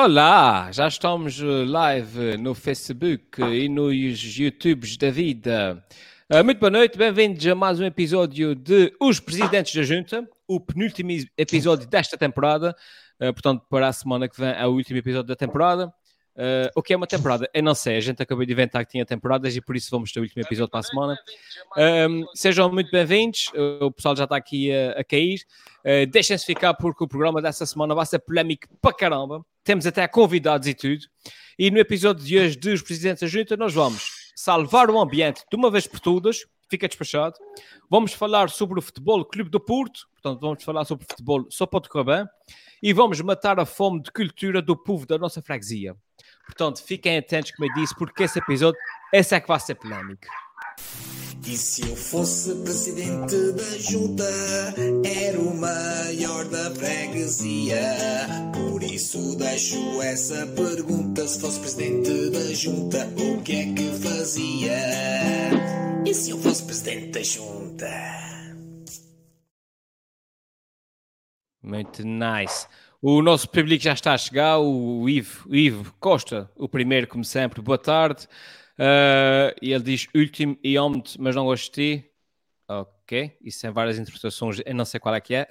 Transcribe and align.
Olá, 0.00 0.70
já 0.70 0.86
estamos 0.86 1.42
eh, 1.42 1.64
live 1.66 2.36
no 2.36 2.54
Facebook 2.54 3.42
e 3.42 3.68
nos 3.68 4.22
YouTubes 4.22 4.96
da 4.96 5.10
vida. 5.10 5.84
Uh, 6.32 6.44
muito 6.44 6.60
boa 6.60 6.70
noite, 6.70 6.96
bem-vindos 6.96 7.44
a 7.44 7.52
mais 7.52 7.80
um 7.80 7.84
episódio 7.84 8.54
de 8.54 8.94
Os 9.00 9.18
Presidentes 9.18 9.74
da 9.74 9.82
Junta, 9.82 10.30
o 10.46 10.60
penúltimo 10.60 11.10
episódio 11.36 11.88
desta 11.88 12.16
temporada. 12.16 12.76
Uh, 13.20 13.32
portanto, 13.32 13.66
para 13.68 13.88
a 13.88 13.92
semana 13.92 14.28
que 14.28 14.40
vem 14.40 14.50
é 14.50 14.64
o 14.68 14.70
último 14.70 15.00
episódio 15.00 15.26
da 15.26 15.34
temporada. 15.34 15.92
Uh, 16.36 16.70
o 16.76 16.80
que 16.80 16.92
é 16.92 16.96
uma 16.96 17.08
temporada? 17.08 17.50
Eu 17.52 17.64
não 17.64 17.74
sei, 17.74 17.96
a 17.96 18.00
gente 18.00 18.22
acabou 18.22 18.46
de 18.46 18.52
inventar 18.52 18.86
que 18.86 18.92
tinha 18.92 19.04
temporadas 19.04 19.56
e 19.56 19.60
por 19.60 19.74
isso 19.74 19.90
vamos 19.90 20.12
ter 20.12 20.20
o 20.20 20.22
último 20.22 20.40
episódio 20.40 20.70
para 20.70 20.78
a 20.78 20.84
semana. 20.84 21.18
Um, 22.08 22.24
sejam 22.36 22.70
muito 22.72 22.92
bem-vindos, 22.92 23.50
o 23.80 23.90
pessoal 23.90 24.14
já 24.14 24.22
está 24.22 24.36
aqui 24.36 24.72
a, 24.72 24.92
a 24.92 25.02
cair. 25.02 25.40
Uh, 25.80 26.06
Deixem-se 26.08 26.46
ficar 26.46 26.74
porque 26.74 27.02
o 27.02 27.08
programa 27.08 27.42
dessa 27.42 27.66
semana 27.66 27.96
vai 27.96 28.06
ser 28.06 28.20
polémico 28.20 28.68
para 28.80 28.94
caramba. 28.94 29.44
Temos 29.68 29.86
até 29.86 30.08
convidados 30.08 30.66
e 30.66 30.72
tudo. 30.72 31.04
E 31.58 31.70
no 31.70 31.76
episódio 31.78 32.24
de 32.24 32.38
hoje 32.38 32.56
dos 32.56 32.80
Presidentes 32.80 33.20
da 33.20 33.26
Junta, 33.26 33.54
nós 33.54 33.74
vamos 33.74 34.32
salvar 34.34 34.88
o 34.88 34.98
ambiente 34.98 35.44
de 35.46 35.54
uma 35.54 35.70
vez 35.70 35.86
por 35.86 36.00
todas, 36.00 36.46
fica 36.70 36.88
despachado. 36.88 37.34
Vamos 37.90 38.14
falar 38.14 38.48
sobre 38.48 38.78
o 38.78 38.82
Futebol 38.82 39.22
Clube 39.26 39.50
do 39.50 39.60
Porto, 39.60 40.08
portanto, 40.14 40.40
vamos 40.40 40.64
falar 40.64 40.86
sobre 40.86 41.04
o 41.04 41.06
futebol 41.06 41.46
só 41.50 41.66
pode 41.66 41.90
correr. 41.90 42.26
E 42.82 42.94
vamos 42.94 43.20
matar 43.20 43.60
a 43.60 43.66
fome 43.66 44.00
de 44.00 44.10
cultura 44.10 44.62
do 44.62 44.74
povo 44.74 45.04
da 45.04 45.18
nossa 45.18 45.42
freguesia. 45.42 45.94
Portanto, 46.46 46.82
fiquem 46.82 47.18
atentos, 47.18 47.50
como 47.50 47.70
eu 47.70 47.74
disse, 47.74 47.94
porque 47.94 48.22
esse 48.22 48.38
episódio, 48.38 48.80
esse 49.12 49.34
é 49.34 49.40
que 49.40 49.48
vai 49.48 49.60
ser 49.60 49.74
polémico. 49.74 50.26
E 51.48 51.56
se 51.56 51.80
eu 51.80 51.96
fosse 51.96 52.54
presidente 52.56 53.52
da 53.52 53.78
junta, 53.78 54.22
era 55.02 55.40
o 55.40 55.56
maior 55.56 56.44
da 56.44 56.70
freguesia. 56.74 57.80
Por 58.52 58.82
isso 58.82 59.34
deixo 59.34 60.02
essa 60.02 60.46
pergunta: 60.48 61.26
se 61.26 61.40
fosse 61.40 61.58
presidente 61.58 62.28
da 62.28 62.52
junta, 62.52 63.08
o 63.16 63.42
que 63.42 63.52
é 63.52 63.72
que 63.72 63.90
fazia? 63.92 64.76
E 66.04 66.12
se 66.12 66.32
eu 66.32 66.38
fosse 66.38 66.64
presidente 66.64 67.12
da 67.12 67.22
junta? 67.22 67.88
Muito 71.62 72.04
nice. 72.04 72.66
O 73.00 73.22
nosso 73.22 73.48
público 73.48 73.82
já 73.82 73.94
está 73.94 74.12
a 74.12 74.18
chegar, 74.18 74.58
o 74.58 75.08
Ivo, 75.08 75.48
o 75.48 75.56
Ivo 75.56 75.94
Costa, 75.98 76.50
o 76.56 76.68
primeiro, 76.68 77.06
como 77.06 77.24
sempre. 77.24 77.62
Boa 77.62 77.78
tarde. 77.78 78.28
Uh, 78.78 79.50
e 79.60 79.72
ele 79.72 79.82
diz 79.82 80.06
último 80.14 80.56
e 80.62 80.78
ontem, 80.78 81.16
mas 81.18 81.34
não 81.34 81.44
gosto 81.44 81.74
de 81.74 81.98
ti. 81.98 82.10
Ok, 82.68 83.36
isso 83.42 83.62
tem 83.62 83.70
várias 83.70 83.98
interpretações, 83.98 84.60
eu 84.64 84.74
não 84.74 84.84
sei 84.84 85.00
qual 85.00 85.14
é 85.14 85.20
que 85.20 85.34
é. 85.34 85.48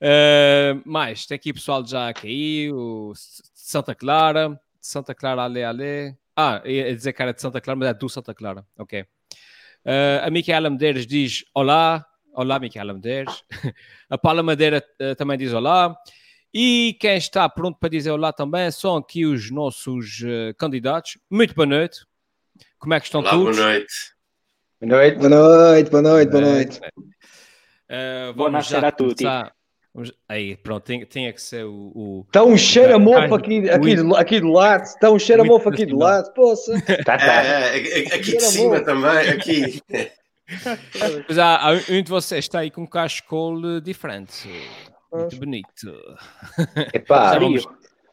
uh, 0.00 0.82
mais, 0.88 1.26
tem 1.26 1.36
aqui 1.36 1.52
pessoal 1.52 1.86
já 1.86 2.08
a 2.08 2.14
cair, 2.14 2.72
o 2.72 3.12
Santa 3.14 3.94
Clara, 3.94 4.58
Santa 4.80 5.14
Clara, 5.14 5.42
ale, 5.42 5.62
ale. 5.62 6.16
Ah, 6.34 6.62
ia 6.64 6.94
dizer 6.94 7.12
que 7.12 7.22
era 7.22 7.32
de 7.32 7.40
Santa 7.40 7.60
Clara, 7.60 7.78
mas 7.78 7.88
é 7.88 7.94
do 7.94 8.08
Santa 8.08 8.34
Clara. 8.34 8.66
Ok. 8.78 9.02
Uh, 9.02 10.24
a 10.24 10.30
Micaela 10.30 10.70
Medeiros 10.70 11.06
diz 11.06 11.44
olá, 11.54 12.06
Olá, 12.34 12.58
Micaela 12.58 12.94
Medeiros. 12.94 13.44
A 14.08 14.16
Paula 14.16 14.42
Madeira 14.42 14.82
uh, 15.00 15.14
também 15.14 15.36
diz 15.36 15.52
olá. 15.52 15.94
E 16.54 16.96
quem 17.00 17.16
está 17.16 17.48
pronto 17.48 17.78
para 17.78 17.88
dizer 17.88 18.10
olá 18.10 18.30
também 18.30 18.70
são 18.70 18.96
aqui 18.96 19.24
os 19.24 19.50
nossos 19.50 20.20
uh, 20.20 20.54
candidatos. 20.58 21.16
Muito 21.30 21.54
boa 21.54 21.64
noite. 21.64 22.00
Como 22.78 22.92
é 22.92 23.00
que 23.00 23.06
estão 23.06 23.22
olá, 23.22 23.30
todos? 23.30 23.56
Boa 23.56 23.68
noite. 23.68 23.94
Boa 24.80 24.92
noite. 24.92 25.16
Boa 25.16 25.28
noite, 25.30 25.90
boa 25.90 26.02
noite, 26.02 26.30
boa 26.30 26.42
noite. 26.42 26.80
Uh, 27.92 28.32
Boa 28.34 28.50
noite 28.50 28.74
a 28.74 28.90
tutti. 28.90 29.24
Aí, 30.26 30.56
pronto, 30.56 30.84
tinha, 30.84 31.04
tinha, 31.04 31.32
que 31.32 31.42
ser 31.42 31.64
o. 31.64 31.92
o... 31.94 32.24
Está 32.26 32.42
um 32.42 32.56
cheiro 32.56 32.94
a 32.94 32.98
mofo 32.98 33.34
aqui, 33.34 33.68
aqui, 33.68 33.96
do, 33.96 34.16
aqui 34.16 34.40
do 34.40 34.48
lado. 34.48 34.82
Está 34.84 35.10
um 35.10 35.18
cheiro 35.18 35.42
a 35.42 35.44
mofo 35.44 35.68
aqui 35.68 35.84
do 35.84 35.98
lado. 35.98 36.32
Poça. 36.32 36.80
Tá, 37.04 37.18
tá. 37.18 37.42
É, 37.42 37.76
aqui 38.14 38.36
de 38.36 38.40
cima 38.40 38.80
também. 38.80 39.28
Aqui. 39.28 39.82
Mas 41.28 41.38
há, 41.38 41.68
há, 41.68 41.72
um 41.72 42.02
de 42.02 42.10
vocês 42.10 42.46
está 42.46 42.60
aí 42.60 42.70
com 42.70 42.82
um 42.82 42.86
cachecol 42.86 43.80
diferente. 43.80 44.48
Muito 45.12 45.36
bonito. 45.36 45.92
Epá, 46.92 47.32
já, 47.34 47.38
vamos, 47.38 47.62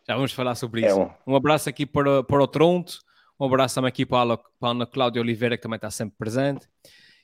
já 0.07 0.15
vamos 0.15 0.33
falar 0.33 0.55
sobre 0.55 0.85
isso. 0.85 0.99
É 0.99 1.05
um... 1.27 1.33
um... 1.33 1.35
abraço 1.35 1.69
aqui 1.69 1.85
para, 1.85 2.23
para 2.23 2.43
o 2.43 2.47
Tronto. 2.47 2.99
Um 3.39 3.45
abraço 3.45 3.75
também 3.75 3.87
aqui 3.87 4.05
para 4.05 4.33
a, 4.33 4.37
para 4.37 4.47
a 4.61 4.71
Ana 4.71 4.85
Cláudia 4.85 5.21
Oliveira, 5.21 5.55
que 5.55 5.63
também 5.63 5.77
está 5.77 5.89
sempre 5.89 6.15
presente. 6.17 6.67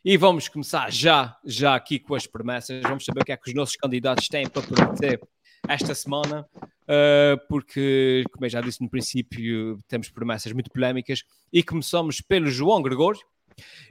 E 0.04 0.18
vamos 0.18 0.48
começar 0.48 0.92
já, 0.92 1.36
já 1.44 1.76
aqui 1.76 2.00
com 2.00 2.16
as 2.16 2.26
promessas. 2.26 2.82
Vamos 2.84 3.04
saber 3.04 3.22
o 3.22 3.26
que 3.26 3.32
é 3.32 3.38
que 3.38 3.50
os 3.50 3.56
nossos 3.56 3.76
candidatos 3.76 4.28
têm 4.30 4.48
para 4.48 4.62
prometer 4.62 5.20
esta 5.68 5.96
semana, 5.96 6.48
uh, 6.54 7.48
porque, 7.50 8.24
como 8.32 8.46
eu 8.46 8.50
já 8.50 8.62
disse 8.62 8.82
no 8.82 8.90
princípio, 8.90 9.80
temos 9.88 10.10
promessas 10.10 10.54
muito 10.54 10.72
polémicas. 10.72 11.24
E 11.52 11.64
começamos 11.64 12.22
pelo 12.22 12.48
João 12.48 12.82
Gregório. 12.82 13.20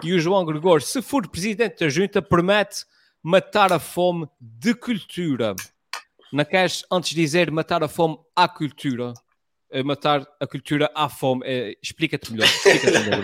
E 0.03 0.12
o 0.12 0.21
João 0.21 0.44
Gregório, 0.44 0.84
se 0.84 1.03
for 1.03 1.28
presidente 1.28 1.81
da 1.81 1.89
junta, 1.89 2.23
promete 2.23 2.84
matar 3.23 3.73
a 3.73 3.78
fome 3.78 4.28
de 4.41 4.75
cultura. 4.75 5.55
Não 6.34 6.45
queres 6.45 6.84
antes 6.91 7.15
dizer 7.15 7.49
matar 7.53 7.84
a 7.84 7.87
fome 7.87 8.19
à 8.34 8.49
cultura? 8.49 9.15
Matar 9.84 10.27
a 10.41 10.47
cultura 10.49 10.91
à 10.93 11.09
fome. 11.09 11.43
É, 11.45 11.77
Explica-te 11.81 12.33
melhor. 12.33 12.49
Explica 12.49 12.91
melhor 12.91 13.22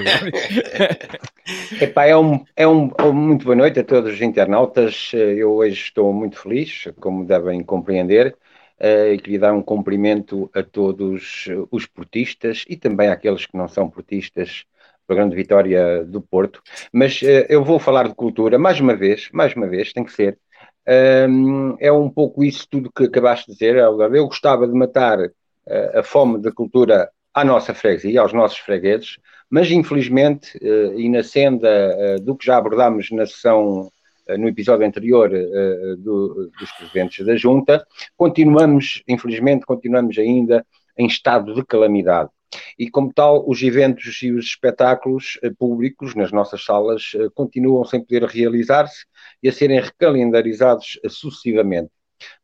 Epá, 1.82 2.06
é, 2.06 2.16
um, 2.16 2.44
é 2.54 2.69
um, 2.69 2.93
muito 3.12 3.47
boa 3.47 3.56
noite 3.56 3.81
a 3.81 3.84
todos 3.84 4.15
os 4.15 4.22
internautas. 4.22 5.10
Eu 5.12 5.54
hoje 5.54 5.75
estou 5.75 6.12
muito 6.12 6.38
feliz, 6.38 6.84
como 7.00 7.25
devem 7.25 7.65
compreender. 7.65 8.37
Uh, 8.78 9.12
e 9.12 9.19
queria 9.19 9.41
dar 9.41 9.54
um 9.54 9.62
cumprimento 9.62 10.49
a 10.54 10.62
todos 10.62 11.49
os 11.69 11.87
portistas 11.87 12.65
e 12.69 12.76
também 12.76 13.09
àqueles 13.09 13.44
que 13.44 13.56
não 13.56 13.66
são 13.66 13.91
portistas 13.91 14.65
a 15.09 15.15
grande 15.15 15.34
vitória 15.34 16.04
do 16.04 16.20
Porto. 16.20 16.62
Mas 16.93 17.20
uh, 17.22 17.44
eu 17.49 17.65
vou 17.65 17.81
falar 17.81 18.06
de 18.06 18.15
cultura, 18.15 18.56
mais 18.56 18.78
uma 18.78 18.94
vez, 18.94 19.28
mais 19.32 19.53
uma 19.56 19.66
vez, 19.66 19.93
tem 19.93 20.04
que 20.04 20.12
ser. 20.12 20.38
É 20.86 21.92
um 21.92 22.10
pouco 22.10 22.42
isso 22.42 22.66
tudo 22.68 22.91
que 22.91 23.04
acabaste 23.04 23.46
de 23.46 23.52
dizer, 23.52 23.76
Helder. 23.76 24.12
Eu 24.14 24.26
gostava 24.26 24.66
de 24.66 24.74
matar 24.74 25.18
uh, 25.20 25.98
a 25.98 26.02
fome 26.02 26.41
da 26.41 26.50
cultura 26.50 27.10
à 27.32 27.44
nossa 27.44 27.72
freguesia, 27.74 28.20
aos 28.20 28.32
nossos 28.32 28.58
fregueses, 28.58 29.19
mas 29.48 29.70
infelizmente, 29.70 30.56
uh, 30.58 30.98
e 30.98 31.08
na 31.08 31.22
senda 31.22 32.19
do 32.20 32.36
que 32.36 32.46
já 32.46 32.56
abordámos 32.56 33.10
na 33.10 33.26
sessão 33.26 33.90
no 34.38 34.46
episódio 34.46 34.86
anterior 34.86 35.28
do, 35.98 36.52
dos 36.56 36.70
presidentes 36.78 37.26
da 37.26 37.34
Junta, 37.34 37.84
continuamos, 38.16 39.02
infelizmente, 39.08 39.66
continuamos 39.66 40.16
ainda 40.19 40.64
em 40.96 41.06
estado 41.06 41.52
de 41.52 41.64
calamidade. 41.64 42.30
E, 42.78 42.91
como 42.91 43.12
tal, 43.12 43.49
os 43.49 43.62
eventos 43.62 44.22
e 44.22 44.33
os 44.33 44.47
espetáculos 44.47 45.38
uh, 45.44 45.55
públicos 45.56 46.15
nas 46.15 46.33
nossas 46.33 46.65
salas 46.65 47.12
uh, 47.15 47.31
continuam 47.33 47.84
sem 47.84 48.00
poder 48.00 48.25
realizar-se 48.25 49.05
e 49.43 49.49
a 49.49 49.53
serem 49.53 49.81
recalendarizados 49.81 50.99
sucessivamente. 51.09 51.91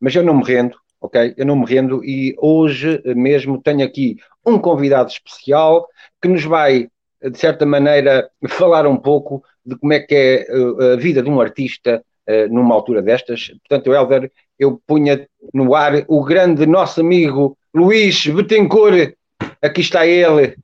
Mas 0.00 0.14
eu 0.14 0.22
não 0.22 0.34
me 0.34 0.44
rendo, 0.44 0.76
ok? 1.00 1.34
Eu 1.36 1.46
não 1.46 1.56
me 1.56 1.66
rendo 1.66 2.04
e 2.04 2.34
hoje 2.38 3.02
mesmo 3.14 3.60
tenho 3.60 3.84
aqui 3.84 4.16
um 4.44 4.58
convidado 4.58 5.10
especial 5.10 5.86
que 6.20 6.28
nos 6.28 6.44
vai, 6.44 6.88
de 7.22 7.38
certa 7.38 7.66
maneira, 7.66 8.30
falar 8.48 8.86
um 8.86 8.96
pouco 8.96 9.42
de 9.64 9.76
como 9.76 9.92
é 9.92 10.00
que 10.00 10.14
é 10.14 10.92
a 10.92 10.96
vida 10.96 11.22
de 11.22 11.28
um 11.28 11.40
artista 11.40 12.02
numa 12.50 12.74
altura 12.74 13.02
destas. 13.02 13.52
Portanto, 13.68 13.92
Helder, 13.92 14.32
eu 14.58 14.80
punha 14.86 15.28
no 15.52 15.74
ar 15.74 16.04
o 16.08 16.24
grande 16.24 16.66
nosso 16.66 17.00
amigo 17.00 17.56
Luís 17.74 18.26
Betancourt. 18.26 19.14
Aqui 19.62 19.80
está 19.80 20.06
ele, 20.06 20.56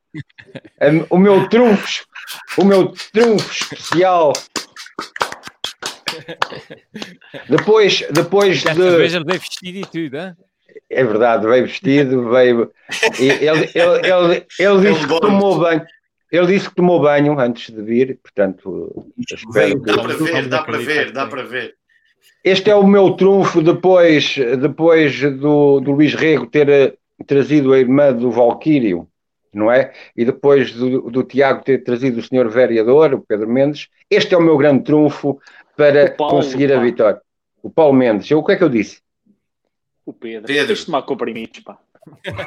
o 1.10 1.18
meu 1.18 1.48
trunfo, 1.48 2.04
o 2.58 2.64
meu 2.64 2.92
trunfo 3.12 3.50
especial. 3.52 4.32
Depois, 7.48 8.04
depois 8.10 8.62
Desta 8.62 8.90
de... 8.90 8.96
vez 8.96 9.14
ele 9.14 9.24
veio 9.24 9.40
vestido 9.40 9.78
e 9.78 9.86
tudo, 9.86 10.16
hein? 10.18 10.36
É 10.90 11.04
verdade, 11.04 11.46
veio 11.46 11.66
vestido, 11.66 12.30
veio. 12.30 12.70
Ele, 13.18 13.70
ele, 13.74 14.06
ele, 14.06 14.46
ele 14.58 14.92
disse 14.92 15.06
que 15.06 15.20
tomou 15.20 15.58
banho. 15.58 15.86
Ele 16.30 16.46
disse 16.46 16.68
que 16.68 16.74
tomou 16.74 17.00
banho 17.00 17.38
antes 17.38 17.74
de 17.74 17.82
vir, 17.82 18.18
portanto. 18.22 19.06
Veio, 19.52 19.80
dá 19.80 20.02
para 20.02 20.14
ver, 20.16 20.48
dá 20.48 20.62
para 20.62 20.78
ver, 20.78 21.12
dá 21.12 21.26
para 21.26 21.42
ver. 21.42 21.74
Este 22.44 22.70
é 22.70 22.74
o 22.74 22.86
meu 22.86 23.12
trunfo 23.12 23.62
depois, 23.62 24.34
depois 24.58 25.20
do, 25.20 25.80
do 25.80 25.92
Luís 25.92 26.14
Rego 26.14 26.46
ter 26.46 26.98
trazido 27.22 27.72
a 27.72 27.78
irmã 27.78 28.12
do 28.12 28.30
Valquírio, 28.30 29.08
não 29.52 29.70
é? 29.70 29.92
E 30.16 30.24
depois 30.24 30.72
do, 30.72 31.10
do 31.10 31.22
Tiago 31.22 31.62
ter 31.64 31.84
trazido 31.84 32.20
o 32.20 32.22
senhor 32.22 32.48
vereador, 32.48 33.14
o 33.14 33.20
Pedro 33.20 33.48
Mendes. 33.48 33.88
Este 34.10 34.34
é 34.34 34.38
o 34.38 34.42
meu 34.42 34.56
grande 34.56 34.84
trunfo 34.84 35.38
para 35.76 36.10
Paulo, 36.12 36.36
conseguir 36.36 36.72
a 36.72 36.80
vitória. 36.80 37.20
O 37.62 37.70
Paulo 37.70 37.94
Mendes. 37.94 38.30
Eu, 38.30 38.38
o 38.38 38.44
que 38.44 38.52
é 38.52 38.56
que 38.56 38.64
eu 38.64 38.68
disse? 38.68 39.00
O 40.04 40.12
Pedro. 40.12 40.46
Pedro. 40.46 40.74
De 40.74 40.86
tomar 40.86 41.02
comprimidos, 41.02 41.60
pá. 41.60 41.78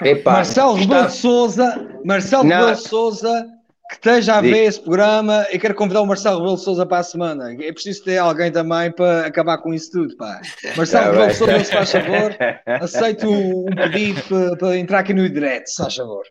Epá, 0.03 0.33
Marcelo 0.33 0.73
Rebelo 0.73 0.99
está... 0.99 1.07
de 1.07 1.13
Souza, 1.13 1.99
Marcelo 2.03 2.43
Rebelo 2.43 2.75
de 2.75 2.81
Souza 2.81 3.54
que 3.89 3.95
esteja 3.95 4.35
a 4.35 4.41
ver 4.41 4.65
esse 4.65 4.81
programa 4.81 5.45
e 5.51 5.59
quero 5.59 5.75
convidar 5.75 6.01
o 6.01 6.05
Marcelo 6.05 6.39
Rebelo 6.39 6.57
Souza 6.57 6.85
para 6.85 6.99
a 6.99 7.03
semana. 7.03 7.53
É 7.53 7.71
preciso 7.71 8.03
ter 8.03 8.17
alguém 8.17 8.51
também 8.51 8.91
para 8.91 9.25
acabar 9.25 9.59
com 9.59 9.73
isso 9.73 9.91
tudo, 9.91 10.17
pá. 10.17 10.41
Marcelo 10.75 11.11
Rebelo 11.11 11.33
Souza, 11.33 11.63
se 11.63 11.71
faz 11.71 11.91
favor, 11.91 12.35
aceito 12.81 13.29
um 13.29 13.65
pedido 13.75 14.21
para, 14.23 14.57
para 14.57 14.77
entrar 14.77 14.99
aqui 14.99 15.13
no 15.13 15.29
direto, 15.29 15.67
se 15.67 15.81
faz 15.81 15.95
favor. 15.95 16.23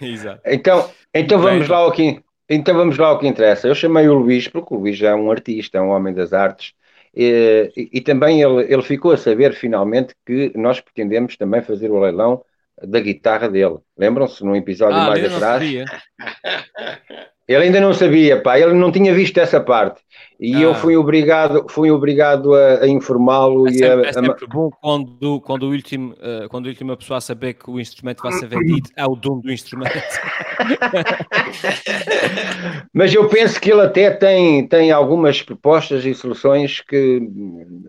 Exato. 0.00 0.40
Então, 0.44 0.90
então 1.14 1.38
vamos 1.38 1.68
lá 1.68 1.78
ao 1.78 1.92
que, 1.92 2.22
então 2.48 2.74
vamos 2.74 2.98
lá 2.98 3.08
ao 3.08 3.18
que 3.18 3.26
interessa. 3.26 3.66
Eu 3.66 3.74
chamei 3.74 4.08
o 4.08 4.14
Luís, 4.14 4.46
porque 4.48 4.74
o 4.74 4.78
Luís 4.78 5.00
é 5.00 5.14
um 5.14 5.30
artista, 5.30 5.78
é 5.78 5.80
um 5.80 5.90
homem 5.90 6.12
das 6.12 6.32
artes, 6.32 6.74
e, 7.14 7.72
e, 7.76 7.90
e 7.94 8.00
também 8.00 8.42
ele, 8.42 8.72
ele 8.72 8.82
ficou 8.82 9.12
a 9.12 9.16
saber 9.16 9.54
finalmente 9.54 10.14
que 10.26 10.52
nós 10.54 10.80
pretendemos 10.80 11.36
também 11.36 11.62
fazer 11.62 11.90
o 11.90 11.98
leilão 11.98 12.42
da 12.86 13.00
guitarra 13.00 13.48
dele. 13.48 13.78
Lembram-se 13.96 14.44
num 14.44 14.56
episódio 14.56 14.96
ah, 14.96 15.08
mais 15.08 15.24
atrás? 15.24 15.62
Ele 17.50 17.64
ainda 17.64 17.80
não 17.80 17.92
sabia, 17.92 18.40
pá, 18.40 18.60
ele 18.60 18.74
não 18.74 18.92
tinha 18.92 19.12
visto 19.12 19.36
essa 19.38 19.60
parte. 19.60 20.00
E 20.38 20.54
ah. 20.54 20.60
eu 20.60 20.74
fui 20.76 20.96
obrigado, 20.96 21.66
fui 21.68 21.90
obrigado 21.90 22.54
a, 22.54 22.84
a 22.84 22.88
informá-lo. 22.88 23.66
É, 23.66 23.72
sempre, 23.72 24.06
a, 24.06 24.08
é 24.08 24.12
sempre 24.12 24.46
bom 24.46 24.70
quando, 24.80 25.40
quando, 25.40 25.64
o 25.64 25.72
último, 25.72 26.12
uh, 26.12 26.48
quando 26.48 26.66
a 26.66 26.68
última 26.68 26.96
pessoa 26.96 27.18
a 27.18 27.20
saber 27.20 27.54
que 27.54 27.68
o 27.68 27.80
instrumento 27.80 28.22
vai 28.22 28.30
ser 28.34 28.46
vendido 28.46 28.88
é 28.96 29.04
o 29.04 29.16
dono 29.16 29.42
do 29.42 29.50
instrumento. 29.50 29.90
Mas 32.94 33.12
eu 33.12 33.28
penso 33.28 33.60
que 33.60 33.72
ele 33.72 33.82
até 33.82 34.12
tem, 34.12 34.68
tem 34.68 34.92
algumas 34.92 35.42
propostas 35.42 36.06
e 36.06 36.14
soluções 36.14 36.80
que 36.82 37.20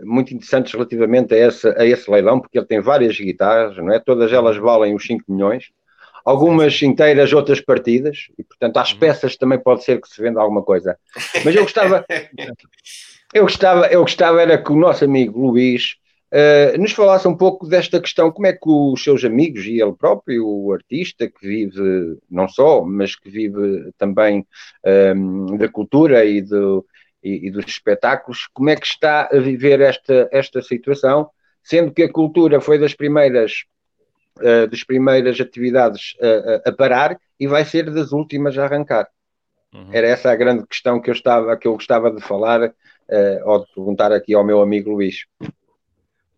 muito 0.03 0.33
interessantes 0.33 0.73
relativamente 0.73 1.35
a 1.35 1.37
esse, 1.37 1.67
a 1.67 1.85
esse 1.85 2.09
leilão, 2.09 2.39
porque 2.39 2.57
ele 2.57 2.65
tem 2.65 2.81
várias 2.81 3.15
guitarras, 3.15 3.77
não 3.77 3.93
é? 3.93 3.99
Todas 3.99 4.33
elas 4.33 4.57
valem 4.57 4.95
os 4.95 5.05
5 5.05 5.31
milhões 5.31 5.65
algumas 6.25 6.81
inteiras, 6.81 7.33
outras 7.33 7.61
partidas, 7.61 8.27
e 8.37 8.43
portanto 8.43 8.77
às 8.77 8.93
uhum. 8.93 8.99
peças 8.99 9.35
também 9.35 9.59
pode 9.59 9.83
ser 9.83 9.99
que 9.99 10.07
se 10.07 10.21
venda 10.21 10.39
alguma 10.39 10.61
coisa. 10.61 10.97
Mas 11.43 11.55
eu 11.55 11.63
gostava, 11.63 12.05
eu 13.33 13.43
gostava, 13.43 13.87
eu 13.87 14.01
gostava 14.01 14.41
era 14.41 14.57
que 14.57 14.71
o 14.71 14.75
nosso 14.75 15.03
amigo 15.03 15.39
Luís 15.39 15.95
uh, 16.31 16.77
nos 16.79 16.91
falasse 16.91 17.27
um 17.27 17.35
pouco 17.35 17.67
desta 17.67 17.99
questão, 17.99 18.31
como 18.31 18.47
é 18.47 18.53
que 18.53 18.69
os 18.69 19.03
seus 19.03 19.23
amigos 19.23 19.65
e 19.65 19.81
ele 19.81 19.93
próprio, 19.93 20.47
o 20.47 20.71
artista 20.73 21.27
que 21.27 21.47
vive 21.47 22.17
não 22.29 22.47
só, 22.47 22.83
mas 22.83 23.15
que 23.15 23.29
vive 23.29 23.91
também 23.97 24.45
um, 24.85 25.47
ehm, 25.49 25.57
da 25.57 25.67
cultura 25.67 26.23
e, 26.25 26.41
do, 26.41 26.85
e, 27.23 27.47
e 27.47 27.51
dos 27.51 27.65
espetáculos, 27.65 28.47
como 28.53 28.69
é 28.69 28.75
que 28.75 28.85
está 28.85 29.29
a 29.31 29.39
viver 29.39 29.81
esta, 29.81 30.29
esta 30.31 30.61
situação, 30.61 31.29
sendo 31.63 31.91
que 31.91 32.03
a 32.03 32.11
cultura 32.11 32.59
foi 32.59 32.79
das 32.79 32.93
primeiras 32.93 33.65
uh, 34.39 34.67
das 34.67 34.83
primeiras 34.83 35.39
atividades 35.39 36.15
a, 36.65 36.69
a, 36.69 36.73
parar 36.73 37.17
e 37.39 37.47
vai 37.47 37.65
ser 37.65 37.89
das 37.89 38.11
últimas 38.11 38.57
a 38.57 38.65
arrancar. 38.65 39.07
Uhum. 39.73 39.89
Era 39.91 40.07
essa 40.07 40.31
a 40.31 40.35
grande 40.35 40.65
questão 40.67 40.99
que 41.01 41.09
eu, 41.09 41.13
estava, 41.13 41.55
que 41.57 41.67
eu 41.67 41.73
gostava 41.73 42.11
de 42.11 42.21
falar 42.21 42.61
uh, 42.63 42.71
ou 43.45 43.59
de 43.59 43.73
perguntar 43.73 44.11
aqui 44.11 44.33
ao 44.33 44.43
meu 44.43 44.61
amigo 44.61 44.91
Luís. 44.91 45.25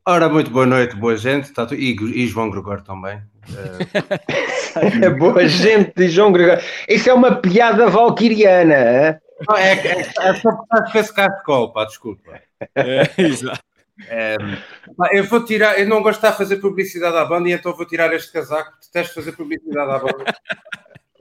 Ora, 0.05 0.27
muito 0.27 0.51
boa 0.51 0.65
noite, 0.65 0.95
boa 0.95 1.15
gente, 1.15 1.53
tá 1.53 1.65
tu... 1.65 1.75
e, 1.75 1.95
e 1.95 2.27
João 2.27 2.49
Gregório 2.49 2.83
também. 2.83 3.21
Uh... 3.49 5.15
boa 5.17 5.47
gente 5.47 5.93
de 5.95 6.09
João 6.09 6.31
Gregório. 6.31 6.61
Isso 6.87 7.09
é 7.09 7.13
uma 7.13 7.35
piada 7.35 7.87
valquiriana. 7.87 9.21
Não, 9.47 9.57
é, 9.57 9.73
é, 9.73 10.01
é 10.01 10.33
só 10.35 10.51
para 10.69 10.99
esse 10.99 11.13
caso 11.13 11.35
de 11.35 11.43
colo, 11.43 11.73
pá, 11.73 11.85
desculpa. 11.85 12.39
É, 12.75 13.09
exato. 13.21 13.59
É, 14.07 14.37
eu 15.13 15.23
vou 15.25 15.45
tirar, 15.45 15.79
eu 15.79 15.87
não 15.87 16.01
gosto 16.01 16.21
de 16.21 16.35
fazer 16.35 16.57
publicidade 16.57 17.15
à 17.15 17.25
banda 17.25 17.49
e 17.49 17.53
então 17.53 17.75
vou 17.75 17.85
tirar 17.85 18.13
este 18.13 18.31
casaco, 18.31 18.73
detesto 18.81 19.15
fazer 19.15 19.33
publicidade 19.33 19.91
à 19.91 19.99
banda. 19.99 20.25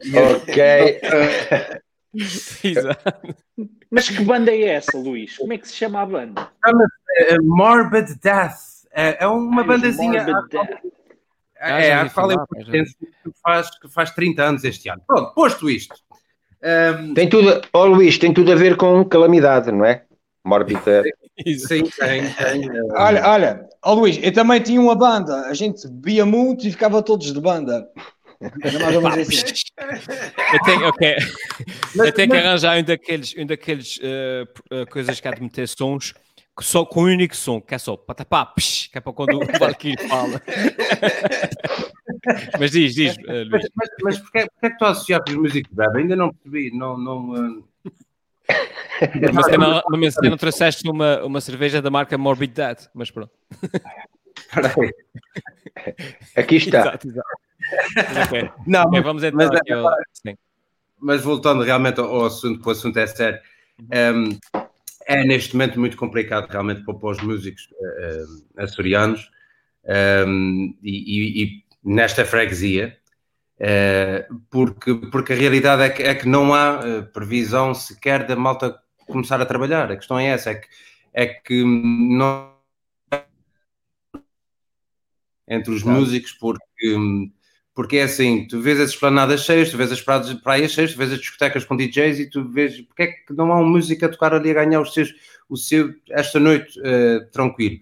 ok. 0.41 1.01
Exato. 2.65 3.37
Mas 3.91 4.09
que 4.09 4.25
banda 4.25 4.51
é 4.51 4.63
essa, 4.63 4.97
Luís? 4.99 5.37
Como 5.37 5.53
é 5.53 5.59
que 5.59 5.69
se 5.69 5.75
chama 5.75 6.03
a 6.03 6.07
banda? 6.07 6.51
Chama-se 6.65 7.37
uh, 7.37 7.45
Morbid 7.45 8.19
Death. 8.23 8.73
É, 8.93 9.25
é 9.25 9.27
uma 9.27 9.63
Ai, 9.63 9.69
bandazinha. 9.69 10.27
É, 11.57 11.95
a 11.95 12.11
qual 12.11 12.31
eu 12.31 12.47
pertenço 12.47 12.97
que 12.99 13.31
faz, 13.43 13.71
que 13.79 13.89
faz 13.89 14.11
30 14.11 14.43
anos 14.43 14.65
este 14.65 14.89
ano. 14.89 15.03
Pronto, 15.07 15.33
posto 15.35 15.71
isto. 15.71 15.95
Um... 16.63 17.15
Tem 17.15 17.29
tudo, 17.29 17.61
oh 17.73 17.87
Luís, 17.87 18.19
tem 18.19 18.33
tudo 18.33 18.53
a 18.53 18.57
ver 18.57 18.77
com 18.77 19.05
calamidade, 19.05 19.71
não 19.73 19.85
é? 19.85 20.05
Morbid 20.45 20.81
Death. 20.85 21.07
Sim, 21.39 21.85
tem, 21.99 22.31
tem. 22.31 22.71
Olha, 22.93 23.27
olha, 23.27 23.69
oh, 23.85 23.95
Luís, 23.95 24.19
eu 24.23 24.33
também 24.33 24.61
tinha 24.61 24.81
uma 24.81 24.95
banda, 24.95 25.47
a 25.47 25.55
gente 25.55 25.89
bebia 25.89 26.27
muito 26.27 26.67
e 26.67 26.71
ficava 26.71 27.03
todos 27.03 27.33
de 27.33 27.41
banda. 27.41 27.89
Assim. 29.21 29.63
Eu 30.53 30.61
tenho, 30.65 30.89
okay. 30.89 31.17
eu 31.97 32.13
tenho 32.13 32.31
que 32.31 32.37
arranjar 32.37 32.79
um 32.79 32.83
daqueles, 32.83 33.35
um 33.39 33.47
daqueles 33.47 33.99
uh, 33.99 34.87
coisas 34.91 35.21
que 35.21 35.29
há 35.29 35.31
de 35.31 35.41
meter 35.41 35.69
sons 35.69 36.13
só 36.61 36.85
com 36.85 37.03
um 37.03 37.07
único 37.07 37.37
som, 37.37 37.61
que 37.61 37.75
é 37.75 37.79
só 37.79 37.97
patapá, 37.97 38.45
psh, 38.45 38.89
que 38.89 38.99
é 38.99 39.01
para 39.01 39.13
quando 39.13 39.37
o 39.37 39.59
Valkyrie 39.59 39.97
fala. 40.09 40.43
mas 42.61 42.73
diz, 42.73 42.95
diz, 42.95 43.17
uh, 43.17 43.49
Luís. 43.49 43.51
Mas, 43.51 43.69
mas, 43.75 43.89
mas 44.03 44.19
porquê, 44.19 44.47
porquê 44.47 44.67
é 44.67 44.71
que 44.71 44.79
tu 44.79 44.85
associaste 44.85 45.33
os 45.33 45.39
músicos 45.39 45.73
bebe? 45.73 46.01
Ainda 46.01 46.17
não 46.17 46.33
percebi, 46.33 46.77
não, 46.77 46.99
não, 46.99 47.63
Mas 49.35 49.47
não, 49.59 49.83
não, 49.89 50.31
não 50.31 50.37
trouxeste 50.37 50.89
uma, 50.89 51.23
uma 51.25 51.41
cerveja 51.41 51.83
da 51.83 51.91
marca 51.91 52.17
Morbid 52.17 52.53
Dead, 52.55 52.79
mas 52.95 53.11
pronto. 53.11 53.33
Aqui 56.37 56.57
está. 56.57 56.81
Exato, 56.81 57.09
exato. 57.09 57.29
Okay. 58.27 58.51
Não, 58.67 58.85
okay, 58.85 59.01
vamos 59.01 59.23
entrar 59.23 59.49
mas, 59.49 59.61
aqui 59.61 59.73
ao... 59.73 59.89
mas 61.01 61.23
voltando 61.23 61.63
realmente 61.63 62.01
ao 62.01 62.27
assunto, 62.27 62.61
que 62.61 62.69
o 62.69 62.73
assunto 62.73 62.99
é 62.99 63.07
sério, 63.07 63.41
um, 63.81 64.39
é 65.07 65.25
neste 65.25 65.55
momento 65.55 65.81
muito 65.81 65.97
complicado 65.97 66.49
realmente 66.51 66.85
para, 66.85 66.95
os 66.95 67.21
músicos 67.23 67.69
uh, 67.73 68.63
açorianos 68.63 69.31
um, 70.27 70.77
e, 70.83 70.91
e, 70.91 71.45
e, 71.45 71.65
nesta 71.85 72.25
freguesia, 72.25 72.97
porque, 74.51 74.95
porque 75.13 75.33
a 75.33 75.37
realidade 75.37 75.83
é 75.83 75.91
que, 75.91 76.03
é 76.03 76.15
que 76.15 76.29
não 76.29 76.53
há 76.53 76.81
eh, 76.83 77.03
previsão 77.03 77.73
sequer 77.73 78.27
da 78.27 78.35
malta 78.35 78.77
começar 79.07 79.41
a 79.41 79.47
trabalhar. 79.47 79.91
A 79.91 79.97
questão 79.97 80.19
é 80.19 80.27
essa, 80.27 80.51
é 80.51 80.55
que, 80.57 80.69
é 81.13 81.27
que 81.27 81.65
não 81.65 82.53
entre 85.47 85.73
os 85.73 85.83
músicos, 85.83 86.33
porque, 86.33 87.31
porque 87.75 87.99
é 87.99 88.05
assim, 88.05 88.47
tu 88.49 88.61
vês 88.61 88.81
as 88.81 88.91
esplanadas 88.91 89.45
cheias, 89.45 89.71
tu 89.71 89.77
vês 89.77 89.93
as 89.93 90.01
praias, 90.01 90.33
praias 90.35 90.73
cheias, 90.73 90.93
tu 90.93 90.99
vês 90.99 91.13
as 91.13 91.21
discotecas 91.21 91.65
com 91.65 91.77
DJs 91.77 92.21
e 92.21 92.31
tu 92.31 92.49
vês 92.49 92.81
porque 92.81 93.03
é 93.03 93.07
que 93.09 93.33
não 93.33 93.53
há 93.53 93.61
um 93.61 93.69
músico 93.69 94.05
a 94.05 94.09
tocar 94.09 94.35
ali 94.35 94.51
a 94.51 94.55
ganhar 94.55 94.81
os 94.81 94.93
seus, 94.93 95.15
o 95.49 95.57
seu 95.57 95.95
esta 96.11 96.41
noite 96.41 96.79
uh, 96.81 97.31
tranquilo. 97.31 97.81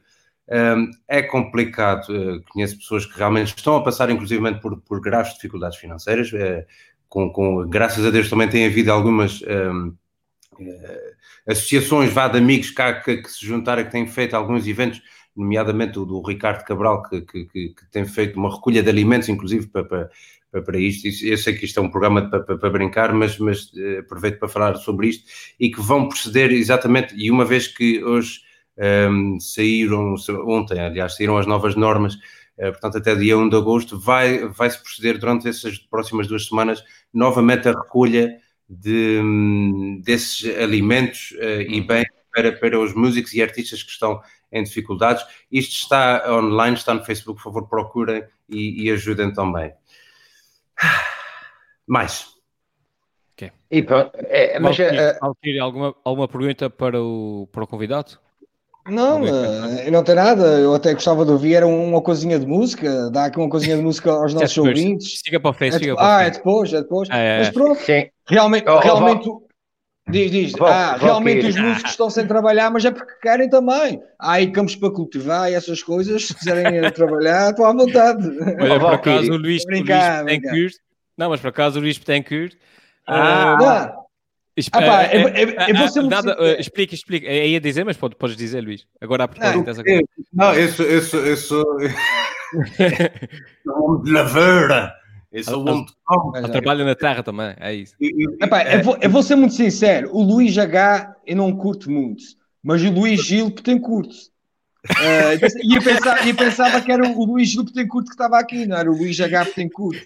É 1.06 1.23
complicado. 1.23 2.08
Uh, 2.08 2.43
conheço 2.50 2.79
pessoas 2.79 3.06
que 3.06 3.17
realmente 3.17 3.55
estão 3.56 3.76
a 3.76 3.85
passar, 3.85 4.11
inclusive, 4.11 4.54
por, 4.61 4.80
por 4.80 5.00
graves 5.00 5.35
dificuldades 5.35 5.78
financeiras. 5.78 6.33
Uh, 6.33 6.64
com, 7.09 7.30
com, 7.30 7.69
graças 7.69 8.04
a 8.04 8.11
Deus 8.11 8.30
também 8.30 8.49
tem 8.49 8.66
havido 8.66 8.92
algumas 8.92 9.42
eh, 10.61 11.14
associações 11.47 12.12
vá 12.12 12.28
de 12.28 12.38
amigos 12.38 12.71
cá 12.71 13.00
que, 13.00 13.16
que, 13.16 13.28
se 13.28 13.45
juntaram, 13.45 13.85
que 13.85 13.90
têm 13.90 14.07
feito 14.07 14.35
alguns 14.35 14.66
eventos, 14.66 15.02
nomeadamente 15.37 15.99
o 15.99 16.04
do 16.04 16.23
Ricardo 16.23 16.64
Cabral, 16.64 17.02
que, 17.02 17.23
que, 17.23 17.47
que 17.47 17.90
tem 17.90 18.04
feito 18.04 18.38
uma 18.38 18.54
recolha 18.54 18.83
de 18.83 18.88
alimentos, 18.88 19.28
inclusive 19.28 19.66
para, 19.66 19.85
para, 19.85 20.62
para 20.62 20.78
isto. 20.78 21.09
Eu 21.25 21.37
sei 21.37 21.54
que 21.54 21.64
isto 21.64 21.80
é 21.80 21.83
um 21.83 21.90
programa 21.90 22.30
para, 22.30 22.40
para, 22.40 22.59
para 22.59 22.71
brincar, 22.71 23.12
mas, 23.12 23.38
mas 23.38 23.73
aproveito 23.99 24.38
para 24.38 24.49
falar 24.49 24.76
sobre 24.76 25.09
isto 25.09 25.25
e 25.59 25.71
que 25.71 25.80
vão 25.80 26.09
proceder 26.09 26.52
exatamente. 26.52 27.14
E 27.16 27.30
uma 27.30 27.45
vez 27.45 27.66
que 27.66 28.04
hoje 28.04 28.40
um, 28.80 29.38
saíram 29.38 30.14
ontem, 30.46 30.80
aliás, 30.80 31.16
saíram 31.16 31.37
as 31.37 31.46
novas 31.46 31.76
normas, 31.76 32.14
uh, 32.14 32.70
portanto, 32.72 32.99
até 32.99 33.14
dia 33.14 33.37
1 33.37 33.50
de 33.50 33.56
agosto, 33.56 33.99
vai, 33.99 34.49
vai-se 34.49 34.82
proceder 34.82 35.18
durante 35.18 35.49
essas 35.49 35.78
próximas 35.78 36.26
duas 36.26 36.46
semanas 36.46 36.82
novamente 37.12 37.68
a 37.68 37.72
recolha 37.72 38.38
de, 38.68 39.20
um, 39.22 40.00
desses 40.02 40.56
alimentos 40.56 41.32
uh, 41.32 41.62
e 41.62 41.80
uhum. 41.80 41.87
bem 41.87 42.04
para, 42.32 42.52
para 42.52 42.78
os 42.78 42.94
músicos 42.94 43.34
e 43.34 43.42
artistas 43.42 43.82
que 43.82 43.90
estão 43.90 44.22
em 44.52 44.62
dificuldades. 44.62 45.25
Isto 45.50 45.72
está 45.72 46.25
online, 46.32 46.76
está 46.76 46.94
no 46.94 47.04
Facebook, 47.04 47.42
por 47.42 47.52
favor, 47.52 47.68
procurem 47.68 48.25
e, 48.49 48.84
e 48.84 48.90
ajudem 48.90 49.32
também. 49.32 49.72
Mais. 51.87 52.28
Okay. 53.34 53.50
E, 53.70 53.84
é, 54.28 54.58
mas, 54.58 54.78
uh, 54.78 55.60
alguma, 55.60 55.94
alguma 56.04 56.28
pergunta 56.28 56.70
para 56.70 57.02
o, 57.02 57.49
para 57.52 57.64
o 57.64 57.66
convidado? 57.66 58.18
Não, 58.88 59.22
uh, 59.22 59.90
não 59.90 60.02
tem 60.02 60.14
nada. 60.14 60.58
Eu 60.58 60.75
até 60.75 60.94
gostava 60.94 61.25
de 61.25 61.30
ouvir 61.30 61.54
era 61.54 61.66
uma 61.66 62.00
coisinha 62.00 62.38
de 62.38 62.46
música. 62.46 63.10
Dá 63.10 63.26
aqui 63.26 63.38
uma 63.38 63.49
coisinha 63.49 63.76
de 63.76 63.82
música 63.82 64.10
aos 64.10 64.32
nossos 64.34 64.56
é 64.56 64.60
ouvintes. 64.60 65.20
Fica 65.25 65.38
para 65.38 65.50
o 65.50 65.54
Face. 65.54 65.88
É, 65.88 65.94
ah, 65.99 66.22
é 66.22 66.30
depois, 66.30 66.72
é 66.72 66.80
depois. 66.80 67.08
É, 67.10 67.38
Mas 67.38 67.50
pronto, 67.50 67.80
sim. 67.80 68.08
realmente, 68.26 68.68
oh, 68.68 68.78
realmente 68.78 69.28
oh, 69.28 69.42
diz, 70.08 70.30
diz. 70.30 70.52
Vou, 70.52 70.66
ah, 70.66 70.96
vou 70.96 71.08
realmente 71.08 71.46
os 71.46 71.56
músicos 71.56 71.90
estão 71.90 72.08
sem 72.08 72.26
trabalhar, 72.26 72.70
mas 72.70 72.84
é 72.84 72.90
porque 72.90 73.12
querem 73.22 73.49
também. 73.49 74.00
Há 74.18 74.32
aí 74.32 74.50
campos 74.50 74.75
para 74.76 74.90
cultivar 74.90 75.50
e 75.50 75.54
essas 75.54 75.82
coisas. 75.82 76.28
Se 76.28 76.34
quiserem 76.34 76.90
trabalhar, 76.92 77.50
estão 77.50 77.66
à 77.66 77.72
vontade. 77.72 78.26
Olha, 78.60 78.80
por 78.80 78.94
acaso 78.94 79.32
o 79.32 79.37
Luís, 79.37 79.64
brincar, 79.64 80.25
Luís 80.25 80.40
Betancourt, 80.40 80.75
não, 81.16 81.28
mas 81.28 81.40
por 81.40 81.49
acaso 81.49 81.78
o 81.78 81.82
Luís 81.82 81.99
Betancourt 81.99 82.54
Ah, 83.06 83.58
Ah, 83.60 84.00
pá, 84.69 85.05
eh, 85.05 85.23
eu- 85.23 85.29
eh, 85.29 85.43
eu- 85.45 85.49
eu 85.69 85.75
vou 85.76 85.85
ah, 85.85 85.88
ser 85.88 86.00
muito 86.00 86.11
nada, 86.11 86.37
eh, 86.40 86.61
Explica, 86.61 86.95
explica. 86.95 87.26
É 87.26 87.49
ia 87.49 87.61
dizer, 87.61 87.85
mas 87.85 87.97
pode- 87.97 88.17
podes 88.17 88.37
dizer, 88.37 88.61
Luís. 88.61 88.87
Agora 89.00 89.25
a 89.25 89.29
propósito 89.29 89.64
dessa 89.64 89.83
coisa. 89.85 90.00
Eu- 90.00 90.25
não, 90.33 90.52
eu 90.55 90.69
sou, 90.69 90.87
eu 90.87 91.02
sou, 91.02 91.21
eu 91.26 91.37
sou, 91.37 91.81
eu 91.81 91.90
sou 93.64 93.85
homem 93.85 94.02
de 94.05 94.11
lavoura. 94.11 94.93
Eu 95.33 95.45
sou 95.45 95.61
homem 95.61 95.85
de 95.85 96.38
Ele 96.38 96.49
trabalha 96.49 96.85
na 96.85 96.95
terra 96.95 97.23
também, 97.23 97.55
é 97.59 97.75
isso. 97.75 97.95
Epá, 98.40 98.64
eu, 98.64 98.83
vou, 98.83 98.99
eu 99.00 99.11
vou 99.11 99.23
ser 99.23 99.37
muito 99.37 99.55
sincero, 99.55 100.11
o 100.12 100.23
Luís 100.23 100.57
H 100.59 101.17
eu 101.26 101.37
não 101.37 101.55
curto 101.57 101.90
muito, 101.90 102.23
mas 102.62 102.83
o 102.83 102.90
Luís 102.90 103.25
Gil 103.25 103.50
tem 103.50 103.79
curto. 103.79 104.14
Eh, 104.88 105.38
e 105.62 105.76
eu 105.76 105.83
pensava, 105.83 106.29
eu 106.29 106.35
pensava 106.35 106.81
que 106.81 106.90
era 106.90 107.07
o 107.07 107.25
Luís 107.25 107.49
Gil 107.50 107.62
Betancourt 107.64 108.07
que 108.07 108.12
estava 108.12 108.38
aqui, 108.38 108.67
não 108.67 108.76
era 108.76 108.90
o 108.90 108.97
Luís 108.97 109.21
H 109.21 109.45
Betancourt. 109.45 109.99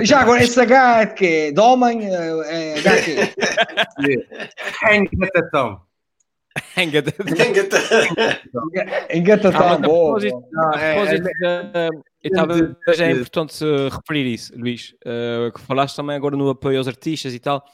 Já 0.00 0.20
agora, 0.20 0.42
esse 0.42 0.58
H 0.60 1.06
que 1.08 1.26
é 1.26 1.52
de 1.52 1.60
homem, 1.60 2.06
eh, 2.06 2.74
é 2.74 2.78
H 2.78 3.02
que 3.02 4.12
é? 4.90 4.96
Engatatão. 4.96 5.80
Hanga 6.76 7.00
de- 7.02 7.14
Engata 9.16 9.48
Ah, 9.48 9.52
tal, 9.52 9.68
mas 9.68 9.72
a 9.72 9.78
boa. 9.78 10.20
propósito- 10.20 10.44
boa. 10.52 10.68
a 10.68 10.78
propósito 10.78 11.22
da- 11.40 11.88
eu 12.22 12.30
estava- 12.30 12.76
já 12.94 13.06
é 13.06 13.10
importante 13.12 13.54
se 13.54 13.64
referir 13.88 14.26
isso, 14.32 14.52
Luís, 14.58 14.94
eh, 15.04 15.50
que 15.54 15.60
falaste 15.62 15.96
também 15.96 16.14
agora 16.16 16.36
no 16.36 16.50
apoio 16.50 16.76
aos 16.78 16.88
artistas 16.88 17.34
e 17.34 17.38
tal. 17.38 17.64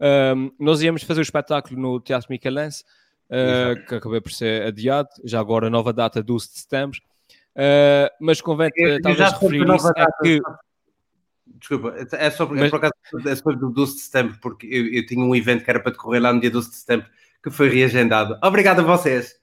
Um, 0.00 0.50
nós 0.58 0.82
íamos 0.82 1.02
fazer 1.04 1.20
o 1.20 1.22
espetáculo 1.22 1.78
no 1.80 2.00
Teatro 2.00 2.26
Michelense, 2.30 2.82
eh, 3.30 3.74
que 3.86 3.94
acabou 3.96 4.20
por 4.20 4.32
ser 4.32 4.66
adiado, 4.66 5.08
já 5.24 5.38
agora 5.38 5.68
nova 5.70 5.92
data 5.92 6.22
12 6.22 6.48
de 6.52 6.58
setembro. 6.60 7.00
Eh, 7.54 8.10
mas 8.20 8.40
convém 8.40 8.70
talvez 9.02 9.30
referir 9.32 9.68
isso, 9.74 9.88
é 9.94 10.06
que 10.22 10.40
Desculpa, 11.46 11.94
é 12.12 12.30
só 12.30 12.46
porque, 12.46 12.60
Mas- 12.62 12.70
por 12.70 12.76
acaso, 12.76 12.94
é 13.28 13.34
sobre 13.34 13.64
o 13.64 13.70
12 13.70 13.96
de 13.96 14.00
setembro, 14.02 14.36
porque 14.40 14.66
eu, 14.66 14.86
eu 14.92 15.06
tinha 15.06 15.24
um 15.24 15.34
evento 15.34 15.64
que 15.64 15.70
era 15.70 15.80
para 15.80 15.92
decorrer 15.92 16.22
lá 16.22 16.32
no 16.32 16.40
dia 16.40 16.50
12 16.50 16.70
de 16.70 16.76
setembro, 16.76 17.06
que 17.42 17.50
foi 17.50 17.68
reagendado. 17.68 18.38
Obrigado 18.42 18.80
a 18.80 18.82
vocês. 18.84 19.34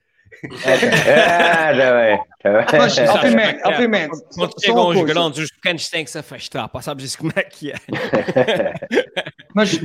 Ah, 0.44 1.72
tá 1.74 1.94
bem. 2.00 2.66
Tá 2.66 3.14
obviamente, 3.14 3.58
é 3.58 3.62
é? 3.62 3.68
obviamente, 3.68 4.10
quando 4.36 4.52
só 4.54 4.60
chegam 4.60 4.88
os 4.90 4.98
coisa. 4.98 5.14
grandes, 5.14 5.40
os 5.44 5.52
pequenos 5.52 5.90
têm 5.90 6.06
que 6.06 6.12
se 6.12 6.18
afastar, 6.18 6.68
pá, 6.70 6.82
sabes 6.82 7.06
isso 7.06 7.18
como 7.18 7.34
é 7.36 7.44
que 7.44 7.72
é? 7.72 7.76
Mas, 9.54 9.78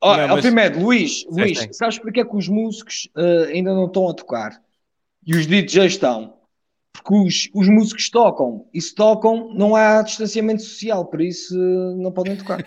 ó, 0.00 0.16
Não, 0.16 0.28
mas- 0.28 0.36
obviamente, 0.38 0.78
Luís, 0.78 1.24
Luís, 1.28 1.66
sabes 1.72 1.98
porque 1.98 2.20
é 2.20 2.24
que 2.24 2.36
os 2.36 2.46
músicos 2.48 3.08
eh, 3.16 3.50
ainda 3.54 3.72
não 3.74 3.86
estão 3.86 4.08
a 4.08 4.14
tocar? 4.14 4.60
E 5.26 5.34
os 5.34 5.46
DJs 5.46 5.94
estão? 5.94 6.36
Porque 6.96 7.14
os, 7.14 7.50
os 7.54 7.68
músicos 7.68 8.08
tocam, 8.10 8.66
e 8.72 8.80
se 8.80 8.94
tocam, 8.94 9.52
não 9.54 9.76
há 9.76 10.02
distanciamento 10.02 10.62
social, 10.62 11.04
por 11.04 11.20
isso 11.20 11.54
eh, 11.54 11.94
não 11.96 12.10
podem 12.10 12.36
tocar. 12.36 12.64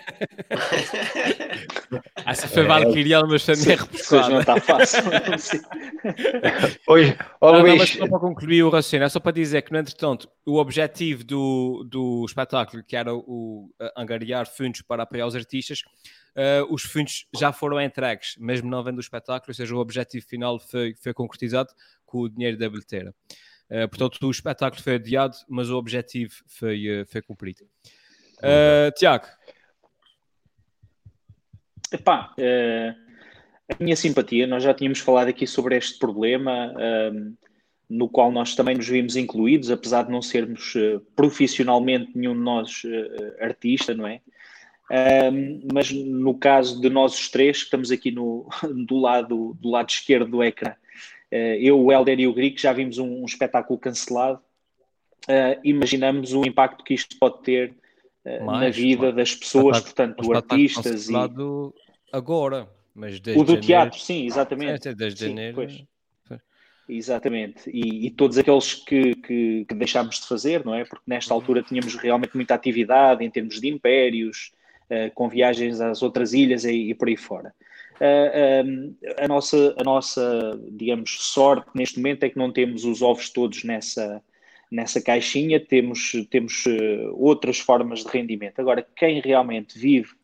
Essa 2.24 2.46
foi 2.46 2.64
Valkyria, 2.64 3.20
mas 3.22 3.44
foi 3.44 3.56
minha 3.60 3.76
Isso 3.92 4.16
hoje 4.16 4.30
não 4.30 4.40
está 4.40 4.60
fácil. 4.60 5.02
Hoje, 6.86 7.16
ó 7.40 7.52
Não, 7.52 7.58
não, 7.58 7.68
mas 7.68 7.78
Luís, 7.78 7.90
só 7.98 8.08
para 8.08 8.18
concluir 8.20 8.62
o 8.62 8.70
raciocínio, 8.70 9.04
é 9.04 9.08
só 9.08 9.20
para 9.20 9.32
dizer 9.32 9.62
que, 9.62 9.72
no 9.72 9.78
entretanto, 9.78 10.28
o 10.46 10.56
objetivo 10.58 11.24
do, 11.24 11.84
do 11.88 12.24
espetáculo, 12.24 12.84
que 12.84 12.96
era 12.96 13.14
o 13.14 13.70
eh, 13.80 13.92
angariar 13.96 14.46
fundos 14.46 14.82
para 14.82 15.02
apoiar 15.02 15.26
os 15.26 15.34
artistas, 15.34 15.82
eh, 16.36 16.62
os 16.70 16.82
fundos 16.82 17.26
já 17.36 17.52
foram 17.52 17.80
entregues, 17.80 18.36
mesmo 18.38 18.70
não 18.70 18.82
vendo 18.84 18.98
o 18.98 19.00
espetáculo, 19.00 19.50
ou 19.50 19.54
seja, 19.54 19.74
o 19.74 19.78
objetivo 19.78 20.24
final 20.26 20.58
foi, 20.58 20.94
foi 20.94 21.12
concretizado 21.12 21.70
com 22.06 22.20
o 22.20 22.28
dinheiro 22.28 22.58
da 22.58 22.68
bilheteira. 22.68 23.14
Eh, 23.70 23.86
portanto, 23.86 24.26
o 24.26 24.30
espetáculo 24.30 24.82
foi 24.82 24.96
adiado, 24.96 25.36
mas 25.48 25.70
o 25.70 25.76
objetivo 25.76 26.34
foi, 26.46 26.88
eh, 26.88 27.04
foi 27.04 27.22
cumprido. 27.22 27.60
Eh, 28.42 28.90
Tiago, 28.96 29.26
Epá, 31.92 32.32
eh, 32.38 32.94
a 33.68 33.82
minha 33.82 33.96
simpatia, 33.96 34.46
nós 34.46 34.62
já 34.62 34.72
tínhamos 34.72 35.00
falado 35.00 35.28
aqui 35.28 35.46
sobre 35.46 35.76
este 35.76 35.98
problema, 35.98 36.72
ehm, 36.78 37.34
no 37.88 38.08
qual 38.08 38.30
nós 38.30 38.54
também 38.54 38.76
nos 38.76 38.86
vimos 38.86 39.16
incluídos, 39.16 39.70
apesar 39.70 40.04
de 40.04 40.12
não 40.12 40.22
sermos 40.22 40.74
eh, 40.76 41.00
profissionalmente 41.16 42.16
nenhum 42.16 42.34
de 42.34 42.40
nós 42.40 42.82
artista, 43.40 43.92
não 43.92 44.06
é? 44.06 44.20
Ehm, 44.90 45.62
mas 45.72 45.90
no 45.90 46.38
caso 46.38 46.80
de 46.80 46.88
nós 46.88 47.12
os 47.14 47.28
três, 47.28 47.58
que 47.58 47.64
estamos 47.64 47.90
aqui 47.90 48.12
no, 48.12 48.48
do, 48.86 48.98
lado, 48.98 49.56
do 49.60 49.70
lado 49.70 49.90
esquerdo 49.90 50.30
do 50.30 50.44
ecrã, 50.44 50.74
eu, 51.60 51.78
o 51.80 51.92
Helder 51.92 52.18
e 52.20 52.26
o 52.26 52.32
Gri, 52.34 52.50
que 52.50 52.62
já 52.62 52.72
vimos 52.72 52.98
um, 52.98 53.22
um 53.22 53.24
espetáculo 53.24 53.78
cancelado, 53.78 54.40
eh, 55.28 55.58
imaginamos 55.62 56.32
o 56.32 56.44
impacto 56.44 56.82
que 56.82 56.94
isto 56.94 57.16
pode 57.18 57.42
ter 57.42 57.74
eh, 58.24 58.40
na 58.40 58.44
Mais, 58.46 58.76
vida 58.76 59.02
claro. 59.02 59.16
das 59.16 59.34
pessoas, 59.34 59.76
espetáculo- 59.78 60.16
portanto, 60.16 60.52
artistas 60.54 61.08
e 61.08 61.14
agora, 62.12 62.68
mas 62.94 63.20
desde 63.20 63.40
o 63.40 63.44
do 63.44 63.52
janeiro- 63.52 63.66
teatro, 63.66 64.00
sim, 64.00 64.26
exatamente. 64.26 64.88
É, 64.88 64.94
desde 64.94 65.20
Sim, 65.20 65.28
janeiro. 65.28 65.54
pois. 65.54 65.84
Exatamente. 66.88 67.70
E, 67.70 68.06
e 68.06 68.10
todos 68.10 68.36
aqueles 68.36 68.74
que, 68.74 69.14
que, 69.14 69.64
que 69.64 69.74
deixámos 69.74 70.18
de 70.20 70.26
fazer, 70.26 70.64
não 70.64 70.74
é? 70.74 70.84
Porque 70.84 71.04
nesta 71.06 71.32
altura 71.32 71.62
tínhamos 71.62 71.94
realmente 71.94 72.34
muita 72.34 72.54
atividade 72.54 73.24
em 73.24 73.30
termos 73.30 73.60
de 73.60 73.68
impérios, 73.68 74.50
eh, 74.88 75.08
com 75.10 75.28
viagens 75.28 75.80
às 75.80 76.02
outras 76.02 76.32
ilhas 76.32 76.64
e, 76.64 76.90
e 76.90 76.94
por 76.94 77.06
aí 77.06 77.16
fora. 77.16 77.54
Eh, 78.00 78.62
eh, 79.02 79.24
a, 79.24 79.28
nossa, 79.28 79.74
a 79.78 79.84
nossa, 79.84 80.58
digamos, 80.70 81.18
sorte 81.20 81.68
neste 81.74 81.98
momento 81.98 82.24
é 82.24 82.30
que 82.30 82.38
não 82.38 82.50
temos 82.50 82.84
os 82.84 83.02
ovos 83.02 83.28
todos 83.28 83.62
nessa, 83.62 84.22
nessa 84.70 85.02
caixinha, 85.02 85.60
temos, 85.60 86.12
temos 86.30 86.64
eh, 86.66 87.10
outras 87.12 87.58
formas 87.60 88.02
de 88.02 88.08
rendimento. 88.08 88.58
Agora, 88.58 88.86
quem 88.96 89.20
realmente 89.20 89.78
vive 89.78 90.18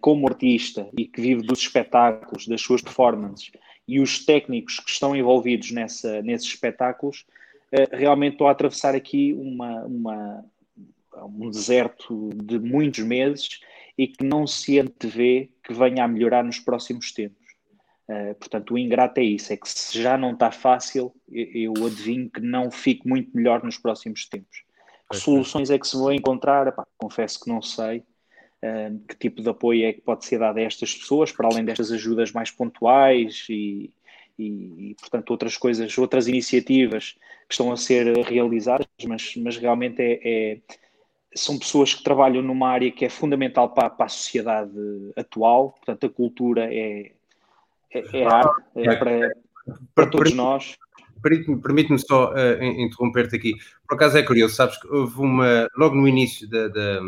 como 0.00 0.28
artista 0.28 0.90
e 0.98 1.06
que 1.06 1.20
vive 1.22 1.42
dos 1.42 1.60
espetáculos, 1.60 2.46
das 2.46 2.60
suas 2.60 2.82
performances 2.82 3.50
e 3.88 3.98
os 3.98 4.22
técnicos 4.26 4.78
que 4.78 4.90
estão 4.90 5.16
envolvidos 5.16 5.70
nessa, 5.70 6.20
nesses 6.20 6.48
espetáculos, 6.48 7.24
realmente 7.92 8.32
estou 8.32 8.48
a 8.48 8.50
atravessar 8.50 8.94
aqui 8.94 9.32
uma, 9.32 9.84
uma, 9.84 10.44
um 11.24 11.48
deserto 11.48 12.30
de 12.34 12.58
muitos 12.58 13.02
meses 13.04 13.60
e 14.00 14.08
que 14.08 14.24
não 14.24 14.46
se 14.46 14.80
antevê 14.80 15.50
que 15.62 15.74
venha 15.74 16.04
a 16.04 16.08
melhorar 16.08 16.42
nos 16.42 16.58
próximos 16.58 17.12
tempos. 17.12 17.36
Uh, 18.08 18.34
portanto, 18.36 18.72
o 18.72 18.78
ingrato 18.78 19.20
é 19.20 19.24
isso, 19.24 19.52
é 19.52 19.58
que 19.58 19.68
se 19.68 20.00
já 20.00 20.16
não 20.16 20.32
está 20.32 20.50
fácil, 20.50 21.14
eu, 21.30 21.74
eu 21.76 21.86
adivinho 21.86 22.30
que 22.30 22.40
não 22.40 22.70
fique 22.70 23.06
muito 23.06 23.30
melhor 23.36 23.62
nos 23.62 23.76
próximos 23.76 24.26
tempos. 24.26 24.64
Que 25.10 25.18
soluções 25.18 25.68
é 25.68 25.78
que 25.78 25.86
se 25.86 25.98
vão 25.98 26.10
encontrar? 26.10 26.66
Epá, 26.66 26.86
confesso 26.96 27.40
que 27.40 27.50
não 27.50 27.60
sei. 27.60 27.98
Uh, 28.64 28.98
que 29.06 29.18
tipo 29.18 29.42
de 29.42 29.50
apoio 29.50 29.84
é 29.84 29.92
que 29.92 30.00
pode 30.00 30.24
ser 30.24 30.38
dado 30.38 30.56
a 30.56 30.62
estas 30.62 30.94
pessoas, 30.94 31.30
para 31.30 31.46
além 31.46 31.62
destas 31.62 31.92
ajudas 31.92 32.32
mais 32.32 32.50
pontuais 32.50 33.44
e, 33.50 33.92
e, 34.38 34.92
e, 34.92 34.96
portanto, 34.98 35.30
outras 35.30 35.58
coisas, 35.58 35.98
outras 35.98 36.26
iniciativas 36.26 37.18
que 37.46 37.52
estão 37.52 37.70
a 37.70 37.76
ser 37.76 38.16
realizadas, 38.24 38.86
mas, 39.06 39.36
mas 39.36 39.58
realmente 39.58 40.00
é, 40.00 40.20
é, 40.24 40.60
são 41.34 41.58
pessoas 41.58 41.94
que 41.94 42.02
trabalham 42.02 42.42
numa 42.42 42.68
área 42.68 42.90
que 42.90 43.04
é 43.04 43.08
fundamental 43.08 43.70
para, 43.70 43.88
para 43.88 44.06
a 44.06 44.08
sociedade 44.08 44.72
atual, 45.16 45.70
portanto, 45.70 46.06
a 46.06 46.10
cultura 46.10 46.64
é, 46.64 47.12
é, 47.92 48.18
é 48.20 48.24
arte 48.24 48.62
é 48.76 48.96
para, 48.96 49.32
para 49.94 50.06
todos 50.06 50.34
nós. 50.34 50.76
Permite-me 51.22 51.60
permite 51.60 51.98
só 51.98 52.32
uh, 52.32 52.62
interromper-te 52.62 53.36
aqui. 53.36 53.54
Por 53.86 53.94
acaso 53.94 54.16
é 54.16 54.22
curioso, 54.22 54.54
sabes 54.54 54.80
que 54.80 54.88
houve 54.88 55.20
uma, 55.20 55.68
logo 55.76 55.94
no 55.94 56.08
início 56.08 56.48
da, 56.48 56.68
da 56.68 57.00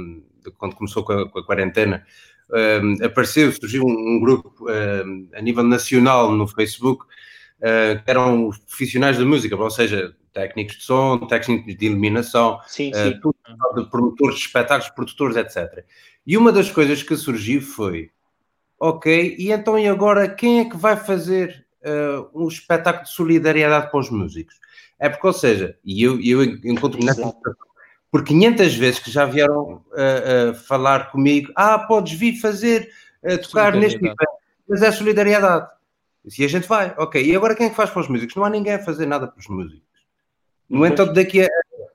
de 0.45 0.51
quando 0.59 0.77
começou 0.77 1.05
com 1.05 1.13
a, 1.13 1.29
com 1.29 1.39
a 1.39 1.47
quarentena, 1.47 2.05
um, 2.51 3.05
apareceu, 3.05 3.51
surgiu 3.53 3.85
um, 3.85 4.17
um 4.17 4.21
grupo 4.21 4.53
um, 4.69 5.29
a 5.35 5.41
nível 5.41 5.63
nacional 5.63 6.33
no 6.33 6.47
Facebook, 6.47 7.05
uh, 7.05 8.03
que 8.03 8.11
eram 8.11 8.49
os 8.49 8.59
profissionais 8.59 9.19
da 9.19 9.25
música, 9.25 9.57
ou 9.57 9.71
seja, 9.71 10.15
técnicos 10.33 10.77
de 10.77 10.85
som, 10.85 11.19
técnicos 11.27 11.77
de 11.77 11.87
iluminação, 11.87 12.61
sim, 12.67 12.91
uh, 12.91 12.97
sim. 12.97 13.21
tudo 13.21 13.32
de 13.75 13.91
promotores 13.91 14.37
de 14.37 14.47
espetáculos, 14.47 14.95
produtores, 14.95 15.37
etc. 15.37 15.85
E 16.27 16.37
uma 16.37 16.53
das 16.53 16.71
coisas 16.71 17.03
que 17.03 17.17
surgiu 17.17 17.61
foi, 17.61 18.11
ok, 18.79 19.37
e 19.39 19.53
então 19.53 19.79
e 19.79 19.89
agora 19.89 20.29
quem 20.29 20.61
é 20.61 20.65
que 20.65 20.77
vai 20.77 20.97
fazer 20.97 21.67
uh, 21.85 22.29
um 22.35 22.49
espetáculo 22.49 23.05
de 23.05 23.11
solidariedade 23.11 23.91
para 23.91 24.01
os 24.01 24.11
músicos? 24.11 24.55
É 24.99 25.09
porque, 25.09 25.27
ou 25.27 25.33
seja, 25.33 25.77
e 25.85 26.03
eu, 26.03 26.21
eu 26.21 26.43
encontro-me 26.43 27.05
nessa 27.05 27.35
por 28.11 28.25
500 28.25 28.75
vezes 28.75 29.01
que 29.01 29.11
já 29.11 29.25
vieram 29.25 29.83
uh, 29.87 30.51
uh, 30.51 30.55
falar 30.55 31.11
comigo, 31.11 31.51
ah, 31.57 31.79
podes 31.79 32.13
vir 32.13 32.39
fazer, 32.39 32.91
tocar 33.43 33.75
neste 33.75 33.97
evento, 33.97 34.17
mas 34.69 34.83
é 34.83 34.93
solidariedade. 34.93 35.67
E 36.39 36.45
a 36.45 36.49
gente 36.49 36.69
vai, 36.69 36.95
ok. 36.99 37.25
E 37.25 37.35
agora 37.35 37.55
quem 37.55 37.67
é 37.67 37.71
que 37.71 37.77
faz 37.77 37.91
para 37.91 38.01
os 38.03 38.09
músicos? 38.09 38.37
Não 38.37 38.45
há 38.45 38.51
ninguém 38.51 38.75
a 38.75 38.85
fazer 38.85 39.07
nada 39.07 39.27
para 39.27 39.41
os 39.41 39.49
músicos. 39.49 39.83
No 40.69 40.87
entanto, 40.87 41.13
daqui 41.13 41.43
a, 41.43 41.49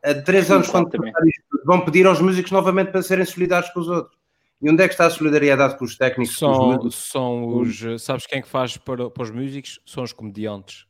a 0.03 0.13
três 0.13 0.49
anos, 0.51 0.69
quando 0.69 0.89
isto, 0.95 1.61
vão 1.65 1.81
pedir 1.81 2.05
aos 2.05 2.21
músicos 2.21 2.51
novamente 2.51 2.91
para 2.91 3.01
serem 3.01 3.25
solidários 3.25 3.71
com 3.71 3.79
os 3.79 3.87
outros. 3.87 4.17
E 4.61 4.69
onde 4.69 4.83
é 4.83 4.87
que 4.87 4.93
está 4.93 5.05
a 5.05 5.09
solidariedade 5.09 5.77
com 5.77 5.85
os 5.85 5.95
técnicos? 5.95 6.37
São, 6.37 6.79
os 6.79 6.95
são 6.95 7.59
os. 7.59 8.01
Sabes 8.01 8.25
quem 8.25 8.39
é 8.39 8.41
que 8.41 8.47
faz 8.47 8.75
para, 8.77 9.09
para 9.09 9.23
os 9.23 9.29
músicos? 9.29 9.79
São 9.85 10.03
os 10.03 10.11
comediantes. 10.11 10.87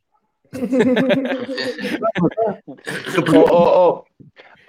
oh, 3.36 3.52
oh, 3.52 4.06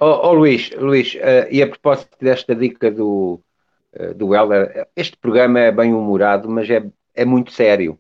oh, 0.01 0.29
oh, 0.29 0.33
Luís, 0.33 0.71
Luís 0.73 1.15
uh, 1.15 1.47
e 1.51 1.63
a 1.63 1.69
propósito 1.69 2.17
desta 2.21 2.53
dica 2.57 2.91
do, 2.91 3.41
uh, 3.95 4.13
do 4.15 4.35
Helder. 4.35 4.89
Este 4.97 5.17
programa 5.17 5.61
é 5.61 5.71
bem 5.71 5.95
humorado, 5.95 6.49
mas 6.51 6.69
é, 6.69 6.85
é 7.15 7.25
muito 7.25 7.53
sério. 7.53 7.97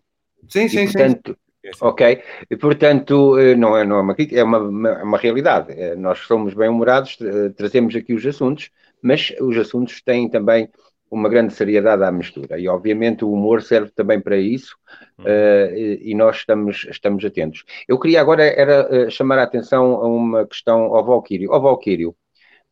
Sim, 0.49 0.69
sim, 0.69 0.81
e, 0.81 0.85
portanto, 0.93 1.31
sim. 1.31 1.37
Ok, 1.81 2.23
e 2.51 2.57
portanto, 2.57 3.37
não 3.57 3.77
é, 3.77 3.85
não 3.85 3.97
é 3.97 4.01
uma 4.01 4.17
é 4.33 4.43
uma, 4.43 4.59
uma, 4.59 5.03
uma 5.03 5.19
realidade. 5.19 5.73
É, 5.73 5.95
nós 5.95 6.19
somos 6.21 6.55
bem 6.55 6.69
humorados, 6.69 7.19
trazemos 7.57 7.95
aqui 7.95 8.15
os 8.15 8.25
assuntos, 8.25 8.71
mas 9.03 9.33
os 9.41 9.57
assuntos 9.57 10.01
têm 10.03 10.29
também 10.29 10.69
uma 11.11 11.29
grande 11.29 11.55
seriedade 11.55 12.05
à 12.05 12.13
mistura. 12.13 12.59
E, 12.59 12.69
obviamente, 12.69 13.25
o 13.25 13.33
humor 13.33 13.63
serve 13.63 13.91
também 13.93 14.21
para 14.21 14.37
isso 14.37 14.77
uhum. 15.19 15.25
uh, 15.25 15.75
e, 15.75 16.11
e, 16.11 16.15
nós 16.15 16.37
estamos, 16.37 16.87
estamos 16.91 17.25
atentos. 17.25 17.65
Eu 17.87 17.99
queria 17.99 18.21
agora 18.21 18.45
era 18.45 19.07
uh, 19.07 19.11
chamar 19.11 19.39
a 19.39 19.45
atenção 19.45 19.95
a 19.95 20.07
uma 20.07 20.47
questão 20.47 20.95
ao 20.95 21.05
Valquírio. 21.05 21.53
Ao 21.53 21.61
Valquírio, 21.61 22.15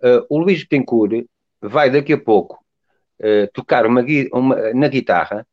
uh, 0.03 0.27
o 0.29 0.39
Luís 0.39 0.65
Betancourt 0.65 1.25
vai 1.61 1.91
daqui 1.91 2.13
a 2.13 2.19
pouco 2.19 2.59
tocar 3.55 3.87
uma, 3.87 4.05
uma, 4.31 4.75
na 4.75 4.89
guitarra 4.89 5.47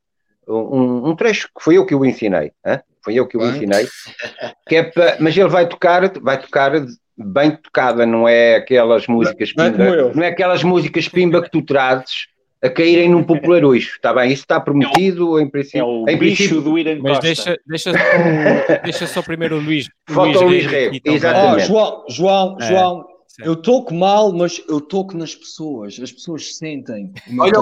um, 0.46 1.08
um, 1.08 1.16
trecho 1.16 1.48
que 1.48 1.64
foi 1.64 1.78
eu 1.78 1.86
que 1.86 1.94
o 1.94 2.04
ensinei. 2.04 2.52
Hein? 2.64 2.82
Foi 3.04 3.14
eu 3.14 3.26
que 3.26 3.36
o 3.36 3.46
ensinei. 3.46 3.86
Que 4.66 4.76
é 4.76 4.82
pra, 4.82 5.18
mas 5.20 5.36
ele 5.36 5.48
vai 5.48 5.68
tocar, 5.68 6.10
vai 6.20 6.40
tocar 6.40 6.72
bem 7.16 7.50
tocada, 7.50 8.06
não 8.06 8.26
é 8.26 8.56
aquelas 8.56 9.06
músicas 9.06 9.52
é 9.56 9.70
pimba, 9.70 10.12
não 10.14 10.22
é 10.22 10.28
aquelas 10.28 10.64
músicas 10.64 11.06
pimba 11.06 11.42
que 11.42 11.50
tu 11.50 11.60
trazes 11.62 12.28
a 12.62 12.70
caírem 12.70 13.10
num 13.10 13.22
popularucho, 13.22 13.96
está 13.96 14.14
bem? 14.14 14.32
Isso 14.32 14.42
está 14.42 14.58
prometido, 14.58 15.38
é 15.38 15.42
o, 15.42 15.44
em 15.44 15.50
princípio. 15.50 15.80
É 15.80 15.84
o 15.84 16.08
em 16.08 16.16
princípio, 16.16 16.62
do 16.62 16.78
Irã 16.78 16.98
Mas 16.98 17.18
deixa, 17.18 17.58
deixa, 17.66 17.92
só, 17.92 17.98
deixa 18.84 19.06
só 19.06 19.22
primeiro 19.22 19.58
o 19.58 19.60
Luís. 19.60 19.86
Falta 20.08 20.38
o 20.38 20.44
Luís 20.44 20.64
Rego, 20.64 20.98
exatamente. 21.04 21.64
Oh, 21.64 21.66
João, 21.66 22.04
João, 22.08 22.56
é, 22.58 22.66
João, 22.66 23.06
eu 23.40 23.56
toco 23.56 23.92
mal, 23.92 24.32
mas 24.32 24.62
eu 24.66 24.80
toco 24.80 25.14
nas 25.14 25.34
pessoas, 25.34 26.00
as 26.02 26.10
pessoas 26.10 26.56
sentem. 26.56 27.12
Olha 27.38 27.60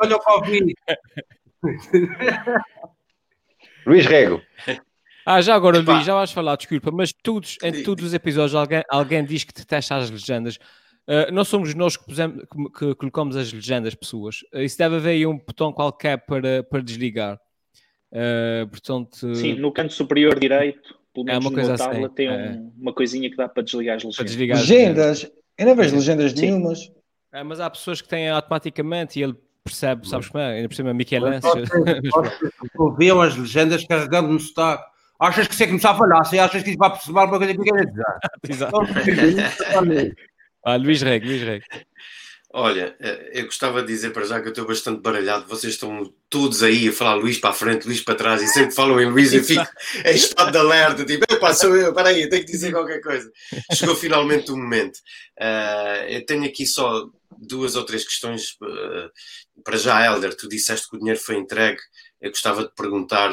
olha 0.00 0.16
o 0.16 0.18
Covid. 0.18 0.74
Luís 3.86 4.06
Rego. 4.06 4.42
Ah, 5.24 5.40
já 5.40 5.54
agora, 5.54 5.78
Epá. 5.78 5.94
Luís, 5.94 6.06
já 6.06 6.14
vais 6.14 6.32
falar, 6.32 6.56
desculpa, 6.56 6.90
mas 6.90 7.12
todos, 7.12 7.56
em 7.62 7.82
todos 7.82 8.06
os 8.06 8.14
episódios 8.14 8.54
alguém, 8.54 8.82
alguém 8.88 9.24
diz 9.24 9.44
que 9.44 9.52
detesta 9.52 9.96
as 9.96 10.10
legendas. 10.10 10.56
Uh, 11.06 11.32
não 11.32 11.44
somos 11.44 11.74
nós 11.74 11.96
que, 11.96 12.04
pusemos, 12.04 12.44
que, 12.44 12.78
que, 12.78 12.94
colocamos 12.94 13.36
as 13.36 13.52
legendas 13.52 13.94
pessoas. 13.94 14.42
Uh, 14.52 14.60
isso 14.60 14.78
deve 14.78 14.96
haver 14.96 15.10
aí 15.10 15.26
um 15.26 15.36
botão 15.36 15.72
qualquer 15.72 16.18
para, 16.26 16.62
para 16.62 16.80
desligar. 16.80 17.40
Uh, 18.12 18.68
portanto, 18.68 19.34
Sim, 19.34 19.54
no 19.54 19.72
canto 19.72 19.92
superior 19.92 20.38
direito, 20.38 20.94
pelo 21.12 21.26
menos 21.26 21.44
é 21.44 21.48
uma 21.48 21.54
coisa 21.54 21.74
assim, 21.74 22.08
tem 22.10 22.28
é. 22.28 22.50
um, 22.52 22.72
uma 22.78 22.92
coisinha 22.92 23.28
que 23.30 23.36
dá 23.36 23.48
para 23.48 23.62
desligar 23.62 23.96
as 23.96 24.04
legendas. 24.04 24.30
Desligar 24.30 24.58
legendas? 24.58 25.32
Eu 25.58 25.66
não 25.66 25.76
vejo 25.76 25.96
legendas 25.96 26.32
Sim. 26.32 26.40
nenhumas. 26.40 26.92
É, 27.32 27.42
mas 27.42 27.60
há 27.60 27.70
pessoas 27.70 28.00
que 28.00 28.08
têm 28.08 28.28
automaticamente 28.28 29.18
e 29.18 29.22
ele 29.22 29.34
percebe, 29.64 30.08
sabes 30.08 30.28
como 30.28 30.42
é? 30.42 30.56
Ainda 30.56 30.68
por 30.68 30.74
cima, 30.74 30.94
Michelense. 30.94 31.46
Ouviam 32.76 33.20
as 33.20 33.36
legendas 33.36 33.84
carregando 33.84 34.28
no 34.28 34.40
sotaque. 34.40 34.92
Achas 35.22 35.46
que 35.46 35.54
você 35.54 35.68
começar 35.68 35.92
a 35.92 35.96
falar, 35.96 36.24
você 36.24 36.38
achas 36.38 36.62
que 36.64 36.70
isso 36.70 36.78
vai 36.78 36.90
perceber 36.90 37.20
uma 37.20 37.38
coisa 37.38 37.46
que 37.46 37.58
me 37.58 37.64
quer 37.64 37.86
dizer? 37.86 38.04
Exato. 38.48 38.76
Ah, 40.64 40.76
Luís 40.76 41.02
Reg, 41.02 41.26
Luís 41.26 41.42
Reg. 41.42 41.64
Olha, 42.54 42.94
eh, 43.00 43.30
eu 43.40 43.46
gostava 43.46 43.80
de 43.80 43.88
dizer 43.88 44.10
para 44.10 44.24
já 44.24 44.40
que 44.40 44.46
eu 44.46 44.52
estou 44.52 44.64
bastante 44.64 45.00
baralhado. 45.00 45.48
Vocês 45.48 45.72
estão 45.72 46.14
todos 46.30 46.62
aí 46.62 46.88
a 46.88 46.92
falar 46.92 47.14
Luís 47.14 47.38
para 47.38 47.50
a 47.50 47.52
frente, 47.52 47.84
Luís 47.86 48.00
para 48.00 48.14
trás 48.14 48.42
e 48.42 48.46
sempre 48.46 48.72
falam 48.72 49.00
em 49.00 49.10
Luís 49.10 49.32
e 49.32 49.42
fico 49.42 49.66
em 50.04 50.14
estado 50.14 50.52
de 50.52 50.58
alerta. 50.58 51.04
Tipo, 51.04 51.24
epá, 51.28 51.52
sou 51.52 51.74
eu, 51.74 51.92
peraí, 51.92 52.28
tenho 52.28 52.44
que 52.44 52.52
dizer 52.52 52.70
qualquer 52.70 53.00
coisa. 53.00 53.28
Chegou 53.72 53.96
finalmente 53.96 54.52
o 54.52 54.56
momento. 54.56 54.98
Uh, 55.40 56.04
eu 56.10 56.26
tenho 56.26 56.44
aqui 56.44 56.64
só 56.64 57.08
duas 57.38 57.74
ou 57.74 57.84
três 57.84 58.04
questões. 58.04 58.52
Uh, 58.62 59.10
para 59.64 59.76
já, 59.76 60.04
Helder, 60.04 60.36
tu 60.36 60.48
disseste 60.48 60.88
que 60.88 60.96
o 60.96 60.98
dinheiro 60.98 61.20
foi 61.20 61.36
entregue. 61.36 61.78
Eu 62.20 62.30
gostava 62.30 62.64
de 62.64 62.74
perguntar, 62.74 63.30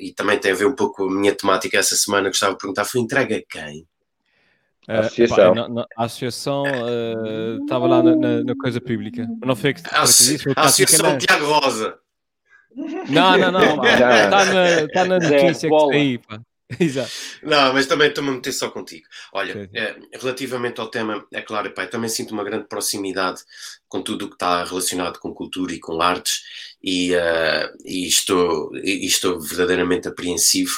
e 0.00 0.12
também 0.12 0.38
tem 0.38 0.52
a 0.52 0.54
ver 0.54 0.66
um 0.66 0.74
pouco 0.74 0.96
com 0.96 1.04
a 1.04 1.14
minha 1.14 1.34
temática 1.34 1.78
essa 1.78 1.96
semana, 1.96 2.28
gostava 2.28 2.52
de 2.52 2.58
perguntar: 2.58 2.84
foi 2.84 3.00
entregue 3.00 3.34
a 3.34 3.42
quem? 3.48 3.86
A 4.88 5.00
associação. 5.00 5.52
Uh, 5.52 5.54
pá, 5.54 5.68
na, 5.68 5.86
a 5.96 6.04
associação 6.04 6.64
estava 7.60 7.86
uh, 7.86 7.88
lá 7.88 8.02
na, 8.02 8.16
na, 8.16 8.44
na, 8.44 8.54
coisa 8.56 8.80
pública. 8.80 9.26
Não 9.44 9.56
foi 9.56 9.74
que, 9.74 9.82
a, 9.90 10.00
a 10.00 10.02
Associação 10.02 11.18
Tiago 11.18 11.44
Rosa. 11.46 11.98
Não, 13.08 13.36
não, 13.38 13.52
não. 13.52 13.82
Está 13.84 14.44
na, 14.44 14.88
tá 14.92 15.04
na 15.04 15.18
notícia 15.18 15.68
que 15.68 15.94
aí. 15.94 16.18
Pá. 16.18 16.40
Exato. 16.80 17.10
Não, 17.42 17.72
mas 17.72 17.86
também 17.86 18.08
estou-me 18.08 18.30
a 18.30 18.32
meter 18.32 18.52
só 18.52 18.68
contigo. 18.70 19.06
Olha, 19.32 19.70
é, 19.72 19.96
relativamente 20.14 20.80
ao 20.80 20.88
tema, 20.88 21.24
é 21.32 21.40
claro, 21.40 21.72
pai, 21.72 21.88
também 21.88 22.08
sinto 22.08 22.32
uma 22.32 22.42
grande 22.42 22.66
proximidade 22.66 23.42
com 23.88 24.02
tudo 24.02 24.26
o 24.26 24.28
que 24.28 24.34
está 24.34 24.64
relacionado 24.64 25.18
com 25.18 25.32
cultura 25.32 25.72
e 25.72 25.78
com 25.78 26.00
artes 26.02 26.42
e, 26.82 27.14
uh, 27.14 27.76
e, 27.84 28.06
estou, 28.08 28.74
e 28.76 29.06
estou 29.06 29.40
verdadeiramente 29.40 30.08
apreensivo 30.08 30.74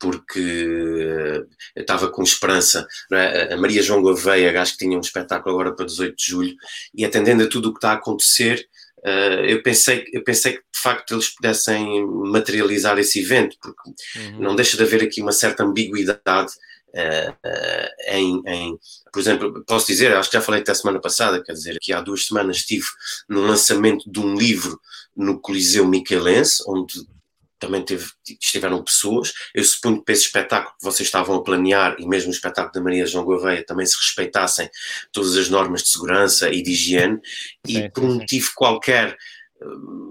porque 0.00 0.40
eu 0.40 1.46
estava 1.82 2.10
com 2.10 2.22
esperança. 2.22 2.86
É? 3.12 3.52
A 3.52 3.56
Maria 3.58 3.82
João 3.82 4.00
Gouveia, 4.00 4.58
acho 4.60 4.72
que 4.72 4.78
tinha 4.78 4.96
um 4.96 5.02
espetáculo 5.02 5.54
agora 5.54 5.76
para 5.76 5.84
18 5.84 6.16
de 6.16 6.24
julho, 6.24 6.56
e 6.94 7.04
atendendo 7.04 7.44
a 7.44 7.48
tudo 7.48 7.68
o 7.68 7.72
que 7.72 7.78
está 7.78 7.90
a 7.90 7.96
acontecer, 7.96 8.66
Uh, 9.04 9.44
eu, 9.46 9.62
pensei, 9.62 10.04
eu 10.12 10.22
pensei 10.22 10.54
que 10.54 10.58
de 10.58 10.80
facto 10.80 11.14
eles 11.14 11.30
pudessem 11.30 12.06
materializar 12.06 12.98
esse 12.98 13.20
evento, 13.20 13.56
porque 13.60 13.90
uhum. 14.16 14.40
não 14.40 14.54
deixa 14.54 14.76
de 14.76 14.82
haver 14.82 15.02
aqui 15.02 15.22
uma 15.22 15.32
certa 15.32 15.64
ambiguidade 15.64 16.52
uh, 16.94 17.30
uh, 17.30 17.88
em, 18.08 18.42
em, 18.46 18.78
por 19.12 19.20
exemplo, 19.20 19.64
posso 19.66 19.86
dizer, 19.86 20.14
acho 20.14 20.30
que 20.30 20.36
já 20.36 20.42
falei 20.42 20.60
até 20.60 20.72
a 20.72 20.74
semana 20.74 21.00
passada, 21.00 21.42
quer 21.42 21.52
dizer, 21.52 21.78
que 21.80 21.92
há 21.92 22.00
duas 22.00 22.26
semanas 22.26 22.58
estive 22.58 22.86
no 23.28 23.42
lançamento 23.42 24.10
de 24.10 24.20
um 24.20 24.34
livro 24.34 24.78
no 25.16 25.40
Coliseu 25.40 25.86
Michelense, 25.86 26.62
onde 26.66 27.06
também 27.60 27.84
teve, 27.84 28.10
estiveram 28.40 28.82
pessoas. 28.82 29.32
Eu 29.54 29.62
suponho 29.62 29.98
que 29.98 30.04
para 30.06 30.14
esse 30.14 30.24
espetáculo 30.24 30.74
que 30.76 30.84
vocês 30.84 31.06
estavam 31.06 31.36
a 31.36 31.42
planear, 31.42 31.94
e 31.98 32.08
mesmo 32.08 32.30
o 32.30 32.34
espetáculo 32.34 32.72
da 32.72 32.80
Maria 32.80 33.06
João 33.06 33.24
Gouveia, 33.24 33.64
também 33.64 33.86
se 33.86 33.96
respeitassem 33.96 34.68
todas 35.12 35.36
as 35.36 35.48
normas 35.48 35.82
de 35.82 35.90
segurança 35.90 36.50
e 36.50 36.62
de 36.62 36.72
higiene, 36.72 37.20
e 37.68 37.74
sim, 37.74 37.90
por 37.90 38.02
um 38.04 38.14
motivo 38.14 38.50
qualquer 38.56 39.10
eh, 39.10 39.64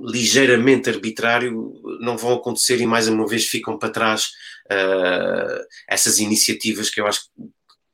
ligeiramente 0.05 0.89
arbitrário 0.89 1.73
não 1.99 2.15
vão 2.17 2.33
acontecer 2.35 2.79
e 2.79 2.85
mais 2.85 3.07
uma 3.07 3.27
vez 3.27 3.45
ficam 3.45 3.77
para 3.77 3.89
trás 3.89 4.29
uh, 4.71 5.65
essas 5.88 6.19
iniciativas 6.19 6.89
que 6.89 7.01
eu 7.01 7.07
acho 7.07 7.21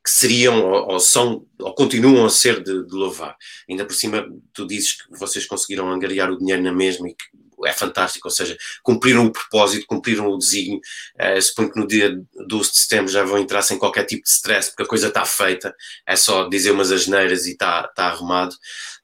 que 0.05 0.11
seriam 0.11 0.63
ou, 0.63 0.91
ou, 0.93 0.99
são 0.99 1.47
ou 1.59 1.73
continuam 1.73 2.25
a 2.25 2.29
ser 2.29 2.61
de, 2.61 2.85
de, 2.85 2.93
louvar. 2.93 3.35
Ainda 3.67 3.85
por 3.85 3.95
cima, 3.95 4.27
tu 4.53 4.67
dizes 4.67 5.01
que 5.01 5.17
vocês 5.17 5.47
conseguiram 5.47 5.91
angariar 5.91 6.29
o 6.29 6.37
dinheiro 6.37 6.61
na 6.61 6.71
mesma 6.71 7.09
e 7.09 7.15
que 7.15 7.25
é 7.65 7.73
fantástico, 7.73 8.27
ou 8.27 8.31
seja, 8.31 8.57
cumpriram 8.83 9.25
o 9.25 9.31
propósito, 9.31 9.85
cumpriram 9.85 10.27
o 10.27 10.37
desígnio. 10.37 10.79
Uh, 11.19 11.41
suponho 11.41 11.71
que 11.71 11.79
no 11.79 11.87
dia 11.87 12.19
12 12.47 12.71
de 12.71 12.77
setembro 12.77 13.11
já 13.11 13.23
vão 13.23 13.37
entrar 13.37 13.61
sem 13.61 13.77
qualquer 13.77 14.05
tipo 14.05 14.23
de 14.23 14.29
stress, 14.29 14.69
porque 14.69 14.83
a 14.83 14.87
coisa 14.87 15.07
está 15.07 15.25
feita, 15.25 15.75
é 16.05 16.15
só 16.15 16.47
dizer 16.49 16.71
umas 16.71 16.91
asneiras 16.91 17.45
e 17.45 17.51
está 17.51 17.87
tá 17.89 18.07
arrumado. 18.07 18.55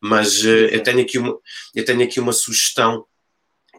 Mas 0.01 0.43
uh, 0.43 0.47
eu, 0.47 0.81
tenho 0.83 1.01
aqui 1.01 1.17
uma, 1.17 1.37
eu 1.75 1.85
tenho 1.85 2.03
aqui 2.03 2.19
uma 2.19 2.33
sugestão 2.33 3.05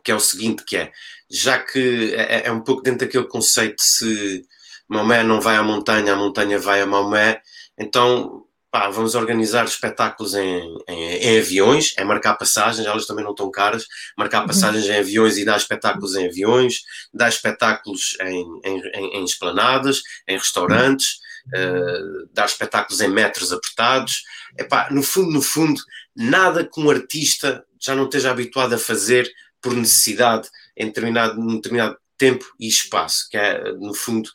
que 0.05 0.11
é 0.11 0.15
o 0.15 0.21
seguinte, 0.21 0.65
que 0.65 0.77
é, 0.77 0.91
já 1.31 1.59
que 1.59 2.15
é, 2.15 2.49
é 2.49 2.53
um 2.53 2.61
pouco 2.61 2.83
dentro 2.83 3.07
daquele 3.07 3.27
conceito 3.27 3.81
se 3.81 4.45
Maomé 4.89 5.23
não 5.23 5.41
vai 5.41 5.57
à 5.57 5.63
montanha, 5.63 6.13
a 6.13 6.17
montanha 6.17 6.59
vai 6.59 6.81
a 6.81 6.87
Maomé, 6.87 7.41
então 7.79 8.45
pá, 8.73 8.89
vamos 8.89 9.15
organizar 9.15 9.67
espetáculos 9.67 10.33
em, 10.33 10.77
em, 10.89 11.15
em, 11.17 11.39
aviões, 11.39 11.93
é 11.99 12.03
marcar 12.03 12.35
passagens, 12.37 12.87
elas 12.87 13.07
também 13.07 13.23
não 13.23 13.33
estão 13.33 13.51
caras, 13.51 13.87
marcar 14.17 14.41
uhum. 14.41 14.47
passagens 14.47 14.87
em 14.87 14.97
aviões 14.97 15.37
e 15.37 15.45
dar 15.45 15.59
espetáculos 15.59 16.17
em 16.17 16.27
aviões, 16.27 16.81
dar 17.13 17.29
espetáculos 17.29 18.17
em, 18.23 18.61
em, 18.65 19.19
em 19.19 19.25
esplanadas, 19.25 20.01
em 20.27 20.39
restaurantes, 20.39 21.19
uh, 21.49 22.29
dar 22.33 22.47
espetáculos 22.47 23.03
em 23.03 23.09
metros 23.09 23.53
apertados. 23.53 24.23
Epá, 24.59 24.89
no 24.91 25.03
fundo, 25.03 25.31
no 25.31 25.43
fundo, 25.43 25.79
nada 26.17 26.65
que 26.65 26.81
um 26.81 26.89
artista 26.89 27.63
já 27.79 27.95
não 27.95 28.05
esteja 28.05 28.31
habituado 28.31 28.73
a 28.73 28.79
fazer 28.79 29.31
por 29.61 29.75
necessidade 29.75 30.49
em 30.75 30.87
determinado, 30.87 31.39
num 31.39 31.57
determinado 31.57 31.99
tempo 32.17 32.47
e 32.59 32.69
espaço, 32.69 33.29
que 33.31 33.37
é, 33.37 33.73
no 33.73 33.93
fundo, 33.93 34.31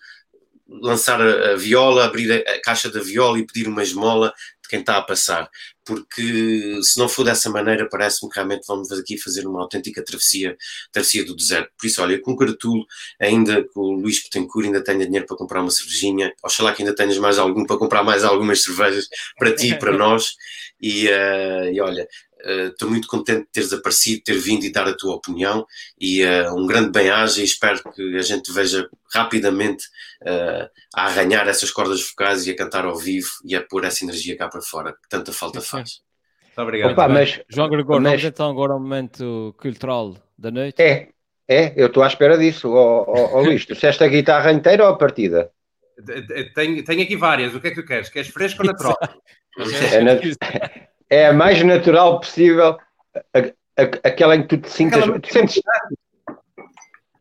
lançar 0.69 1.21
a, 1.21 1.55
viola, 1.55 2.05
abrir 2.05 2.31
a, 2.31 2.51
a, 2.51 2.61
caixa 2.61 2.89
da 2.89 2.99
viola 2.99 3.39
e 3.39 3.45
pedir 3.45 3.67
uma 3.67 3.83
esmola 3.83 4.33
de 4.61 4.69
quem 4.69 4.79
está 4.79 4.97
a 4.97 5.01
passar. 5.01 5.49
Porque 5.85 6.79
se 6.83 6.99
não 6.99 7.07
for 7.07 7.23
dessa 7.23 7.49
maneira, 7.49 7.87
parece-me 7.89 8.29
que 8.29 8.35
realmente 8.35 8.65
vamos 8.67 8.91
aqui 8.91 9.17
fazer 9.17 9.47
uma 9.47 9.61
autêntica 9.61 10.03
travessia, 10.03 10.57
travessia 10.91 11.25
do 11.25 11.35
deserto. 11.35 11.71
Por 11.79 11.87
isso, 11.87 12.01
olha, 12.01 12.15
eu 12.15 12.21
congratulo 12.21 12.85
ainda 13.19 13.63
que 13.63 13.79
o 13.79 13.91
Luís 13.93 14.21
Petencourt 14.21 14.65
ainda 14.65 14.83
tenha 14.83 15.05
dinheiro 15.05 15.25
para 15.25 15.37
comprar 15.37 15.61
uma 15.61 15.71
cervejinha. 15.71 16.33
Oxalá 16.43 16.73
que 16.73 16.81
ainda 16.81 16.93
tenhas 16.93 17.17
mais 17.17 17.39
algum 17.39 17.65
para 17.65 17.77
comprar 17.77 18.03
mais 18.03 18.23
algumas 18.23 18.61
cervejas 18.61 19.07
para 19.37 19.55
ti 19.55 19.69
e 19.69 19.79
para 19.79 19.91
nós. 19.97 20.35
E, 20.81 21.07
uh, 21.07 21.71
e 21.71 21.81
olha, 21.81 22.07
Estou 22.45 22.87
uh, 22.87 22.91
muito 22.91 23.07
contente 23.07 23.41
de 23.41 23.51
teres 23.51 23.73
aparecido, 23.73 24.21
ter 24.23 24.37
vindo 24.37 24.63
e 24.63 24.71
dar 24.71 24.87
a 24.87 24.95
tua 24.95 25.15
opinião 25.15 25.65
e 25.99 26.23
uh, 26.23 26.53
um 26.55 26.67
grande 26.67 26.91
bem-aja 26.91 27.41
e 27.41 27.45
espero 27.45 27.81
que 27.91 28.17
a 28.17 28.21
gente 28.21 28.51
veja 28.51 28.87
rapidamente 29.13 29.85
uh, 30.21 30.69
a 30.95 31.05
arranhar 31.05 31.47
essas 31.47 31.71
cordas 31.71 32.01
vocais 32.09 32.45
e 32.45 32.51
a 32.51 32.55
cantar 32.55 32.85
ao 32.85 32.95
vivo 32.95 33.29
e 33.43 33.55
a 33.55 33.61
pôr 33.61 33.83
essa 33.83 34.03
energia 34.03 34.37
cá 34.37 34.47
para 34.47 34.61
fora, 34.61 34.93
que 34.93 35.09
tanta 35.09 35.33
falta 35.33 35.61
faz. 35.61 36.01
obrigado. 36.55 36.91
Opa, 36.91 37.07
mas, 37.07 37.41
João 37.49 37.69
Gregório, 37.69 38.03
mas... 38.03 38.21
vamos 38.21 38.25
então 38.25 38.49
agora 38.49 38.73
ao 38.73 38.79
momento 38.79 39.55
cultural 39.57 40.15
da 40.37 40.51
noite. 40.51 40.81
É, 40.81 41.09
é, 41.47 41.73
eu 41.75 41.87
estou 41.87 42.03
à 42.03 42.07
espera 42.07 42.37
disso. 42.37 42.69
Ó 42.69 43.05
oh, 43.07 43.13
oh, 43.13 43.37
oh, 43.37 43.41
Luís, 43.41 43.65
tu 43.65 43.73
a 43.73 44.07
guitarra 44.07 44.51
inteira 44.51 44.83
ou 44.83 44.89
a 44.89 44.97
partida? 44.97 45.49
Tenho, 46.53 46.83
tenho 46.83 47.01
aqui 47.01 47.15
várias. 47.15 47.55
O 47.55 47.59
que 47.59 47.67
é 47.67 47.69
que 47.71 47.81
tu 47.81 47.87
queres? 47.87 48.09
Queres 48.09 48.27
fresco 48.27 48.61
ou 48.61 48.67
natural? 48.67 48.97
é, 49.91 50.01
nat 50.01 50.21
é 51.09 51.27
a 51.27 51.33
mais 51.33 51.61
natural 51.63 52.19
possível. 52.19 52.77
A, 53.33 53.39
a, 53.39 53.83
aquela 54.03 54.35
em 54.35 54.41
que 54.43 54.57
tu 54.57 54.57
te 54.57 54.69
sintas. 54.69 55.03
Tu 55.05 55.31
sentes, 55.33 55.61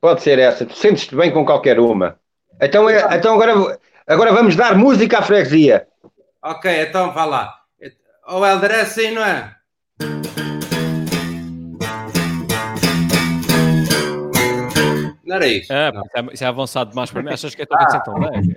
pode 0.01 0.23
ser 0.23 0.39
essa. 0.39 0.67
Tu 0.67 0.75
sentes-te 0.75 1.15
bem 1.15 1.31
com 1.33 1.45
qualquer 1.45 1.79
uma. 1.79 2.19
Então, 2.61 2.89
é, 2.89 3.17
então 3.17 3.35
agora, 3.35 3.79
agora 4.07 4.33
vamos 4.33 4.57
dar 4.57 4.77
música 4.77 5.19
à 5.19 5.23
freguesia. 5.23 5.87
Ok, 6.43 6.83
então 6.83 7.13
vá 7.13 7.25
lá. 7.25 7.55
O 8.29 8.45
Helder 8.45 8.71
é 8.73 8.81
assim, 8.81 9.11
não 9.13 9.25
é? 9.25 9.55
Não 15.25 15.37
era 15.37 15.47
isso. 15.49 15.73
É, 15.73 15.93
não. 15.93 16.03
É, 16.15 16.33
isso 16.33 16.45
é 16.45 16.47
avançado 16.47 16.91
demais 16.91 17.11
para 17.11 17.23
mim. 17.23 17.33
Achas 17.33 17.55
que 17.55 17.63
é 17.63 17.67
tudo 17.67 17.83
assim 17.83 18.01
tão 18.05 18.15
bem? 18.21 18.57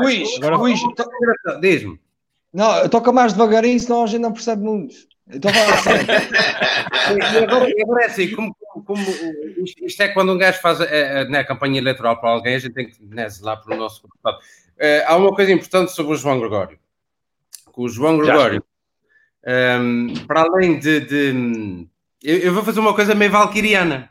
Luís, 0.00 0.36
agora, 0.36 0.56
Luís, 0.56 0.80
to... 0.80 1.60
diz-me. 1.60 2.00
Não, 2.52 2.88
toca 2.88 3.12
mais 3.12 3.32
devagarinho, 3.32 3.78
senão 3.78 4.02
a 4.02 4.06
gente 4.06 4.20
não 4.20 4.32
percebe 4.32 4.62
muito. 4.62 4.94
Então 5.32 5.52
vai 5.52 5.70
assim. 5.70 5.90
e 7.16 7.44
agora, 7.44 7.72
agora 7.82 8.02
é 8.02 8.06
assim, 8.06 8.34
como, 8.34 8.56
como, 8.84 9.02
isto, 9.64 9.84
isto, 9.84 10.02
é 10.02 10.08
quando 10.08 10.32
um 10.32 10.38
gajo 10.38 10.60
faz 10.60 10.80
a, 10.80 10.84
a, 10.84 11.22
a, 11.22 11.40
a 11.40 11.44
campanha 11.44 11.78
eleitoral 11.78 12.20
para 12.20 12.30
alguém, 12.30 12.56
a 12.56 12.58
gente 12.58 12.74
tem 12.74 12.88
que 12.88 13.02
né, 13.04 13.28
lá 13.40 13.56
para 13.56 13.74
o 13.74 13.78
nosso 13.78 14.02
deputado. 14.02 14.38
Uh, 14.38 15.04
há 15.06 15.16
uma 15.16 15.34
coisa 15.34 15.52
importante 15.52 15.92
sobre 15.92 16.14
o 16.14 16.16
João 16.16 16.40
Gregório. 16.40 16.78
o 17.76 17.88
João 17.88 18.18
Gregório, 18.18 18.64
um, 19.46 19.50
ehm, 19.50 20.26
para 20.26 20.42
além 20.42 20.78
de. 20.78 21.00
de 21.00 21.86
eu, 22.22 22.38
eu, 22.38 22.54
vou 22.54 22.64
fazer 22.64 22.80
uma 22.80 22.94
coisa 22.94 23.14
meio 23.14 23.30
valquiriana. 23.30 24.10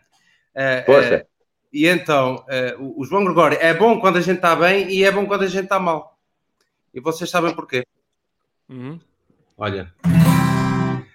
Uh, 0.56 0.86
Força. 0.86 1.26
Uh, 1.26 1.39
e 1.72 1.88
então, 1.88 2.44
uh, 2.78 3.00
o 3.00 3.06
João 3.06 3.24
Gregório 3.24 3.58
é 3.62 3.74
bom 3.74 4.00
quando 4.00 4.18
a 4.18 4.22
gente 4.22 4.38
está 4.38 4.56
bem 4.56 4.90
e 4.90 5.04
é 5.04 5.12
bom 5.12 5.26
quando 5.26 5.44
a 5.44 5.48
gente 5.48 5.66
está 5.66 5.80
mal. 5.80 6.18
E 6.94 7.00
vocês 7.00 7.30
sabem 7.30 7.54
porquê? 7.54 7.86
Uhum. 8.68 9.00
Olha. 9.58 9.94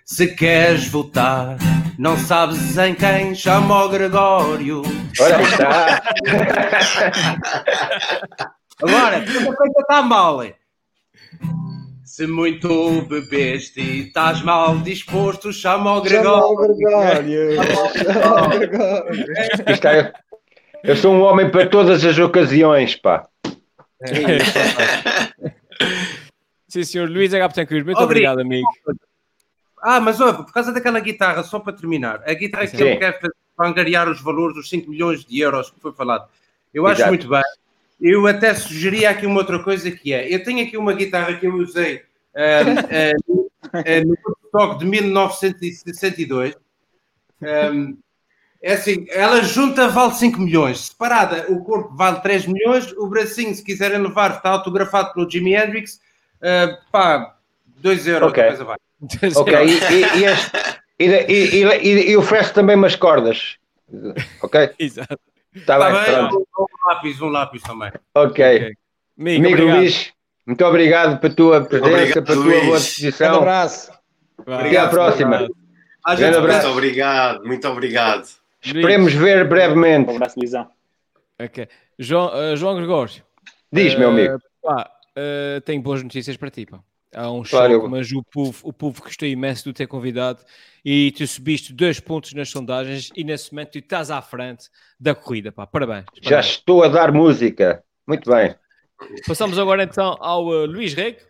Se 0.04 0.34
queres 0.34 0.86
votar, 0.88 1.56
não 1.98 2.16
sabes 2.16 2.76
em 2.78 2.94
quem 2.94 3.34
chama 3.34 3.84
o 3.84 3.88
Gregório. 3.88 4.82
Olha, 5.20 5.42
está. 5.42 6.02
Agora, 8.82 9.24
quando 9.24 9.52
a 9.52 9.56
coisa 9.56 9.80
está 9.80 10.02
mal, 10.02 10.42
é. 10.42 10.54
Se 12.04 12.26
muito 12.26 13.02
bebeste 13.08 13.80
e 13.80 14.06
estás 14.06 14.42
mal 14.42 14.78
disposto, 14.78 15.52
chama 15.52 15.96
o 15.96 16.02
Gregório. 16.02 16.42
Chama 16.42 16.46
o 16.46 16.56
Gregório. 16.56 17.56
Chama 18.04 18.44
o 18.44 18.48
Gregório. 18.50 19.26
Isto 19.68 19.88
é, 19.88 20.12
eu 20.84 20.96
sou 20.96 21.14
um 21.14 21.22
homem 21.22 21.50
para 21.50 21.66
todas 21.66 22.04
as 22.04 22.18
ocasiões, 22.18 22.94
pá. 22.94 23.26
Sim, 26.68 26.84
senhor 26.84 27.08
Luís 27.08 27.32
Agapetancourt, 27.32 27.84
muito 27.84 28.02
obrigado, 28.02 28.40
amigo. 28.40 28.68
Ah, 29.82 29.98
mas 30.00 30.20
ouve, 30.20 30.44
por 30.44 30.52
causa 30.52 30.72
daquela 30.72 31.00
guitarra, 31.00 31.42
só 31.42 31.58
para 31.58 31.72
terminar, 31.72 32.22
a 32.26 32.34
guitarra 32.34 32.66
que 32.66 32.82
ele 32.82 32.96
quer 32.96 33.18
fazer 33.20 33.34
para 33.56 33.68
angariar 33.68 34.08
os 34.08 34.20
valores 34.20 34.54
dos 34.56 34.68
5 34.68 34.90
milhões 34.90 35.24
de 35.24 35.40
euros 35.40 35.70
que 35.70 35.80
foi 35.80 35.92
falado, 35.92 36.28
eu 36.72 36.86
acho 36.86 37.00
Exato. 37.00 37.10
muito 37.10 37.28
bem. 37.28 37.42
Eu 38.00 38.26
até 38.26 38.52
sugeria 38.54 39.10
aqui 39.10 39.24
uma 39.26 39.38
outra 39.38 39.62
coisa 39.62 39.90
que 39.90 40.12
é, 40.12 40.34
eu 40.34 40.42
tenho 40.42 40.66
aqui 40.66 40.76
uma 40.76 40.92
guitarra 40.92 41.34
que 41.34 41.46
eu 41.46 41.54
usei 41.54 42.02
uh, 42.34 43.20
uh, 43.30 43.40
uh, 43.40 44.06
no 44.06 44.16
toque 44.50 44.80
de 44.80 44.86
1962, 44.86 46.54
um, 47.72 47.96
é 48.64 48.72
assim, 48.72 49.04
ela 49.10 49.42
junta 49.42 49.88
vale 49.88 50.14
5 50.14 50.40
milhões, 50.40 50.86
separada 50.86 51.44
o 51.52 51.62
corpo 51.62 51.94
vale 51.94 52.20
3 52.20 52.46
milhões, 52.46 52.90
o 52.92 53.06
bracinho, 53.06 53.54
se 53.54 53.62
quiserem 53.62 53.98
levar, 53.98 54.30
está 54.30 54.48
autografado 54.48 55.12
pelo 55.12 55.30
Jimi 55.30 55.54
Hendrix, 55.54 56.00
uh, 56.40 56.74
pá, 56.90 57.36
2 57.76 58.06
euros, 58.06 58.30
ok, 58.30 58.42
coisa 58.42 58.64
vai. 58.64 58.76
Ok, 59.36 59.54
e, 60.98 61.04
e, 61.04 61.62
e, 61.62 62.10
e, 62.10 62.16
oferece 62.16 62.54
também 62.54 62.74
umas 62.74 62.96
cordas, 62.96 63.58
ok? 64.42 64.70
Exato. 64.80 65.20
Está 65.54 65.78
tá 65.78 65.90
bem, 65.90 66.28
bem 66.30 66.44
um 66.58 66.88
lápis, 66.88 67.20
um 67.20 67.28
lápis 67.28 67.62
também. 67.62 67.92
Ok. 68.14 68.56
okay. 68.56 68.72
Amigo, 69.18 69.46
Amigo 69.46 69.62
Luís, 69.62 70.10
muito 70.46 70.64
obrigado 70.64 71.20
pela 71.20 71.34
tua 71.34 71.64
presença, 71.66 71.90
obrigado, 71.90 72.24
pela 72.24 72.42
tua 72.42 72.64
boa 72.64 72.78
disposição. 72.78 73.34
Um 73.34 73.36
abraço. 73.36 73.92
Até 74.46 74.76
à 74.78 74.88
próxima. 74.88 75.38
Muito 76.06 76.66
obrigado, 76.68 77.44
muito 77.44 77.68
obrigado. 77.68 78.43
Esperemos 78.64 79.12
ver 79.12 79.48
brevemente. 79.48 80.10
Um 80.10 80.16
abraço, 80.16 80.38
Lisão. 80.38 80.68
Ok. 81.38 81.68
João, 81.98 82.30
uh, 82.34 82.56
João 82.56 82.76
Gregório. 82.76 83.22
Diz, 83.72 83.94
uh, 83.94 83.98
meu 83.98 84.08
amigo. 84.10 84.38
Pá, 84.62 84.90
uh, 85.16 85.60
tenho 85.62 85.82
boas 85.82 86.02
notícias 86.02 86.36
para 86.36 86.50
ti, 86.50 86.66
pá. 86.66 86.80
Há 87.14 87.30
um 87.30 87.44
claro, 87.44 87.74
choque, 87.74 87.86
eu... 87.86 87.88
mas 87.88 88.10
o 88.10 88.22
povo, 88.24 88.58
o 88.64 88.72
povo 88.72 89.00
gostou 89.00 89.28
imenso 89.28 89.64
de 89.64 89.72
ter 89.72 89.86
convidado 89.86 90.42
e 90.84 91.12
tu 91.12 91.24
subiste 91.26 91.72
dois 91.72 92.00
pontos 92.00 92.32
nas 92.32 92.50
sondagens 92.50 93.10
e 93.14 93.22
nesse 93.22 93.52
momento 93.52 93.72
tu 93.72 93.78
estás 93.78 94.10
à 94.10 94.20
frente 94.20 94.68
da 94.98 95.14
corrida, 95.14 95.52
pá. 95.52 95.64
Parabéns. 95.64 96.06
parabéns. 96.06 96.28
Já 96.28 96.40
estou 96.40 96.82
a 96.82 96.88
dar 96.88 97.12
música. 97.12 97.84
Muito 98.06 98.28
bem. 98.28 98.54
Passamos 99.26 99.58
agora 99.58 99.84
então 99.84 100.16
ao 100.18 100.46
uh, 100.46 100.66
Luís 100.66 100.94
Rego. 100.94 101.20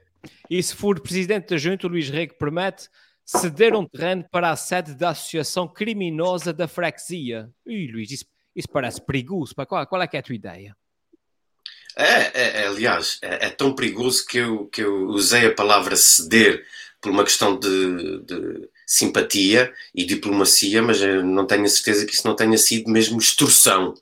E 0.48 0.62
se 0.62 0.74
for 0.74 0.98
presidente 1.00 1.50
da 1.50 1.58
junta, 1.58 1.86
o 1.86 1.90
Luís 1.90 2.08
Rego 2.08 2.34
promete 2.38 2.88
ceder 3.24 3.74
um 3.74 3.86
terreno 3.86 4.24
para 4.30 4.50
a 4.50 4.56
sede 4.56 4.94
da 4.94 5.10
Associação 5.10 5.66
Criminosa 5.66 6.52
da 6.52 6.68
Freguesia. 6.68 7.50
Ui, 7.66 7.86
Luís, 7.90 8.10
isso, 8.10 8.26
isso 8.54 8.68
parece 8.68 9.00
perigoso. 9.00 9.54
Qual, 9.54 9.86
qual 9.86 10.02
é 10.02 10.06
que 10.06 10.16
é 10.16 10.20
a 10.20 10.22
tua 10.22 10.34
ideia? 10.34 10.76
É, 11.96 12.30
é, 12.34 12.62
é 12.62 12.66
aliás, 12.66 13.18
é, 13.22 13.46
é, 13.46 13.50
tão 13.50 13.74
perigoso 13.74 14.26
que 14.26 14.38
eu, 14.38 14.66
que 14.66 14.82
eu 14.82 15.06
usei 15.08 15.46
a 15.46 15.54
palavra 15.54 15.96
ceder 15.96 16.64
por 17.00 17.10
uma 17.10 17.24
questão 17.24 17.58
de, 17.58 18.20
de 18.24 18.68
simpatia 18.86 19.72
e 19.94 20.04
diplomacia, 20.04 20.82
mas 20.82 21.00
não 21.22 21.46
tenho 21.46 21.64
a 21.64 21.68
certeza 21.68 22.06
que 22.06 22.14
isso 22.14 22.26
não 22.26 22.34
tenha 22.34 22.58
sido 22.58 22.90
mesmo 22.90 23.18
extorsão. 23.18 23.94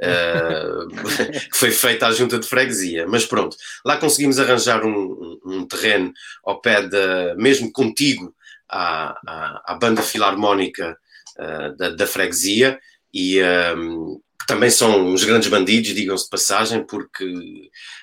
Uh, 0.00 0.88
que 1.50 1.56
foi 1.58 1.70
feita 1.70 2.06
à 2.06 2.12
junta 2.12 2.38
de 2.38 2.46
freguesia. 2.46 3.06
Mas 3.06 3.26
pronto, 3.26 3.56
lá 3.84 3.98
conseguimos 3.98 4.38
arranjar 4.38 4.84
um, 4.84 4.90
um, 4.90 5.40
um 5.44 5.66
terreno 5.66 6.12
ao 6.42 6.60
pé 6.60 6.86
da, 6.86 7.34
mesmo 7.36 7.70
contigo, 7.70 8.34
à, 8.70 9.18
à, 9.26 9.72
à 9.72 9.74
banda 9.74 10.02
filarmónica 10.02 10.96
uh, 11.38 11.76
da, 11.76 11.90
da, 11.90 12.06
freguesia 12.06 12.78
e 13.12 13.40
um, 13.40 13.44
ehm, 13.44 14.20
também 14.46 14.70
são 14.70 15.06
uns 15.06 15.24
grandes 15.24 15.48
bandidos, 15.48 15.94
digam-se 15.94 16.24
de 16.24 16.30
passagem, 16.30 16.84
porque 16.84 17.24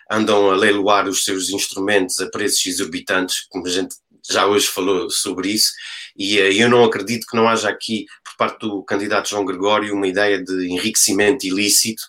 andam 0.09 0.49
a 0.49 0.55
leiloar 0.55 1.07
os 1.07 1.23
seus 1.23 1.49
instrumentos 1.49 2.21
a 2.21 2.29
preços 2.29 2.65
exorbitantes, 2.65 3.45
como 3.49 3.67
a 3.67 3.69
gente 3.69 3.95
já 4.29 4.45
hoje 4.45 4.67
falou 4.67 5.09
sobre 5.09 5.49
isso, 5.49 5.71
e 6.15 6.39
uh, 6.39 6.51
eu 6.51 6.69
não 6.69 6.83
acredito 6.83 7.27
que 7.27 7.35
não 7.35 7.47
haja 7.47 7.69
aqui, 7.69 8.05
por 8.23 8.35
parte 8.37 8.59
do 8.59 8.83
candidato 8.83 9.29
João 9.29 9.45
Gregório, 9.45 9.93
uma 9.93 10.07
ideia 10.07 10.43
de 10.43 10.67
enriquecimento 10.67 11.45
ilícito 11.45 12.03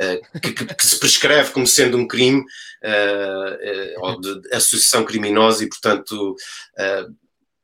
uh, 0.00 0.40
que, 0.40 0.52
que, 0.52 0.74
que, 0.74 0.86
se 0.86 0.98
prescreve 0.98 1.50
como 1.50 1.66
sendo 1.66 1.96
um 1.96 2.06
crime 2.06 2.40
uh, 2.40 4.04
ou 4.04 4.20
de 4.20 4.54
associação 4.54 5.04
criminosa 5.04 5.64
e, 5.64 5.68
portanto, 5.68 6.34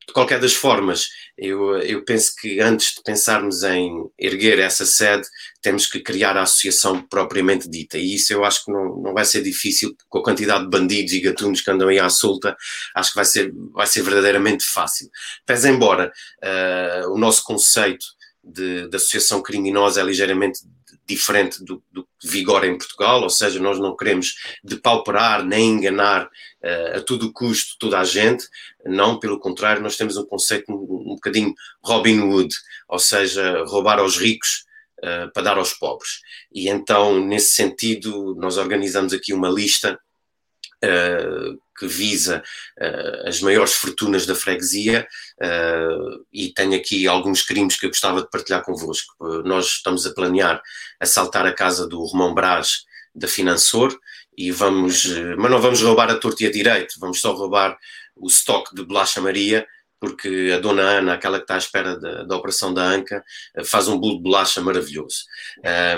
de 0.07 0.13
qualquer 0.13 0.39
das 0.39 0.55
formas, 0.55 1.09
eu, 1.37 1.79
eu 1.79 2.05
penso 2.05 2.33
que 2.41 2.61
antes 2.61 2.95
de 2.95 3.03
pensarmos 3.03 3.63
em 3.65 4.09
erguer 4.19 4.59
essa 4.59 4.87
sede, 4.87 5.27
temos 5.61 5.87
que 5.87 6.01
criar 6.01 6.37
a 6.37 6.43
associação 6.43 7.03
propriamente 7.03 7.69
dita. 7.69 7.99
E 7.99 8.15
isso 8.15 8.33
eu 8.33 8.45
acho 8.45 8.65
que 8.65 8.73
não, 8.73 8.97
não 9.03 9.13
vai 9.13 9.25
ser 9.25 9.43
difícil, 9.43 9.97
com 10.09 10.19
a 10.19 10.23
quantidade 10.23 10.65
de 10.65 10.71
bandidos 10.71 11.13
e 11.13 11.21
gatunos 11.21 11.61
que 11.61 11.71
andam 11.71 11.89
aí 11.89 11.99
à 11.99 12.09
solta, 12.09 12.57
acho 12.95 13.11
que 13.11 13.17
vai 13.17 13.25
ser, 13.25 13.53
vai 13.73 13.87
ser 13.87 14.03
verdadeiramente 14.03 14.65
fácil. 14.65 15.11
Pese 15.45 15.69
embora 15.69 16.13
uh, 16.43 17.13
o 17.13 17.19
nosso 17.19 17.43
conceito 17.43 18.16
de, 18.47 18.89
de 18.89 18.97
associação 18.97 19.43
criminosa 19.43 20.01
é 20.01 20.05
ligeiramente 20.05 20.61
diferente 21.07 21.65
do, 21.65 21.83
do 21.93 22.05
que 22.19 22.29
vigora 22.29 22.67
em 22.67 22.77
Portugal, 22.77 23.23
ou 23.23 23.31
seja, 23.31 23.61
nós 23.61 23.79
não 23.79 23.97
queremos 23.97 24.35
depauperar 24.63 25.45
nem 25.45 25.71
enganar 25.71 26.27
uh, 26.27 26.97
a 26.97 27.01
todo 27.01 27.33
custo 27.33 27.77
toda 27.79 28.01
a 28.01 28.05
gente, 28.05 28.45
não, 28.85 29.19
pelo 29.19 29.39
contrário, 29.39 29.83
nós 29.83 29.97
temos 29.97 30.17
um 30.17 30.25
conceito 30.25 30.71
um, 30.71 31.13
um 31.13 31.15
bocadinho 31.15 31.55
Robin 31.83 32.21
Hood, 32.21 32.55
ou 32.89 32.99
seja, 32.99 33.65
roubar 33.67 33.99
aos 33.99 34.19
ricos 34.19 34.65
uh, 34.99 35.33
para 35.33 35.43
dar 35.43 35.59
aos 35.59 35.75
pobres. 35.75 36.21
E 36.53 36.69
então, 36.69 37.25
nesse 37.25 37.53
sentido, 37.53 38.35
nós 38.37 38.57
organizamos 38.57 39.13
aqui 39.13 39.33
uma 39.33 39.49
lista 39.49 39.99
uh, 40.85 41.66
que 41.77 41.87
visa 41.87 42.43
uh, 42.81 43.29
as 43.29 43.41
maiores 43.41 43.75
fortunas 43.75 44.27
da 44.27 44.35
freguesia 44.35 45.07
uh, 45.41 46.25
e 46.33 46.53
tenho 46.53 46.75
aqui 46.75 47.07
alguns 47.07 47.43
crimes 47.43 47.77
que 47.79 47.87
eu 47.87 47.91
gostava 47.91 48.23
de 48.23 48.31
partilhar 48.31 48.63
convosco. 48.63 49.15
Uh, 49.21 49.43
nós 49.43 49.67
estamos 49.67 50.07
a 50.07 50.15
planear 50.15 50.61
assaltar 51.01 51.47
a 51.47 51.53
casa 51.53 51.87
do 51.87 52.03
Romão 52.05 52.35
Brás 52.35 52.85
da 53.15 53.29
Finansor 53.29 53.97
e 54.37 54.51
vamos, 54.51 55.07
mas 55.39 55.51
não 55.51 55.61
vamos 55.61 55.81
roubar 55.81 56.11
a 56.11 56.19
torta 56.19 56.45
e 56.45 56.47
a 56.47 56.53
direito, 56.53 57.01
vamos 57.01 57.21
só 57.21 57.33
roubar 57.33 57.79
o 58.15 58.27
estoque 58.27 58.75
de 58.75 58.85
Bolacha 58.85 59.21
Maria 59.21 59.67
porque 59.99 60.53
a 60.55 60.59
dona 60.59 60.83
Ana, 60.83 61.15
aquela 61.15 61.39
que 61.39 61.45
está 61.45 61.55
à 61.55 61.59
espera 61.59 61.99
da, 61.99 62.25
da 62.25 62.37
operação 62.37 62.73
da 62.73 62.83
anca, 62.83 63.25
eh, 63.55 63.65
faz 63.65 63.89
um 63.89 63.99
bolo 63.99 64.17
de 64.17 64.23
bolacha 64.23 64.61
maravilhoso. 64.61 65.25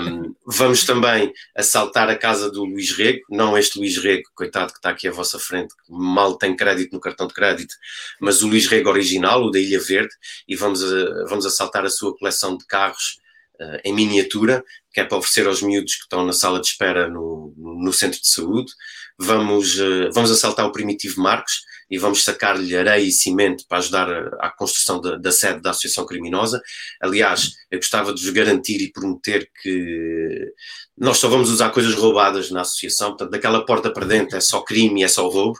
Um, 0.01 0.35
vamos 0.47 0.85
também 0.85 1.33
assaltar 1.55 2.09
a 2.09 2.15
casa 2.15 2.49
do 2.49 2.63
Luís 2.63 2.91
Rego, 2.91 3.21
não 3.29 3.57
este 3.57 3.77
Luís 3.77 3.97
Rego, 3.97 4.29
coitado 4.33 4.71
que 4.71 4.79
está 4.79 4.89
aqui 4.89 5.07
à 5.07 5.11
vossa 5.11 5.37
frente, 5.37 5.75
que 5.75 5.91
mal 5.91 6.37
tem 6.37 6.55
crédito 6.55 6.93
no 6.93 6.99
cartão 6.99 7.27
de 7.27 7.33
crédito, 7.33 7.75
mas 8.19 8.41
o 8.41 8.47
Luís 8.47 8.67
Rego 8.67 8.89
original, 8.89 9.43
o 9.43 9.51
da 9.51 9.59
Ilha 9.59 9.79
Verde, 9.79 10.13
e 10.47 10.55
vamos, 10.55 10.81
a, 10.83 11.25
vamos 11.25 11.45
assaltar 11.45 11.85
a 11.85 11.89
sua 11.89 12.15
coleção 12.17 12.57
de 12.57 12.65
carros 12.65 13.19
uh, 13.59 13.79
em 13.83 13.93
miniatura, 13.93 14.63
que 14.99 15.03
é 15.03 15.05
para 15.05 15.17
oferecer 15.17 15.47
aos 15.47 15.61
miúdos 15.61 15.95
que 15.95 16.03
estão 16.03 16.25
na 16.25 16.33
sala 16.33 16.59
de 16.59 16.67
espera 16.67 17.07
no, 17.07 17.53
no 17.57 17.93
centro 17.93 18.19
de 18.19 18.27
saúde. 18.27 18.71
Vamos, 19.17 19.79
uh, 19.79 20.11
vamos 20.13 20.31
assaltar 20.31 20.65
o 20.65 20.71
Primitivo 20.71 21.21
Marcos, 21.21 21.61
e 21.89 21.97
vamos 21.97 22.23
sacar-lhe 22.23 22.77
areia 22.77 23.03
e 23.03 23.11
cimento 23.11 23.65
para 23.67 23.79
ajudar 23.79 24.07
à 24.39 24.49
construção 24.51 25.01
da, 25.01 25.17
da, 25.17 25.31
sede 25.31 25.59
da 25.59 25.71
associação 25.71 26.05
criminosa. 26.05 26.61
Aliás, 27.01 27.53
eu 27.71 27.79
gostava 27.79 28.13
de 28.13 28.21
vos 28.21 28.29
garantir 28.31 28.79
e 28.79 28.91
prometer 28.91 29.49
que 29.61 30.53
nós 30.95 31.17
só 31.17 31.27
vamos 31.27 31.49
usar 31.49 31.71
coisas 31.71 31.95
roubadas 31.95 32.51
na 32.51 32.61
associação, 32.61 33.09
portanto, 33.09 33.31
daquela 33.31 33.65
porta 33.65 33.91
para 33.91 34.05
dentro 34.05 34.37
é 34.37 34.39
só 34.39 34.61
crime, 34.61 35.03
é 35.03 35.07
só 35.07 35.27
roubo. 35.27 35.57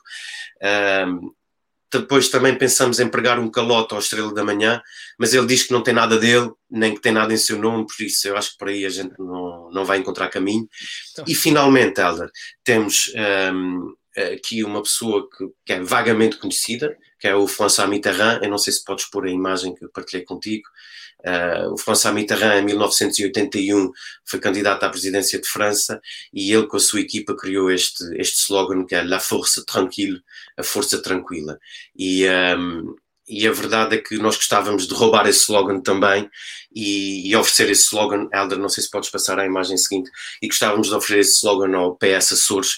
Um, 0.61 1.31
depois 1.91 2.29
também 2.29 2.55
pensamos 2.55 2.99
em 2.99 3.07
pregar 3.07 3.39
um 3.39 3.49
calote 3.49 3.93
ao 3.93 3.99
Estrela 3.99 4.33
da 4.33 4.43
Manhã, 4.43 4.81
mas 5.17 5.33
ele 5.33 5.47
diz 5.47 5.63
que 5.63 5.73
não 5.73 5.81
tem 5.81 5.93
nada 5.93 6.17
dele, 6.17 6.51
nem 6.69 6.93
que 6.93 7.01
tem 7.01 7.11
nada 7.11 7.33
em 7.33 7.37
seu 7.37 7.57
nome, 7.57 7.85
por 7.85 8.03
isso 8.03 8.27
eu 8.27 8.37
acho 8.37 8.51
que 8.51 8.57
por 8.57 8.67
aí 8.67 8.85
a 8.85 8.89
gente 8.89 9.13
não, 9.17 9.69
não 9.71 9.85
vai 9.85 9.97
encontrar 9.97 10.29
caminho. 10.29 10.67
Então. 11.11 11.25
E 11.27 11.33
finalmente, 11.33 11.99
Helder, 11.99 12.29
temos 12.63 13.11
um, 13.15 13.93
aqui 14.33 14.63
uma 14.63 14.83
pessoa 14.83 15.27
que, 15.35 15.45
que, 15.65 15.73
é 15.73 15.81
vagamente 15.81 16.37
conhecida, 16.37 16.95
que 17.19 17.27
é 17.27 17.35
o 17.35 17.47
François 17.47 17.89
Mitterrand. 17.89 18.39
Eu 18.43 18.49
não 18.49 18.57
sei 18.57 18.73
se 18.73 18.83
podes 18.83 19.09
pôr 19.09 19.25
a 19.25 19.31
imagem 19.31 19.73
que 19.73 19.83
eu 19.83 19.89
partilhei 19.91 20.23
contigo. 20.23 20.63
Uh, 21.25 21.73
o 21.73 21.77
François 21.77 22.13
Mitterrand, 22.13 22.59
em 22.59 22.65
1981, 22.65 23.91
foi 24.23 24.39
candidato 24.39 24.83
à 24.83 24.89
presidência 24.89 25.39
de 25.39 25.47
França 25.47 25.99
e 26.33 26.51
ele, 26.53 26.67
com 26.67 26.77
a 26.77 26.79
sua 26.79 27.01
equipa, 27.01 27.35
criou 27.35 27.69
este, 27.69 28.03
este 28.15 28.37
slogan 28.37 28.85
que 28.85 28.95
é 28.95 29.03
La 29.03 29.19
Force 29.19 29.65
Tranquille, 29.65 30.21
a 30.57 30.63
Força 30.63 31.01
Tranquila. 31.01 31.59
E, 31.97 32.25
um, 32.57 32.95
e 33.27 33.47
a 33.47 33.51
verdade 33.51 33.95
é 33.95 34.01
que 34.01 34.17
nós 34.17 34.37
gostávamos 34.37 34.87
de 34.87 34.93
roubar 34.93 35.27
esse 35.27 35.41
slogan 35.41 35.81
também 35.81 36.29
e, 36.73 37.29
e, 37.29 37.35
oferecer 37.35 37.69
esse 37.69 37.83
slogan, 37.83 38.27
Helder, 38.33 38.57
não 38.57 38.69
sei 38.69 38.83
se 38.83 38.89
podes 38.89 39.09
passar 39.09 39.37
à 39.37 39.45
imagem 39.45 39.77
seguinte, 39.77 40.09
e 40.41 40.47
gostávamos 40.47 40.87
de 40.87 40.95
oferecer 40.95 41.19
esse 41.19 41.37
slogan 41.37 41.77
ao 41.77 41.95
PS 41.95 42.31
Açores, 42.31 42.77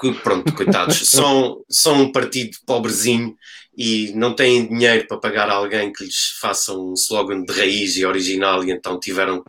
que 0.00 0.12
pronto, 0.14 0.52
coitados, 0.54 0.96
são, 1.08 1.62
são 1.68 2.02
um 2.02 2.12
partido 2.12 2.56
pobrezinho 2.66 3.36
e 3.76 4.12
não 4.14 4.34
têm 4.34 4.66
dinheiro 4.66 5.06
para 5.06 5.16
pagar 5.16 5.48
alguém 5.48 5.92
que 5.92 6.04
lhes 6.04 6.36
faça 6.40 6.74
um 6.74 6.92
slogan 6.92 7.42
de 7.42 7.52
raiz 7.52 7.96
e 7.96 8.04
original 8.04 8.62
e 8.62 8.70
então 8.70 9.00
tiveram, 9.00 9.42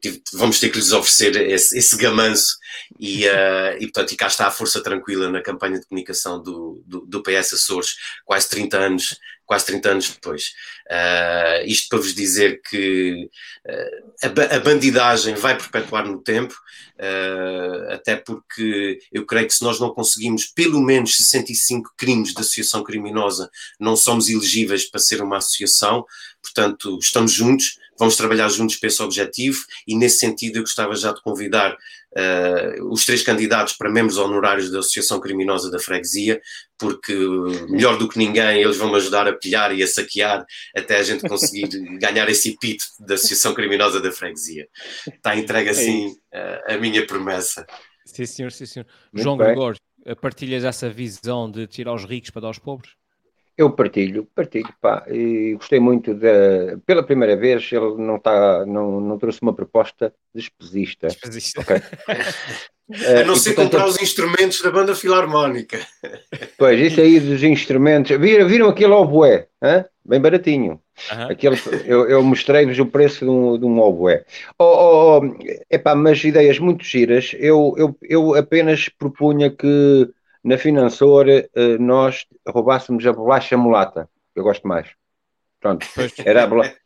tive, 0.00 0.20
vamos 0.32 0.58
ter 0.58 0.70
que 0.70 0.78
lhes 0.78 0.92
oferecer 0.92 1.36
esse, 1.48 1.78
esse 1.78 1.96
gamanço. 1.96 2.56
E, 2.98 3.26
uh, 3.26 3.76
e 3.78 3.82
portanto 3.82 4.12
e 4.12 4.16
cá 4.16 4.26
está 4.26 4.46
a 4.48 4.50
força 4.50 4.82
tranquila 4.82 5.30
na 5.30 5.42
campanha 5.42 5.78
de 5.78 5.86
comunicação 5.86 6.42
do, 6.42 6.82
do, 6.86 7.00
do 7.02 7.22
PS 7.22 7.52
Açores, 7.52 7.94
quase 8.24 8.48
30 8.48 8.78
anos 8.78 9.18
quase 9.48 9.64
30 9.64 9.90
anos 9.90 10.10
depois. 10.10 10.52
Uh, 10.86 11.64
isto 11.64 11.88
para 11.88 11.98
vos 11.98 12.14
dizer 12.14 12.60
que 12.68 13.30
uh, 13.66 14.12
a, 14.22 14.56
a, 14.56 14.60
bandidagem 14.60 15.34
vai 15.34 15.56
perpetuar 15.56 16.06
no 16.06 16.22
tempo, 16.22 16.54
uh, 16.98 17.94
até 17.94 18.14
porque 18.14 18.98
eu 19.10 19.24
creio 19.24 19.46
que 19.46 19.54
se 19.54 19.64
nós 19.64 19.80
não 19.80 19.88
conseguimos 19.88 20.44
pelo 20.44 20.82
menos 20.82 21.16
65 21.16 21.94
crimes 21.96 22.34
de 22.34 22.40
associação 22.40 22.84
criminosa, 22.84 23.50
não 23.80 23.96
somos 23.96 24.28
elegíveis 24.28 24.84
para 24.84 25.00
ser 25.00 25.22
uma 25.22 25.38
associação, 25.38 26.04
portanto, 26.42 26.98
estamos 27.00 27.32
juntos, 27.32 27.78
vamos 27.98 28.16
trabalhar 28.16 28.48
juntos 28.48 28.76
para 28.76 28.88
esse 28.88 29.02
objetivo 29.02 29.58
e 29.86 29.96
nesse 29.96 30.18
sentido 30.18 30.56
eu 30.56 30.62
gostava 30.62 30.94
já 30.94 31.12
de 31.12 31.22
convidar 31.22 31.72
uh, 31.72 32.92
os 32.92 33.04
três 33.04 33.22
candidatos 33.22 33.74
para 33.74 33.90
membros 33.90 34.18
honorários 34.18 34.70
da 34.70 34.78
Associação 34.78 35.20
Criminosa 35.20 35.70
da 35.70 35.78
Freguesia, 35.78 36.40
porque 36.78 37.14
melhor 37.68 37.98
do 37.98 38.08
que 38.08 38.18
ninguém 38.18 38.62
eles 38.62 38.76
vão 38.76 38.90
me 38.90 38.96
ajudar 38.96 39.26
a 39.26 39.32
pilhar 39.32 39.74
e 39.76 39.82
a 39.82 39.86
saquear 39.86 40.44
até 40.76 40.98
a 40.98 41.02
gente 41.02 41.28
conseguir 41.28 41.68
ganhar 41.98 42.28
esse 42.28 42.50
epíteto 42.50 42.92
da 43.00 43.14
Associação 43.14 43.54
Criminosa 43.54 44.00
da 44.00 44.12
Freguesia. 44.12 44.68
Está 45.06 45.36
entregue 45.36 45.70
assim 45.70 46.08
uh, 46.08 46.72
a 46.72 46.76
minha 46.76 47.06
promessa. 47.06 47.66
Sim, 48.06 48.24
senhor, 48.24 48.52
sim, 48.52 48.66
senhor. 48.66 48.86
Muito 49.12 49.22
João 49.22 49.36
Gregório, 49.36 49.78
partilhas 50.20 50.64
essa 50.64 50.88
visão 50.88 51.50
de 51.50 51.66
tirar 51.66 51.94
os 51.94 52.04
ricos 52.04 52.30
para 52.30 52.42
dar 52.42 52.48
aos 52.48 52.58
pobres? 52.58 52.92
Eu 53.58 53.72
partilho, 53.72 54.24
partilho, 54.36 54.72
pá, 54.80 55.04
e 55.08 55.54
gostei 55.54 55.80
muito 55.80 56.14
da. 56.14 56.78
Pela 56.86 57.02
primeira 57.02 57.36
vez, 57.36 57.68
ele 57.72 57.96
não, 57.96 58.16
tá, 58.16 58.64
não, 58.64 59.00
não 59.00 59.18
trouxe 59.18 59.42
uma 59.42 59.52
proposta 59.52 60.14
despesista. 60.32 61.08
Despesista. 61.08 61.60
Okay. 61.62 61.78
a 63.20 63.24
não 63.24 63.34
ser 63.34 63.54
comprar 63.54 63.84
os 63.86 64.00
instrumentos 64.00 64.62
da 64.62 64.70
banda 64.70 64.94
filarmónica. 64.94 65.78
Pois, 66.56 66.80
isso 66.80 67.00
aí 67.00 67.18
dos 67.18 67.42
instrumentos. 67.42 68.16
Viram, 68.16 68.46
viram 68.46 68.68
aquele 68.68 68.92
oboé? 68.92 69.48
Hein? 69.62 69.84
Bem 70.04 70.20
baratinho. 70.20 70.80
Uhum. 71.12 71.28
Aquele, 71.28 71.56
eu, 71.84 72.08
eu 72.08 72.22
mostrei-vos 72.22 72.78
o 72.78 72.86
preço 72.86 73.24
de 73.24 73.30
um, 73.30 73.58
de 73.58 73.64
um 73.64 73.80
oboé. 73.80 74.24
Oh, 74.58 74.64
oh, 74.64 75.18
oh, 75.18 75.36
epá, 75.68 75.94
mas 75.94 76.22
ideias 76.24 76.58
muito 76.58 76.84
giras. 76.84 77.34
Eu, 77.38 77.74
eu, 77.76 77.96
eu 78.02 78.34
apenas 78.34 78.88
propunha 78.88 79.50
que 79.50 80.08
na 80.48 80.56
Finansor 80.56 81.28
eh, 81.28 81.48
nós 81.78 82.26
roubássemos 82.46 83.06
a 83.06 83.12
bolacha 83.12 83.56
mulata, 83.56 84.08
que 84.32 84.40
eu 84.40 84.44
gosto 84.44 84.66
mais. 84.66 84.88
Pronto, 85.60 85.86
era 86.24 86.44
a 86.44 86.46
bolacha. 86.46 86.76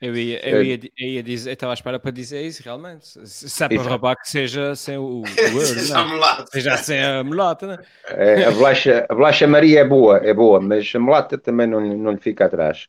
Eu 0.00 0.16
ia, 0.16 0.48
eu 0.48 0.62
ia, 0.62 0.78
eu 0.96 1.08
ia 1.08 1.22
dizer, 1.24 1.50
eu 1.50 1.54
estava 1.54 1.72
à 1.72 1.74
espera 1.74 1.98
para 1.98 2.12
dizer 2.12 2.40
isso, 2.42 2.62
realmente. 2.62 3.04
Se 3.26 3.64
é 3.64 3.68
para 3.68 3.82
roubar 3.82 4.14
que 4.14 4.30
seja 4.30 4.76
sem 4.76 4.96
o, 4.96 5.22
o 5.22 5.24
euro, 5.36 5.60
seja, 5.60 5.94
não. 5.94 6.46
seja 6.46 6.76
sem 6.76 7.02
a 7.02 7.24
mulata, 7.24 7.66
né? 7.66 7.78
É, 8.06 8.44
a, 8.44 8.52
bolacha, 8.52 9.06
a 9.08 9.14
bolacha 9.14 9.48
Maria 9.48 9.80
é 9.80 9.84
boa, 9.84 10.18
é 10.18 10.32
boa, 10.32 10.60
mas 10.60 10.92
a 10.94 11.00
mulata 11.00 11.36
também 11.36 11.66
não, 11.66 11.80
não 11.80 12.12
lhe 12.12 12.20
fica 12.20 12.44
atrás. 12.44 12.86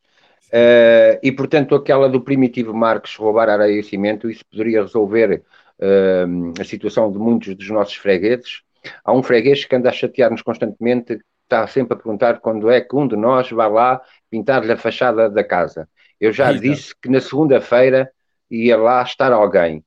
Uh, 0.50 1.18
e 1.20 1.32
portanto, 1.32 1.74
aquela 1.74 2.08
do 2.08 2.20
primitivo 2.20 2.72
Marques 2.72 3.16
roubar 3.16 3.48
areia 3.48 3.80
e 3.80 3.82
cimento, 3.82 4.30
isso 4.30 4.44
poderia 4.48 4.82
resolver 4.82 5.42
uh, 5.80 6.60
a 6.60 6.64
situação 6.64 7.10
de 7.10 7.18
muitos 7.18 7.56
dos 7.56 7.68
nossos 7.70 7.94
fregueses 7.96 8.62
Há 9.04 9.12
um 9.12 9.22
freguês 9.22 9.64
que 9.64 9.74
anda 9.74 9.88
a 9.88 9.92
chatear-nos 9.92 10.42
constantemente, 10.42 11.18
está 11.42 11.66
sempre 11.66 11.94
a 11.94 11.96
perguntar 11.96 12.40
quando 12.40 12.70
é 12.70 12.80
que 12.80 12.94
um 12.94 13.06
de 13.06 13.16
nós 13.16 13.50
vai 13.50 13.70
lá 13.70 14.00
pintar-lhe 14.30 14.72
a 14.72 14.76
fachada 14.76 15.28
da 15.28 15.42
casa. 15.42 15.88
Eu 16.20 16.32
já 16.32 16.52
Eita. 16.52 16.60
disse 16.60 16.94
que 17.00 17.08
na 17.08 17.20
segunda-feira 17.20 18.10
ia 18.50 18.76
lá 18.76 19.02
estar 19.02 19.32
alguém, 19.32 19.84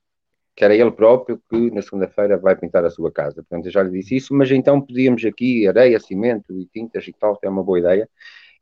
que 0.55 0.63
era 0.63 0.75
ele 0.75 0.91
próprio 0.91 1.41
que 1.49 1.71
na 1.71 1.81
segunda-feira 1.81 2.37
vai 2.37 2.55
pintar 2.55 2.83
a 2.83 2.89
sua 2.89 3.11
casa. 3.11 3.35
Portanto, 3.35 3.65
eu 3.65 3.71
já 3.71 3.83
lhe 3.83 3.91
disse 3.91 4.15
isso, 4.15 4.33
mas 4.33 4.51
então 4.51 4.81
podíamos 4.81 5.23
aqui 5.25 5.67
areia, 5.67 5.99
cimento 5.99 6.57
e 6.59 6.65
tintas 6.65 7.07
e 7.07 7.13
tal, 7.13 7.37
é 7.41 7.49
uma 7.49 7.63
boa 7.63 7.79
ideia. 7.79 8.09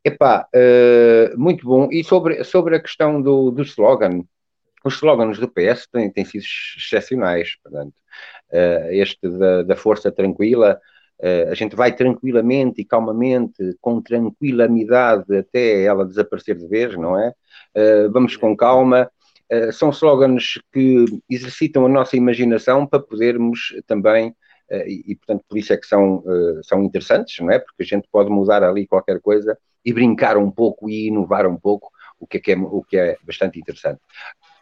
Epá, 0.04 0.48
uh, 0.54 1.38
muito 1.38 1.64
bom. 1.64 1.88
E 1.90 2.02
sobre, 2.02 2.42
sobre 2.44 2.76
a 2.76 2.80
questão 2.80 3.22
do, 3.22 3.50
do 3.50 3.62
slogan, 3.62 4.24
os 4.84 4.94
slogans 4.94 5.38
do 5.38 5.48
PS 5.48 5.86
têm, 5.90 6.10
têm 6.10 6.24
sido 6.24 6.44
excepcionais, 6.76 7.56
portanto, 7.62 7.94
este 8.90 9.28
da, 9.28 9.62
da, 9.62 9.76
força 9.76 10.10
tranquila, 10.10 10.80
uh, 11.20 11.50
a 11.50 11.54
gente 11.54 11.74
vai 11.74 11.94
tranquilamente 11.94 12.80
e 12.80 12.84
calmamente, 12.84 13.76
com 13.80 14.00
tranquilidade 14.00 15.36
até 15.36 15.82
ela 15.82 16.06
desaparecer 16.06 16.56
de 16.56 16.66
vez, 16.66 16.96
não 16.96 17.18
é? 17.18 17.32
Uh, 17.76 18.10
vamos 18.12 18.36
com 18.36 18.56
calma. 18.56 19.10
são 19.72 19.90
slogans 19.90 20.58
que 20.72 21.04
exercitam 21.28 21.86
a 21.86 21.88
nossa 21.88 22.16
imaginação 22.16 22.86
para 22.86 23.00
podermos 23.00 23.74
também 23.86 24.34
e, 24.86 25.14
portanto 25.16 25.44
por 25.46 25.58
isso 25.58 25.70
é 25.74 25.76
que 25.76 25.86
são, 25.86 26.24
são 26.62 26.82
interessantes, 26.82 27.38
não 27.40 27.50
é? 27.50 27.58
Porque 27.58 27.82
a 27.82 27.86
gente 27.86 28.08
pode 28.10 28.30
mudar 28.30 28.62
ali 28.62 28.86
qualquer 28.86 29.20
coisa 29.20 29.58
e 29.84 29.92
brincar 29.92 30.38
um 30.38 30.50
pouco 30.50 30.88
e 30.88 31.08
inovar 31.08 31.46
um 31.46 31.58
pouco, 31.58 31.90
o 32.18 32.26
que 32.26 32.38
é, 32.38 32.54
é 32.54 32.56
o 32.56 32.82
que 32.82 32.96
é 32.96 33.18
bastante 33.22 33.58
interessante. 33.58 34.00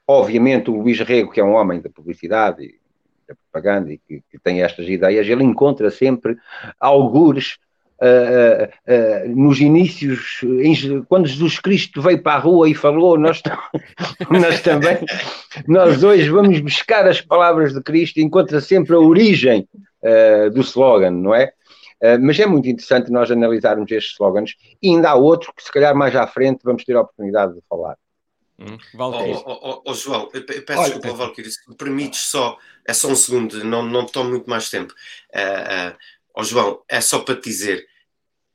obviamente, 0.09 0.69
o 0.69 0.81
Luís 0.83 0.99
Rego, 0.99 1.31
que 1.31 1.41
é 1.41 1.45
um 1.45 1.55
homem 1.55 1.81
da 1.81 1.89
publicidade 1.89 2.80
da 3.31 3.35
propaganda 3.35 3.93
e 3.93 3.99
que, 3.99 4.23
que 4.29 4.39
tem 4.39 4.63
estas 4.63 4.89
ideias, 4.89 5.27
ele 5.27 5.45
encontra 5.45 5.91
sempre 5.91 6.37
algures 6.79 7.59
Uh, 8.03 8.65
uh, 8.65 9.29
uh, 9.29 9.37
nos 9.37 9.61
inícios, 9.61 10.41
em, 10.43 11.03
quando 11.03 11.27
Jesus 11.27 11.59
Cristo 11.59 12.01
veio 12.01 12.23
para 12.23 12.33
a 12.33 12.39
rua 12.39 12.67
e 12.67 12.75
falou, 12.75 13.19
nós, 13.19 13.43
nós 14.31 14.63
também, 14.63 14.97
nós 15.69 16.03
hoje 16.03 16.31
vamos 16.31 16.59
buscar 16.61 17.07
as 17.07 17.21
palavras 17.21 17.75
de 17.75 17.83
Cristo 17.83 18.19
encontra 18.19 18.59
sempre 18.63 18.95
a 18.95 18.99
origem 18.99 19.69
do 20.55 20.63
slogan, 20.63 21.11
não 21.11 21.35
é? 21.35 21.53
mas 22.23 22.41
é 22.41 22.47
muito 22.47 22.67
interessante 22.67 23.13
nós 23.13 23.31
analisarmos 23.31 23.93
estes 23.93 24.15
slogans 24.15 24.55
e 24.83 24.89
ainda 24.89 25.11
há 25.11 25.15
outro 25.15 25.53
que 25.55 25.63
se 25.63 25.71
calhar 25.71 25.95
mais 25.95 26.17
à 26.17 26.27
frente 26.27 26.61
vamos 26.65 26.83
ter 26.85 26.97
a 26.97 27.03
oportunidade 27.03 27.53
de 27.53 27.61
falar. 27.69 27.99
Hum, 28.61 28.77
oh, 28.99 29.05
oh, 29.05 29.43
oh, 29.47 29.83
oh, 29.87 29.95
João, 29.95 30.29
eu 30.35 30.45
peço 30.45 30.79
Olha, 30.79 30.93
desculpa, 30.93 31.17
Valkyrie, 31.17 31.51
se 31.51 31.67
me 31.67 31.75
permites 31.75 32.21
só, 32.27 32.59
é 32.87 32.93
só 32.93 33.09
um 33.09 33.17
segundo, 33.17 33.65
não, 33.65 33.83
não 33.83 34.05
tomo 34.05 34.29
muito 34.29 34.51
mais 34.51 34.69
tempo. 34.69 34.93
Uh, 35.35 35.93
uh, 35.93 35.97
oh, 36.35 36.45
João, 36.45 36.83
é 36.87 37.01
só 37.01 37.21
para 37.21 37.37
te 37.37 37.49
dizer, 37.49 37.87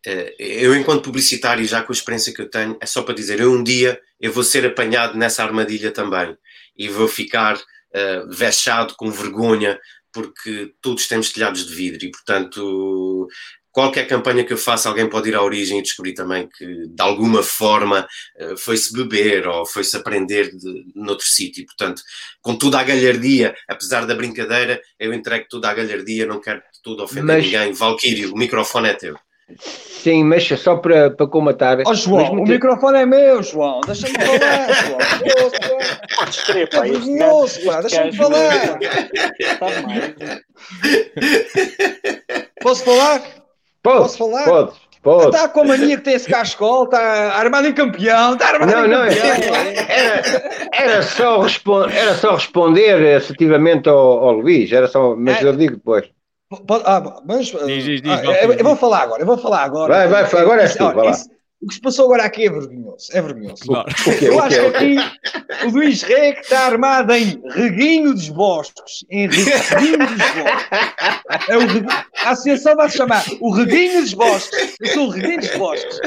uh, 0.05 0.31
eu 0.37 0.75
enquanto 0.75 1.01
publicitário, 1.01 1.65
já 1.65 1.81
com 1.81 1.91
a 1.91 1.95
experiência 1.95 2.31
que 2.31 2.41
eu 2.41 2.49
tenho, 2.49 2.77
é 2.79 2.85
só 2.85 3.01
para 3.01 3.15
dizer, 3.15 3.39
eu 3.39 3.51
um 3.51 3.63
dia 3.63 3.99
eu 4.19 4.31
vou 4.31 4.43
ser 4.43 4.63
apanhado 4.63 5.17
nessa 5.17 5.43
armadilha 5.43 5.91
também 5.91 6.37
e 6.77 6.87
vou 6.87 7.07
ficar 7.07 7.57
uh, 7.57 8.29
vexado 8.29 8.93
com 8.95 9.09
vergonha 9.09 9.79
porque 10.13 10.73
todos 10.81 11.07
temos 11.07 11.33
telhados 11.33 11.65
de 11.65 11.75
vidro 11.75 12.05
e, 12.05 12.11
portanto, 12.11 13.27
qualquer 13.75 14.07
campanha 14.07 14.45
que 14.45 14.53
eu 14.53 14.57
faça, 14.57 14.87
alguém 14.87 15.09
pode 15.09 15.27
ir 15.27 15.35
à 15.35 15.43
origem 15.43 15.79
e 15.79 15.81
descobrir 15.81 16.13
também 16.13 16.47
que, 16.47 16.65
de 16.87 17.01
alguma 17.01 17.43
forma, 17.43 18.07
eh, 18.37 18.53
foi-se 18.57 18.93
beber 18.93 19.45
ou 19.49 19.65
foi-se 19.65 19.97
aprender 19.97 20.55
de, 20.55 20.85
noutro 20.95 21.25
sítio. 21.27 21.65
Portanto, 21.65 22.01
com 22.41 22.55
tudo 22.55 22.77
à 22.77 22.83
galhardia, 22.83 23.53
apesar 23.67 24.05
da 24.05 24.15
brincadeira, 24.15 24.79
eu 24.97 25.13
entrego 25.13 25.45
tudo 25.49 25.65
à 25.65 25.73
galhardia, 25.73 26.25
não 26.25 26.39
quero 26.39 26.61
tudo 26.81 27.03
ofender 27.03 27.35
mas... 27.35 27.43
ninguém. 27.43 27.73
Valquírio, 27.73 28.33
o 28.33 28.37
microfone 28.37 28.87
é 28.87 28.93
teu. 28.93 29.17
Sim, 29.59 30.23
mas 30.23 30.47
só 30.47 30.77
para, 30.77 31.11
para 31.11 31.27
comatar. 31.27 31.79
Ó 31.85 31.91
oh, 31.91 31.93
João, 31.93 32.31
o 32.31 32.47
microfone 32.47 32.99
é 32.99 33.05
meu, 33.05 33.43
João. 33.43 33.81
Deixa-me 33.81 34.13
falar, 34.23 34.73
João. 34.85 35.51
Podes 36.15 36.43
crer, 36.45 36.69
pá. 36.69 36.81
Deixa-me 37.81 38.15
falar. 38.15 38.79
Posso 42.61 42.85
falar? 42.85 43.44
Pode, 43.85 43.99
Posso 43.99 44.17
falar? 44.17 44.45
Pode. 44.45 44.71
Pode. 45.03 45.35
Está 45.35 45.47
com 45.47 45.61
a 45.61 45.65
mania 45.65 45.97
que 45.97 46.03
tem 46.03 46.15
esse 46.15 46.27
cascol, 46.27 46.85
está 46.85 46.99
armado 47.35 47.67
em 47.67 47.73
campeão, 47.73 48.33
está 48.33 48.47
armado 48.47 48.71
não, 48.71 48.85
em 48.85 48.89
não, 48.89 49.05
campeão. 49.05 49.55
Era, 49.87 50.71
era, 50.73 51.03
só 51.03 51.41
responder, 51.41 51.95
era 51.95 52.15
só 52.15 52.33
responder 52.33 53.15
assertivamente 53.15 53.87
ao, 53.87 53.95
ao 53.95 54.31
Luís, 54.31 54.71
era 54.71 54.87
só, 54.87 55.15
mas 55.15 55.43
é. 55.43 55.47
eu 55.47 55.55
digo 55.55 55.75
depois. 55.75 56.09
Pode, 56.65 56.83
ah, 56.87 57.21
mas, 57.23 57.45
diz, 57.45 57.83
diz, 57.83 58.01
diz, 58.01 58.11
ah, 58.11 58.25
eu, 58.25 58.53
eu, 58.53 58.63
vou 58.63 58.75
falar 58.75 59.03
agora, 59.03 59.21
eu 59.21 59.27
vou 59.27 59.37
falar 59.37 59.63
agora. 59.63 59.93
Vai, 59.93 60.23
vai, 60.23 60.41
agora 60.41 60.63
é 60.63 60.67
tu, 60.67 60.83
vai 60.83 61.05
lá. 61.05 61.11
Isso, 61.11 61.29
o 61.65 61.67
que 61.67 61.73
se 61.73 61.81
passou 61.81 62.05
agora 62.05 62.25
aqui 62.25 62.45
é 62.45 62.49
vergonhoso. 62.51 63.07
É 63.11 63.19
vergonhoso. 63.19 63.63
Okay, 64.07 64.29
eu 64.29 64.39
acho 64.39 64.67
okay, 64.67 64.97
que 64.97 64.99
aqui 64.99 65.65
o 65.65 65.69
Luís 65.71 66.03
Reg 66.03 66.39
está 66.39 66.67
armado 66.67 67.11
em 67.11 67.41
Reguinho 67.55 68.13
dos 68.13 68.29
Bosques. 68.29 69.03
Em 69.09 69.27
Reguinho 69.27 69.97
dos 69.97 70.07
Bosques. 70.07 71.49
É 71.49 71.57
o 71.57 71.61
A 72.23 72.29
associação 72.29 72.75
vai 72.75 72.87
se 72.87 72.97
chamar 72.97 73.25
o 73.41 73.51
Reguinho 73.51 73.99
dos 73.99 74.13
Bosques. 74.13 74.75
Eu 74.79 74.87
sou 74.93 75.07
o 75.07 75.09
Reguinho 75.09 75.39
dos 75.39 75.55
Bosques. 75.57 75.99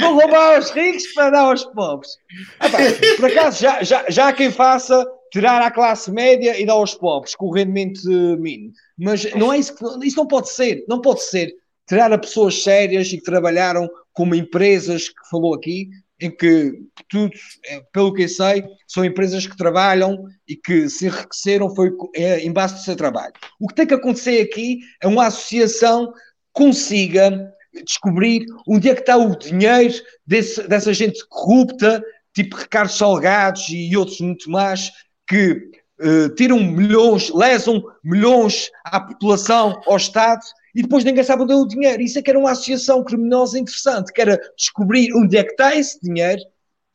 Vou 0.00 0.14
roubar 0.14 0.54
aos 0.54 0.70
ricos 0.70 1.06
para 1.12 1.28
dar 1.28 1.40
aos 1.40 1.64
pobres. 1.66 2.12
Ah, 2.58 2.70
pá, 2.70 2.78
por 3.18 3.30
acaso, 3.30 3.60
já, 3.60 3.82
já, 3.82 4.06
já 4.08 4.28
há 4.28 4.32
quem 4.32 4.50
faça 4.50 5.06
tirar 5.30 5.60
à 5.60 5.70
classe 5.70 6.10
média 6.10 6.58
e 6.58 6.64
dar 6.64 6.72
aos 6.72 6.94
pobres 6.94 7.34
com 7.34 7.48
o 7.48 7.52
rendimento 7.52 8.00
mínimo. 8.38 8.72
Mas 8.98 9.30
não 9.34 9.52
é 9.52 9.58
isso 9.58 9.74
que, 9.74 10.06
isso 10.06 10.16
não 10.16 10.26
pode 10.26 10.48
ser. 10.48 10.86
Não 10.88 11.02
pode 11.02 11.22
ser 11.22 11.52
tirar 11.86 12.10
a 12.10 12.18
pessoas 12.18 12.62
sérias 12.62 13.12
e 13.12 13.18
que 13.18 13.24
trabalharam 13.24 13.90
como 14.12 14.34
empresas 14.34 15.08
que 15.08 15.28
falou 15.30 15.54
aqui, 15.54 15.88
em 16.20 16.30
que 16.30 16.72
tudo, 17.08 17.32
é, 17.66 17.80
pelo 17.92 18.12
que 18.12 18.22
eu 18.22 18.28
sei, 18.28 18.64
são 18.86 19.04
empresas 19.04 19.46
que 19.46 19.56
trabalham 19.56 20.24
e 20.46 20.54
que 20.54 20.88
se 20.88 21.06
enriqueceram 21.06 21.74
foi 21.74 21.90
é, 22.14 22.40
em 22.40 22.52
base 22.52 22.74
do 22.74 22.80
seu 22.80 22.94
trabalho. 22.94 23.32
O 23.60 23.66
que 23.66 23.74
tem 23.74 23.86
que 23.86 23.94
acontecer 23.94 24.40
aqui 24.40 24.78
é 25.02 25.06
uma 25.06 25.26
associação 25.26 26.12
consiga 26.52 27.52
descobrir 27.84 28.44
onde 28.68 28.90
é 28.90 28.94
que 28.94 29.00
está 29.00 29.16
o 29.16 29.36
dinheiro 29.36 29.94
desse, 30.26 30.66
dessa 30.68 30.92
gente 30.92 31.26
corrupta, 31.28 32.02
tipo 32.34 32.56
Ricardo 32.56 32.92
Salgados 32.92 33.66
e 33.70 33.96
outros 33.96 34.20
muito 34.20 34.50
mais, 34.50 34.92
que 35.26 35.70
uh, 36.00 36.28
tiram 36.36 36.62
milhões, 36.62 37.30
lesam 37.30 37.82
milhões 38.04 38.70
à 38.84 39.00
população, 39.00 39.80
ao 39.86 39.96
Estado, 39.96 40.42
e 40.74 40.82
depois 40.82 41.04
ninguém 41.04 41.22
sabe 41.22 41.42
onde 41.42 41.52
é 41.52 41.56
o 41.56 41.66
dinheiro. 41.66 42.02
Isso 42.02 42.18
é 42.18 42.22
que 42.22 42.30
era 42.30 42.38
uma 42.38 42.52
associação 42.52 43.04
criminosa 43.04 43.58
interessante, 43.58 44.12
que 44.12 44.20
era 44.20 44.40
descobrir 44.56 45.14
onde 45.14 45.36
é 45.36 45.44
que 45.44 45.50
está 45.50 45.74
esse 45.74 46.00
dinheiro 46.00 46.40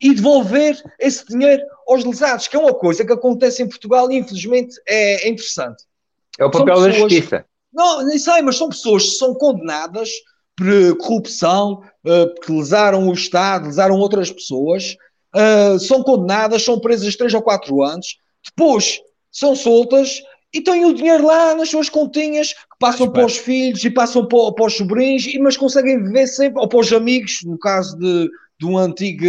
e 0.02 0.14
devolver 0.14 0.82
esse 1.00 1.26
dinheiro 1.26 1.64
aos 1.88 2.04
lesados, 2.04 2.48
que 2.48 2.56
é 2.56 2.60
uma 2.60 2.74
coisa 2.74 3.06
que 3.06 3.14
acontece 3.14 3.64
em 3.64 3.68
Portugal 3.68 4.12
e 4.12 4.18
infelizmente 4.18 4.76
é, 4.88 5.28
é 5.28 5.30
interessante. 5.30 5.84
É 6.40 6.46
o 6.46 6.52
papel 6.52 6.76
pessoas, 6.76 6.94
da 6.94 7.00
justiça. 7.00 7.46
Não, 7.74 8.06
nem 8.06 8.18
sei, 8.18 8.42
mas 8.42 8.58
são 8.58 8.70
pessoas 8.70 9.04
que 9.04 9.16
são 9.16 9.34
condenadas 9.34 10.10
por 10.56 10.98
corrupção, 10.98 11.84
uh, 12.06 12.34
porque 12.36 12.52
lesaram 12.52 13.08
o 13.08 13.14
Estado, 13.14 13.68
lesaram 13.68 13.96
outras 13.96 14.32
pessoas, 14.32 14.96
uh, 15.36 15.80
são 15.80 16.02
condenadas, 16.02 16.64
são 16.64 16.80
presas 16.80 17.16
3 17.16 17.36
ou 17.36 17.42
4 17.44 17.84
anos, 17.84 18.18
depois 18.44 19.00
são 19.32 19.56
soltas 19.56 20.22
e 20.54 20.62
têm 20.62 20.86
o 20.86 20.94
dinheiro 20.94 21.26
lá 21.26 21.54
nas 21.56 21.70
suas 21.70 21.90
continhas 21.90 22.54
que 22.54 22.78
passam 22.80 23.12
para 23.12 23.26
os 23.26 23.38
filhos 23.38 23.84
e 23.84 23.90
passam 23.90 24.26
para, 24.26 24.52
para 24.54 24.66
os 24.66 24.76
sobrinhos, 24.76 25.28
mas 25.40 25.58
conseguem 25.58 26.02
viver 26.02 26.28
sempre, 26.28 26.60
ou 26.60 26.68
para 26.68 26.80
os 26.80 26.92
amigos, 26.94 27.40
no 27.44 27.58
caso 27.60 27.98
de, 27.98 28.30
de 28.60 28.66
um 28.66 28.78
antigo, 28.78 29.26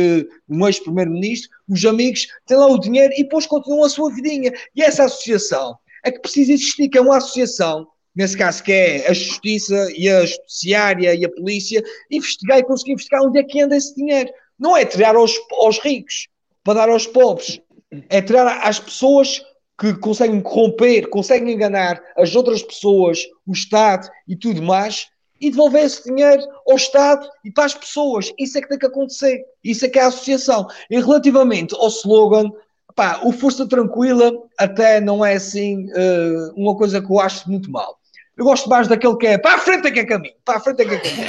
um 0.48 0.66
ex-primeiro-ministro, 0.66 1.50
os 1.68 1.84
amigos 1.84 2.26
têm 2.46 2.56
lá 2.56 2.66
o 2.66 2.78
dinheiro 2.78 3.12
e 3.14 3.24
depois 3.24 3.46
continuam 3.46 3.84
a 3.84 3.88
sua 3.88 4.14
vidinha. 4.14 4.52
E 4.74 4.82
essa 4.82 5.04
associação 5.04 5.76
é 6.04 6.10
que 6.10 6.20
precisa 6.20 6.52
existir, 6.52 6.88
que 6.88 6.98
é 6.98 7.00
uma 7.00 7.16
associação, 7.16 7.86
nesse 8.14 8.36
caso 8.36 8.62
que 8.62 8.72
é 8.72 9.08
a 9.08 9.12
justiça 9.12 9.92
e 9.96 10.08
a 10.08 10.24
judiciária 10.24 11.14
e 11.14 11.24
a 11.24 11.30
polícia, 11.30 11.82
investigar 12.10 12.58
e 12.58 12.64
conseguir 12.64 12.92
investigar 12.92 13.22
onde 13.22 13.38
é 13.38 13.42
que 13.42 13.60
anda 13.60 13.76
esse 13.76 13.94
dinheiro. 13.94 14.30
Não 14.58 14.76
é 14.76 14.84
tirar 14.84 15.16
aos, 15.16 15.34
aos 15.60 15.78
ricos 15.78 16.28
para 16.64 16.80
dar 16.80 16.88
aos 16.88 17.06
pobres, 17.06 17.60
é 18.08 18.20
tirar 18.20 18.60
às 18.62 18.78
pessoas 18.78 19.42
que 19.78 19.94
conseguem 19.94 20.40
corromper, 20.40 21.08
conseguem 21.08 21.54
enganar 21.54 22.02
as 22.16 22.34
outras 22.34 22.62
pessoas, 22.62 23.24
o 23.46 23.52
Estado 23.52 24.08
e 24.26 24.34
tudo 24.34 24.60
mais, 24.60 25.08
e 25.40 25.50
devolver 25.50 25.84
esse 25.84 26.02
dinheiro 26.04 26.42
ao 26.68 26.76
Estado 26.76 27.28
e 27.44 27.50
para 27.50 27.64
as 27.64 27.74
pessoas. 27.74 28.32
Isso 28.36 28.58
é 28.58 28.60
que 28.60 28.68
tem 28.68 28.78
que 28.78 28.86
acontecer. 28.86 29.44
Isso 29.62 29.86
é 29.86 29.88
que 29.88 29.98
é 29.98 30.02
a 30.02 30.08
associação. 30.08 30.66
E 30.90 30.98
relativamente 30.98 31.76
ao 31.76 31.88
slogan, 31.88 32.50
pá, 32.96 33.20
o 33.22 33.30
Força 33.30 33.68
Tranquila 33.68 34.32
até 34.58 35.00
não 35.00 35.24
é 35.24 35.34
assim 35.34 35.86
uh, 35.92 36.52
uma 36.56 36.76
coisa 36.76 37.00
que 37.00 37.10
eu 37.10 37.20
acho 37.20 37.48
muito 37.48 37.70
mal. 37.70 37.96
Eu 38.36 38.44
gosto 38.44 38.68
mais 38.68 38.88
daquele 38.88 39.16
que 39.16 39.26
é 39.26 39.38
para 39.38 39.54
a 39.54 39.58
frente 39.58 39.86
é 39.88 39.90
que 39.90 40.00
é 40.00 40.04
caminho, 40.04 40.34
para 40.44 40.58
a 40.58 40.60
frente 40.60 40.82
é 40.82 40.84
que 40.84 40.94
é 40.94 40.98
caminho. 40.98 41.28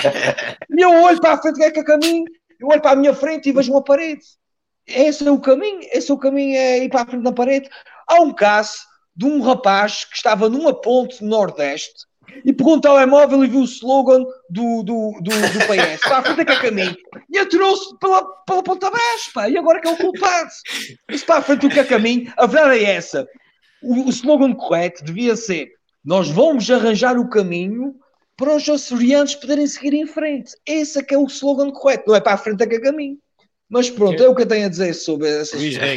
e 0.78 0.82
eu 0.82 0.92
olho 1.04 1.22
para 1.22 1.34
a 1.34 1.42
frente 1.42 1.62
é 1.64 1.72
que 1.72 1.80
é 1.80 1.84
caminho, 1.84 2.26
eu 2.60 2.68
olho 2.68 2.82
para 2.82 2.92
a 2.92 2.96
minha 2.96 3.14
frente 3.14 3.50
e 3.50 3.52
vejo 3.52 3.72
uma 3.72 3.84
parede. 3.84 4.22
Esse 4.86 5.28
é 5.28 5.32
o 5.32 5.40
caminho, 5.40 5.82
esse 5.92 6.10
é 6.10 6.14
o 6.14 6.18
caminho, 6.18 6.56
é 6.56 6.84
ir 6.84 6.90
para 6.90 7.02
a 7.02 7.06
frente 7.06 7.24
da 7.24 7.32
parede. 7.32 7.70
Há 8.10 8.22
um 8.22 8.34
caso 8.34 8.74
de 9.15 9.26
um 9.26 9.41
rapaz 9.41 10.06
que 10.06 10.15
estava 10.15 10.50
numa 10.50 10.74
ponte 10.74 11.24
no 11.24 11.30
Nordeste 11.30 12.08
e 12.43 12.54
pegou 12.54 12.76
um 12.76 12.82
telemóvel 12.82 13.43
e 13.43 13.48
viu 13.48 13.62
o 13.62 13.65
slogan 13.65 14.24
do, 14.50 14.84
do, 14.84 15.19
do, 15.22 15.32
do 15.32 15.60
PS. 15.67 16.12
A 16.12 16.22
frente 16.22 16.45
que 16.45 16.52
é 16.52 16.62
caminho. 16.62 16.95
E 17.30 17.38
atirou-se 17.38 17.98
pela, 18.00 18.24
pela 18.45 18.63
ponta 18.63 18.88
abaixo, 18.88 19.32
pá. 19.34 19.50
E 19.50 19.58
agora 19.58 19.82
que 19.82 19.88
é 19.88 19.91
o 19.91 19.98
culpado. 19.98 20.50
Isso 21.10 21.32
a 21.32 21.41
frente 21.41 21.62
do 21.62 21.69
que 21.69 21.80
é 21.80 21.84
caminho. 21.84 22.32
A 22.38 22.45
verdade 22.45 22.84
é 22.84 22.95
essa. 22.95 23.28
O, 23.82 24.06
o 24.06 24.10
slogan 24.10 24.54
correto 24.54 25.04
devia 25.04 25.36
ser 25.36 25.69
nós 26.04 26.30
vamos 26.30 26.69
arranjar 26.72 27.19
o 27.19 27.30
caminho 27.30 27.95
para 28.38 28.56
os 28.56 28.67
açorianos 28.69 29.36
poderem 29.36 29.67
seguir 29.67 29.93
em 29.93 30.08
frente. 30.08 30.56
Esse 30.65 31.00
é 31.00 31.04
que 31.04 31.13
é 31.13 31.17
o 31.17 31.26
slogan 31.26 31.72
correto. 31.72 32.06
Não 32.08 32.15
é 32.15 32.22
para 32.22 32.34
a 32.34 32.38
frente 32.38 32.63
é 32.63 32.67
que 32.67 32.76
é 32.76 32.80
caminho. 32.80 33.17
Mas 33.69 33.88
pronto, 33.88 34.21
é 34.21 34.27
o 34.27 34.34
que 34.34 34.41
eu 34.41 34.47
tenho 34.47 34.65
a 34.65 34.69
dizer 34.69 34.95
sobre 34.95 35.27
essa 35.27 35.55
Luís, 35.55 35.77
é, 35.77 35.95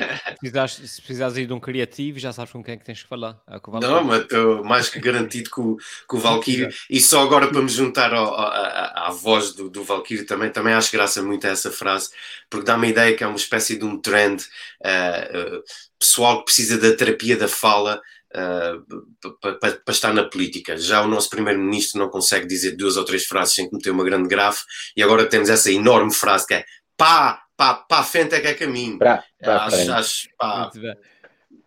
se 0.68 1.00
precisares 1.00 1.38
ir 1.38 1.46
de 1.46 1.54
um 1.54 1.58
criativo, 1.58 2.18
já 2.18 2.30
sabes 2.30 2.52
com 2.52 2.62
quem 2.62 2.74
é 2.74 2.76
que 2.76 2.84
tens 2.84 3.02
que 3.02 3.08
falar. 3.08 3.40
É 3.48 3.58
não, 3.80 4.04
mas 4.04 4.22
estou 4.22 4.62
mais 4.62 4.90
que 4.90 5.00
garantido 5.00 5.48
com, 5.48 5.76
com 6.06 6.16
o 6.18 6.20
Valkyrie. 6.20 6.68
E 6.90 7.00
só 7.00 7.22
agora 7.22 7.48
para 7.48 7.62
me 7.62 7.70
juntar 7.70 8.12
ao, 8.12 8.34
à, 8.34 9.06
à, 9.06 9.10
voz 9.10 9.54
do, 9.54 9.70
do 9.70 9.82
Valkyrie 9.82 10.24
também, 10.24 10.50
também 10.50 10.74
acho 10.74 10.92
graça 10.92 11.22
muito 11.22 11.46
a 11.46 11.50
essa 11.50 11.70
frase, 11.70 12.10
porque 12.50 12.66
dá-me 12.66 12.88
a 12.88 12.90
ideia 12.90 13.16
que 13.16 13.24
é 13.24 13.26
uma 13.26 13.36
espécie 13.36 13.78
de 13.78 13.86
um 13.86 13.98
trend 13.98 14.42
uh, 14.42 15.56
uh, 15.56 15.62
pessoal 15.98 16.40
que 16.40 16.44
precisa 16.46 16.76
da 16.76 16.94
terapia 16.94 17.38
da 17.38 17.48
fala. 17.48 18.02
Uh, 18.34 19.38
para 19.38 19.92
estar 19.92 20.14
na 20.14 20.24
política. 20.24 20.74
Já 20.78 21.02
o 21.02 21.06
nosso 21.06 21.28
primeiro-ministro 21.28 22.00
não 22.00 22.08
consegue 22.08 22.46
dizer 22.46 22.74
duas 22.78 22.96
ou 22.96 23.04
três 23.04 23.26
frases 23.26 23.54
sem 23.54 23.68
cometer 23.68 23.90
uma 23.90 24.04
grande 24.04 24.26
grafe, 24.26 24.64
e 24.96 25.02
agora 25.02 25.26
temos 25.26 25.50
essa 25.50 25.70
enorme 25.70 26.14
frase 26.14 26.46
que 26.46 26.54
é 26.54 26.64
pá, 26.96 27.42
para, 27.62 27.74
para 27.74 27.98
a 27.98 28.02
frente 28.02 28.34
é 28.34 28.40
que 28.40 28.48
é 28.48 28.54
caminho. 28.54 28.98
Para, 28.98 29.24
para 29.40 29.64
acho, 29.64 29.92
acho, 29.92 30.28
pá. 30.36 30.70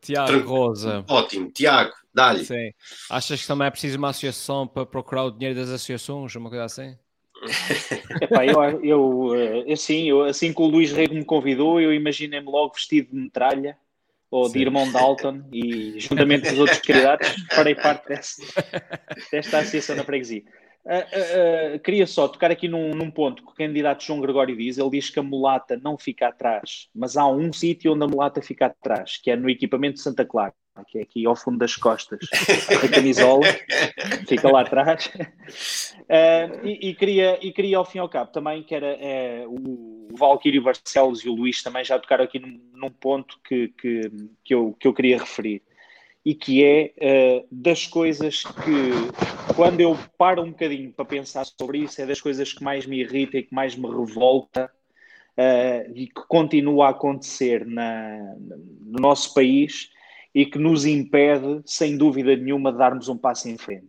Tiago 0.01 0.27
Tranquilo. 0.27 0.49
Rosa. 0.49 1.05
Ótimo, 1.07 1.49
Tiago, 1.51 1.93
dá-lhe. 2.13 2.43
Sim. 2.43 2.71
Achas 3.09 3.41
que 3.41 3.47
também 3.47 3.67
é 3.67 3.71
preciso 3.71 3.97
uma 3.97 4.09
associação 4.09 4.67
para 4.67 4.85
procurar 4.85 5.23
o 5.23 5.31
dinheiro 5.31 5.57
das 5.57 5.69
associações, 5.69 6.35
uma 6.35 6.49
coisa 6.49 6.65
assim? 6.65 6.97
Epá, 8.21 8.45
eu, 8.45 8.83
eu, 8.83 9.71
assim, 9.71 10.09
eu, 10.09 10.23
assim 10.23 10.53
que 10.53 10.61
o 10.61 10.65
Luís 10.65 10.91
Rego 10.91 11.15
me 11.15 11.25
convidou, 11.25 11.79
eu 11.79 11.93
imaginei-me 11.93 12.45
logo 12.45 12.73
vestido 12.73 13.11
de 13.11 13.15
metralha 13.15 13.77
ou 14.29 14.47
Sim. 14.47 14.53
de 14.53 14.59
irmão 14.59 14.91
Dalton 14.91 15.43
e 15.51 15.99
juntamente 15.99 16.47
com 16.47 16.53
os 16.53 16.59
outros 16.59 16.79
candidatos 16.79 17.35
farei 17.51 17.75
parte 17.75 18.09
dessa, 18.09 18.43
desta 19.31 19.59
associação 19.59 19.95
na 19.95 20.03
freguesia. 20.03 20.43
Uh, 20.85 21.75
uh, 21.75 21.79
queria 21.79 22.05
só 22.05 22.27
tocar 22.27 22.51
aqui 22.51 22.67
num, 22.67 22.91
num, 22.91 23.09
ponto 23.09 23.43
que 23.43 23.51
o 23.51 23.55
candidato 23.55 24.03
João 24.03 24.21
Gregório 24.21 24.55
diz. 24.55 24.77
Ele 24.77 24.91
diz 24.91 25.09
que 25.09 25.19
a 25.19 25.23
mulata 25.23 25.79
não 25.81 25.97
fica 25.97 26.27
atrás, 26.27 26.89
mas 26.93 27.17
há 27.17 27.25
um 27.27 27.51
sítio 27.51 27.93
onde 27.93 28.03
a 28.03 28.07
mulata 28.07 28.39
fica 28.39 28.67
atrás, 28.67 29.17
que 29.17 29.31
é 29.31 29.35
no 29.35 29.49
equipamento 29.49 29.95
de 29.95 30.01
Santa 30.01 30.23
Clara, 30.23 30.53
que 30.87 30.99
é 30.99 31.01
aqui 31.01 31.25
ao 31.25 31.35
fundo 31.35 31.57
das 31.57 31.75
costas. 31.75 32.19
A 32.83 32.87
camisola 32.87 33.47
fica 34.27 34.51
lá 34.51 34.61
atrás. 34.61 35.07
Uh, 36.01 36.63
e, 36.63 36.89
e, 36.89 36.93
queria, 36.93 37.39
e 37.41 37.51
queria, 37.51 37.77
ao 37.77 37.85
fim 37.85 37.97
e 37.97 38.01
ao 38.01 38.09
cabo, 38.09 38.31
também 38.31 38.61
que 38.61 38.75
era 38.75 38.95
o, 39.47 40.07
o 40.13 40.15
Valquírio 40.15 40.61
Barcelos 40.61 41.25
e 41.25 41.29
o 41.29 41.33
Luís 41.33 41.63
também 41.63 41.83
já 41.83 41.97
tocaram 41.97 42.23
aqui 42.23 42.37
num, 42.37 42.59
num 42.73 42.91
ponto 42.91 43.39
que, 43.43 43.69
que, 43.69 44.01
que, 44.43 44.53
eu, 44.53 44.75
que 44.79 44.87
eu 44.87 44.93
queria 44.93 45.17
referir 45.17 45.63
e 46.25 46.33
que 46.33 46.63
é 46.65 46.93
uh, 46.97 47.47
das 47.51 47.85
coisas 47.85 48.43
que, 48.43 49.53
quando 49.55 49.79
eu 49.79 49.95
paro 50.17 50.41
um 50.41 50.49
bocadinho 50.49 50.91
para 50.91 51.05
pensar 51.05 51.45
sobre 51.45 51.77
isso, 51.77 52.01
é 52.01 52.05
das 52.05 52.19
coisas 52.19 52.51
que 52.51 52.63
mais 52.63 52.87
me 52.87 52.99
irrita 52.99 53.37
e 53.37 53.43
que 53.43 53.53
mais 53.53 53.75
me 53.75 53.87
revolta 53.87 54.71
uh, 55.37 55.91
e 55.93 56.07
que 56.07 56.27
continua 56.27 56.87
a 56.87 56.89
acontecer 56.89 57.63
na, 57.67 58.35
no 58.39 58.99
nosso 58.99 59.35
país 59.35 59.91
e 60.33 60.47
que 60.47 60.57
nos 60.57 60.83
impede, 60.85 61.61
sem 61.63 61.95
dúvida 61.95 62.35
nenhuma, 62.35 62.71
de 62.71 62.79
darmos 62.79 63.07
um 63.07 63.17
passo 63.17 63.47
em 63.47 63.57
frente. 63.57 63.87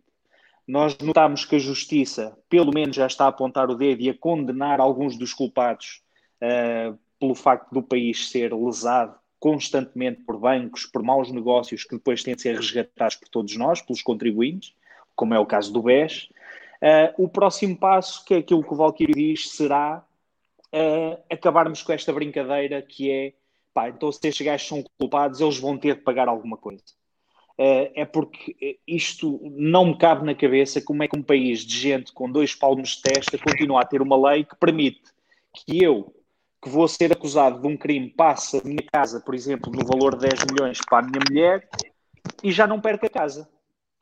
Nós 0.69 0.97
notamos 0.99 1.45
que 1.47 1.57
a 1.57 1.61
justiça, 1.61 2.37
pelo 2.51 2.73
menos, 2.73 2.95
já 2.95 3.07
está 3.07 3.25
a 3.25 3.29
apontar 3.29 3.71
o 3.71 3.75
dedo 3.75 4.03
e 4.03 4.11
a 4.11 4.15
condenar 4.15 4.79
alguns 4.79 5.17
dos 5.17 5.33
culpados 5.33 6.03
uh, 6.43 6.99
pelo 7.19 7.35
facto 7.35 7.73
do 7.73 7.83
país 7.83 8.29
ser 8.29 8.53
lesado 8.53 9.17
constantemente 9.39 10.23
por 10.23 10.39
bancos, 10.39 10.87
por 10.87 11.03
maus 11.03 11.31
negócios 11.31 11.85
que 11.85 11.97
depois 11.97 12.23
têm 12.23 12.35
de 12.35 12.43
ser 12.43 12.57
resgatados 12.57 13.17
por 13.17 13.29
todos 13.29 13.57
nós, 13.57 13.81
pelos 13.83 14.03
contribuintes, 14.03 14.75
como 15.15 15.35
é 15.35 15.39
o 15.39 15.47
caso 15.47 15.73
do 15.73 15.83
BES. 15.83 16.29
Uh, 16.77 17.25
o 17.25 17.29
próximo 17.29 17.77
passo, 17.77 18.25
que 18.25 18.35
é 18.35 18.39
aquilo 18.39 18.63
que 18.63 18.73
o 18.73 18.77
Valkyrie 18.77 19.15
diz, 19.15 19.51
será 19.51 20.05
uh, 20.67 21.23
acabarmos 21.31 21.83
com 21.83 21.93
esta 21.93 22.13
brincadeira 22.13 22.83
que 22.83 23.11
é, 23.11 23.33
pá, 23.73 23.89
então 23.89 24.11
se 24.13 24.27
estes 24.29 24.45
gajos 24.45 24.69
são 24.69 24.85
culpados, 24.99 25.41
eles 25.41 25.59
vão 25.59 25.79
ter 25.79 25.97
de 25.97 26.03
pagar 26.03 26.29
alguma 26.29 26.57
coisa. 26.57 26.85
Uh, 27.59 27.89
é 27.95 28.05
porque 28.05 28.79
isto 28.87 29.41
não 29.55 29.87
me 29.87 29.97
cabe 29.97 30.27
na 30.27 30.35
cabeça 30.35 30.83
como 30.83 31.03
é 31.03 31.09
que 31.09 31.19
um 31.19 31.23
país 31.23 31.61
de 31.61 31.79
gente 31.79 32.13
com 32.13 32.31
dois 32.31 32.55
palmos 32.55 32.97
de 32.97 33.03
testa 33.03 33.39
continua 33.39 33.81
a 33.81 33.87
ter 33.87 34.03
uma 34.03 34.31
lei 34.31 34.45
que 34.45 34.55
permite 34.57 35.01
que 35.55 35.83
eu, 35.83 36.15
que 36.63 36.69
vou 36.69 36.89
ser 36.89 37.13
acusado 37.13 37.61
de 37.61 37.67
um 37.67 37.77
crime 37.77 38.11
passa 38.11 38.59
a 38.59 38.65
minha 38.65 38.83
casa, 38.93 39.21
por 39.21 39.35
exemplo, 39.35 39.73
no 39.73 39.87
valor 39.87 40.17
de 40.17 40.29
10 40.29 40.45
milhões 40.51 40.79
para 40.89 40.99
a 40.99 41.09
minha 41.09 41.21
mulher 41.29 41.69
e 42.43 42.51
já 42.51 42.67
não 42.67 42.81
perco 42.81 43.07
a 43.07 43.11
casa. 43.11 43.49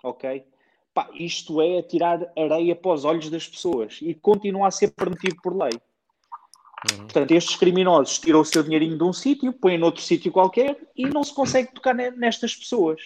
Ok? 0.03 0.45
Pá, 0.93 1.09
isto 1.15 1.61
é 1.61 1.83
tirar 1.83 2.21
areia 2.39 2.77
para 2.77 2.93
os 2.93 3.05
olhos 3.05 3.29
das 3.29 3.49
pessoas 3.49 3.99
e 4.01 4.15
continua 4.15 4.69
a 4.69 4.71
ser 4.71 4.93
permitido 4.93 5.37
por 5.43 5.57
lei. 5.57 5.73
Uhum. 6.93 6.99
Portanto, 6.99 7.33
estes 7.33 7.57
criminosos 7.57 8.19
tiram 8.19 8.41
o 8.41 8.45
seu 8.45 8.63
dinheirinho 8.63 8.97
de 8.97 9.05
um 9.05 9.13
sítio, 9.13 9.53
põem 9.53 9.79
noutro 9.79 10.03
sítio 10.03 10.31
qualquer 10.31 10.79
e 10.95 11.07
não 11.07 11.25
se 11.25 11.35
consegue 11.35 11.73
tocar 11.73 11.95
nestas 11.95 12.55
pessoas. 12.55 13.01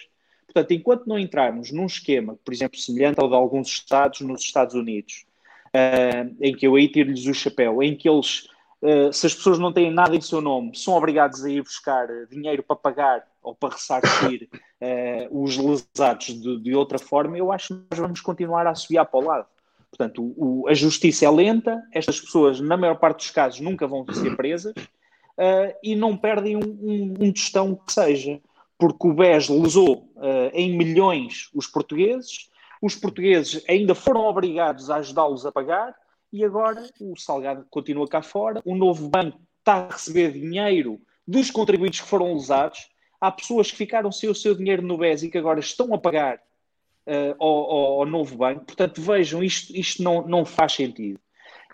Portanto, 0.45 0.71
enquanto 0.71 1.05
não 1.07 1.17
entrarmos 1.17 1.71
num 1.71 1.85
esquema, 1.85 2.37
por 2.43 2.53
exemplo, 2.53 2.79
semelhante 2.79 3.19
ao 3.19 3.29
de 3.29 3.35
alguns 3.35 3.67
Estados 3.67 4.21
nos 4.21 4.41
Estados 4.41 4.75
Unidos, 4.75 5.25
uh, 5.67 6.35
em 6.41 6.55
que 6.55 6.67
eu 6.67 6.75
aí 6.75 6.87
tiro-lhes 6.87 7.25
o 7.25 7.33
chapéu, 7.33 7.81
em 7.81 7.95
que 7.95 8.09
eles 8.09 8.47
Uh, 8.81 9.11
se 9.11 9.27
as 9.27 9.33
pessoas 9.33 9.59
não 9.59 9.73
têm 9.73 9.91
nada 9.91 10.15
em 10.15 10.21
seu 10.21 10.39
nome, 10.39 10.71
são 10.73 10.93
obrigados 10.93 11.43
a 11.43 11.49
ir 11.49 11.61
buscar 11.61 12.09
eh, 12.09 12.25
dinheiro 12.31 12.63
para 12.63 12.77
pagar 12.77 13.27
ou 13.43 13.53
para 13.53 13.73
ressarcir 13.73 14.47
uh, 14.53 15.43
os 15.43 15.57
lesados 15.57 16.27
de, 16.27 16.61
de, 16.61 16.73
outra 16.73 16.97
forma, 16.97 17.37
eu 17.37 17.51
acho 17.51 17.75
que 17.75 17.83
nós 17.91 17.99
vamos 17.99 18.21
continuar 18.21 18.65
a 18.67 18.75
subir 18.75 19.03
para 19.05 19.19
o 19.19 19.23
lado. 19.23 19.47
Portanto, 19.89 20.33
o, 20.37 20.65
a 20.69 20.73
justiça 20.73 21.25
é 21.25 21.29
lenta, 21.29 21.83
estas 21.91 22.21
pessoas, 22.21 22.61
na 22.61 22.77
maior 22.77 22.95
parte 22.95 23.17
dos 23.17 23.31
casos, 23.31 23.59
nunca 23.59 23.85
vão 23.85 24.05
ser 24.13 24.37
presas 24.37 24.71
uh, 24.71 25.75
e 25.83 25.93
não 25.93 26.15
perdem 26.15 26.55
um, 26.55 26.61
um, 26.61 27.13
um 27.19 27.33
tostão 27.33 27.75
que 27.75 27.91
seja, 27.91 28.39
porque 28.77 29.09
o 29.09 29.13
BES 29.13 29.49
lesou 29.49 30.09
em 30.53 30.77
milhões 30.77 31.49
os 31.53 31.67
portugueses, 31.67 32.49
os 32.81 32.95
portugueses 32.95 33.61
ainda 33.67 33.93
foram 33.93 34.21
obrigados 34.21 34.89
a 34.89 34.95
ajudá-los 34.95 35.45
a 35.45 35.51
pagar 35.51 35.93
e 36.31 36.43
agora 36.43 36.87
o 36.99 37.15
Salgado 37.17 37.65
continua 37.69 38.07
cá 38.07 38.21
fora, 38.21 38.61
o 38.65 38.75
novo 38.75 39.09
banco 39.09 39.39
está 39.59 39.75
a 39.75 39.87
receber 39.89 40.31
dinheiro 40.31 40.99
dos 41.27 41.51
contribuintes 41.51 42.01
que 42.01 42.07
foram 42.07 42.33
lesados, 42.33 42.89
há 43.19 43.31
pessoas 43.31 43.69
que 43.69 43.77
ficaram 43.77 44.11
sem 44.11 44.29
o 44.29 44.35
seu 44.35 44.55
dinheiro 44.55 44.81
no 44.81 44.97
BES 44.97 45.23
e 45.23 45.29
que 45.29 45.37
agora 45.37 45.59
estão 45.59 45.93
a 45.93 45.97
pagar 45.97 46.37
uh, 46.37 47.35
ao, 47.39 47.99
ao, 47.99 48.05
novo 48.05 48.35
banco, 48.35 48.65
portanto 48.65 49.01
vejam, 49.01 49.43
isto, 49.43 49.75
isto 49.75 50.01
não, 50.01 50.27
não 50.27 50.45
faz 50.45 50.73
sentido. 50.73 51.19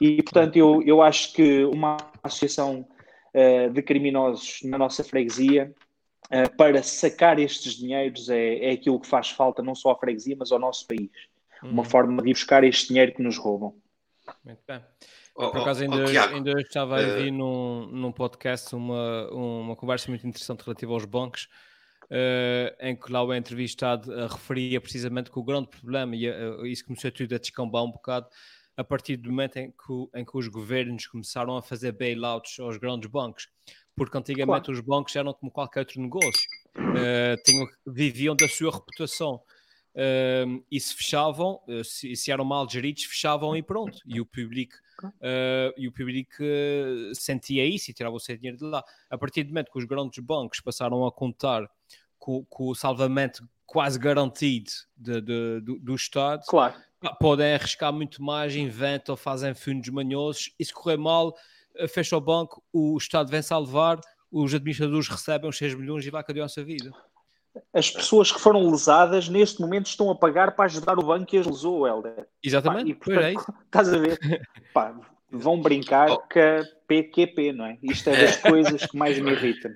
E 0.02 0.22
portanto 0.22 0.58
eu, 0.58 0.82
eu 0.84 1.02
acho 1.02 1.32
que 1.34 1.64
uma 1.66 1.98
associação 2.22 2.86
uh, 3.34 3.70
de 3.70 3.82
criminosos 3.82 4.60
na 4.64 4.78
nossa 4.78 5.04
freguesia 5.04 5.74
uh, 6.26 6.56
para 6.58 6.84
sacar 6.84 7.40
estes 7.40 7.74
dinheiros 7.76 8.30
é, 8.30 8.66
é 8.66 8.72
aquilo 8.72 9.00
que 9.00 9.08
faz 9.08 9.30
falta 9.30 9.64
não 9.64 9.76
só 9.76 9.92
à 9.92 9.96
freguesia, 9.96 10.36
mas 10.38 10.52
ao 10.52 10.60
nosso 10.60 10.86
país. 10.88 11.10
Uma 11.64 11.84
uhum. 11.84 11.90
forma 11.90 12.22
de 12.22 12.30
ir 12.30 12.34
buscar 12.34 12.64
este 12.64 12.90
dinheiro 12.90 13.14
que 13.14 13.24
nos 13.24 13.38
roubam. 13.38 13.74
Muito 14.44 14.62
bem. 14.68 14.82
Oh, 15.36 15.52
Por 15.52 15.62
acaso, 15.62 15.84
ainda, 15.84 15.98
oh, 15.98 16.36
ainda 16.36 16.52
estava 16.62 17.02
a 17.02 17.08
ouvir 17.08 17.32
uh... 17.32 17.34
num, 17.34 17.88
num 17.88 18.12
podcast 18.12 18.74
uma, 18.76 19.30
uma 19.32 19.76
conversa 19.76 20.10
muito 20.10 20.26
interessante 20.26 20.62
relativa 20.62 20.94
aos 20.94 21.06
bancos, 21.06 21.50
uh, 22.06 22.76
em 22.80 22.96
que 22.96 23.12
lá 23.12 23.24
o 23.24 23.34
entrevistado 23.34 24.12
uh, 24.12 24.28
referia 24.28 24.80
precisamente 24.80 25.32
que 25.32 25.40
o 25.40 25.44
grande 25.44 25.68
problema, 25.68 26.16
e 26.16 26.30
uh, 26.30 26.66
isso 26.66 26.86
começou 26.86 27.12
tudo 27.12 27.36
a 27.36 27.38
descambar 27.38 27.84
um 27.84 27.92
bocado, 27.92 28.28
a 28.78 28.84
partir 28.84 29.18
do 29.18 29.30
momento 29.30 29.58
em 29.58 29.72
que, 29.72 30.20
em 30.20 30.26
que 30.26 30.38
os 30.38 30.48
governos 30.48 31.08
começaram 31.08 31.56
a 31.56 31.62
fazer 31.62 31.92
bailouts 31.92 32.60
aos 32.60 32.78
grandes 32.78 33.10
bancos, 33.10 33.50
porque 33.96 34.18
antigamente 34.18 34.66
claro. 34.66 34.74
os 34.74 34.80
bancos 34.82 35.16
eram 35.16 35.34
como 35.34 35.52
qualquer 35.52 35.80
outro 35.80 36.02
negócio, 36.02 36.50
tinham, 37.46 37.68
viviam 37.88 38.36
da 38.36 38.50
sua 38.50 38.72
reputação 38.72 39.42
uh, 39.96 40.64
e 40.70 40.80
se 40.80 40.94
fechavam, 40.94 41.62
uh, 41.68 41.84
se, 41.84 42.16
se, 42.16 42.32
eram 42.32 42.44
mal 42.44 42.70
geridos, 42.70 43.04
fechavam 43.06 43.56
e 43.56 43.64
pronto. 43.64 43.98
E 44.06 44.20
o 44.20 44.26
público, 44.26 44.76
uh, 45.04 45.74
e 45.78 45.88
o 45.88 45.92
público 45.92 46.44
sentia 47.14 47.66
isso 47.66 47.90
e 47.90 47.94
tirava 47.94 48.16
o 48.16 48.20
seu 48.20 48.36
dinheiro 48.36 48.58
de 48.58 48.66
lá. 48.66 48.84
A 49.10 49.18
partir 49.18 49.44
do 49.44 49.50
momento 49.50 49.72
que 49.72 49.80
os 49.80 49.86
grandes 49.86 50.24
bancos 50.24 50.60
passaram 50.60 51.06
a 51.06 51.12
contar 51.12 51.68
com, 52.20 52.44
com 52.46 52.70
o 52.70 52.76
salvamento 52.76 53.48
quase 53.66 53.98
garantido 53.98 54.72
de, 54.96 55.22
de, 55.22 55.60
do, 55.62 55.80
do, 55.80 55.96
Estado, 55.96 56.44
claro. 56.48 56.76
podem 57.20 57.54
arriscar 57.56 57.92
muito 57.92 58.22
mais, 58.22 58.56
inventam, 58.56 59.18
fazem 59.18 59.56
fundos 59.56 59.90
manhosos 59.90 60.54
e 60.60 60.64
se 60.64 60.72
correr 60.72 60.98
mal, 60.98 61.36
fecha 61.90 62.16
o 62.16 62.22
banco, 62.22 62.64
o 62.72 62.96
Estado 62.96 63.30
vem 63.30 63.42
salvar, 63.42 64.00
os 64.32 64.54
administradores 64.54 65.08
recebem 65.08 65.50
os 65.50 65.58
6 65.58 65.74
milhões 65.74 66.06
e 66.06 66.12
vai 66.12 66.24
cadê 66.24 66.42
a 66.42 66.44
nossa 66.44 66.64
vida 66.64 66.92
as 67.74 67.90
pessoas 67.90 68.32
que 68.32 68.40
foram 68.40 68.70
lesadas 68.70 69.30
neste 69.30 69.62
momento 69.62 69.88
estão 69.88 70.10
a 70.10 70.16
pagar 70.16 70.56
para 70.56 70.66
ajudar 70.66 70.98
o 71.00 71.06
banco 71.06 71.26
que 71.26 71.38
as 71.38 71.46
lesou, 71.46 71.88
Helder. 71.88 72.28
Exatamente, 72.44 72.84
Pá, 72.84 72.90
e, 72.90 72.96
portanto, 72.96 73.54
estás 73.66 73.94
a 73.94 73.98
ver? 73.98 74.20
Pá, 74.74 74.96
vão 75.32 75.62
brincar 75.62 76.10
oh. 76.10 76.18
com 76.18 76.40
a 76.40 76.64
PQP, 76.88 77.54
não 77.54 77.66
é? 77.66 77.78
Isto 77.82 78.10
é 78.10 78.22
das 78.22 78.38
coisas 78.42 78.86
que 78.86 78.98
mais 78.98 79.20
me 79.20 79.32
irritam. 79.32 79.72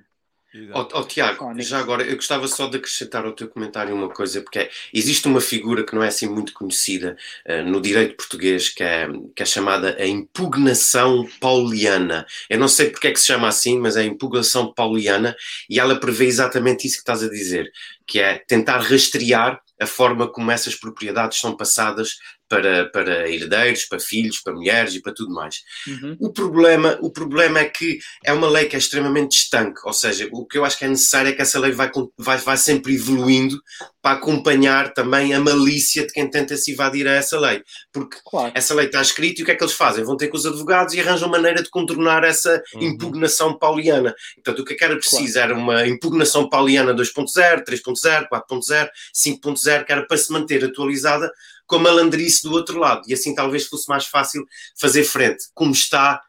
Oh, 0.73 0.87
oh, 0.93 1.03
Tiago, 1.03 1.53
já 1.61 1.77
agora 1.77 2.03
eu 2.03 2.15
gostava 2.15 2.47
só 2.47 2.67
de 2.67 2.77
acrescentar 2.77 3.23
ao 3.23 3.33
teu 3.33 3.47
comentário 3.47 3.93
uma 3.93 4.09
coisa, 4.09 4.41
porque 4.41 4.57
é, 4.57 4.69
existe 4.91 5.27
uma 5.27 5.39
figura 5.39 5.85
que 5.85 5.93
não 5.93 6.01
é 6.01 6.07
assim 6.07 6.27
muito 6.27 6.53
conhecida 6.53 7.15
uh, 7.47 7.63
no 7.69 7.79
direito 7.79 8.15
português, 8.15 8.69
que 8.69 8.83
é, 8.83 9.07
que 9.35 9.43
é 9.43 9.45
chamada 9.45 9.95
a 9.99 10.07
impugnação 10.07 11.29
pauliana. 11.39 12.25
Eu 12.49 12.57
não 12.57 12.67
sei 12.67 12.89
porque 12.89 13.09
é 13.09 13.11
que 13.11 13.19
se 13.19 13.27
chama 13.27 13.47
assim, 13.47 13.77
mas 13.77 13.95
é 13.95 14.01
a 14.01 14.05
impugnação 14.05 14.73
pauliana 14.73 15.35
e 15.69 15.79
ela 15.79 15.99
prevê 15.99 16.25
exatamente 16.25 16.87
isso 16.87 16.95
que 16.95 17.01
estás 17.01 17.21
a 17.21 17.29
dizer, 17.29 17.71
que 18.07 18.19
é 18.19 18.39
tentar 18.39 18.79
rastrear 18.79 19.61
a 19.79 19.85
forma 19.85 20.27
como 20.27 20.49
essas 20.49 20.73
propriedades 20.73 21.39
são 21.39 21.55
passadas 21.55 22.17
para, 22.49 22.89
para 22.89 23.29
herdeiros, 23.29 23.85
para 23.85 23.99
filhos, 23.99 24.41
para 24.41 24.53
mulheres 24.53 24.95
e 24.95 25.01
para 25.01 25.13
tudo 25.13 25.33
mais. 25.33 25.57
Uhum. 25.87 26.17
O, 26.19 26.33
problema, 26.33 26.97
o 27.01 27.11
problema 27.11 27.59
é 27.59 27.65
que 27.65 27.99
é 28.25 28.33
uma 28.33 28.49
lei 28.49 28.65
que 28.65 28.75
é 28.75 28.79
extremamente 28.79 29.37
estanque, 29.37 29.79
ou 29.85 29.93
seja, 29.93 30.27
o 30.31 30.45
que 30.45 30.57
eu 30.57 30.65
acho 30.65 30.77
que 30.77 30.85
é 30.85 30.87
necessário 30.87 31.29
é 31.29 31.33
que 31.33 31.41
essa 31.41 31.59
lei 31.59 31.71
vai, 31.71 31.91
vai, 32.17 32.37
vai 32.37 32.57
sempre 32.57 32.95
evoluindo 32.95 33.61
para 34.01 34.17
acompanhar 34.17 34.93
também 34.93 35.33
a 35.33 35.39
malícia 35.39 36.07
de 36.07 36.13
quem 36.13 36.29
tenta 36.29 36.57
se 36.57 36.71
invadir 36.71 37.07
a 37.07 37.13
essa 37.13 37.39
lei. 37.39 37.61
Porque 37.91 38.17
claro. 38.25 38.51
essa 38.55 38.73
lei 38.73 38.87
está 38.87 39.01
escrita 39.01 39.41
e 39.41 39.43
o 39.43 39.45
que 39.45 39.51
é 39.51 39.55
que 39.55 39.63
eles 39.63 39.73
fazem? 39.73 40.03
Vão 40.03 40.17
ter 40.17 40.29
com 40.29 40.37
os 40.37 40.45
advogados 40.45 40.93
e 40.93 40.99
arranjam 40.99 41.29
maneira 41.29 41.61
de 41.61 41.69
contornar 41.69 42.23
essa 42.23 42.63
uhum. 42.73 42.81
impugnação 42.81 43.57
pauliana. 43.57 44.15
Portanto, 44.35 44.59
o 44.59 44.65
que 44.65 44.73
é 44.73 44.77
que 44.77 44.83
era 44.83 44.95
preciso 44.95 45.33
claro. 45.33 45.51
era 45.51 45.59
uma 45.59 45.85
impugnação 45.85 46.49
pauliana 46.49 46.95
2.0, 46.95 47.63
3.0, 47.63 48.27
4.0, 48.31 48.89
5.0, 49.13 49.85
que 49.85 49.91
era 49.91 50.05
para 50.07 50.17
se 50.17 50.31
manter 50.31 50.63
atualizada 50.63 51.29
com 51.69 51.75
a 51.75 51.79
malandrice 51.79 52.41
do 52.43 52.51
outro 52.51 52.79
lado. 52.79 53.03
E 53.07 53.13
assim 53.13 53.33
talvez 53.33 53.67
fosse 53.67 53.87
mais 53.87 54.07
fácil 54.07 54.43
fazer 54.77 55.03
frente. 55.03 55.45
Como 55.53 55.71
está, 55.71 56.19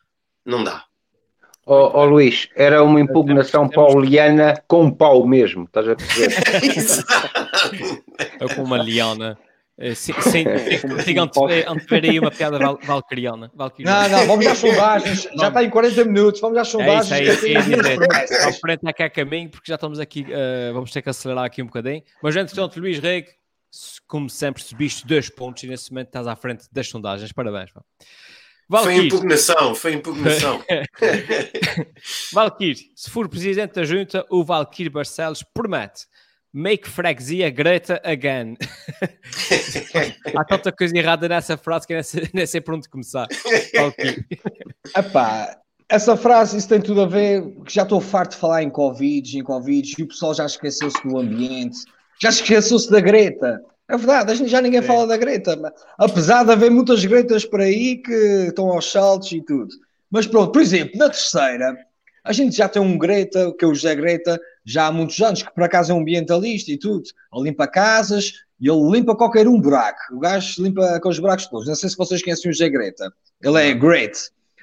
não 0.45 0.62
dá. 0.62 0.84
Ó 1.66 1.86
oh, 1.86 2.01
oh, 2.01 2.05
Luís, 2.05 2.49
era 2.55 2.82
uma 2.82 3.01
impugnação 3.01 3.68
pauliana 3.68 4.62
com 4.68 4.91
pau 4.91 5.26
mesmo, 5.26 5.64
estás 5.64 5.88
a 5.88 5.97
perceber? 5.97 6.34
Ou 8.41 8.55
com 8.55 8.62
uma 8.62 8.78
liana. 8.78 9.38
Eh, 9.78 9.95
sim, 9.95 10.12
sim 10.20 10.45
antever 11.66 12.11
aí 12.11 12.18
uma 12.18 12.30
piada 12.30 12.59
val, 12.59 12.78
valcriana. 12.82 13.51
Não, 13.57 14.09
não, 14.11 14.26
vamos 14.26 14.47
às 14.47 14.59
sondagens. 14.59 15.28
Já 15.34 15.49
está 15.49 15.64
em 15.64 15.70
40 15.70 16.05
minutos, 16.05 16.41
vamos 16.41 16.59
às 16.59 16.68
sondagens. 16.68 17.12
É 17.12 17.22
isso, 17.22 17.47
é, 17.47 17.53
é, 17.53 18.49
é, 18.49 18.53
frente 18.53 18.86
é 18.86 18.93
que 18.93 19.03
é 19.03 19.09
caminho, 19.09 19.49
porque 19.49 19.70
já 19.70 19.76
estamos 19.76 19.99
aqui, 19.99 20.22
uh, 20.22 20.74
vamos 20.74 20.91
ter 20.91 21.01
que 21.01 21.09
acelerar 21.09 21.45
aqui 21.45 21.62
um 21.62 21.66
bocadinho. 21.66 22.03
Mas, 22.22 22.36
entretanto, 22.36 22.78
Luís 22.78 22.99
Reg, 22.99 23.28
como 24.07 24.29
sempre, 24.29 24.62
subiste 24.62 25.07
dois 25.07 25.29
pontos 25.29 25.62
e 25.62 25.66
nesse 25.66 25.91
momento 25.91 26.09
estás 26.09 26.27
à 26.27 26.37
frente 26.37 26.66
das 26.73 26.89
sondagens. 26.89 27.33
Parabéns. 27.33 27.71
Pá. 27.73 27.83
Valkyrie. 28.68 28.97
Foi 28.97 29.07
impugnação, 29.07 29.75
foi 29.75 29.93
impugnação. 29.95 30.64
Valkyrie, 32.33 32.93
se 32.95 33.11
for 33.11 33.29
presidente 33.29 33.75
da 33.75 33.85
junta, 33.85 34.25
o 34.31 34.45
Valkyrie 34.45 34.89
Barcelos 34.89 35.43
promete 35.43 36.07
make 36.53 36.89
freguesia 36.89 37.51
Greta 37.51 38.01
again. 38.05 38.57
Há 40.37 40.45
tanta 40.45 40.73
coisa 40.73 40.97
errada 40.97 41.29
nessa 41.29 41.57
frase 41.57 41.87
que 41.87 41.95
nem 42.33 42.47
sei 42.47 42.61
por 42.61 42.75
onde 42.75 42.89
começar. 42.89 43.27
Epá, 44.97 45.57
essa 45.89 46.16
frase, 46.16 46.57
isso 46.57 46.68
tem 46.68 46.81
tudo 46.81 47.03
a 47.03 47.07
ver, 47.07 47.43
que 47.64 47.75
já 47.75 47.83
estou 47.83 48.01
farto 48.01 48.33
de 48.33 48.39
falar 48.39 48.62
em 48.62 48.71
Covid, 48.71 49.39
em 49.39 49.43
Covid, 49.43 49.95
e 49.99 50.03
o 50.03 50.09
pessoal 50.09 50.35
já 50.35 50.47
esqueceu-se 50.47 51.03
do 51.07 51.18
ambiente, 51.18 51.79
já 52.21 52.29
esqueceu-se 52.29 52.91
da 52.91 53.01
Greta. 53.01 53.62
É 53.89 53.97
verdade, 53.97 54.47
já 54.47 54.61
ninguém 54.61 54.83
Sim. 54.83 54.87
fala 54.87 55.07
da 55.07 55.16
Greta, 55.16 55.59
apesar 55.99 56.45
de 56.45 56.53
haver 56.53 56.71
muitas 56.71 57.05
Gretas 57.05 57.45
por 57.45 57.61
aí 57.61 57.97
que 57.97 58.47
estão 58.49 58.68
aos 58.68 58.91
saltos 58.91 59.33
e 59.33 59.41
tudo. 59.41 59.75
Mas 60.09 60.27
pronto, 60.27 60.53
por 60.53 60.62
exemplo, 60.62 60.97
na 60.97 61.09
terceira, 61.09 61.77
a 62.25 62.33
gente 62.33 62.57
já 62.57 62.68
tem 62.68 62.81
um 62.81 62.97
Greta, 62.97 63.53
que 63.59 63.64
é 63.64 63.68
o 63.68 63.75
José 63.75 63.95
Greta, 63.97 64.41
já 64.64 64.87
há 64.87 64.93
muitos 64.93 65.21
anos, 65.21 65.43
que 65.43 65.53
por 65.53 65.64
acaso 65.64 65.91
é 65.91 65.95
um 65.95 66.01
ambientalista 66.01 66.71
e 66.71 66.79
tudo. 66.79 67.03
Ele 67.35 67.45
limpa 67.45 67.66
casas 67.66 68.33
e 68.61 68.68
ele 68.71 68.91
limpa 68.91 69.16
qualquer 69.16 69.49
um 69.49 69.61
buraco. 69.61 69.99
O 70.12 70.21
gajo 70.21 70.62
limpa 70.62 70.85
aqueles 70.95 71.18
buracos 71.18 71.47
todos. 71.47 71.66
Não 71.66 71.75
sei 71.75 71.89
se 71.89 71.97
vocês 71.97 72.23
conhecem 72.23 72.51
o 72.51 72.55
José 72.55 72.68
Greta. 72.68 73.12
Ele 73.43 73.71
é 73.71 73.75
great. 73.75 74.16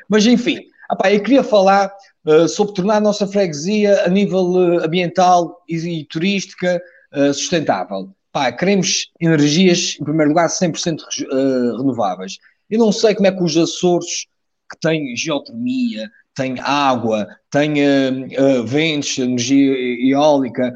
Mas 0.08 0.26
enfim, 0.26 0.60
apá, 0.90 1.12
eu 1.12 1.22
queria 1.22 1.44
falar 1.44 1.92
uh, 2.26 2.48
sobre 2.48 2.76
tornar 2.76 2.98
a 2.98 3.02
nossa 3.02 3.28
freguesia 3.28 4.06
a 4.06 4.10
nível 4.10 4.52
uh, 4.52 4.86
ambiental 4.86 5.64
e, 5.68 5.76
e 5.76 6.06
turística 6.06 6.82
uh, 7.14 7.34
sustentável 7.34 8.16
pá, 8.38 8.52
queremos 8.52 9.10
energias, 9.20 9.98
em 10.00 10.04
primeiro 10.04 10.30
lugar, 10.30 10.48
100% 10.48 11.00
uh, 11.00 11.78
renováveis. 11.78 12.38
Eu 12.70 12.78
não 12.78 12.92
sei 12.92 13.16
como 13.16 13.28
é 13.28 13.32
que 13.32 13.42
os 13.42 13.58
Açores, 13.58 14.28
que 14.70 14.80
têm 14.80 15.16
geotermia, 15.16 16.08
têm 16.36 16.60
água, 16.60 17.28
têm 17.50 17.74
uh, 17.82 18.64
ventos, 18.64 19.18
energia 19.18 19.74
eólica, 20.08 20.72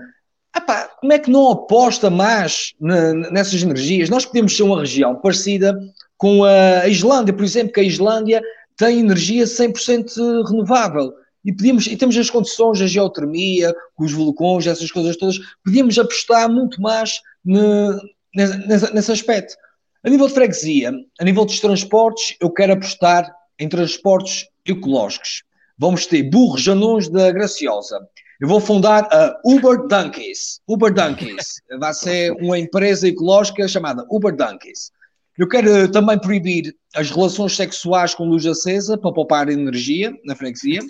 epá, 0.57 0.89
como 0.99 1.13
é 1.13 1.19
que 1.19 1.29
não 1.29 1.51
aposta 1.51 2.09
mais 2.09 2.73
nessas 2.79 3.61
energias? 3.61 4.09
Nós 4.09 4.25
podemos 4.25 4.57
ser 4.57 4.63
uma 4.63 4.79
região 4.79 5.15
parecida 5.15 5.77
com 6.17 6.43
a 6.43 6.87
Islândia, 6.87 7.33
por 7.33 7.43
exemplo, 7.43 7.73
que 7.73 7.79
a 7.79 7.83
Islândia 7.83 8.41
tem 8.77 8.99
energia 8.99 9.43
100% 9.43 10.47
renovável 10.47 11.13
e 11.43 11.53
podíamos, 11.53 11.87
e 11.87 11.97
temos 11.97 12.17
as 12.17 12.29
condições, 12.29 12.81
a 12.81 12.87
geotermia, 12.87 13.73
os 13.97 14.11
vulcões, 14.11 14.67
essas 14.67 14.91
coisas 14.91 15.17
todas, 15.17 15.39
podíamos 15.63 15.97
apostar 15.97 16.49
muito 16.49 16.81
mais 16.81 17.19
ne, 17.43 17.99
nesse, 18.35 18.93
nesse 18.93 19.11
aspecto. 19.11 19.55
A 20.03 20.09
nível 20.09 20.27
de 20.27 20.33
freguesia, 20.33 20.91
a 21.19 21.23
nível 21.23 21.45
dos 21.45 21.59
transportes, 21.59 22.35
eu 22.39 22.49
quero 22.49 22.73
apostar 22.73 23.31
em 23.59 23.69
transportes 23.69 24.47
ecológicos. 24.65 25.43
Vamos 25.77 26.05
ter 26.05 26.23
burros 26.23 26.61
janões 26.61 27.09
da 27.09 27.31
Graciosa. 27.31 27.99
Eu 28.39 28.47
vou 28.47 28.59
fundar 28.59 29.07
a 29.11 29.39
Uber 29.45 29.87
Donkeys. 29.87 30.59
Uber 30.67 30.91
Donkeys. 30.91 31.61
Vai 31.79 31.93
ser 31.93 32.31
uma 32.33 32.57
empresa 32.57 33.07
ecológica 33.07 33.67
chamada 33.67 34.05
Uber 34.09 34.35
Donkeys. 34.35 34.91
Eu 35.37 35.47
quero 35.47 35.91
também 35.91 36.19
proibir 36.19 36.75
as 36.95 37.09
relações 37.09 37.55
sexuais 37.55 38.13
com 38.13 38.25
luz 38.25 38.45
acesa 38.45 38.97
para 38.97 39.13
poupar 39.13 39.49
energia 39.49 40.13
na 40.25 40.35
freguesia. 40.35 40.81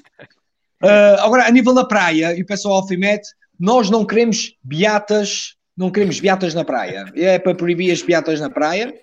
Uh, 0.83 1.21
agora, 1.21 1.45
a 1.45 1.51
nível 1.51 1.73
da 1.73 1.85
praia, 1.85 2.35
e 2.35 2.41
o 2.41 2.45
pessoal 2.45 2.75
alfimete, 2.75 3.27
nós 3.59 3.89
não 3.89 4.03
queremos 4.03 4.55
beatas, 4.63 5.55
não 5.77 5.91
queremos 5.91 6.19
beatas 6.19 6.53
na 6.53 6.65
praia. 6.65 7.05
É 7.15 7.37
para 7.37 7.53
proibir 7.53 7.91
as 7.91 8.01
beatas 8.01 8.39
na 8.39 8.49
praia. 8.49 8.93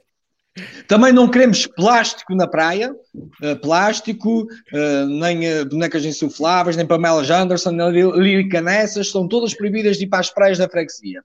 Também 0.89 1.13
não 1.13 1.31
queremos 1.31 1.69
plástico 1.69 2.35
na 2.35 2.49
praia, 2.49 2.93
uh, 2.93 3.57
plástico, 3.63 4.43
uh, 4.43 5.07
nem 5.07 5.65
bonecas 5.69 6.05
insufláveis, 6.05 6.77
nem 6.77 6.85
Pamela 6.85 7.23
Anderson, 7.33 7.71
nem 7.71 7.91
Lírica 7.93 8.61
Nessas, 8.61 9.09
são 9.09 9.29
todas 9.29 9.55
proibidas 9.55 9.99
de 9.99 10.05
ir 10.05 10.09
para 10.09 10.19
as 10.19 10.31
praias 10.31 10.59
da 10.59 10.69
freguesia. 10.69 11.23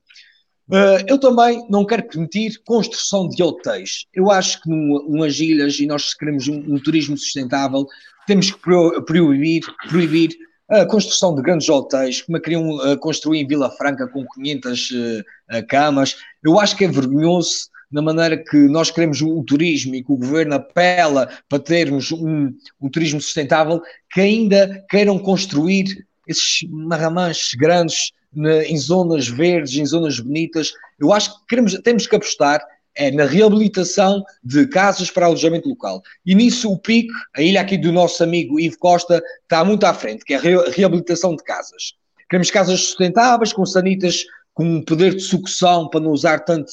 eu 1.08 1.18
também 1.18 1.66
não 1.68 1.84
quero 1.84 2.08
permitir 2.08 2.62
construção 2.64 3.28
de 3.28 3.42
hotéis. 3.42 4.06
Eu 4.14 4.30
acho 4.30 4.62
que 4.62 4.70
numas 4.70 5.40
ilhas, 5.40 5.80
e 5.80 5.88
nós 5.88 6.14
queremos 6.14 6.48
um, 6.48 6.76
um 6.76 6.80
turismo 6.80 7.18
sustentável, 7.18 7.88
temos 8.28 8.52
que 8.52 8.60
proibir, 9.06 9.64
proibir 9.90 10.32
a 10.70 10.86
construção 10.86 11.36
de 11.36 11.42
grandes 11.42 11.70
hotéis, 11.70 12.22
como 12.22 12.40
queriam 12.40 12.68
uh, 12.70 12.98
construir 12.98 13.40
em 13.40 13.48
Vila 13.48 13.70
Franca 13.72 14.08
com 14.08 14.26
500 14.26 14.92
uh, 14.92 15.24
camas. 15.68 16.16
Eu 16.44 16.60
acho 16.60 16.76
que 16.76 16.86
é 16.86 16.88
vergonhoso 16.88 17.70
na 17.92 18.02
maneira 18.02 18.36
que 18.36 18.58
nós 18.58 18.90
queremos 18.90 19.22
o, 19.22 19.44
turismo 19.44 19.94
e 19.94 20.04
que 20.04 20.12
o 20.12 20.18
governo 20.18 20.56
apela 20.56 21.30
para 21.48 21.60
termos 21.60 22.12
um, 22.12 22.52
um 22.82 22.90
turismo 22.90 23.22
sustentável, 23.22 23.82
que 24.12 24.20
ainda 24.20 24.84
queiram 24.90 25.20
construir 25.20 26.04
esses 26.28 26.68
marramãs 26.70 27.52
grandes 27.56 28.12
né, 28.34 28.66
em 28.66 28.78
zonas 28.78 29.28
verdes, 29.28 29.78
em 29.78 29.86
zonas 29.86 30.20
bonitas. 30.20 30.74
Eu 31.00 31.14
acho 31.14 31.40
que 31.40 31.46
queremos, 31.50 31.74
temos 31.84 32.08
que 32.08 32.16
apostar 32.16 32.66
é 32.96 33.12
na 33.12 33.26
reabilitação 33.26 34.24
de 34.44 34.68
casas 34.68 35.10
para 35.10 35.26
alojamento 35.26 35.70
local. 35.70 36.02
E 36.26 36.36
nisso 36.36 36.72
o 36.72 36.78
PIC, 36.78 37.10
a 37.36 37.42
ilha 37.42 37.62
aqui 37.62 37.78
do 37.78 37.92
nosso 37.92 38.24
amigo 38.24 38.60
Ivo 38.60 38.78
Costa, 38.78 39.22
está 39.42 39.64
muito 39.64 39.86
à 39.86 39.94
frente, 39.94 40.24
que 40.24 40.34
é 40.34 40.38
a 40.38 40.70
reabilitação 40.70 41.36
de 41.36 41.44
casas. 41.44 41.94
Queremos 42.30 42.52
casas 42.52 42.80
sustentáveis, 42.80 43.54
com 43.54 43.66
sanitas 43.66 44.26
com 44.54 44.82
poder 44.84 45.16
de 45.16 45.22
sucção 45.22 45.90
para 45.90 46.00
não 46.00 46.12
usar 46.12 46.40
tanto, 46.40 46.72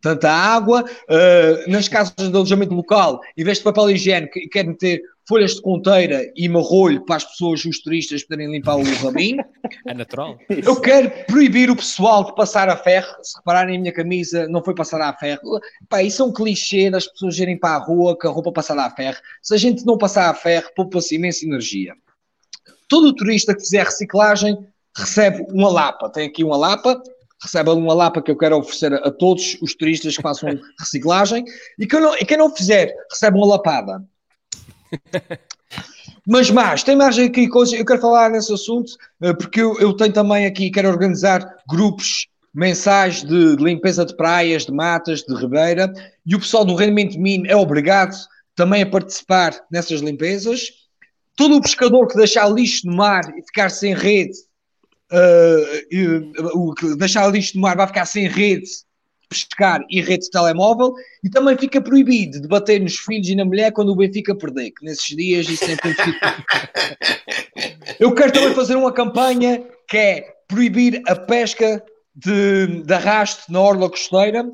tanta 0.00 0.30
água. 0.30 0.84
Uh, 1.08 1.70
nas 1.70 1.88
casas 1.88 2.14
de 2.16 2.24
alojamento 2.24 2.74
local, 2.74 3.20
em 3.36 3.44
vez 3.44 3.58
de 3.58 3.64
papel 3.64 3.90
higiênico, 3.90 4.38
quero 4.50 4.68
meter 4.68 5.02
folhas 5.28 5.56
de 5.56 5.60
conteira 5.60 6.32
e 6.34 6.48
marrolho 6.48 7.04
para 7.04 7.16
as 7.16 7.24
pessoas, 7.24 7.62
os 7.64 7.80
turistas, 7.80 8.24
poderem 8.24 8.50
limpar 8.50 8.76
o 8.76 8.82
raminho. 9.04 9.44
É 9.86 9.92
natural. 9.92 10.38
Eu 10.48 10.80
quero 10.80 11.10
proibir 11.26 11.70
o 11.70 11.76
pessoal 11.76 12.24
de 12.24 12.34
passar 12.34 12.70
a 12.70 12.76
ferro. 12.76 13.14
Se 13.22 13.36
repararem, 13.36 13.76
a 13.76 13.80
minha 13.80 13.92
camisa 13.92 14.48
não 14.48 14.64
foi 14.64 14.74
passar 14.74 15.02
a 15.02 15.12
ferro. 15.12 15.60
Pá, 15.86 16.02
isso 16.02 16.22
é 16.22 16.24
um 16.24 16.32
clichê 16.32 16.90
das 16.90 17.06
pessoas 17.06 17.38
irem 17.38 17.58
para 17.58 17.76
a 17.76 17.78
rua 17.78 18.18
com 18.18 18.26
a 18.26 18.30
roupa 18.30 18.50
passada 18.50 18.82
a 18.82 18.90
ferro. 18.90 19.18
Se 19.42 19.54
a 19.54 19.58
gente 19.58 19.84
não 19.84 19.98
passar 19.98 20.30
a 20.30 20.34
ferro, 20.34 20.70
poupa-se 20.74 21.16
imensa 21.16 21.44
energia. 21.44 21.92
Todo 22.88 23.14
turista 23.14 23.54
que 23.54 23.60
fizer 23.60 23.84
reciclagem 23.84 24.56
recebe 24.96 25.44
uma 25.50 25.68
lapa. 25.68 26.08
Tem 26.08 26.26
aqui 26.26 26.42
uma 26.42 26.56
lapa, 26.56 27.02
recebe 27.42 27.68
uma 27.68 27.92
lapa 27.92 28.22
que 28.22 28.30
eu 28.30 28.36
quero 28.36 28.56
oferecer 28.56 28.94
a, 28.94 29.10
todos 29.10 29.58
os 29.60 29.74
turistas 29.74 30.16
que 30.16 30.22
façam 30.22 30.58
reciclagem. 30.80 31.44
E 31.78 31.86
quem 31.86 32.00
não, 32.00 32.14
e 32.14 32.24
quem 32.24 32.38
não 32.38 32.54
fizer, 32.54 32.94
recebe 33.10 33.36
uma 33.36 33.46
lapada. 33.46 34.02
Mas 36.26 36.50
mais, 36.50 36.82
tem 36.82 36.94
mais 36.94 37.18
aqui 37.18 37.48
coisas, 37.48 37.78
eu 37.78 37.86
quero 37.86 38.02
falar 38.02 38.28
nesse 38.30 38.52
assunto, 38.52 38.92
eh, 39.22 39.32
porque 39.32 39.62
eu, 39.62 39.78
eu 39.80 39.94
tenho 39.94 40.12
também 40.12 40.44
aqui, 40.44 40.70
quero 40.70 40.90
organizar 40.90 41.56
grupos 41.66 42.28
mensais 42.54 43.22
de, 43.22 43.56
de, 43.56 43.64
limpeza 43.64 44.04
de 44.04 44.14
praias, 44.14 44.66
de 44.66 44.72
matas, 44.72 45.22
de 45.22 45.34
ribeira, 45.34 45.90
e 46.26 46.34
o 46.34 46.38
pessoal 46.38 46.66
do 46.66 46.74
rendimento 46.74 47.18
mínimo 47.18 47.50
é 47.50 47.56
obrigado 47.56 48.14
também 48.54 48.82
a 48.82 48.86
participar 48.90 49.58
nessas 49.70 50.00
limpezas. 50.00 50.68
Todo 51.34 51.56
o 51.56 51.62
pescador 51.62 52.06
que 52.08 52.16
deixar 52.16 52.48
lixo 52.48 52.86
no 52.86 52.96
mar 52.96 53.22
e 53.38 53.42
ficar 53.42 53.70
sem 53.70 53.94
rede, 53.94 54.36
uh, 55.12 56.42
uh, 56.42 56.68
o 56.68 56.74
que 56.74 56.94
deixar 56.96 57.26
lixo 57.28 57.56
no 57.56 57.62
mar 57.62 57.76
vai 57.76 57.86
ficar 57.86 58.04
sem 58.04 58.28
rede 58.28 58.68
pescar 59.28 59.84
e 59.90 60.00
rede 60.00 60.24
de 60.24 60.30
telemóvel, 60.30 60.94
e 61.22 61.28
também 61.28 61.56
fica 61.56 61.80
proibido 61.80 62.40
de 62.40 62.48
bater 62.48 62.80
nos 62.80 62.96
filhos 62.96 63.28
e 63.28 63.34
na 63.34 63.44
mulher 63.44 63.72
quando 63.72 63.90
o 63.90 63.96
Benfica 63.96 64.34
perder, 64.34 64.70
que 64.70 64.84
nesses 64.84 65.14
dias 65.14 65.48
isso 65.48 65.64
é 65.64 65.76
muito 65.84 66.02
Eu 68.00 68.14
quero 68.14 68.32
também 68.32 68.54
fazer 68.54 68.76
uma 68.76 68.92
campanha 68.92 69.64
que 69.88 69.96
é 69.96 70.36
proibir 70.46 71.02
a 71.06 71.14
pesca 71.14 71.82
de, 72.14 72.82
de 72.82 72.94
arrasto 72.94 73.52
na 73.52 73.60
orla 73.60 73.90
costeira, 73.90 74.44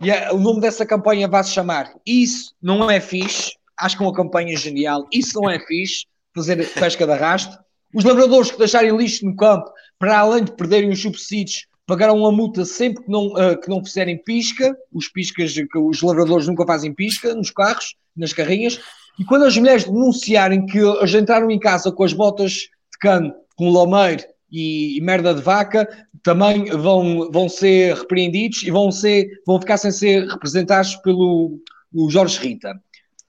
e 0.00 0.10
a, 0.10 0.32
o 0.32 0.38
nome 0.38 0.60
dessa 0.60 0.84
campanha 0.84 1.28
vai 1.28 1.42
se 1.44 1.50
chamar 1.50 1.92
Isso 2.04 2.54
Não 2.60 2.90
É 2.90 3.00
Fixe, 3.00 3.52
acho 3.78 3.96
que 3.96 4.02
é 4.02 4.06
uma 4.06 4.14
campanha 4.14 4.56
genial, 4.56 5.06
Isso 5.12 5.40
Não 5.40 5.48
É 5.48 5.58
Fixe, 5.60 6.06
fazer 6.34 6.56
pesca 6.74 7.06
de 7.06 7.12
arrasto. 7.12 7.56
Os 7.94 8.02
lavradores 8.02 8.50
que 8.50 8.58
deixarem 8.58 8.96
lixo 8.96 9.24
no 9.24 9.36
campo, 9.36 9.70
para 9.98 10.18
além 10.18 10.42
de 10.42 10.52
perderem 10.52 10.90
os 10.90 11.00
subsídios, 11.00 11.66
pagarão 11.86 12.18
uma 12.18 12.32
multa 12.32 12.64
sempre 12.64 13.04
que 13.04 13.10
não, 13.10 13.28
uh, 13.28 13.60
que 13.60 13.68
não 13.68 13.84
fizerem 13.84 14.16
pisca, 14.16 14.76
os 14.92 15.08
piscas, 15.08 15.52
que 15.52 15.78
os 15.78 16.02
lavradores 16.02 16.46
nunca 16.46 16.66
fazem 16.66 16.94
pisca 16.94 17.34
nos 17.34 17.50
carros, 17.50 17.96
nas 18.16 18.32
carrinhas, 18.32 18.80
e 19.18 19.24
quando 19.24 19.44
as 19.44 19.56
mulheres 19.56 19.84
denunciarem 19.84 20.66
que 20.66 20.78
eles 20.78 21.14
entraram 21.14 21.50
em 21.50 21.58
casa 21.58 21.92
com 21.92 22.02
as 22.02 22.12
botas 22.12 22.52
de 22.52 22.98
cano, 23.00 23.34
com 23.56 23.70
lameiro 23.70 24.24
e, 24.50 24.96
e, 24.98 25.00
merda 25.00 25.34
de 25.34 25.42
vaca, 25.42 25.88
também 26.22 26.64
vão, 26.64 27.30
vão 27.30 27.48
ser 27.48 27.94
repreendidos 27.94 28.62
e 28.62 28.70
vão, 28.70 28.90
ser, 28.90 29.28
vão 29.46 29.60
ficar 29.60 29.76
sem 29.76 29.92
ser 29.92 30.26
representados 30.26 30.96
pelo 30.96 31.60
o 31.92 32.10
Jorge 32.10 32.38
Rita. 32.40 32.72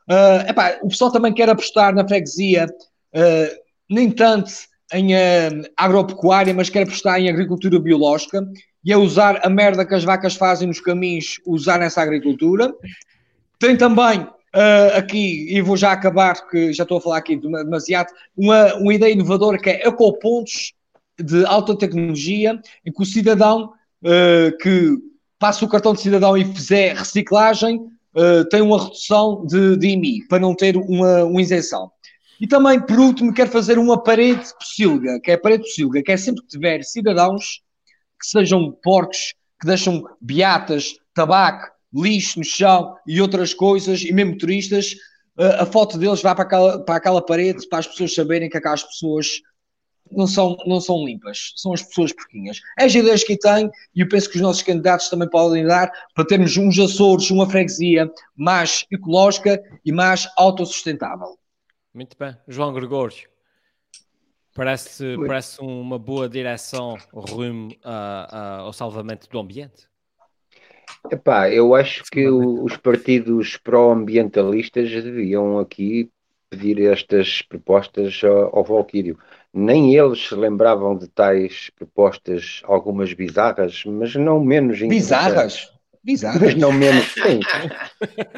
Uh, 0.10 0.50
epá, 0.50 0.80
o 0.82 0.88
pessoal 0.88 1.12
também 1.12 1.34
quer 1.34 1.50
apostar 1.50 1.94
na 1.94 2.08
freguesia, 2.08 2.68
uh, 3.14 4.12
tanto 4.16 4.52
em 4.96 5.14
uh, 5.14 5.68
agropecuária, 5.76 6.54
mas 6.54 6.70
quer 6.70 6.84
apostar 6.84 7.20
em 7.20 7.30
agricultura 7.30 7.80
biológica 7.80 8.48
e 8.84 8.94
é 8.94 8.98
usar 8.98 9.42
a 9.44 9.50
merda 9.50 9.86
que 9.86 9.94
as 9.94 10.04
vacas 10.04 10.36
fazem 10.36 10.68
nos 10.68 10.80
caminhos, 10.80 11.40
usar 11.46 11.80
nessa 11.80 12.02
agricultura. 12.02 12.74
Tem 13.60 13.76
também 13.76 14.22
uh, 14.22 14.98
aqui, 14.98 15.54
e 15.54 15.62
vou 15.62 15.76
já 15.76 15.92
acabar, 15.92 16.36
porque 16.36 16.72
já 16.72 16.84
estou 16.84 16.98
a 16.98 17.02
falar 17.02 17.18
aqui 17.18 17.36
demasiado, 17.36 18.08
uma, 18.38 18.76
uma 18.76 18.94
ideia 18.94 19.12
inovadora 19.12 19.58
que 19.58 19.70
é 19.70 19.88
ecopontos 19.88 20.74
de 21.20 21.46
alta 21.46 21.78
tecnologia, 21.78 22.60
em 22.86 22.92
que 22.92 23.02
o 23.02 23.06
cidadão 23.06 23.74
uh, 24.04 24.58
que 24.62 24.98
passa 25.38 25.66
o 25.66 25.70
cartão 25.70 25.94
de 25.94 26.02
cidadão 26.02 26.38
e 26.38 26.46
fizer 26.46 26.96
reciclagem 26.96 27.82
tem 28.50 28.62
uma 28.62 28.82
redução 28.82 29.46
de, 29.46 29.76
de 29.76 29.90
IMI, 29.90 30.26
para 30.30 30.40
não 30.40 30.56
ter 30.56 30.78
uma, 30.78 31.26
uma 31.26 31.42
isenção. 31.42 31.92
E 32.40 32.48
também, 32.48 32.80
por 32.80 33.00
último, 33.00 33.34
quero 33.34 33.50
fazer 33.50 33.78
uma 33.78 34.02
parede 34.02 34.46
pocilga, 34.60 35.20
que 35.22 35.32
é 35.32 35.36
a 35.36 35.40
parede 35.40 35.64
pocilga, 35.64 36.04
que 36.04 36.12
é 36.12 36.18
sempre 36.18 36.42
que 36.42 36.50
tiver 36.50 36.84
cidadãos 36.84 37.62
que 38.20 38.28
sejam 38.28 38.72
porcos, 38.84 39.34
que 39.60 39.68
deixam 39.68 40.04
beatas, 40.22 40.96
tabaco, 41.14 41.72
lixo 41.94 42.40
no 42.40 42.46
chão 42.46 42.96
e 43.08 43.22
outras 43.22 43.54
coisas, 43.54 44.02
e 44.02 44.12
mesmo 44.12 44.38
turistas, 44.38 44.96
eh, 45.38 45.62
a 45.62 45.66
foto 45.66 45.98
deles 45.98 46.22
vai 46.22 46.36
para 46.36 46.44
aquela, 46.44 46.80
para 46.84 46.96
aquela 46.96 47.26
parede 47.26 47.68
para 47.68 47.80
as 47.80 47.88
pessoas 47.88 48.14
saberem 48.14 48.50
que 48.50 48.58
aquelas 48.58 48.84
pessoas 48.84 49.42
não 50.12 50.28
são, 50.28 50.56
não 50.66 50.80
são 50.80 51.04
limpas, 51.04 51.54
são 51.56 51.74
as 51.74 51.82
pessoas 51.82 52.14
porquinhas. 52.14 52.60
É 52.78 52.86
as 52.86 52.94
ideias 52.94 53.24
que 53.24 53.38
têm 53.38 53.70
e 53.96 54.02
eu 54.02 54.08
penso 54.08 54.30
que 54.30 54.36
os 54.36 54.42
nossos 54.42 54.62
candidatos 54.62 55.10
também 55.10 55.30
podem 55.30 55.66
dar 55.66 55.92
para 56.14 56.26
termos 56.26 56.56
uns 56.58 56.78
Açores, 56.78 57.32
uma 57.32 57.50
freguesia 57.50 58.12
mais 58.36 58.86
ecológica 58.92 59.62
e 59.84 59.92
mais 59.92 60.28
autossustentável. 60.38 61.38
Muito 61.96 62.18
bem. 62.20 62.36
João 62.46 62.74
Gregório, 62.74 63.30
parece, 64.54 65.16
parece 65.26 65.62
uma 65.62 65.98
boa 65.98 66.28
direção 66.28 66.98
rumo 67.14 67.74
ao 67.82 68.74
salvamento 68.74 69.30
do 69.30 69.40
ambiente. 69.40 69.88
Epá, 71.10 71.50
eu 71.50 71.74
acho 71.74 72.04
que 72.12 72.28
os 72.28 72.76
partidos 72.76 73.56
pró-ambientalistas 73.56 74.92
deviam 74.92 75.58
aqui 75.58 76.12
pedir 76.50 76.82
estas 76.82 77.42
propostas 77.42 78.22
ao, 78.26 78.58
ao 78.58 78.64
Valquírio. 78.66 79.18
Nem 79.54 79.96
eles 79.96 80.28
se 80.28 80.36
lembravam 80.36 80.98
de 80.98 81.08
tais 81.08 81.70
propostas, 81.78 82.62
algumas 82.66 83.14
bizarras, 83.14 83.86
mas 83.86 84.16
não 84.16 84.44
menos 84.44 84.80
Bizarras? 84.80 85.74
Bizarras. 86.06 86.40
Mas 86.40 86.56
não 86.56 86.72
menos, 86.72 87.04
sim. 87.14 87.40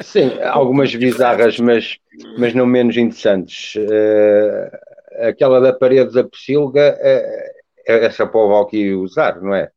sim, 0.00 0.42
algumas 0.42 0.94
bizarras, 0.94 1.58
mas, 1.58 1.98
mas 2.38 2.54
não 2.54 2.64
menos 2.64 2.96
interessantes. 2.96 3.74
Uh, 3.74 5.28
aquela 5.28 5.60
da 5.60 5.74
parede 5.74 6.14
da 6.14 6.24
Pocilga, 6.24 6.98
uh, 6.98 7.58
essa 7.86 8.26
para 8.26 8.40
o 8.40 8.48
Valky 8.48 8.94
usar, 8.94 9.42
não 9.42 9.54
é? 9.54 9.70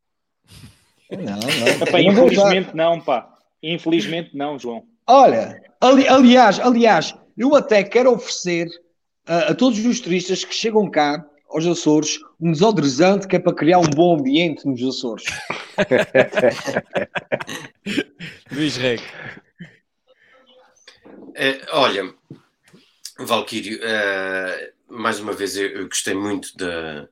Não, 1.12 1.38
não. 1.38 1.86
Epá, 1.86 2.00
infelizmente 2.00 2.74
não, 2.74 3.02
pá. 3.02 3.28
Infelizmente 3.62 4.38
não, 4.38 4.58
João. 4.58 4.84
Olha, 5.06 5.62
ali, 5.82 6.08
aliás, 6.08 6.62
aliás, 6.62 7.14
eu 7.38 7.54
até 7.54 7.84
quero 7.84 8.14
oferecer 8.14 8.70
a, 9.28 9.52
a 9.52 9.54
todos 9.54 9.86
os 9.86 10.00
turistas 10.00 10.46
que 10.46 10.56
chegam 10.56 10.89
cá 10.89 11.26
aos 11.52 11.66
Açores 11.66 12.20
um 12.39 12.52
desodorizante 12.52 13.28
que 13.28 13.36
é 13.36 13.39
para 13.39 13.54
criar 13.54 13.80
um 13.80 13.89
bom 13.89 14.18
ambiente 14.18 14.66
nos 14.66 14.82
Açores. 14.82 15.26
Luís 18.52 18.78
Rego. 18.78 19.04
Uh, 21.32 21.66
olha, 21.72 22.14
Valquírio, 23.20 23.80
uh, 23.80 24.93
mais 24.93 25.20
uma 25.20 25.34
vez 25.34 25.56
eu, 25.56 25.68
eu, 25.68 25.88
gostei 25.88 26.14
muito 26.14 26.56
da, 26.58 27.08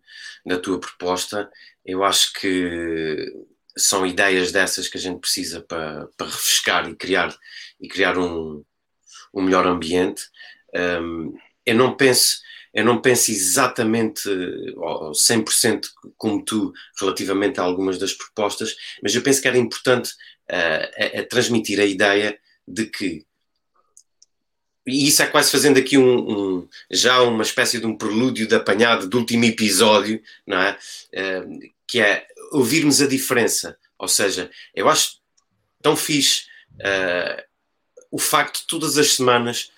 da 0.45 0.59
tua 0.59 0.79
proposta. 0.79 1.49
Eu 1.85 2.03
acho 2.03 2.33
que 2.33 3.31
são 3.77 4.05
ideias 4.05 4.51
dessas 4.51 4.87
que 4.87 4.97
a 4.97 5.01
gente 5.01 5.19
precisa 5.19 5.61
para, 5.61 6.07
para 6.17 6.27
refrescar 6.27 6.89
e 6.89 6.95
criar, 6.95 7.35
e 7.79 7.87
criar 7.87 8.17
um, 8.17 8.63
um 9.33 9.41
melhor 9.41 9.65
ambiente. 9.65 10.23
Um, 10.75 11.33
eu 11.65 11.75
não 11.75 11.95
penso 11.95 12.39
eu 12.73 12.85
não 12.85 13.01
penso 13.01 13.31
exatamente 13.31 14.29
100% 14.29 15.87
como 16.17 16.43
tu 16.43 16.73
relativamente 16.99 17.59
a 17.59 17.63
algumas 17.63 17.97
das 17.97 18.13
propostas, 18.13 18.75
mas 19.01 19.13
eu 19.15 19.21
penso 19.21 19.41
que 19.41 19.47
era 19.47 19.57
importante 19.57 20.11
uh, 20.49 21.17
a, 21.17 21.19
a 21.19 21.25
transmitir 21.25 21.79
a 21.79 21.85
ideia 21.85 22.37
de 22.67 22.85
que 22.85 23.25
e 24.87 25.07
isso 25.07 25.21
é 25.21 25.27
quase 25.27 25.51
fazendo 25.51 25.77
aqui 25.77 25.97
um, 25.97 26.31
um, 26.31 26.67
já 26.89 27.21
uma 27.21 27.43
espécie 27.43 27.79
de 27.79 27.85
um 27.85 27.95
prelúdio 27.95 28.47
de 28.47 28.55
apanhado 28.55 29.07
do 29.07 29.19
último 29.19 29.45
episódio, 29.45 30.19
não 30.47 30.57
é? 30.57 30.77
Uh, 31.13 31.59
que 31.87 31.99
é 31.99 32.25
ouvirmos 32.51 32.99
a 32.99 33.07
diferença. 33.07 33.77
Ou 33.99 34.07
seja, 34.07 34.49
eu 34.73 34.89
acho 34.89 35.19
tão 35.81 35.95
fixe 35.95 36.45
uh, 36.75 37.43
o 38.09 38.17
facto 38.17 38.61
de 38.61 38.67
todas 38.67 38.97
as 38.97 39.13
semanas 39.13 39.71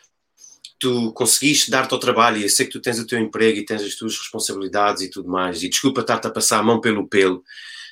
tu 0.82 1.14
conseguiste 1.14 1.70
dar-te 1.70 1.94
ao 1.94 2.00
trabalho 2.00 2.38
e 2.38 2.44
eu 2.44 2.50
sei 2.50 2.66
que 2.66 2.72
tu 2.72 2.82
tens 2.82 2.98
o 2.98 3.06
teu 3.06 3.20
emprego 3.20 3.60
e 3.60 3.66
tens 3.66 3.84
as 3.84 3.94
tuas 3.94 4.18
responsabilidades 4.18 5.04
e 5.04 5.10
tudo 5.10 5.30
mais, 5.30 5.62
e 5.62 5.70
desculpa 5.70 6.02
estar-te 6.02 6.26
a 6.26 6.32
passar 6.32 6.58
a 6.58 6.64
mão 6.64 6.82
pelo 6.82 7.08
pelo, 7.08 7.44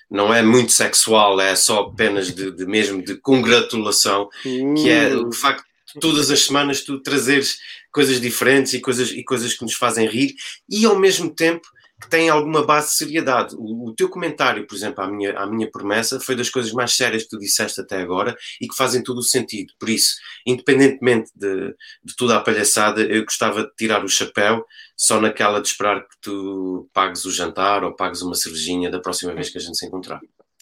não 0.09 0.33
é 0.33 0.41
muito 0.41 0.71
sexual, 0.71 1.39
é 1.39 1.55
só 1.55 1.81
apenas 1.81 2.33
de, 2.33 2.51
de 2.51 2.65
mesmo 2.65 3.03
de 3.03 3.15
congratulação, 3.15 4.27
que 4.41 4.89
é 4.89 5.15
o 5.15 5.31
facto 5.31 5.63
de 5.93 5.99
todas 5.99 6.31
as 6.31 6.41
semanas 6.41 6.81
tu 6.81 6.99
trazeres 6.99 7.59
coisas 7.91 8.19
diferentes 8.19 8.73
e 8.73 8.79
coisas, 8.79 9.11
e 9.11 9.23
coisas 9.23 9.53
que 9.53 9.61
nos 9.61 9.75
fazem 9.75 10.07
rir 10.07 10.33
e 10.67 10.83
ao 10.83 10.97
mesmo 10.97 11.29
tempo 11.29 11.67
que 11.99 12.09
têm 12.09 12.29
alguma 12.29 12.65
base 12.65 12.91
de 12.91 12.95
seriedade. 12.95 13.55
O, 13.57 13.89
o, 13.89 13.93
teu 13.93 14.09
comentário, 14.09 14.65
por 14.65 14.75
exemplo, 14.75 15.03
à 15.03 15.07
minha, 15.07 15.37
à 15.37 15.45
minha 15.45 15.69
promessa, 15.69 16.19
foi 16.19 16.35
das 16.35 16.49
coisas 16.49 16.71
mais 16.71 16.95
sérias 16.95 17.23
que 17.23 17.29
tu 17.29 17.37
disseste 17.37 17.81
até 17.81 18.01
agora 18.01 18.35
e 18.61 18.67
que 18.67 18.75
fazem 18.75 19.03
todo 19.03 19.17
o 19.17 19.23
sentido. 19.23 19.73
Por 19.77 19.89
isso, 19.89 20.15
independentemente 20.45 21.29
de, 21.35 21.75
de 22.03 22.15
toda 22.15 22.37
a 22.37 22.39
palhaçada, 22.39 23.01
eu 23.01 23.23
gostava 23.23 23.63
de 23.63 23.71
tirar 23.77 24.03
o 24.03 24.09
chapéu 24.09 24.63
só 24.95 25.19
naquela 25.19 25.61
de 25.61 25.67
esperar 25.67 26.01
que 26.01 26.15
tu 26.21 26.89
pagues 26.93 27.25
o 27.25 27.31
jantar 27.31 27.83
ou 27.83 27.95
pagues 27.95 28.21
uma 28.21 28.35
cervejinha 28.35 28.89
da 28.89 28.99
próxima 28.99 29.33
vez 29.33 29.49
que 29.49 29.57
a 29.57 29.61
gente 29.61 29.77
se 29.77 29.85
encontrar. 29.85 30.21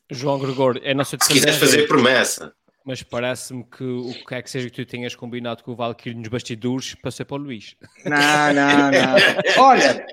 João 0.10 0.40
Gregor, 0.40 0.80
é 0.84 0.94
nossa 0.94 1.18
Se 1.22 1.30
quiseres 1.30 1.58
fazer 1.58 1.88
promessa 1.88 2.54
mas 2.88 3.04
parece-me 3.04 3.66
que 3.66 3.84
o 3.84 4.14
que 4.26 4.34
é 4.34 4.42
que 4.42 4.50
seja 4.50 4.70
que 4.70 4.86
tu 4.86 4.90
tenhas 4.90 5.14
combinado 5.14 5.62
com 5.62 5.74
o 5.74 5.76
Valkyrie 5.76 6.18
nos 6.18 6.30
bastidores 6.30 6.96
passei 6.96 7.26
para 7.26 7.36
o 7.36 7.40
Luís. 7.40 7.76
Não, 8.06 8.54
não, 8.54 8.92
não. 8.92 9.16
Olha, 9.62 10.08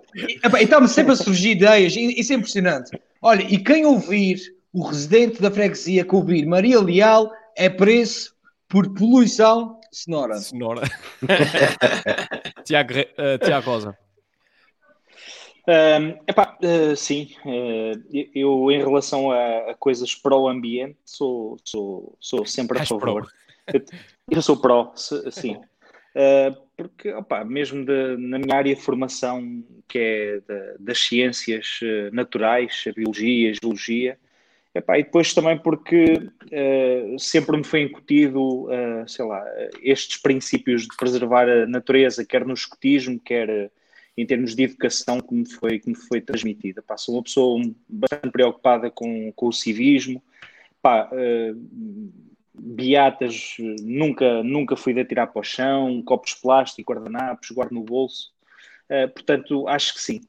estamos 0.61 0.91
sempre 0.91 1.13
a 1.13 1.17
surgir 1.17 1.53
ideias, 1.53 1.95
isso 1.97 2.33
é 2.33 2.37
impressionante. 2.37 2.91
Olha, 3.23 3.43
e 3.43 3.63
quem 3.63 3.87
ouvir 3.87 4.41
o 4.73 4.83
residente 4.83 5.41
da 5.41 5.53
freguesia 5.53 6.05
que 6.05 6.17
ouvir 6.17 6.45
Maria 6.47 6.81
Leal 6.81 7.31
é 7.57 7.71
preço 7.71 8.35
por 8.69 8.93
poluição 8.93 9.79
sonora. 9.93 10.37
Sonora. 10.39 10.83
Tiago, 12.65 12.93
uh, 12.93 13.39
Tiago 13.39 13.71
Rosa. 13.71 13.97
Um, 15.67 16.19
epá, 16.27 16.59
uh, 16.63 16.95
sim, 16.95 17.31
uh, 17.47 18.29
eu 18.35 18.71
em 18.71 18.79
relação 18.79 19.31
a, 19.31 19.71
a 19.71 19.75
coisas 19.75 20.15
pró-ambiente 20.15 20.99
sou, 21.07 21.57
sou, 21.65 22.17
sou 22.21 22.45
sempre 22.45 22.79
a 22.79 22.87
favor. 22.87 23.27
Eu, 23.73 23.83
eu, 24.31 24.43
sou 24.43 24.59
pró, 24.59 24.93
sim. 24.95 25.57
Uh, 25.57 26.55
porque, 26.77 27.11
opa, 27.13 27.45
mesmo 27.45 27.83
de, 27.83 28.17
na 28.19 28.39
minha 28.39 28.57
área 28.57 28.75
de 28.75 28.81
formação, 28.81 29.65
que 29.89 29.99
é 29.99 30.43
das 30.79 30.99
ciências 30.99 31.81
naturais, 32.13 32.85
a 32.87 32.93
biologia, 32.93 33.51
a 33.51 33.55
geologia, 33.55 34.19
Epá, 34.75 34.99
e 34.99 35.05
depois 35.05 35.33
também 35.33 35.57
porque 35.57 36.15
uh, 36.15 37.17
sempre 37.17 37.57
me 37.57 37.63
foi 37.63 37.83
incutido, 37.83 38.65
uh, 38.65 39.09
sei 39.09 39.25
lá, 39.25 39.41
estes 39.81 40.21
princípios 40.21 40.83
de 40.83 40.97
preservar 40.97 41.49
a 41.49 41.65
natureza, 41.65 42.25
quer 42.25 42.45
no 42.45 42.55
escotismo, 42.55 43.21
quer 43.21 43.71
em 44.17 44.25
termos 44.25 44.55
de 44.55 44.63
educação 44.63 45.21
que 45.21 45.35
me 45.35 45.49
foi, 45.49 45.79
que 45.79 45.89
me 45.89 45.97
foi 45.97 46.21
transmitida. 46.21 46.83
Pá, 46.83 46.97
sou 46.97 47.17
uma 47.17 47.23
pessoa 47.23 47.61
bastante 47.89 48.31
preocupada 48.31 48.91
com, 48.91 49.33
com 49.33 49.49
o 49.49 49.53
civismo. 49.53 50.23
Pá, 50.81 51.11
uh, 51.13 52.13
beatas, 52.57 53.57
nunca, 53.83 54.43
nunca 54.45 54.77
fui 54.77 54.95
de 54.95 55.01
atirar 55.01 55.27
para 55.27 55.41
o 55.41 55.45
chão, 55.45 56.03
copos 56.03 56.35
plástico, 56.35 56.93
guardanapos, 56.93 57.51
guardo 57.51 57.73
no 57.73 57.83
bolso. 57.83 58.33
Uh, 58.89 59.09
portanto, 59.13 59.67
acho 59.67 59.95
que 59.95 60.01
sim. 60.01 60.21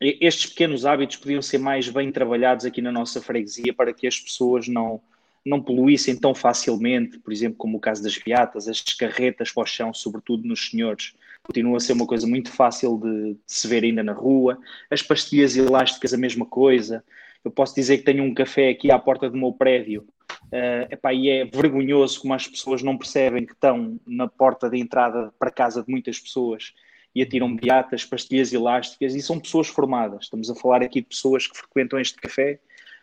Estes 0.00 0.46
pequenos 0.50 0.84
hábitos 0.84 1.16
podiam 1.16 1.40
ser 1.40 1.58
mais 1.58 1.88
bem 1.88 2.10
trabalhados 2.10 2.66
aqui 2.66 2.82
na 2.82 2.90
nossa 2.90 3.22
freguesia 3.22 3.72
para 3.72 3.92
que 3.94 4.06
as 4.06 4.18
pessoas 4.18 4.66
não, 4.66 5.00
não 5.46 5.62
poluíssem 5.62 6.16
tão 6.16 6.34
facilmente, 6.34 7.18
por 7.18 7.32
exemplo, 7.32 7.56
como 7.56 7.78
o 7.78 7.80
caso 7.80 8.02
das 8.02 8.18
beatas, 8.18 8.68
as 8.68 8.80
carretas 8.80 9.52
para 9.52 9.62
o 9.62 9.66
chão, 9.66 9.94
sobretudo 9.94 10.46
nos 10.46 10.70
senhores, 10.70 11.14
continua 11.42 11.76
a 11.76 11.80
ser 11.80 11.92
uma 11.92 12.06
coisa 12.06 12.26
muito 12.26 12.50
fácil 12.50 12.98
de, 12.98 13.34
de 13.34 13.40
se 13.46 13.66
ver 13.66 13.84
ainda 13.84 14.02
na 14.02 14.12
rua. 14.12 14.58
As 14.90 15.02
pastilhas 15.02 15.56
elásticas, 15.56 16.14
a 16.14 16.18
mesma 16.18 16.46
coisa. 16.46 17.04
Eu 17.44 17.50
posso 17.50 17.74
dizer 17.74 17.98
que 17.98 18.04
tenho 18.04 18.22
um 18.22 18.32
café 18.32 18.68
aqui 18.70 18.90
à 18.90 18.98
porta 18.98 19.28
do 19.28 19.36
meu 19.36 19.52
prédio 19.52 20.06
Uh, 20.52 20.84
epá, 20.90 21.14
e 21.14 21.30
é 21.30 21.46
vergonhoso 21.46 22.20
como 22.20 22.34
as 22.34 22.46
pessoas 22.46 22.82
não 22.82 22.98
percebem 22.98 23.46
que 23.46 23.54
estão 23.54 23.98
na 24.06 24.28
porta 24.28 24.68
de 24.68 24.78
entrada 24.78 25.32
para 25.38 25.50
casa 25.50 25.82
de 25.82 25.90
muitas 25.90 26.20
pessoas 26.20 26.74
e 27.14 27.22
atiram 27.22 27.56
beatas, 27.56 28.04
pastilhas 28.04 28.52
elásticas, 28.52 29.14
e 29.14 29.22
são 29.22 29.40
pessoas 29.40 29.68
formadas. 29.68 30.24
Estamos 30.24 30.50
a 30.50 30.54
falar 30.54 30.82
aqui 30.82 31.00
de 31.00 31.06
pessoas 31.06 31.46
que 31.46 31.56
frequentam 31.56 31.98
este 31.98 32.18
café, 32.18 32.58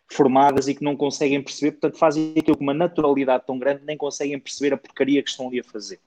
formadas 0.08 0.68
e 0.68 0.76
que 0.76 0.84
não 0.84 0.96
conseguem 0.96 1.42
perceber, 1.42 1.72
portanto, 1.74 1.98
fazem 1.98 2.34
aquilo 2.38 2.58
com 2.58 2.64
uma 2.64 2.74
naturalidade 2.74 3.46
tão 3.46 3.58
grande, 3.58 3.84
nem 3.84 3.98
conseguem 3.98 4.40
perceber 4.40 4.74
a 4.74 4.78
porcaria 4.78 5.22
que 5.22 5.30
estão 5.30 5.48
ali 5.48 5.60
a 5.60 5.64
fazer. 5.64 6.00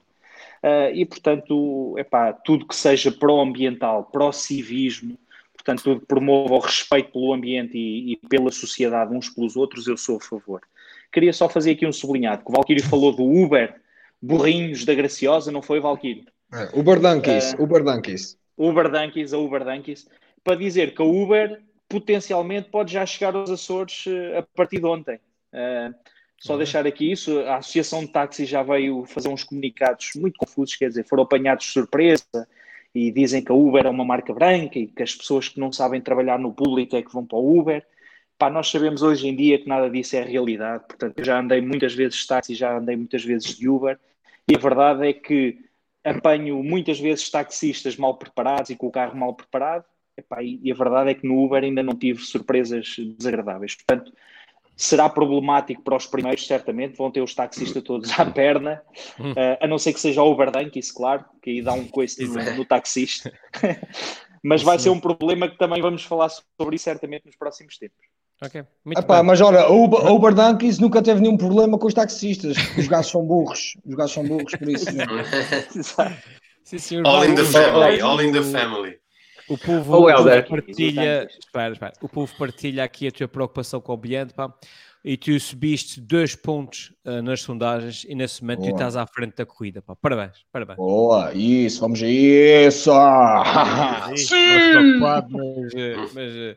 Uh, 0.63 0.95
e, 0.95 1.05
portanto, 1.05 1.93
epá, 1.97 2.31
tudo 2.31 2.65
que 2.65 2.75
seja 2.75 3.11
pró-ambiental, 3.11 4.05
pró-civismo, 4.05 5.19
portanto, 5.51 5.83
tudo 5.83 5.99
que 5.99 6.05
promova 6.05 6.53
o 6.53 6.59
respeito 6.59 7.11
pelo 7.11 7.33
ambiente 7.33 7.77
e, 7.77 8.13
e, 8.13 8.17
pela 8.29 8.49
sociedade 8.49 9.13
uns 9.13 9.27
pelos 9.27 9.57
outros, 9.57 9.87
eu 9.87 9.97
sou 9.97 10.17
a 10.17 10.21
favor. 10.21 10.61
Queria 11.11 11.33
só 11.33 11.49
fazer 11.49 11.71
aqui 11.71 11.85
um 11.85 11.91
sublinhado, 11.91 12.45
que 12.45 12.49
o 12.49 12.53
Valkyrie 12.53 12.81
falou 12.81 13.13
do 13.13 13.23
Uber, 13.23 13.75
burrinhos 14.21 14.85
da 14.85 14.93
Graciosa, 14.93 15.51
não 15.51 15.61
foi, 15.61 15.81
Valkyrie? 15.81 16.25
É, 16.53 16.79
Uber 16.79 16.97
Donkeys, 16.97 17.53
uh, 17.53 17.61
Uber 17.61 17.83
Donkeys. 17.83 18.37
Uber 18.57 18.89
Donkeys, 18.89 19.33
a 19.33 19.37
Uber 19.37 19.65
Donkeys, 19.65 20.07
para 20.45 20.55
dizer 20.55 20.95
que 20.95 21.01
a 21.01 21.05
Uber 21.05 21.61
potencialmente 21.89 22.69
pode 22.69 22.93
já 22.93 23.05
chegar 23.05 23.35
aos 23.35 23.49
Açores 23.49 24.05
uh, 24.05 24.37
a 24.39 24.43
partir 24.55 24.79
de 24.79 24.85
ontem. 24.85 25.19
Uh, 25.51 25.93
só 26.43 26.53
uhum. 26.53 26.57
deixar 26.57 26.85
aqui 26.85 27.09
isso, 27.09 27.39
a 27.39 27.55
Associação 27.55 28.01
de 28.01 28.09
Táxi 28.09 28.45
já 28.45 28.61
veio 28.61 29.05
fazer 29.05 29.29
uns 29.29 29.45
comunicados 29.45 30.09
muito 30.17 30.37
confusos, 30.37 30.75
quer 30.75 30.89
dizer, 30.89 31.05
foram 31.05 31.23
apanhados 31.23 31.65
de 31.65 31.71
surpresa 31.71 32.45
e 32.93 33.09
dizem 33.13 33.41
que 33.41 33.49
a 33.49 33.55
Uber 33.55 33.85
é 33.85 33.89
uma 33.89 34.03
marca 34.03 34.33
branca 34.33 34.77
e 34.77 34.87
que 34.87 35.01
as 35.01 35.15
pessoas 35.15 35.47
que 35.47 35.57
não 35.57 35.71
sabem 35.71 36.01
trabalhar 36.01 36.37
no 36.37 36.53
público 36.53 36.97
é 36.97 37.01
que 37.01 37.13
vão 37.13 37.25
para 37.25 37.37
o 37.37 37.59
Uber. 37.59 37.85
Pá, 38.37 38.49
nós 38.49 38.69
sabemos 38.69 39.01
hoje 39.01 39.25
em 39.25 39.33
dia 39.33 39.57
que 39.57 39.69
nada 39.69 39.89
disso 39.89 40.17
é 40.17 40.21
realidade, 40.21 40.83
portanto, 40.85 41.17
eu 41.17 41.23
já 41.23 41.39
andei 41.39 41.61
muitas 41.61 41.93
vezes 41.95 42.19
de 42.19 42.27
táxi, 42.27 42.55
já 42.55 42.77
andei 42.77 42.97
muitas 42.97 43.23
vezes 43.23 43.55
de 43.55 43.69
Uber, 43.69 43.97
e 44.45 44.53
a 44.53 44.59
verdade 44.59 45.07
é 45.07 45.13
que 45.13 45.59
apanho 46.03 46.61
muitas 46.61 46.99
vezes 46.99 47.29
taxistas 47.29 47.95
mal 47.95 48.17
preparados 48.17 48.69
e 48.69 48.75
com 48.75 48.87
o 48.87 48.91
carro 48.91 49.17
mal 49.17 49.33
preparado, 49.33 49.85
Epá, 50.17 50.43
e 50.43 50.69
a 50.69 50.75
verdade 50.75 51.11
é 51.11 51.13
que 51.13 51.25
no 51.25 51.41
Uber 51.41 51.63
ainda 51.63 51.81
não 51.81 51.95
tive 51.95 52.19
surpresas 52.19 52.97
desagradáveis. 53.17 53.75
Portanto, 53.75 54.11
será 54.75 55.07
problemático 55.09 55.83
para 55.83 55.95
os 55.95 56.05
primeiros, 56.05 56.45
certamente, 56.45 56.97
vão 56.97 57.11
ter 57.11 57.21
os 57.21 57.33
taxistas 57.33 57.83
todos 57.83 58.11
à 58.19 58.25
perna, 58.25 58.81
uh, 59.19 59.57
a 59.61 59.67
não 59.67 59.77
ser 59.77 59.93
que 59.93 59.99
seja 59.99 60.21
o 60.21 60.31
Uber 60.31 60.49
isso 60.75 60.93
claro, 60.93 61.25
que 61.41 61.51
aí 61.51 61.61
dá 61.61 61.73
um 61.73 61.87
coice 61.87 62.25
no, 62.25 62.55
no 62.55 62.65
taxista. 62.65 63.31
mas 64.43 64.61
vai 64.61 64.77
ser 64.79 64.89
um 64.89 64.99
problema 64.99 65.47
que 65.47 65.57
também 65.57 65.81
vamos 65.81 66.03
falar 66.03 66.29
sobre 66.29 66.75
isso 66.75 66.85
certamente 66.85 67.25
nos 67.25 67.35
próximos 67.35 67.77
tempos. 67.77 67.99
Ok, 68.41 68.61
Epá, 68.97 69.23
mas 69.23 69.39
olha, 69.39 69.69
o 69.69 69.85
Uber, 69.85 70.05
Uber 70.11 70.33
nunca 70.81 71.01
teve 71.01 71.21
nenhum 71.21 71.37
problema 71.37 71.77
com 71.77 71.87
os 71.87 71.93
taxistas. 71.93 72.57
Os 72.77 72.87
gajos 72.87 73.11
são 73.11 73.23
burros. 73.23 73.77
Os 73.85 73.95
gajos 73.95 74.11
são 74.11 74.27
burros, 74.27 74.51
por 74.51 74.67
isso. 74.67 74.85
Sim, 76.65 76.77
senhor. 76.77 77.07
All 77.07 77.23
in 77.23 77.35
the 77.35 77.45
family. 77.45 78.01
All 78.01 78.21
in 78.21 78.31
the 78.33 78.43
family. 78.43 78.97
O 79.49 79.57
povo, 79.57 79.97
oh, 79.97 80.05
partilha, 80.47 81.27
espera, 81.27 81.73
espera, 81.73 81.93
o 82.01 82.07
povo 82.07 82.33
partilha 82.37 82.83
aqui 82.83 83.07
a 83.07 83.11
tua 83.11 83.27
preocupação 83.27 83.81
com 83.81 83.91
o 83.91 83.95
ambiente, 83.95 84.33
pá, 84.33 84.53
e 85.03 85.17
tu 85.17 85.37
subiste 85.37 85.99
dois 85.99 86.33
pontos 86.33 86.93
uh, 87.05 87.21
nas 87.21 87.41
sondagens 87.41 88.05
e 88.07 88.15
nesse 88.15 88.41
momento 88.41 88.59
Boa. 88.59 88.71
tu 88.71 88.75
estás 88.75 88.95
à 88.95 89.05
frente 89.05 89.35
da 89.35 89.45
corrida, 89.45 89.81
pá. 89.81 89.95
Parabéns, 89.95 90.45
parabéns. 90.51 90.77
Boa, 90.77 91.33
isso, 91.33 91.81
vamos 91.81 92.01
a 92.01 92.07
isso! 92.07 92.91
Sim! 94.15 94.99
Mas, 94.99 95.25
mas, 96.13 96.33
uh, 96.33 96.55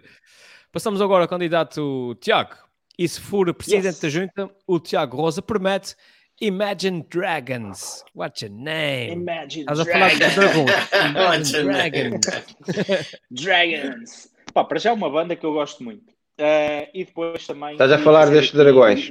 passamos 0.71 1.01
agora 1.01 1.25
ao 1.25 1.29
candidato 1.29 2.17
Tiago. 2.21 2.55
E 2.99 3.07
se 3.07 3.21
for 3.21 3.53
presidente 3.53 3.87
yes. 3.87 4.01
da 4.01 4.09
junta, 4.09 4.51
o 4.67 4.79
Tiago 4.79 5.17
Rosa 5.17 5.43
promete 5.43 5.97
Imagine 6.41 7.07
Dragons. 7.09 8.05
What's 8.15 8.43
your 8.43 8.51
name? 8.51 9.23
Imagine 9.23 9.65
Dragons. 9.65 10.37
Imagine 10.93 11.65
Dragons. 11.65 13.17
Dragons. 13.31 14.29
Pá, 14.53 14.65
para 14.65 14.79
já 14.79 14.91
é 14.91 14.93
uma 14.93 15.09
banda 15.09 15.35
que 15.35 15.47
eu 15.47 15.53
gosto 15.53 15.83
muito. 15.83 16.11
Uh, 16.39 16.87
e 16.93 17.05
depois 17.07 17.47
também. 17.47 17.73
Estás 17.73 17.91
a 17.91 17.99
falar 17.99 18.29
destes 18.29 18.55
dragões. 18.55 19.11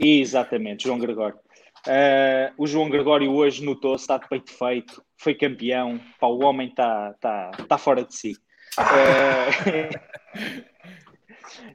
Exatamente, 0.00 0.84
João 0.84 0.98
Gregório. 0.98 1.38
Uh, 1.86 2.52
o 2.58 2.66
João 2.66 2.90
Gregório 2.90 3.32
hoje 3.32 3.64
notou-se, 3.64 4.02
está 4.02 4.18
de 4.18 4.28
peito 4.28 4.52
feito, 4.52 5.02
foi 5.16 5.34
campeão. 5.34 6.00
Pá, 6.20 6.26
o 6.26 6.42
homem 6.42 6.68
está 6.68 7.14
tá, 7.20 7.50
tá 7.68 7.78
fora 7.78 8.04
de 8.04 8.14
si. 8.14 8.32
Uh, 8.76 9.88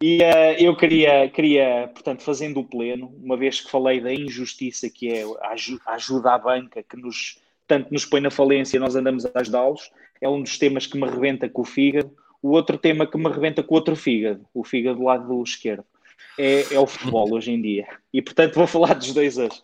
E 0.02 0.18
uh, 0.18 0.56
eu 0.60 0.76
queria, 0.76 1.30
queria, 1.30 1.90
portanto, 1.94 2.22
fazendo 2.22 2.60
o 2.60 2.64
pleno, 2.64 3.14
uma 3.22 3.38
vez 3.38 3.62
que 3.62 3.72
falei 3.72 4.00
da 4.00 4.14
injustiça 4.14 4.90
que 4.90 5.10
é 5.10 5.24
a 5.42 5.94
ajuda 5.94 6.34
à 6.34 6.38
banca, 6.38 6.84
que 6.84 6.98
nos, 6.98 7.40
tanto 7.68 7.92
nos 7.92 8.06
põe 8.06 8.22
na 8.22 8.32
falência, 8.32 8.80
nós 8.80 8.96
andamos 8.96 9.26
a 9.26 9.32
ajudá-los, 9.36 9.92
é 10.22 10.30
um 10.30 10.42
dos 10.42 10.58
temas 10.58 10.88
que 10.88 10.98
me 10.98 11.08
rebenta 11.08 11.50
com 11.50 11.62
o 11.62 11.66
fígado. 11.66 12.12
O 12.42 12.52
outro 12.52 12.78
tema 12.78 13.08
que 13.08 13.18
me 13.18 13.30
rebenta 13.30 13.64
com 13.64 13.74
o 13.74 13.78
outro 13.78 13.96
fígado, 13.96 14.46
o 14.54 14.64
fígado 14.64 15.00
do 15.00 15.06
lado 15.06 15.28
do 15.28 15.42
esquerdo, 15.42 15.86
é, 16.38 16.74
é 16.74 16.80
o 16.80 16.88
futebol 16.88 17.32
hoje 17.34 17.52
em 17.52 17.62
dia. 17.62 17.88
E, 18.14 18.22
portanto, 18.22 18.56
vou 18.56 18.68
falar 18.68 18.94
dos 18.96 19.14
dois 19.14 19.38
hoje. 19.38 19.62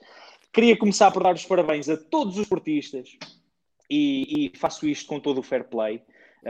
Queria 0.52 0.78
começar 0.78 1.12
por 1.12 1.24
dar 1.24 1.36
os 1.36 1.46
parabéns 1.46 1.90
a 1.90 1.98
todos 1.98 2.36
os 2.36 2.44
esportistas 2.44 3.18
e, 3.90 4.52
e 4.54 4.58
faço 4.58 4.88
isto 4.88 5.08
com 5.08 5.20
todo 5.20 5.40
o 5.40 5.44
fair 5.44 5.64
play. 5.66 6.02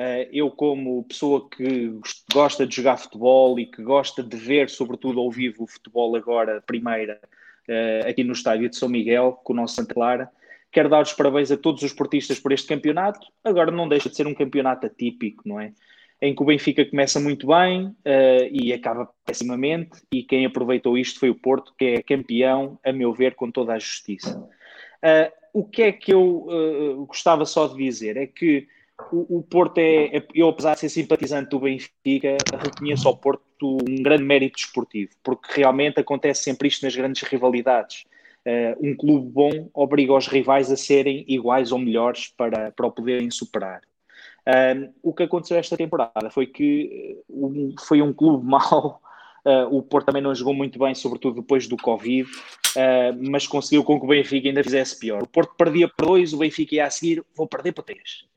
Eh, 0.01 0.29
eu, 0.31 0.49
como 0.49 1.03
pessoa 1.03 1.49
que 1.49 1.93
gosta 2.33 2.65
de 2.65 2.73
jogar 2.73 2.95
futebol 2.95 3.59
e 3.59 3.65
que 3.65 3.83
gosta 3.83 4.23
de 4.23 4.37
ver, 4.37 4.69
sobretudo 4.69 5.19
ao 5.19 5.29
vivo, 5.29 5.65
o 5.65 5.67
futebol 5.67 6.15
agora, 6.15 6.63
primeira, 6.65 7.19
eh, 7.67 8.05
aqui 8.07 8.23
no 8.23 8.31
estádio 8.31 8.69
de 8.69 8.77
São 8.77 8.87
Miguel, 8.87 9.33
com 9.43 9.51
o 9.51 9.55
nosso 9.57 9.75
Santa 9.75 9.93
Clara, 9.93 10.31
quero 10.71 10.87
dar 10.87 11.01
os 11.01 11.11
parabéns 11.11 11.51
a 11.51 11.57
todos 11.57 11.83
os 11.83 11.91
esportistas 11.91 12.39
por 12.39 12.53
este 12.53 12.65
campeonato. 12.65 13.27
Agora 13.43 13.71
não 13.71 13.89
deixa 13.89 14.09
de 14.09 14.15
ser 14.15 14.25
um 14.25 14.33
campeonato 14.33 14.85
atípico, 14.85 15.43
não 15.45 15.59
é? 15.59 15.73
Em 16.21 16.33
que 16.33 16.41
o 16.41 16.45
Benfica 16.45 16.85
começa 16.85 17.19
muito 17.19 17.47
bem 17.47 17.87
uh, 17.87 18.47
e 18.53 18.71
acaba 18.71 19.09
pessimamente, 19.25 20.01
e 20.13 20.23
quem 20.23 20.45
aproveitou 20.45 20.97
isto 20.97 21.19
foi 21.19 21.29
o 21.29 21.35
Porto, 21.35 21.73
que 21.77 21.85
é 21.85 22.01
campeão, 22.01 22.79
a 22.85 22.93
meu 22.93 23.13
ver, 23.13 23.35
com 23.35 23.51
toda 23.51 23.73
a 23.73 23.79
justiça. 23.79 24.47
O 25.53 25.63
que 25.63 25.81
é 25.81 25.91
que 25.91 26.13
eu 26.13 27.05
gostava 27.07 27.45
só 27.45 27.67
de 27.67 27.77
dizer? 27.77 28.17
É 28.17 28.27
que 28.27 28.67
o, 29.11 29.39
o 29.39 29.43
Porto 29.43 29.77
é, 29.77 30.17
é, 30.17 30.27
eu 30.33 30.49
apesar 30.49 30.73
de 30.73 30.81
ser 30.81 30.89
simpatizante 30.89 31.49
do 31.49 31.59
Benfica, 31.59 32.37
reconheço 32.57 33.07
ao 33.07 33.17
Porto 33.17 33.43
um 33.87 34.03
grande 34.03 34.23
mérito 34.23 34.59
esportivo, 34.59 35.11
porque 35.23 35.61
realmente 35.61 35.99
acontece 35.99 36.43
sempre 36.43 36.67
isto 36.67 36.83
nas 36.83 36.95
grandes 36.95 37.23
rivalidades. 37.23 38.05
Uh, 38.45 38.87
um 38.87 38.95
clube 38.95 39.29
bom 39.29 39.69
obriga 39.73 40.13
os 40.13 40.27
rivais 40.27 40.71
a 40.71 40.77
serem 40.77 41.25
iguais 41.27 41.71
ou 41.71 41.79
melhores 41.79 42.27
para, 42.37 42.71
para 42.71 42.87
o 42.87 42.91
poderem 42.91 43.29
superar. 43.29 43.81
Uh, 44.47 44.91
o 45.03 45.13
que 45.13 45.23
aconteceu 45.23 45.57
esta 45.57 45.75
temporada 45.75 46.29
foi 46.29 46.47
que 46.47 47.17
uh, 47.27 47.47
um, 47.47 47.75
foi 47.79 48.01
um 48.01 48.13
clube 48.13 48.45
mau. 48.47 49.01
o 49.71 49.81
Porto 49.81 50.07
também 50.07 50.21
não 50.21 50.35
jogou 50.35 50.53
muito 50.53 50.77
bem, 50.79 50.93
sobretudo 50.93 51.41
depois 51.41 51.67
do 51.67 51.77
Covid, 51.77 52.29
mas 53.17 53.47
conseguiu 53.47 53.83
com 53.83 53.97
que 53.97 54.05
o 54.05 54.09
Benfica 54.09 54.47
ainda 54.47 54.63
fizesse 54.63 54.99
pior. 54.99 55.23
O 55.23 55.27
Porto 55.27 55.55
perdia 55.57 55.87
por 55.87 56.07
dois, 56.07 56.33
o 56.33 56.37
Benfica 56.37 56.75
ia 56.75 56.85
a 56.85 56.89
seguir, 56.89 57.23
vou 57.35 57.47
perder 57.47 57.71
por 57.71 57.83
três 57.83 58.29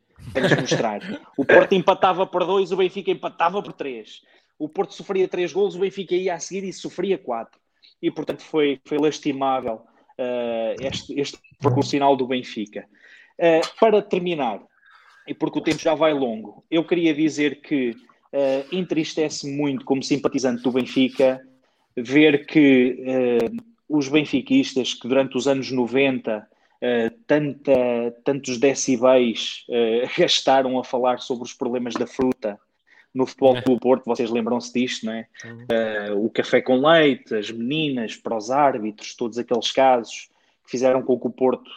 mostrar. 0.61 1.01
O 1.37 1.45
Porto 1.45 1.75
empatava 1.75 2.27
por 2.27 2.45
dois, 2.45 2.73
o 2.73 2.77
Benfica 2.77 3.11
empatava 3.11 3.63
por 3.63 3.73
três. 3.73 4.23
O 4.59 4.69
Porto 4.69 4.95
sofria 4.95 5.27
três 5.29 5.53
gols, 5.53 5.75
o 5.75 5.81
Benfica 5.81 6.15
ia 6.15 6.35
a 6.35 6.39
seguir 6.39 6.65
e 6.65 6.73
sofria 6.73 7.19
quatro. 7.19 7.61
E, 8.01 8.11
portanto, 8.11 8.43
foi, 8.43 8.81
foi 8.85 8.99
lastimável 8.99 9.83
uh, 10.19 10.81
este, 10.81 11.19
este 11.19 11.39
percurso 11.61 11.97
do 12.17 12.27
Benfica. 12.27 12.87
Uh, 13.39 13.79
para 13.79 14.03
terminar, 14.03 14.61
e 15.27 15.35
porque 15.35 15.59
o 15.59 15.63
tempo 15.63 15.79
já 15.79 15.95
vai 15.95 16.13
longo, 16.13 16.65
eu 16.71 16.85
queria 16.85 17.15
dizer 17.15 17.61
que 17.61 17.91
uh, 17.91 18.75
entristece 18.77 19.51
muito, 19.51 19.85
como 19.85 20.03
simpatizante 20.03 20.63
do 20.63 20.73
Benfica, 20.73 21.41
ver 21.97 22.47
que 22.47 23.05
uh, 23.07 23.73
os 23.89 24.09
benfiquistas 24.09 24.95
que 24.95 25.07
durante 25.07 25.37
os 25.37 25.47
anos 25.47 25.71
90 25.71 26.47
uh, 26.83 27.11
tanta, 27.27 27.73
tantos 28.25 28.59
decibéis 28.59 29.65
uh, 29.69 30.09
gastaram 30.19 30.79
a 30.79 30.85
falar 30.85 31.21
sobre 31.21 31.45
os 31.45 31.55
problemas 31.55 31.95
da 31.95 32.07
fruta 32.07 32.59
no 33.15 33.27
Futebol 33.27 33.61
do 33.61 33.79
Porto, 33.79 34.07
vocês 34.07 34.31
lembram-se 34.31 34.73
disto, 34.73 35.05
não 35.05 35.13
é? 35.13 35.27
Uh, 35.45 36.25
o 36.25 36.31
café 36.31 36.63
com 36.63 36.81
leite, 36.81 37.35
as 37.35 37.51
meninas 37.51 38.17
para 38.17 38.35
os 38.35 38.51
árbitros, 38.51 39.15
todos 39.15 39.37
aqueles 39.37 39.71
casos 39.71 40.31
que 40.65 40.71
fizeram 40.71 41.03
com 41.03 41.21
que 41.21 41.27
o 41.27 41.31
Porto, 41.31 41.71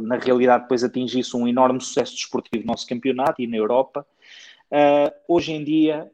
na 0.00 0.16
realidade, 0.16 0.64
depois 0.64 0.82
atingisse 0.82 1.36
um 1.36 1.46
enorme 1.46 1.80
sucesso 1.80 2.16
desportivo 2.16 2.64
no 2.64 2.72
nosso 2.72 2.88
campeonato 2.88 3.40
e 3.40 3.46
na 3.46 3.56
Europa. 3.56 4.04
hoje 5.28 5.52
em 5.52 5.62
dia 5.62 6.10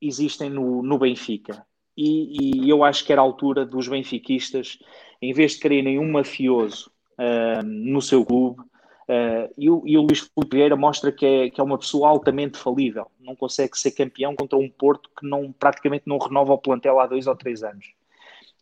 existem 0.00 0.50
no, 0.50 0.82
no 0.82 0.98
Benfica 0.98 1.64
e, 1.96 2.64
e, 2.64 2.68
eu 2.68 2.82
acho 2.82 3.04
que 3.04 3.12
era 3.12 3.20
a 3.20 3.24
altura 3.24 3.64
dos 3.64 3.86
benfiquistas, 3.86 4.78
em 5.22 5.32
vez 5.32 5.52
de 5.52 5.60
quererem 5.60 5.98
um 5.98 6.10
mafioso 6.10 6.90
uh, 7.18 7.62
no 7.64 8.00
seu 8.00 8.24
clube, 8.24 8.60
uh, 8.60 9.52
e, 9.56 9.70
o, 9.70 9.82
e 9.86 9.96
o 9.96 10.02
Luís 10.02 10.20
Filipe 10.20 10.56
Vieira 10.56 10.76
mostra 10.76 11.12
que 11.12 11.26
é, 11.26 11.50
que 11.50 11.60
é 11.60 11.64
uma 11.64 11.78
pessoa 11.78 12.08
altamente 12.08 12.58
falível, 12.58 13.10
não 13.20 13.34
consegue 13.34 13.78
ser 13.78 13.92
campeão 13.92 14.34
contra 14.34 14.58
um 14.58 14.68
Porto 14.68 15.10
que 15.18 15.26
não, 15.26 15.52
praticamente 15.52 16.04
não 16.06 16.18
renova 16.18 16.52
o 16.52 16.58
plantel 16.58 17.00
há 17.00 17.06
dois 17.06 17.26
ou 17.26 17.36
três 17.36 17.62
anos. 17.62 17.92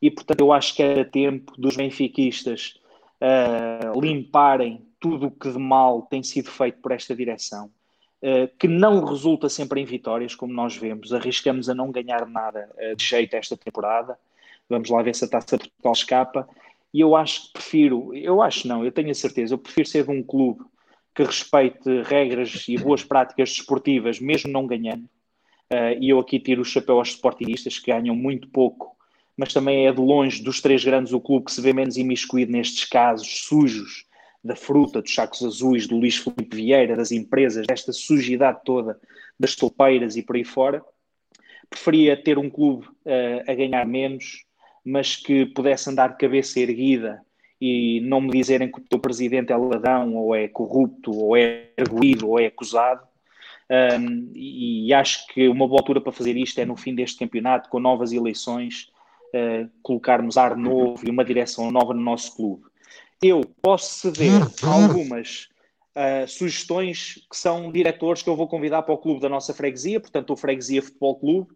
E 0.03 0.11
portanto 0.11 0.41
eu 0.41 0.53
acho 0.53 0.75
que 0.75 0.83
era 0.83 1.05
tempo 1.05 1.53
dos 1.57 1.77
benfiquistas 1.77 2.75
uh, 3.21 3.99
limparem 4.01 4.87
tudo 5.01 5.27
o 5.27 5.31
que 5.31 5.51
de 5.51 5.59
mal 5.59 6.03
tem 6.03 6.23
sido 6.23 6.51
feito 6.51 6.79
por 6.81 6.93
esta 6.93 7.15
direção 7.15 7.71
eh, 8.27 8.49
que 8.59 8.67
não 8.67 9.05
resulta 9.05 9.51
sempre 9.51 9.83
em 9.83 9.85
vitórias, 9.85 10.35
como 10.35 10.51
nós 10.51 10.75
vemos. 10.75 11.13
Arriscamos 11.13 11.69
a 11.69 11.75
não 11.75 11.91
ganhar 11.93 12.27
nada 12.27 12.71
uh, 12.79 12.97
de 12.97 13.05
jeito 13.05 13.37
esta 13.37 13.55
temporada. 13.55 14.19
Vamos 14.67 14.89
lá 14.89 15.03
ver 15.03 15.15
se 15.15 15.27
a 15.27 15.29
taça 15.29 15.59
de 15.59 15.65
Portugal 15.69 15.93
escapa. 15.93 16.49
E 16.95 17.01
eu 17.01 17.17
acho 17.17 17.49
que 17.49 17.55
prefiro, 17.55 18.15
eu 18.15 18.41
acho 18.41 18.69
não, 18.69 18.85
eu 18.85 18.93
tenho 18.93 19.11
a 19.11 19.15
certeza, 19.15 19.53
eu 19.53 19.59
prefiro 19.59 19.89
ser 19.89 20.05
de 20.05 20.13
um 20.13 20.23
clube 20.23 20.65
que 21.13 21.25
respeite 21.25 22.03
regras 22.05 22.67
e 22.69 22.79
boas 22.79 23.03
práticas 23.03 23.51
desportivas, 23.51 24.21
mesmo 24.21 24.53
não 24.53 24.65
ganhando. 24.65 25.05
Uh, 25.73 25.99
e 26.01 26.11
eu 26.11 26.21
aqui 26.21 26.39
tiro 26.39 26.63
o 26.63 26.65
chapéu 26.65 26.99
aos 26.99 27.09
sportingistas, 27.09 27.81
que 27.81 27.91
ganham 27.91 28.15
muito 28.15 28.49
pouco, 28.49 28.97
mas 29.37 29.53
também 29.53 29.89
é 29.89 29.93
de 29.93 30.01
longe 30.01 30.41
dos 30.41 30.61
três 30.61 30.85
grandes 30.85 31.13
o 31.13 31.21
clube 31.21 31.47
que 31.47 31.53
se 31.53 31.61
vê 31.61 31.73
menos 31.73 31.97
imiscuído 31.97 32.53
nestes 32.53 32.85
casos 32.85 33.41
sujos 33.45 34.07
da 34.43 34.55
fruta, 34.55 35.03
dos 35.03 35.13
sacos 35.13 35.43
azuis, 35.43 35.89
do 35.89 35.97
Luís 35.97 36.17
Felipe 36.17 36.55
Vieira, 36.55 36.95
das 36.95 37.11
empresas, 37.11 37.67
desta 37.67 37.93
sujidade 37.93 38.61
toda, 38.65 39.01
das 39.41 39.57
topeiras 39.57 40.17
e 40.17 40.23
por 40.23 40.37
aí 40.37 40.45
fora. 40.45 40.85
Preferia 41.69 42.17
ter 42.17 42.39
um 42.39 42.49
clube 42.49 42.87
uh, 42.87 43.51
a 43.51 43.55
ganhar 43.55 43.85
menos, 43.85 44.45
mas 44.85 45.17
que 45.17 45.47
pudesse 45.47 45.89
andar 45.89 46.09
de 46.09 46.19
cabeça 46.19 46.61
erguida 46.61 47.21
e 47.61 48.01
não 48.03 48.21
me 48.21 48.31
dizerem 48.31 48.71
que 48.71 48.79
o 48.79 48.83
teu 48.83 48.99
presidente 48.99 49.53
é 49.53 49.57
ladrão, 49.57 50.15
ou 50.15 50.35
é 50.35 50.49
corrupto, 50.49 51.11
ou 51.11 51.37
é 51.37 51.71
arguído, 51.79 52.29
ou 52.29 52.39
é 52.39 52.47
acusado. 52.47 53.07
Um, 53.99 54.31
e, 54.35 54.93
acho 54.93 55.27
que 55.29 55.49
uma 55.49 55.67
boa 55.67 55.81
altura 55.81 56.01
para 56.01 56.13
fazer 56.13 56.37
isto 56.37 56.59
é 56.61 56.67
no 56.67 56.77
fim 56.77 56.95
deste 56.95 57.19
campeonato, 57.19 57.71
com 57.71 57.81
novas 57.81 58.13
eleições, 58.13 58.91
uh, 59.35 59.71
colocarmos 59.83 60.37
ar 60.37 60.55
novo 60.57 61.01
e 61.07 61.11
uma 61.11 61.25
direção 61.25 61.71
nova 61.71 61.95
no 61.95 62.03
nosso 62.03 62.37
clube 62.37 62.65
eu 63.23 63.43
posso 63.63 64.13
ceder 64.13 64.43
hum, 64.43 64.51
hum. 64.63 64.71
algumas 64.71 65.49
uh, 65.97 66.29
sugestões 66.29 67.27
que 67.31 67.37
são 67.37 67.73
diretores 67.73 68.23
que 68.23 68.29
eu 68.29 68.37
vou 68.37 68.49
convidar 68.49 68.83
para 68.83 68.95
o 68.95 68.99
clube 68.99 69.21
da 69.21 69.29
nossa 69.29 69.55
freguesia, 69.55 70.01
portanto, 70.01 70.33
o 70.33 70.37
Freguesia 70.37 70.83
Futebol 70.83 71.19
Clube, 71.19 71.53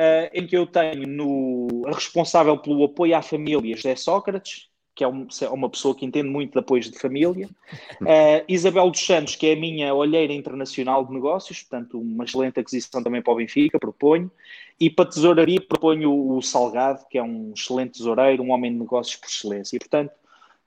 uh, 0.00 0.30
em 0.32 0.46
que 0.46 0.56
eu 0.56 0.66
tenho 0.66 1.06
no, 1.06 1.84
a 1.86 1.92
responsável 1.92 2.56
pelo 2.56 2.84
apoio 2.84 3.14
à 3.16 3.22
família, 3.22 3.76
José 3.76 3.94
Sócrates, 3.96 4.68
que 4.94 5.04
é, 5.04 5.08
um, 5.08 5.28
uma 5.52 5.68
pessoa 5.68 5.94
que 5.94 6.04
entende 6.04 6.28
muito 6.28 6.52
de 6.52 6.58
apoios 6.58 6.90
de 6.90 6.98
família, 6.98 7.46
uh, 7.46 8.44
Isabel 8.48 8.90
dos 8.90 9.04
Santos, 9.04 9.36
que 9.36 9.46
é 9.46 9.52
a 9.52 9.56
minha 9.56 9.94
olheira 9.94 10.32
internacional 10.32 11.04
de 11.04 11.12
negócios, 11.12 11.62
portanto, 11.62 12.00
uma 12.00 12.24
excelente 12.24 12.58
aquisição 12.58 13.02
também 13.02 13.22
para 13.22 13.32
o 13.32 13.36
Benfica, 13.36 13.78
proponho, 13.78 14.30
e 14.78 14.88
para 14.88 15.06
tesouraria 15.06 15.60
proponho 15.60 16.34
o 16.34 16.40
Salgado, 16.40 17.04
que 17.10 17.18
é 17.18 17.22
um 17.22 17.52
excelente 17.54 17.98
tesoureiro, 17.98 18.42
um 18.42 18.50
homem 18.50 18.72
de 18.72 18.78
negócios 18.78 19.16
por 19.16 19.28
excelência, 19.28 19.76
e 19.76 19.78
portanto, 19.78 20.12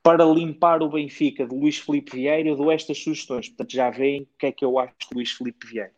para 0.03 0.25
limpar 0.25 0.83
o 0.83 0.89
Benfica 0.89 1.47
de 1.47 1.55
Luís 1.55 1.77
Felipe 1.77 2.17
Vieira, 2.17 2.49
eu 2.49 2.57
dou 2.57 2.69
estas 2.69 3.01
sugestões. 3.01 3.47
Portanto, 3.47 3.71
já 3.71 3.89
veem 3.89 4.23
o 4.23 4.27
que 4.37 4.47
é 4.47 4.51
que 4.51 4.65
eu 4.65 4.77
acho 4.77 4.93
de 4.99 5.15
Luís 5.15 5.31
Felipe 5.31 5.65
Vieira. 5.65 5.93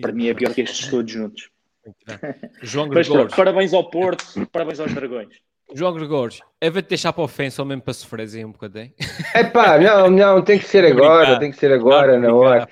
Para 0.00 0.12
mim 0.12 0.28
é 0.28 0.34
pior 0.34 0.54
que 0.54 0.60
estes 0.60 0.86
todos 0.86 1.10
juntos. 1.10 1.50
João 2.62 2.88
Gregório. 2.88 3.34
parabéns 3.34 3.72
ao 3.72 3.88
Porto, 3.88 4.46
parabéns 4.52 4.80
aos 4.80 4.92
Dragões. 4.92 5.28
João 5.74 5.92
Gregório, 5.92 6.38
é 6.60 6.70
ver-te 6.70 6.88
deixar 6.88 7.12
para 7.12 7.24
ofensa 7.24 7.60
ou 7.60 7.68
mesmo 7.68 7.82
para 7.82 7.92
sofrer 7.92 8.44
um 8.44 8.52
bocadinho? 8.52 8.92
É 9.34 9.44
pá, 9.44 9.78
não, 9.78 10.08
não, 10.08 10.42
tem 10.42 10.58
que 10.58 10.64
ser 10.64 10.84
agora, 10.84 11.38
tem 11.38 11.50
que 11.50 11.58
ser 11.58 11.72
agora, 11.72 12.18
na 12.18 12.34
hora. 12.34 12.68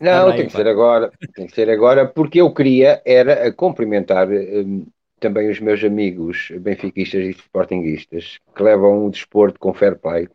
Não, 0.00 0.32
tem 0.34 0.46
que 0.46 0.52
ser 0.52 0.66
agora, 0.66 1.12
tem 1.34 1.46
que 1.46 1.54
ser 1.54 1.70
agora, 1.70 2.06
porque 2.06 2.40
eu 2.40 2.52
queria 2.52 3.00
era 3.04 3.52
cumprimentar 3.52 4.28
hum, 4.28 4.86
também 5.22 5.48
os 5.48 5.60
meus 5.60 5.82
amigos 5.84 6.52
benfiquistas 6.60 7.24
e 7.24 7.30
sportinguistas 7.30 8.38
que 8.54 8.62
levam 8.62 9.06
o 9.06 9.10
desporto 9.10 9.58
com 9.58 9.72
fair 9.72 9.96
play. 9.96 10.28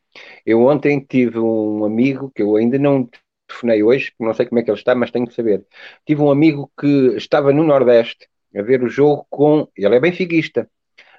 Eu 0.46 0.66
ontem 0.66 1.06
tive 1.08 1.40
um 1.40 1.84
amigo 1.84 2.32
que 2.34 2.42
eu 2.42 2.56
ainda 2.56 2.80
não 2.80 3.08
telefonei 3.48 3.84
hoje, 3.84 4.12
não 4.20 4.34
sei 4.34 4.46
como 4.46 4.60
é 4.60 4.64
que 4.64 4.70
ele 4.70 4.78
está, 4.78 4.94
mas 4.94 5.12
tenho 5.12 5.28
que 5.28 5.34
saber. 5.34 5.66
Tive 6.06 6.22
um 6.22 6.32
amigo 6.32 6.72
que 6.80 7.16
estava 7.16 7.52
no 7.54 7.64
Nordeste 7.64 8.28
a 8.56 8.62
ver 8.62 8.84
o 8.84 8.90
jogo 8.90 9.26
com. 9.30 9.68
Ele 9.76 9.96
é 9.96 10.00
benfiquista, 10.00 10.70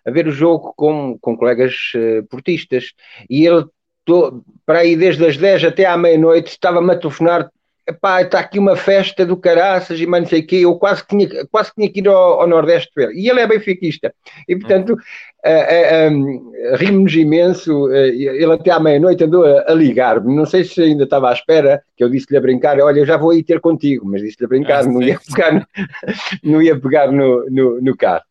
a 0.05 0.11
ver 0.11 0.27
o 0.27 0.33
jogo 0.33 0.73
com, 0.77 1.19
com 1.19 1.37
colegas 1.37 1.75
uh, 1.95 2.27
portistas 2.29 2.93
e 3.29 3.47
ele. 3.47 3.65
para 4.65 4.81
aí 4.81 4.97
desde 4.97 5.27
as 5.27 5.37
10 5.37 5.65
até 5.65 5.85
à 5.85 5.97
meia-noite 5.97 6.51
estava-me 6.51 6.93
a 6.93 6.99
telefonar 6.99 7.51
epá, 7.89 8.21
está 8.23 8.39
aqui 8.39 8.59
uma 8.59 8.77
festa 8.77 9.25
do 9.25 9.37
caraças 9.37 9.99
e 9.99 10.07
mais 10.07 10.25
não 10.25 10.29
sei 10.29 10.41
o 10.41 10.47
quê, 10.47 10.57
eu 10.57 10.77
quase 10.77 11.07
tinha, 11.07 11.29
quase 11.47 11.73
tinha 11.75 11.91
que 11.91 12.01
ir 12.01 12.09
ao, 12.09 12.41
ao 12.43 12.47
Nordeste 12.47 12.91
ver. 12.95 13.11
E 13.13 13.29
ele 13.29 13.41
é 13.41 13.47
benfiquista. 13.47 14.15
E, 14.47 14.57
portanto, 14.57 14.91
uh, 14.93 16.13
uh, 16.13 16.77
rimos 16.77 17.15
imenso. 17.15 17.91
Ele 17.93 18.53
até 18.53 18.71
à 18.71 18.79
meia-noite 18.79 19.25
andou 19.25 19.45
a, 19.45 19.71
a 19.71 19.75
ligar-me. 19.75 20.35
Não 20.35 20.45
sei 20.45 20.65
se 20.65 20.83
ainda 20.83 21.05
estava 21.05 21.31
à 21.31 21.33
espera, 21.33 21.83
que 21.97 22.05
eu 22.05 22.11
disse-lhe 22.11 22.37
a 22.37 22.41
brincar, 22.41 22.79
olha, 22.81 23.01
eu 23.01 23.07
já 23.07 23.17
vou 23.17 23.31
aí 23.31 23.43
ter 23.43 23.61
contigo, 23.61 24.07
mas 24.07 24.21
disse-lhe 24.21 24.45
a 24.45 24.49
brincar, 24.49 24.81
ah, 24.81 24.87
não, 24.87 25.03
ia 25.03 25.19
pegar 25.19 25.53
no, 25.53 25.67
não 26.45 26.63
ia 26.63 26.79
pegar 26.79 27.11
no, 27.11 27.47
no, 27.51 27.81
no 27.81 27.97
carro. 27.97 28.23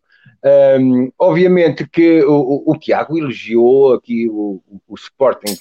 Um, 0.79 1.11
obviamente 1.17 1.87
que 1.89 2.23
o, 2.23 2.31
o, 2.31 2.71
o, 2.71 2.77
Tiago 2.77 3.17
elogiou 3.17 3.95
aqui 3.95 4.29
o, 4.29 4.61
o 4.87 4.95
Sporting, 4.95 5.57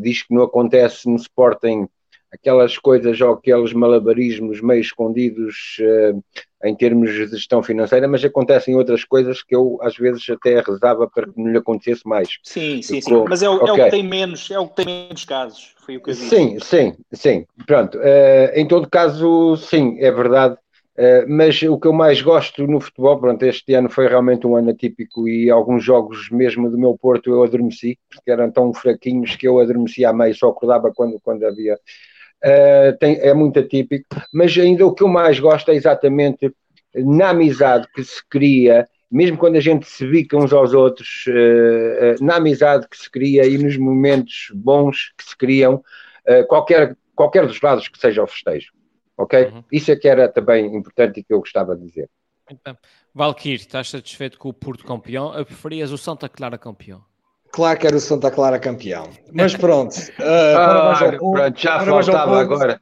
diz 0.00 0.22
que 0.22 0.32
não 0.32 0.44
acontece 0.44 1.08
no 1.08 1.16
Sporting 1.16 1.88
aquelas 2.32 2.78
coisas 2.78 3.20
ou 3.20 3.34
aqueles 3.34 3.72
malabarismos 3.72 4.60
meio 4.60 4.80
escondidos 4.80 5.76
uh, 5.80 6.22
em 6.64 6.74
termos 6.74 7.10
de 7.10 7.26
gestão 7.26 7.62
financeira, 7.62 8.08
mas 8.08 8.24
acontecem 8.24 8.74
outras 8.74 9.04
coisas 9.04 9.42
que 9.42 9.54
eu 9.54 9.78
às 9.82 9.96
vezes 9.96 10.28
até 10.30 10.60
rezava 10.60 11.08
para 11.08 11.26
que 11.26 11.38
não 11.38 11.50
lhe 11.50 11.58
acontecesse 11.58 12.06
mais. 12.06 12.28
Sim, 12.42 12.80
sim, 12.80 13.00
sim. 13.00 13.24
Mas 13.28 13.42
é 13.42 13.48
o, 13.48 13.56
okay. 13.56 13.68
é 13.68 13.72
o, 13.72 13.84
que 13.84 13.90
tem 13.90 14.02
menos, 14.02 14.50
é 14.50 14.58
o 14.58 14.66
que 14.66 14.76
tem 14.76 14.86
menos 14.86 15.24
casos, 15.24 15.74
foi 15.84 15.96
o 15.96 16.02
que 16.02 16.10
eu 16.10 16.14
disse. 16.14 16.28
Sim, 16.28 16.58
sim, 16.60 16.96
sim. 17.12 17.46
Pronto. 17.66 17.98
Uh, 17.98 18.54
em 18.54 18.66
todo 18.66 18.88
caso, 18.88 19.56
sim, 19.56 19.96
é 20.00 20.10
verdade. 20.10 20.56
Uh, 20.96 21.24
mas 21.26 21.60
o 21.62 21.78
que 21.78 21.88
eu 21.88 21.92
mais 21.92 22.20
gosto 22.20 22.66
no 22.66 22.78
futebol, 22.78 23.18
pronto, 23.18 23.42
este 23.44 23.74
ano 23.74 23.88
foi 23.88 24.06
realmente 24.06 24.46
um 24.46 24.56
ano 24.56 24.70
atípico 24.70 25.26
e 25.26 25.50
alguns 25.50 25.82
jogos 25.82 26.28
mesmo 26.30 26.70
do 26.70 26.78
meu 26.78 26.96
Porto 26.96 27.30
eu 27.30 27.42
adormeci, 27.42 27.98
porque 28.10 28.30
eram 28.30 28.50
tão 28.50 28.72
fraquinhos 28.74 29.34
que 29.34 29.48
eu 29.48 29.58
adormeci 29.58 30.04
à 30.04 30.12
meia, 30.12 30.34
só 30.34 30.50
acordava 30.50 30.92
quando, 30.94 31.18
quando 31.20 31.44
havia 31.44 31.78
uh, 32.44 32.96
tem, 32.98 33.18
é 33.20 33.32
muito 33.32 33.58
atípico, 33.58 34.06
mas 34.32 34.56
ainda 34.56 34.86
o 34.86 34.94
que 34.94 35.02
eu 35.02 35.08
mais 35.08 35.38
gosto 35.38 35.70
é 35.70 35.74
exatamente 35.74 36.52
na 36.94 37.30
amizade 37.30 37.88
que 37.94 38.04
se 38.04 38.22
cria, 38.28 38.88
mesmo 39.10 39.38
quando 39.38 39.56
a 39.56 39.60
gente 39.60 39.86
se 39.86 40.06
bica 40.06 40.36
uns 40.36 40.52
aos 40.52 40.74
outros, 40.74 41.24
uh, 41.28 42.20
uh, 42.20 42.24
na 42.24 42.36
amizade 42.36 42.86
que 42.88 42.96
se 42.96 43.10
cria 43.10 43.46
e 43.46 43.56
nos 43.56 43.76
momentos 43.76 44.50
bons 44.54 45.12
que 45.16 45.24
se 45.24 45.36
criam, 45.36 45.82
qualquer, 46.48 46.96
qualquer 47.16 47.44
dos 47.48 47.60
lados 47.60 47.88
que 47.88 47.98
seja 47.98 48.22
o 48.22 48.26
festejo. 48.28 48.72
Ok? 49.16 49.46
Uhum. 49.46 49.64
Isso 49.72 49.90
é 49.90 49.96
que 49.96 50.06
era 50.06 50.28
também 50.28 50.66
importante 50.76 51.18
e 51.18 51.24
que 51.24 51.34
eu 51.34 51.40
gostava 51.40 51.74
de 51.74 51.84
dizer. 51.84 52.08
Valkyrie, 53.12 53.56
estás 53.56 53.90
satisfeito 53.90 54.38
com 54.38 54.48
o 54.48 54.52
Porto 54.52 54.84
campeão? 54.84 55.34
Eu 55.34 55.44
preferias 55.44 55.90
o 55.90 55.98
Santa 55.98 56.28
Clara 56.28 56.56
campeão? 56.56 57.04
Claro 57.52 57.78
que 57.78 57.86
era 57.86 57.96
o 57.96 58.00
Santa 58.00 58.30
Clara 58.30 58.58
campeão. 58.58 59.10
Mas 59.30 59.54
pronto. 59.54 59.94
Uh, 59.94 60.56
ah, 60.56 61.16
pronto 61.18 61.60
já 61.60 61.80
faltava 61.80 62.40
agora. 62.40 62.80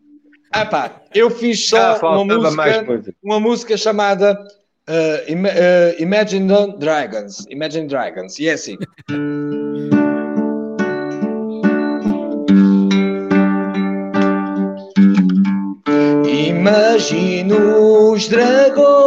Ah 0.52 0.64
pá, 0.64 1.02
eu 1.14 1.30
fiz 1.30 1.68
só 1.68 1.98
uma 2.00 2.24
música, 2.24 3.14
uma 3.22 3.40
música 3.40 3.76
chamada 3.76 4.32
uh, 4.88 5.30
Ima 5.30 5.48
uh, 5.48 6.02
Imagine 6.02 6.76
Dragons. 6.78 7.44
Imagine 7.48 7.88
Dragons. 7.88 8.38
E 8.38 8.48
é 8.48 8.52
assim. 8.52 8.76
Imagino 16.48 18.12
os 18.12 18.28
dragões 18.28 18.99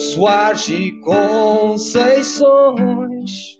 Soares 0.00 0.68
e 0.68 0.92
Conceições 1.02 3.56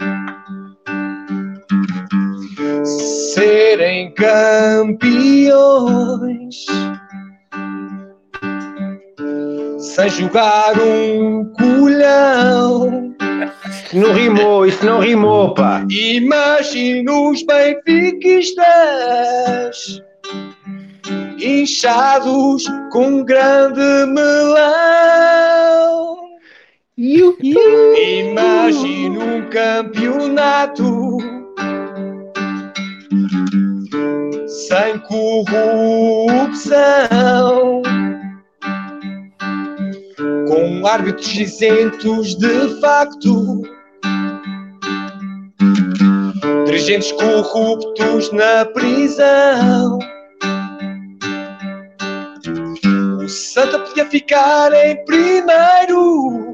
serem 3.34 4.14
campeões 4.14 4.96
sem 9.78 10.08
jogar 10.08 10.80
um 10.80 11.44
colhão. 11.58 13.14
Não 13.92 14.12
rimou, 14.12 14.64
isso 14.64 14.86
não 14.86 15.00
rimou, 15.00 15.52
pá. 15.52 15.84
Imagina 15.90 17.12
os 17.12 17.42
benfiquistas 17.42 20.00
inchados 21.38 22.64
com 22.90 23.22
grande 23.24 24.06
melão. 24.06 25.69
Imagina 27.02 28.44
um 29.24 29.48
campeonato 29.48 31.16
sem 34.46 34.98
corrupção, 35.08 36.60
com 40.46 40.86
árbitros 40.86 41.34
isentos 41.38 42.36
de 42.36 42.78
facto, 42.82 43.62
dirigentes 46.66 47.12
corruptos 47.12 48.30
na 48.32 48.66
prisão. 48.66 49.98
O 53.22 53.26
Santa 53.26 53.78
podia 53.78 54.04
ficar 54.04 54.70
em 54.74 55.02
primeiro. 55.06 56.49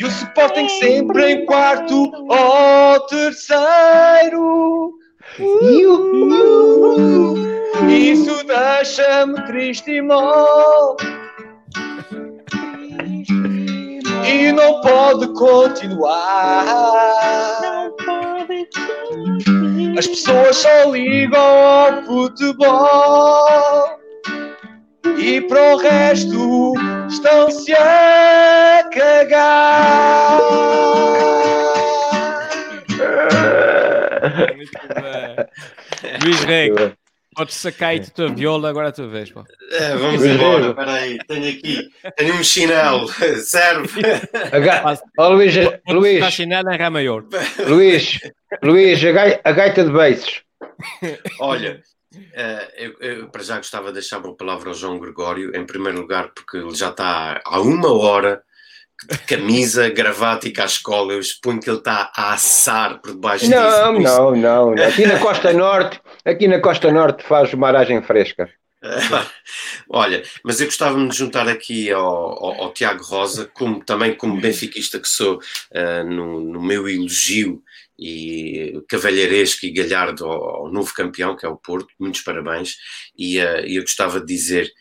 E 0.00 0.04
o 0.04 0.08
Sporting 0.08 0.66
sempre 0.66 1.30
em 1.30 1.44
quarto 1.44 2.10
ou 2.26 3.00
terceiro. 3.00 4.94
Isso 7.86 8.42
deixa-me 8.46 9.44
triste 9.44 9.90
e 9.90 10.00
mal. 10.00 10.96
E 14.26 14.52
não 14.52 14.80
pode 14.80 15.34
continuar. 15.34 16.64
As 19.98 20.06
pessoas 20.06 20.56
só 20.56 20.90
ligam 20.90 21.42
ao 21.42 22.02
futebol. 22.04 23.99
E 25.18 25.40
para 25.42 25.74
o 25.74 25.76
resto 25.78 26.72
estão-se 27.08 27.72
a 27.72 28.88
cagar. 28.92 30.40
Muito 34.56 34.78
bem. 34.88 36.20
Luís 36.24 36.40
Rego, 36.44 36.92
podes 37.34 37.54
sacar 37.56 37.90
aí 37.90 38.00
a 38.00 38.10
tua 38.10 38.28
viola, 38.28 38.68
agora 38.70 38.88
a 38.88 38.92
tua 38.92 39.08
vez. 39.08 39.30
Pô. 39.30 39.44
É, 39.72 39.96
vamos 39.96 40.24
embora, 40.24 40.68
espera 40.68 40.92
aí, 40.92 41.18
tenho 41.26 41.48
aqui, 41.50 41.90
tenho 42.16 42.34
um 42.34 42.42
chinelo, 42.44 43.08
serve. 43.42 44.00
Aga... 44.52 44.98
Oh, 45.18 45.28
Luís, 45.30 45.54
Luís, 45.88 46.14
Está 46.16 46.30
chinela 46.30 46.74
em 46.74 46.78
Rá 46.78 46.90
maior. 46.90 47.24
Luís, 47.66 48.18
Luís, 48.62 49.04
a, 49.04 49.12
gai- 49.12 49.40
a 49.42 49.52
gaita 49.52 49.84
de 49.84 49.92
beiços. 49.92 50.42
Olha, 51.38 51.80
eh, 52.32 52.74
eu, 52.76 52.94
eu 53.00 53.28
para 53.28 53.42
já 53.42 53.56
gostava 53.56 53.88
de 53.88 53.94
deixar 53.94 54.18
uma 54.18 54.34
palavra 54.34 54.70
ao 54.70 54.74
João 54.74 54.98
Gregório, 54.98 55.54
em 55.56 55.64
primeiro 55.64 56.00
lugar, 56.00 56.30
porque 56.34 56.56
ele 56.56 56.74
já 56.74 56.88
está 56.90 57.40
há 57.44 57.60
uma 57.60 57.92
hora 57.92 58.42
de 59.10 59.16
camisa, 59.18 59.88
gravata 59.88 60.46
e 60.46 60.50
cascola. 60.52 61.12
Eu 61.14 61.20
exponho 61.20 61.60
que 61.60 61.70
ele 61.70 61.78
está 61.78 62.12
a 62.14 62.34
assar 62.34 63.00
por 63.00 63.12
debaixo 63.12 63.46
disso. 63.46 63.56
Não, 63.56 63.94
Por 63.94 64.02
isso- 64.02 64.16
não, 64.16 64.36
não, 64.36 64.74
não. 64.74 64.84
Aqui 64.84 65.06
na 65.06 65.18
Costa 65.18 65.52
Norte, 65.52 66.00
aqui 66.24 66.46
na 66.48 66.60
Costa 66.60 66.92
Norte 66.92 67.22
faz 67.24 67.52
uma 67.54 67.68
aragem 67.68 68.02
fresca. 68.02 68.50
Olha, 69.88 70.22
mas 70.44 70.60
eu 70.60 70.66
gostava 70.66 70.98
de 71.06 71.16
juntar 71.16 71.48
aqui 71.48 71.90
ao, 71.90 72.04
ao- 72.04 72.62
ao 72.62 72.72
Tiago 72.72 73.02
Rosa, 73.02 73.50
como, 73.52 73.84
também 73.84 74.14
como 74.14 74.40
benfiquista 74.40 74.98
que 74.98 75.08
sou, 75.08 75.38
eh, 75.72 76.02
no, 76.04 76.40
no 76.40 76.62
meu 76.62 76.88
elogio 76.88 77.62
e 78.02 78.80
cavalheiresco 78.88 79.66
e 79.66 79.72
galhardo 79.72 80.24
ao, 80.24 80.72
novo 80.72 80.92
campeão, 80.94 81.36
que 81.36 81.44
é 81.44 81.48
o 81.48 81.56
Porto. 81.56 81.88
Muitos 81.98 82.22
parabéns. 82.22 82.76
E 83.16 83.38
eh, 83.38 83.64
eu 83.68 83.82
gostava 83.82 84.18
de 84.20 84.26
dizer, 84.26 84.72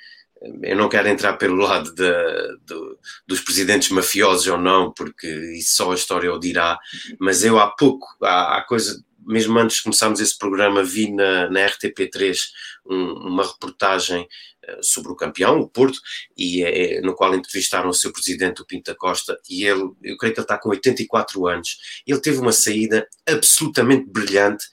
eh, 0.41 0.71
eu 0.71 0.77
não 0.77 0.87
quero 0.87 1.09
entrar 1.09 1.33
pelo 1.33 1.57
lado 1.61 1.93
da- 1.93 2.47
do- 2.65 2.97
dos 3.27 3.41
presidentes 3.41 3.89
mafiosos 3.89 4.47
ou 4.47 4.57
não, 4.57 4.93
porque 4.93 5.27
isso 5.57 5.75
só 5.75 5.91
a 5.91 5.95
história 5.95 6.33
o 6.33 6.39
dirá, 6.39 6.79
mas 7.19 7.43
eu 7.43 7.59
há 7.59 7.67
pouco, 7.67 8.07
há, 8.23 8.57
há 8.57 8.61
coisa, 8.63 9.03
mesmo 9.27 9.59
antes 9.59 9.77
de 9.77 9.83
começarmos 9.83 10.19
esse 10.21 10.37
programa, 10.37 10.81
vi 10.81 11.11
na, 11.11 11.49
na 11.49 11.59
RTP3 11.67 12.39
um- 12.85 13.27
uma 13.27 13.45
reportagem 13.45 14.25
sobre 14.81 15.11
o 15.11 15.15
campeão, 15.15 15.59
o 15.59 15.67
Porto, 15.67 15.99
e 16.37 16.63
eh, 16.63 17.01
no 17.01 17.15
qual 17.15 17.35
entrevistaram 17.35 17.89
o 17.89 17.93
seu 17.93 18.11
presidente, 18.11 18.61
o 18.61 18.65
Pinto 18.65 18.95
Costa, 18.95 19.39
e 19.49 19.65
ele, 19.65 19.83
eu 20.03 20.17
creio 20.17 20.33
que 20.33 20.39
ele 20.39 20.45
está 20.45 20.57
com 20.57 20.69
84 20.69 21.47
anos, 21.47 21.77
ele 22.05 22.21
teve 22.21 22.37
uma 22.39 22.51
saída 22.51 23.07
absolutamente 23.27 24.05
brilhante, 24.09 24.65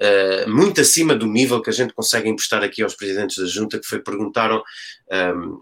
eh, 0.00 0.46
muito 0.46 0.80
acima 0.80 1.14
do 1.14 1.26
nível 1.26 1.62
que 1.62 1.70
a 1.70 1.72
gente 1.72 1.94
consegue 1.94 2.28
emprestar 2.28 2.62
aqui 2.62 2.82
aos 2.82 2.94
presidentes 2.94 3.38
da 3.38 3.46
junta, 3.46 3.78
que 3.78 3.86
foi 3.86 4.00
perguntaram 4.00 4.62
ehm, 5.10 5.56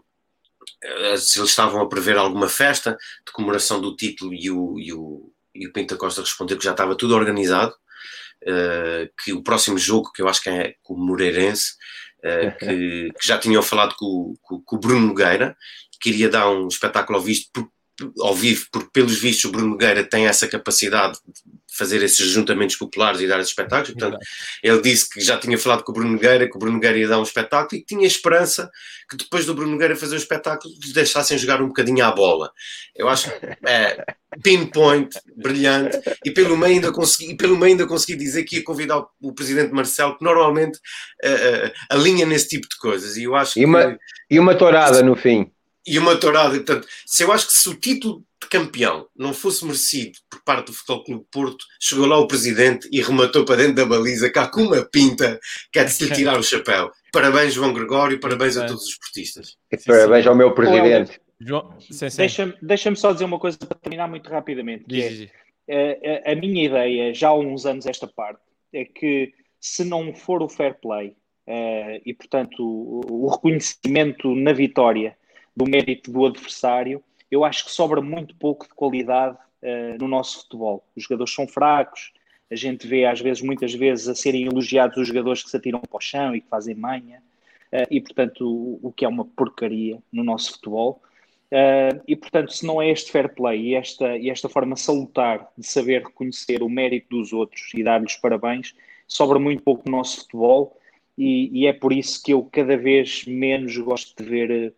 eh, 0.82 1.16
se 1.16 1.38
eles 1.38 1.50
estavam 1.50 1.80
a 1.80 1.88
prever 1.88 2.16
alguma 2.16 2.48
festa 2.48 2.96
de 3.26 3.32
comemoração 3.32 3.80
do 3.80 3.94
título 3.94 4.34
e 4.34 4.50
o, 4.50 4.78
e 4.78 4.92
o, 4.92 5.32
e 5.54 5.66
o 5.66 5.72
Pinto 5.72 5.96
Costa 5.96 6.22
respondeu 6.22 6.58
que 6.58 6.64
já 6.64 6.72
estava 6.72 6.96
tudo 6.96 7.14
organizado, 7.14 7.74
eh, 8.44 9.10
que 9.22 9.32
o 9.32 9.42
próximo 9.42 9.78
jogo, 9.78 10.12
que 10.12 10.22
eu 10.22 10.28
acho 10.28 10.42
que 10.42 10.50
é 10.50 10.74
com 10.82 10.94
o 10.94 10.98
Moreirense, 10.98 11.74
eh, 12.22 12.50
que, 12.52 13.10
que 13.18 13.26
já 13.26 13.38
tinham 13.38 13.62
falado 13.62 13.94
com, 13.96 14.34
com, 14.42 14.60
com 14.60 14.76
o 14.76 14.78
Bruno 14.78 15.08
Nogueira, 15.08 15.56
que 16.00 16.10
iria 16.10 16.28
dar 16.28 16.50
um 16.50 16.68
espetáculo 16.68 17.18
ao, 17.18 17.24
visto, 17.24 17.71
ao 18.20 18.34
vivo, 18.34 18.66
porque 18.72 18.90
pelos 18.92 19.18
vistos 19.18 19.44
o 19.44 19.52
Bruno 19.52 19.68
Nogueira 19.68 20.02
tem 20.02 20.26
essa 20.26 20.48
capacidade 20.48 21.18
de 21.26 21.76
fazer 21.76 22.02
esses 22.02 22.26
juntamentos 22.26 22.76
populares 22.76 23.20
e 23.20 23.26
dar 23.26 23.38
esses 23.38 23.50
espetáculos, 23.50 23.92
portanto 23.92 24.18
ele 24.62 24.80
disse 24.82 25.08
que 25.08 25.20
já 25.20 25.38
tinha 25.38 25.58
falado 25.58 25.82
com 25.84 25.92
o 25.92 25.94
Bruno 25.94 26.12
Nogueira, 26.12 26.48
que 26.48 26.56
o 26.56 26.58
Bruno 26.58 26.74
Nogueira 26.74 26.98
ia 26.98 27.08
dar 27.08 27.18
um 27.18 27.22
espetáculo 27.22 27.78
e 27.78 27.80
que 27.80 27.94
tinha 27.94 28.06
esperança 28.06 28.70
que 29.08 29.16
depois 29.16 29.46
do 29.46 29.54
Bruno 29.54 29.72
Nogueira 29.72 29.96
fazer 29.96 30.14
o 30.14 30.18
espetáculo 30.18 30.72
deixassem 30.94 31.36
jogar 31.38 31.60
um 31.62 31.68
bocadinho 31.68 32.04
à 32.04 32.10
bola. 32.10 32.50
Eu 32.94 33.08
acho 33.08 33.30
que 33.30 33.46
é 33.66 34.04
pinpoint, 34.42 35.18
brilhante, 35.36 35.98
e 36.24 36.30
pelo 36.30 36.56
meio 36.56 36.74
ainda 36.74 36.92
consegui, 36.92 37.32
e 37.32 37.36
pelo 37.36 37.56
meio 37.56 37.72
ainda 37.72 37.86
consegui 37.86 38.16
dizer 38.16 38.44
que 38.44 38.56
ia 38.56 38.64
convidar 38.64 39.04
o, 39.20 39.32
presidente 39.34 39.72
Marcelo, 39.72 40.16
que 40.16 40.24
normalmente 40.24 40.78
eh, 41.22 41.30
eh, 41.30 41.72
alinha 41.90 42.24
nesse 42.24 42.48
tipo 42.48 42.66
de 42.68 42.76
coisas, 42.76 43.16
e 43.16 43.24
eu 43.24 43.34
acho 43.34 43.58
E 43.58 43.64
uma, 43.64 43.92
que 43.92 43.98
e 44.30 44.38
uma 44.38 44.54
tourada 44.54 45.02
no 45.02 45.14
fim. 45.14 45.50
E 45.86 45.98
uma 45.98 46.16
tourada. 46.16 46.54
Portanto, 46.54 46.86
se 47.06 47.22
eu 47.22 47.32
acho 47.32 47.46
que 47.48 47.52
se 47.54 47.68
o 47.68 47.74
título 47.74 48.24
de 48.40 48.48
campeão 48.48 49.06
não 49.16 49.32
fosse 49.32 49.64
merecido 49.64 50.18
por 50.30 50.42
parte 50.42 50.66
do 50.66 50.72
Futebol 50.72 51.04
Clube 51.04 51.26
Porto, 51.30 51.64
chegou 51.80 52.06
lá 52.06 52.18
o 52.18 52.26
presidente 52.26 52.88
e 52.92 53.00
rematou 53.00 53.44
para 53.44 53.56
dentro 53.56 53.74
da 53.74 53.86
baliza, 53.86 54.30
cá 54.30 54.46
com 54.48 54.62
uma 54.62 54.84
pinta, 54.84 55.38
que 55.72 55.78
é 55.78 55.84
de 55.84 55.90
se 55.90 56.04
lhe 56.04 56.14
tirar 56.14 56.38
o 56.38 56.42
chapéu. 56.42 56.90
Parabéns, 57.12 57.54
João 57.54 57.72
Gregório, 57.72 58.18
parabéns 58.20 58.56
a 58.56 58.66
todos 58.66 58.84
os 58.84 58.96
portistas. 58.98 59.56
E 59.70 59.76
Parabéns 59.76 60.26
ao 60.26 60.34
meu 60.34 60.52
presidente. 60.54 61.20
Deixa-me 62.16 62.54
deixa 62.62 62.94
só 62.94 63.12
dizer 63.12 63.24
uma 63.24 63.38
coisa 63.38 63.58
para 63.58 63.76
terminar 63.78 64.08
muito 64.08 64.28
rapidamente. 64.30 64.84
que 64.84 65.02
é, 65.02 65.08
diz, 65.08 65.18
diz. 65.18 65.30
a, 66.24 66.28
a- 66.30 66.32
a 66.32 66.36
minha 66.36 66.64
ideia, 66.64 67.12
já 67.14 67.28
há 67.28 67.34
uns 67.34 67.66
anos 67.66 67.86
esta 67.86 68.06
parte, 68.06 68.40
é 68.72 68.84
que 68.84 69.32
se 69.60 69.84
não 69.84 70.14
for 70.14 70.42
o 70.42 70.48
fair 70.48 70.74
play 70.80 71.14
eh, 71.46 72.00
e, 72.06 72.14
portanto, 72.14 72.60
o, 72.64 73.26
o 73.26 73.28
reconhecimento 73.30 74.34
na 74.34 74.52
vitória 74.52 75.16
do 75.54 75.68
mérito 75.68 76.10
do 76.10 76.26
adversário, 76.26 77.02
eu 77.30 77.44
acho 77.44 77.64
que 77.64 77.72
sobra 77.72 78.00
muito 78.00 78.34
pouco 78.36 78.66
de 78.66 78.74
qualidade 78.74 79.36
eh, 79.62 79.96
no 79.98 80.08
nosso 80.08 80.42
futebol. 80.42 80.84
Os 80.96 81.04
jogadores 81.04 81.34
são 81.34 81.46
fracos, 81.46 82.12
a 82.50 82.54
gente 82.54 82.86
vê 82.86 83.06
às 83.06 83.20
vezes, 83.20 83.42
muitas 83.42 83.72
vezes, 83.72 84.08
a 84.08 84.14
serem 84.14 84.44
elogiados 84.44 84.98
os 84.98 85.08
jogadores 85.08 85.42
que 85.42 85.50
se 85.50 85.56
atiram 85.56 85.80
para 85.80 85.96
o 85.96 86.00
chão 86.00 86.34
e 86.34 86.40
que 86.40 86.48
fazem 86.48 86.74
manha, 86.74 87.22
eh, 87.70 87.86
e 87.90 88.00
portanto, 88.00 88.46
o, 88.46 88.88
o 88.88 88.92
que 88.92 89.04
é 89.04 89.08
uma 89.08 89.24
porcaria 89.24 89.98
no 90.12 90.22
nosso 90.22 90.52
futebol. 90.52 91.00
Uh, 91.52 92.00
e 92.08 92.16
portanto, 92.16 92.50
se 92.50 92.66
não 92.66 92.80
é 92.80 92.90
este 92.90 93.12
fair 93.12 93.34
play 93.34 93.60
e 93.60 93.74
esta, 93.74 94.16
e 94.16 94.30
esta 94.30 94.48
forma 94.48 94.74
salutar 94.74 95.52
de 95.56 95.66
saber 95.66 96.02
reconhecer 96.02 96.62
o 96.62 96.68
mérito 96.68 97.08
dos 97.10 97.30
outros 97.30 97.70
e 97.74 97.84
dar-lhes 97.84 98.16
parabéns, 98.16 98.74
sobra 99.06 99.38
muito 99.38 99.62
pouco 99.62 99.82
no 99.84 99.98
nosso 99.98 100.22
futebol 100.22 100.74
e, 101.16 101.50
e 101.52 101.66
é 101.66 101.74
por 101.74 101.92
isso 101.92 102.22
que 102.22 102.32
eu 102.32 102.42
cada 102.50 102.74
vez 102.74 103.26
menos 103.26 103.76
gosto 103.76 104.16
de 104.16 104.30
ver 104.30 104.74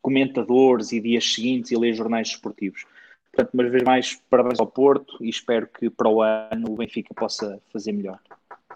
comentadores 0.00 0.92
e 0.92 1.00
dias 1.00 1.34
seguintes 1.34 1.70
e 1.70 1.76
ler 1.76 1.94
jornais 1.94 2.28
esportivos. 2.28 2.84
Portanto, 3.32 3.54
uma 3.54 3.68
vez 3.68 3.82
mais, 3.82 4.20
parabéns 4.28 4.60
ao 4.60 4.66
Porto 4.66 5.16
e 5.20 5.28
espero 5.28 5.66
que 5.66 5.88
para 5.88 6.08
o 6.08 6.22
ano 6.22 6.70
o 6.70 6.76
Benfica 6.76 7.14
possa 7.14 7.60
fazer 7.72 7.92
melhor. 7.92 8.18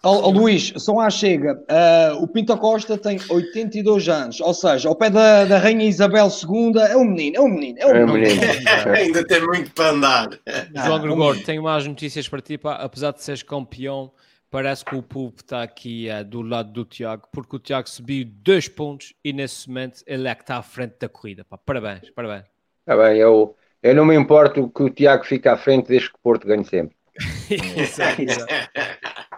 Oh, 0.02 0.28
oh, 0.28 0.30
Luís, 0.30 0.72
só 0.76 1.00
à 1.00 1.10
chega, 1.10 1.54
uh, 1.54 2.22
o 2.22 2.28
Pinto 2.28 2.56
Costa 2.58 2.98
tem 2.98 3.18
82 3.28 4.08
anos, 4.08 4.40
ou 4.40 4.52
seja, 4.52 4.88
ao 4.88 4.94
pé 4.94 5.08
da, 5.08 5.44
da 5.46 5.58
Rainha 5.58 5.86
Isabel 5.86 6.28
II 6.28 6.80
é 6.80 6.96
um 6.96 7.04
menino, 7.04 7.36
é 7.36 7.40
um 7.40 7.48
menino, 7.48 7.78
é 7.80 7.86
um 7.86 7.96
é 7.96 8.06
menino. 8.06 8.42
Ainda 8.94 9.26
tem 9.26 9.40
muito 9.40 9.70
para 9.72 9.90
andar. 9.90 10.28
João 10.74 11.00
Gregório, 11.00 11.42
tenho 11.44 11.62
mais 11.62 11.86
notícias 11.86 12.28
para 12.28 12.40
ti, 12.40 12.58
pá. 12.58 12.74
apesar 12.74 13.12
de 13.12 13.22
seres 13.22 13.42
campeão, 13.42 14.10
parece 14.50 14.84
que 14.84 14.94
o 14.94 15.02
povo 15.02 15.34
está 15.36 15.62
aqui 15.62 16.08
uh, 16.08 16.24
do 16.24 16.42
lado 16.42 16.72
do 16.72 16.84
Tiago, 16.84 17.28
porque 17.32 17.56
o 17.56 17.58
Tiago 17.58 17.88
subiu 17.88 18.24
dois 18.26 18.68
pontos 18.68 19.14
e 19.24 19.32
nesse 19.32 19.68
momento 19.68 20.02
ele 20.06 20.28
é 20.28 20.34
que 20.34 20.42
está 20.42 20.56
à 20.58 20.62
frente 20.62 20.96
da 21.00 21.08
corrida. 21.08 21.44
Pá. 21.44 21.58
Parabéns, 21.58 22.10
parabéns. 22.10 22.44
Está 22.80 22.96
bem, 22.96 23.18
eu, 23.18 23.56
eu 23.82 23.94
não 23.94 24.04
me 24.04 24.14
importo 24.14 24.68
que 24.68 24.82
o 24.82 24.90
Tiago 24.90 25.24
fique 25.24 25.48
à 25.48 25.56
frente 25.56 25.88
desde 25.88 26.10
que 26.10 26.16
o 26.16 26.20
Porto 26.20 26.46
ganhe 26.46 26.64
sempre. 26.64 26.96
exato, 27.50 28.22
exato. 28.22 28.54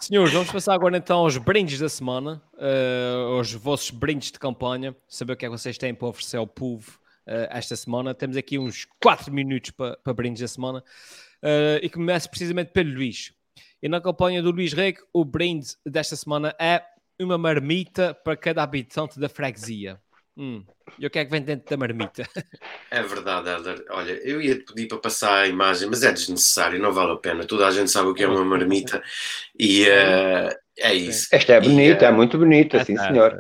Senhores, 0.01 0.33
vamos 0.33 0.51
passar 0.51 0.75
agora 0.75 0.97
então 0.97 1.19
aos 1.19 1.37
brindes 1.37 1.79
da 1.79 1.89
semana, 1.89 2.43
uh, 2.55 3.37
aos 3.37 3.53
vossos 3.53 3.91
brindes 3.91 4.31
de 4.31 4.39
campanha, 4.39 4.95
saber 5.09 5.33
o 5.33 5.37
que 5.37 5.47
é 5.47 5.49
que 5.49 5.57
vocês 5.57 5.79
têm 5.79 5.95
para 5.95 6.09
oferecer 6.09 6.37
ao 6.37 6.47
povo 6.47 6.99
uh, 7.27 7.49
esta 7.51 7.75
semana. 7.77 8.15
Temos 8.15 8.37
aqui 8.37 8.59
uns 8.59 8.87
4 9.01 9.33
minutos 9.33 9.71
para, 9.71 9.97
para 9.97 10.13
brindes 10.13 10.41
da 10.41 10.49
semana 10.49 10.79
uh, 11.43 11.79
e 11.83 11.89
começo 11.89 12.29
precisamente 12.31 12.71
pelo 12.73 12.95
Luís. 12.95 13.33
E 13.83 13.89
na 13.89 14.01
campanha 14.01 14.43
do 14.43 14.51
Luís 14.51 14.73
Reg, 14.73 14.99
o 15.13 15.25
brinde 15.25 15.69
desta 15.87 16.17
semana 16.17 16.55
é 16.61 16.83
uma 17.21 17.39
marmita 17.39 18.15
para 18.15 18.37
cada 18.37 18.63
habitante 18.63 19.19
da 19.19 19.29
freguesia. 19.29 20.01
Hum. 20.37 20.65
E 20.97 21.05
o 21.05 21.11
que 21.11 21.19
é 21.19 21.25
que 21.25 21.31
vem 21.31 21.43
dentro 21.43 21.69
da 21.69 21.77
marmita? 21.77 22.23
É 22.91 23.03
verdade, 23.03 23.51
Helder. 23.51 23.85
Olha, 23.91 24.13
eu 24.13 24.41
ia 24.41 24.55
te 24.55 24.65
pedir 24.65 24.89
para 24.89 24.97
passar 24.97 25.43
a 25.43 25.47
imagem, 25.47 25.91
mas 25.91 26.03
é 26.03 26.11
desnecessário, 26.11 26.81
não 26.81 26.91
vale 26.91 27.13
a 27.13 27.17
pena. 27.17 27.45
Toda 27.45 27.67
a 27.67 27.71
gente 27.71 27.91
sabe 27.91 28.09
o 28.09 28.15
que 28.15 28.23
é 28.23 28.27
uma 28.29 28.43
marmita 28.43 29.03
e 29.59 29.83
uh, 29.83 30.57
é 30.79 30.95
isso. 30.95 31.29
Esta 31.31 31.53
é 31.55 31.61
bonita, 31.61 32.05
e, 32.05 32.09
uh, 32.09 32.11
é 32.11 32.13
muito 32.13 32.39
bonita, 32.39 32.83
sim 32.83 32.97
senhor. 32.97 33.39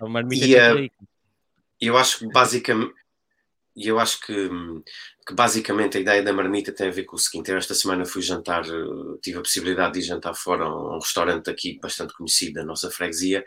É 0.00 0.02
uma 0.04 0.08
marmita 0.08 0.46
e, 0.46 0.86
uh, 0.86 0.90
eu 1.78 1.98
acho 1.98 2.20
que 2.20 2.28
basicamente 2.28 2.94
eu 3.76 3.98
acho 3.98 4.20
que, 4.20 4.48
que, 5.26 5.34
basicamente 5.34 5.96
a 5.96 6.00
ideia 6.00 6.22
da 6.22 6.32
marmita 6.32 6.72
tem 6.72 6.88
a 6.88 6.92
ver 6.92 7.04
com 7.04 7.16
o 7.16 7.18
seguinte: 7.18 7.50
eu 7.50 7.56
esta 7.56 7.74
semana 7.74 8.04
fui 8.04 8.22
jantar, 8.22 8.64
tive 9.22 9.38
a 9.38 9.42
possibilidade 9.42 9.94
de 9.94 10.00
ir 10.00 10.02
jantar 10.02 10.34
fora 10.34 10.64
a 10.64 10.96
um 10.96 10.98
restaurante 10.98 11.48
aqui 11.48 11.78
bastante 11.80 12.14
conhecido 12.14 12.54
da 12.54 12.64
nossa 12.64 12.90
freguesia 12.90 13.44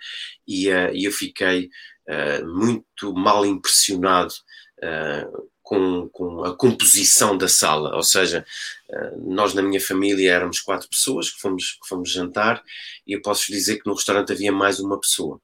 e, 0.48 0.70
uh, 0.70 0.94
e 0.94 1.06
eu 1.06 1.12
fiquei 1.12 1.70
uh, 2.10 2.48
muito 2.48 3.14
mal 3.14 3.46
impressionado 3.46 4.34
uh, 4.80 5.50
com, 5.62 6.10
com, 6.10 6.44
a 6.44 6.56
composição 6.56 7.38
da 7.38 7.48
sala, 7.48 7.96
ou 7.96 8.04
seja, 8.04 8.46
nós 9.26 9.54
na 9.54 9.62
minha 9.62 9.80
família 9.80 10.34
éramos 10.34 10.60
quatro 10.60 10.90
pessoas 10.90 11.32
que 11.32 11.40
fomos, 11.40 11.78
que 11.82 11.88
fomos 11.88 12.12
jantar 12.12 12.62
e 13.08 13.14
eu 13.14 13.22
posso 13.22 13.50
dizer 13.50 13.78
que 13.78 13.88
no 13.88 13.96
restaurante 13.96 14.34
havia 14.34 14.52
mais 14.52 14.82
uma 14.82 15.00
pessoa 15.00 15.42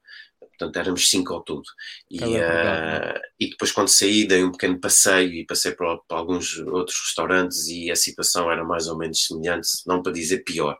portanto 0.60 0.76
éramos 0.76 1.08
cinco 1.08 1.32
ao 1.32 1.42
todo. 1.42 1.64
E, 2.10 2.18
uh, 2.18 3.18
e 3.38 3.48
depois, 3.50 3.72
quando 3.72 3.88
saí, 3.88 4.26
dei 4.26 4.44
um 4.44 4.52
pequeno 4.52 4.78
passeio 4.78 5.32
e 5.32 5.46
passei 5.46 5.72
para, 5.72 5.96
para, 6.06 6.18
alguns 6.18 6.58
outros 6.58 6.98
restaurantes 7.06 7.66
e 7.68 7.90
a 7.90 7.96
situação 7.96 8.50
era 8.50 8.62
mais 8.62 8.86
ou 8.86 8.98
menos 8.98 9.24
semelhante, 9.24 9.68
não 9.86 10.02
para 10.02 10.12
dizer 10.12 10.44
pior. 10.44 10.78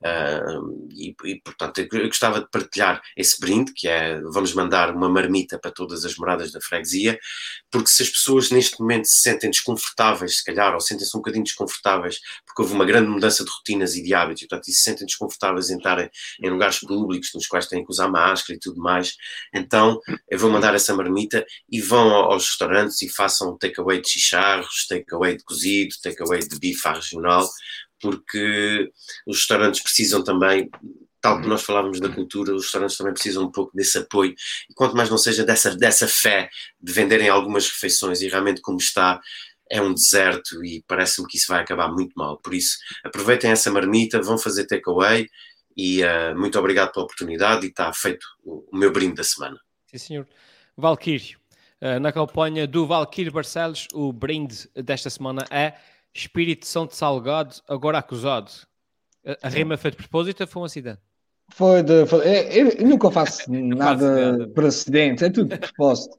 Uh, 0.00 0.88
e, 0.92 1.14
e, 1.24 1.40
portanto, 1.42 1.78
eu 1.78 2.06
gostava 2.06 2.40
de 2.40 2.48
partilhar 2.50 3.02
esse 3.16 3.38
brinde, 3.38 3.72
que 3.74 3.86
é 3.86 4.20
vamos 4.22 4.54
mandar 4.54 4.94
uma 4.94 5.08
marmita 5.08 5.58
para 5.58 5.70
todas 5.70 6.04
as 6.04 6.16
moradas 6.16 6.50
da 6.50 6.60
freguesia, 6.60 7.18
porque 7.70 7.88
se 7.88 8.02
as 8.02 8.08
pessoas 8.08 8.50
neste 8.50 8.80
momento 8.80 9.04
se 9.04 9.20
sentem 9.20 9.50
desconfortáveis, 9.50 10.38
se 10.38 10.44
calhar, 10.44 10.72
ou 10.72 10.80
sentem-se 10.80 11.14
um 11.16 11.20
bocadinho 11.20 11.44
desconfortáveis, 11.44 12.18
porque 12.46 12.62
houve 12.62 12.74
uma 12.74 12.86
grande 12.86 13.08
mudança 13.08 13.44
de 13.44 13.50
rotinas 13.50 13.94
e 13.94 14.02
de 14.02 14.14
hábitos, 14.14 14.42
e, 14.42 14.48
portanto, 14.48 14.68
e 14.68 14.72
se 14.72 14.82
sentem 14.82 15.06
desconfortáveis 15.06 15.68
em 15.68 15.76
estarem 15.76 16.08
em 16.42 16.50
lugares 16.50 16.78
públicos 16.78 17.30
nos 17.34 17.46
quais 17.46 17.66
têm 17.66 17.84
que 17.84 17.90
usar 17.90 18.08
máscara 18.08 18.56
e 18.56 18.60
tudo 18.60 18.80
mais, 19.10 19.16
então 19.54 20.00
eu 20.28 20.38
vou 20.38 20.50
mandar 20.50 20.74
essa 20.74 20.94
marmita 20.94 21.44
e 21.70 21.80
vão 21.80 22.10
aos 22.10 22.46
restaurantes 22.48 23.00
e 23.02 23.08
façam 23.08 23.56
takeaway 23.56 24.00
de 24.00 24.08
chicharros, 24.08 24.86
takeaway 24.88 25.36
de 25.36 25.44
cozido, 25.44 25.94
takeaway 26.02 26.40
de 26.40 26.58
bife 26.58 26.88
regional, 26.88 27.48
porque 28.00 28.90
os 29.26 29.38
restaurantes 29.38 29.82
precisam 29.82 30.22
também 30.22 30.70
tal 31.22 31.36
como 31.36 31.48
nós 31.48 31.62
falávamos 31.62 32.00
da 32.00 32.08
cultura, 32.08 32.54
os 32.54 32.62
restaurantes 32.62 32.96
também 32.96 33.12
precisam 33.12 33.44
um 33.44 33.52
pouco 33.52 33.76
desse 33.76 33.98
apoio, 33.98 34.34
e 34.70 34.72
quanto 34.72 34.96
mais 34.96 35.10
não 35.10 35.18
seja 35.18 35.44
dessa, 35.44 35.76
dessa 35.76 36.08
fé 36.08 36.48
de 36.80 36.92
venderem 36.94 37.28
algumas 37.28 37.68
refeições, 37.68 38.22
e 38.22 38.28
realmente 38.28 38.62
como 38.62 38.78
está, 38.78 39.20
é 39.70 39.82
um 39.82 39.92
deserto 39.92 40.64
e 40.64 40.82
parece-me 40.88 41.28
que 41.28 41.36
isso 41.36 41.48
vai 41.48 41.60
acabar 41.60 41.92
muito 41.92 42.14
mal. 42.16 42.38
Por 42.38 42.54
isso, 42.54 42.78
aproveitem 43.04 43.50
essa 43.50 43.70
marmita, 43.70 44.20
vão 44.20 44.38
fazer 44.38 44.66
takeaway 44.66 45.28
e 45.76 46.02
uh, 46.02 46.38
muito 46.38 46.58
obrigado 46.58 46.92
pela 46.92 47.04
oportunidade 47.04 47.66
e 47.66 47.68
está 47.68 47.92
feito 47.92 48.26
o, 48.44 48.64
o 48.72 48.76
meu 48.76 48.92
brinde 48.92 49.14
da 49.14 49.24
semana. 49.24 49.58
Sim, 49.86 49.98
senhor. 49.98 50.28
Valquírio, 50.76 51.38
uh, 51.80 52.00
na 52.00 52.12
campanha 52.12 52.66
do 52.66 52.86
Valquírio 52.86 53.32
Barcelos, 53.32 53.86
o 53.92 54.12
brinde 54.12 54.68
desta 54.74 55.10
semana 55.10 55.44
é 55.50 55.74
Espírito 56.14 56.66
Santo 56.66 56.94
Salgado, 56.94 57.56
agora 57.68 57.98
acusado. 57.98 58.50
A, 59.24 59.46
a 59.46 59.48
rima 59.48 59.76
foi 59.76 59.90
de 59.90 59.96
propósito 59.96 60.42
ou 60.42 60.46
foi 60.46 60.62
um 60.62 60.64
acidente? 60.64 61.00
Foi 61.52 61.82
de. 61.82 62.06
Foi, 62.06 62.26
é, 62.26 62.60
eu, 62.60 62.70
nunca 62.86 63.10
faço 63.10 63.50
nada 63.50 64.48
por 64.54 64.64
acidente, 64.64 65.24
é 65.24 65.30
tudo 65.30 65.48
de 65.48 65.58
propósito. 65.58 66.16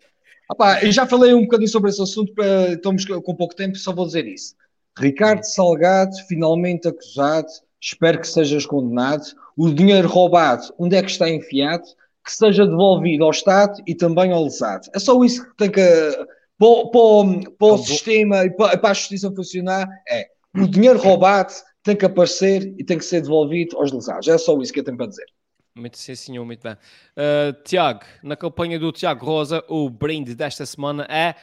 Opa, 0.49 0.83
eu 0.83 0.91
já 0.91 1.05
falei 1.05 1.33
um 1.33 1.43
bocadinho 1.43 1.69
sobre 1.69 1.89
esse 1.89 2.01
assunto, 2.01 2.33
para, 2.33 2.73
estamos 2.73 3.05
com 3.05 3.35
pouco 3.35 3.55
tempo, 3.55 3.77
só 3.77 3.93
vou 3.93 4.05
dizer 4.05 4.27
isso. 4.27 4.55
Ricardo 4.97 5.43
Salgado, 5.43 6.11
finalmente 6.27 6.87
acusado, 6.87 7.47
espero 7.81 8.19
que 8.19 8.27
sejas 8.27 8.65
condenado. 8.65 9.23
O 9.57 9.69
dinheiro 9.69 10.07
roubado, 10.07 10.73
onde 10.77 10.95
é 10.95 11.01
que 11.01 11.11
está 11.11 11.29
enfiado? 11.29 11.83
Que 12.23 12.31
seja 12.31 12.65
devolvido 12.65 13.25
ao 13.25 13.31
Estado 13.31 13.81
e 13.87 13.95
também 13.95 14.31
ao 14.31 14.43
lesado. 14.43 14.87
É 14.93 14.99
só 14.99 15.21
isso 15.23 15.43
que 15.43 15.57
tem 15.57 15.71
que. 15.71 15.81
Para, 15.81 16.85
para, 16.91 17.51
para 17.57 17.73
o 17.73 17.77
sistema 17.79 18.45
e 18.45 18.51
para, 18.51 18.77
para 18.77 18.91
a 18.91 18.93
justiça 18.93 19.33
funcionar, 19.33 19.89
é 20.07 20.27
o 20.55 20.67
dinheiro 20.67 20.99
roubado 20.99 21.53
tem 21.83 21.95
que 21.95 22.05
aparecer 22.05 22.73
e 22.77 22.83
tem 22.83 22.97
que 22.97 23.05
ser 23.05 23.21
devolvido 23.21 23.77
aos 23.77 23.91
lesados. 23.91 24.27
É 24.27 24.37
só 24.37 24.59
isso 24.61 24.71
que 24.71 24.79
eu 24.79 24.83
tenho 24.83 24.97
para 24.97 25.07
dizer. 25.07 25.25
Muito 25.73 25.97
sim, 25.97 26.15
senhor, 26.15 26.45
muito 26.45 26.61
bem. 26.61 26.73
Uh, 26.73 27.53
Tiago, 27.63 28.01
na 28.21 28.35
campanha 28.35 28.77
do 28.77 28.91
Tiago 28.91 29.25
Rosa, 29.25 29.63
o 29.67 29.89
brinde 29.89 30.35
desta 30.35 30.65
semana 30.65 31.07
é 31.09 31.35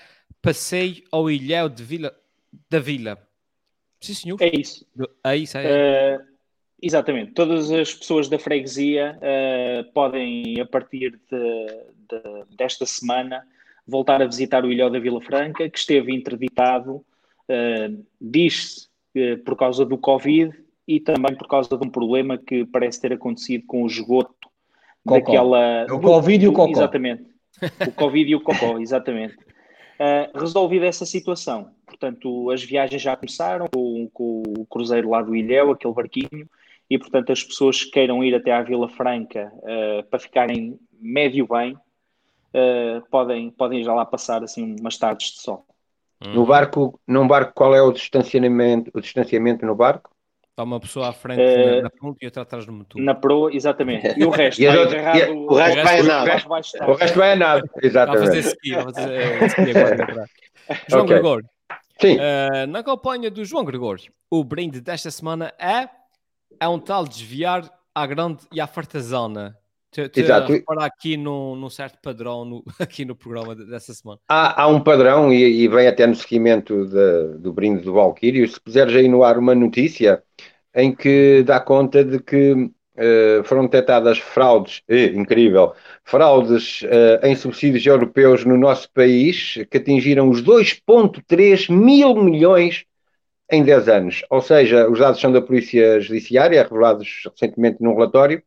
Passeio 0.42 1.02
ao 1.10 1.30
Ilhéu 1.30 1.68
de 1.68 1.82
Vila, 1.82 2.14
da 2.70 2.78
Vila. 2.78 3.18
Sim, 4.00 4.14
senhor. 4.14 4.36
É 4.40 4.54
isso. 4.54 4.86
É 5.24 5.36
isso, 5.36 5.58
é. 5.58 6.18
Uh, 6.18 6.27
exatamente. 6.82 7.32
Todas 7.32 7.70
as 7.70 7.94
pessoas 7.94 8.28
da 8.28 8.38
freguesia 8.38 9.18
uh, 9.18 9.92
podem, 9.92 10.60
a 10.60 10.66
partir 10.66 11.18
de, 11.30 11.66
de, 12.08 12.56
desta 12.56 12.86
semana, 12.86 13.44
voltar 13.86 14.20
a 14.20 14.26
visitar 14.26 14.64
o 14.64 14.72
Ilhéu 14.72 14.90
da 14.90 14.98
Vila 14.98 15.20
Franca, 15.20 15.68
que 15.68 15.78
esteve 15.78 16.14
interditado, 16.14 17.02
diz-se, 18.20 18.86
por 19.44 19.56
causa 19.56 19.84
do 19.86 19.96
Covid 19.96 20.52
e 20.86 21.00
também 21.00 21.34
por 21.34 21.46
causa 21.46 21.76
de 21.76 21.86
um 21.86 21.90
problema 21.90 22.38
que 22.38 22.64
parece 22.64 23.00
ter 23.00 23.12
acontecido 23.12 23.64
com 23.66 23.82
o 23.82 23.86
esgoto 23.86 24.48
Cocó. 25.04 25.18
daquela. 25.18 25.86
É 25.86 25.92
o 25.92 26.00
Covid 26.00 26.44
e 26.44 26.48
o 26.48 26.52
Cocó. 26.52 26.70
Exatamente. 26.70 27.24
O 27.86 27.92
Covid 27.92 28.30
e 28.30 28.34
o 28.34 28.40
Cocó, 28.40 28.78
exatamente. 28.80 29.36
Uh, 29.36 30.38
resolvida 30.38 30.86
essa 30.86 31.04
situação, 31.04 31.72
portanto, 31.84 32.50
as 32.52 32.62
viagens 32.62 33.02
já 33.02 33.16
começaram 33.16 33.66
com, 33.74 34.08
com, 34.14 34.42
o 34.56 34.64
cruzeiro 34.64 35.10
lá 35.10 35.20
do 35.20 35.34
Ilhéu, 35.34 35.72
aquele 35.72 35.92
barquinho, 35.92 36.48
e 36.90 36.98
portanto, 36.98 37.32
as 37.32 37.42
pessoas 37.42 37.84
que 37.84 37.90
queiram 37.90 38.22
ir 38.24 38.34
até 38.34 38.52
à 38.52 38.62
Vila 38.62 38.88
Franca 38.88 39.52
uh, 39.56 40.02
para 40.08 40.18
ficarem 40.18 40.78
médio 41.00 41.46
bem, 41.46 41.74
uh, 41.74 43.02
podem, 43.10 43.50
podem 43.50 43.82
já 43.82 43.92
lá 43.94 44.06
passar 44.06 44.42
assim 44.42 44.76
umas 44.78 44.96
tardes 44.96 45.32
de 45.32 45.40
sol. 45.42 45.64
No 46.20 46.44
barco, 46.44 46.98
num 47.06 47.28
barco, 47.28 47.52
qual 47.54 47.74
é 47.74 47.80
o 47.80 47.92
distanciamento, 47.92 48.90
o 48.92 49.00
distanciamento 49.00 49.64
no 49.64 49.74
barco? 49.74 50.10
Está 50.50 50.64
uma 50.64 50.80
pessoa 50.80 51.10
à 51.10 51.12
frente 51.12 51.40
uh, 51.40 51.82
na 51.82 51.90
ponta 51.90 52.18
e 52.20 52.26
outra 52.26 52.42
atrás 52.42 52.66
do 52.66 52.72
motor. 52.72 53.00
Na 53.00 53.14
proa, 53.14 53.54
exatamente. 53.54 54.18
E 54.18 54.24
o 54.24 54.30
resto 54.30 54.60
vai 54.66 54.76
outro, 54.76 54.98
agarrado, 54.98 55.32
o, 55.36 55.54
resto 55.54 55.82
vai 55.84 56.00
a 56.00 56.02
nada. 56.02 56.46
O 56.88 56.94
resto 56.94 57.18
vai 57.18 57.32
a 57.32 57.36
nada, 57.36 57.70
exatamente. 57.80 58.38
Ski, 58.38 58.70
ski 58.70 58.74
agora. 58.74 60.26
João 60.88 61.04
okay. 61.04 61.14
Gregório. 61.14 61.48
Sim. 62.00 62.16
Uh, 62.16 62.66
na 62.66 62.82
campanha 62.82 63.30
do 63.30 63.44
João 63.44 63.64
Gregório, 63.64 64.12
o 64.28 64.42
brinde 64.42 64.80
desta 64.80 65.10
semana 65.12 65.52
é, 65.60 65.88
é 66.60 66.68
um 66.68 66.78
tal 66.78 67.06
desviar 67.06 67.70
à 67.94 68.06
grande 68.06 68.44
e 68.52 68.60
à 68.60 68.66
fartazana. 68.66 69.56
Te 69.90 70.10
Exato. 70.20 70.52
reparar 70.52 70.84
aqui 70.84 71.16
num, 71.16 71.56
num 71.56 71.70
certo 71.70 71.98
padrão 72.02 72.44
no, 72.44 72.64
aqui 72.78 73.04
no 73.04 73.16
programa 73.16 73.54
dessa 73.54 73.94
semana. 73.94 74.20
Há, 74.28 74.62
há 74.62 74.66
um 74.66 74.80
padrão 74.80 75.32
e, 75.32 75.62
e, 75.62 75.68
vem 75.68 75.88
até 75.88 76.06
no 76.06 76.14
seguimento 76.14 76.84
de, 76.86 77.38
do 77.38 77.52
brinde 77.52 77.82
do 77.82 77.94
Valkyrio. 77.94 78.46
Se 78.46 78.60
puseres 78.60 78.94
aí 78.94 79.08
no 79.08 79.24
ar 79.24 79.38
uma 79.38 79.54
notícia 79.54 80.22
em 80.74 80.94
que 80.94 81.42
dá 81.42 81.58
conta 81.58 82.04
de 82.04 82.20
que 82.20 82.52
uh, 82.52 83.44
foram 83.44 83.62
detectadas 83.62 84.18
fraudes, 84.18 84.82
eh, 84.88 85.06
incrível, 85.06 85.72
fraudes 86.04 86.82
uh, 86.82 87.26
em 87.26 87.34
subsídios 87.34 87.84
europeus 87.86 88.44
no 88.44 88.58
nosso 88.58 88.90
país 88.92 89.54
que 89.70 89.78
atingiram 89.78 90.28
os 90.28 90.42
2,3 90.42 91.72
mil 91.72 92.14
milhões 92.14 92.84
em 93.50 93.62
10 93.62 93.88
anos. 93.88 94.24
Ou 94.30 94.40
seja, 94.40 94.88
os 94.88 94.98
dados 94.98 95.20
são 95.20 95.32
da 95.32 95.40
Polícia 95.40 96.00
Judiciária, 96.00 96.62
revelados 96.62 97.22
recentemente 97.32 97.78
num 97.80 97.94
relatório 97.94 98.42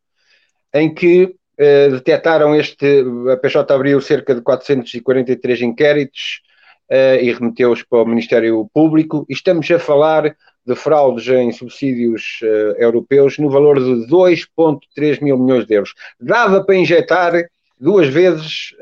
em 0.73 0.94
que 0.94 1.23
uh, 1.23 1.91
detectaram 1.91 2.56
este, 2.56 3.03
a 3.32 3.38
PJ 3.38 3.73
abriu 3.73 3.99
cerca 4.02 4.34
de 4.34 4.41
443 4.41 5.61
inquéritos 5.61 6.41
uh, 6.90 7.22
e 7.22 7.32
remeteu-os 7.34 7.84
para 7.84 8.03
o 8.03 8.06
Ministério 8.06 8.69
Público, 8.73 9.26
e 9.30 9.34
estamos 9.34 9.69
a 9.72 9.80
falar 9.80 10.36
de 10.65 10.76
fraudes 10.76 11.28
em 11.28 11.52
subsídios 11.52 12.40
uh, 12.44 12.76
europeus 12.78 13.38
no 13.38 13.49
valor 13.49 13.80
de 13.80 14.07
2,3 14.07 15.22
mil 15.22 15.38
milhões 15.38 15.65
de 15.65 15.73
euros. 15.73 15.94
Dava 16.19 16.64
para 16.64 16.76
injetar 16.76 17.34
duas 17.80 18.07
vezes 18.07 18.76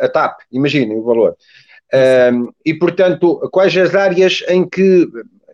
a 0.00 0.08
TAP, 0.08 0.40
imaginem 0.50 0.96
o 0.96 1.02
valor. 1.02 1.36
e, 2.64 2.72
portanto, 2.72 3.46
quais 3.52 3.76
as 3.76 3.94
áreas 3.94 4.42
em 4.48 4.66
que 4.66 5.06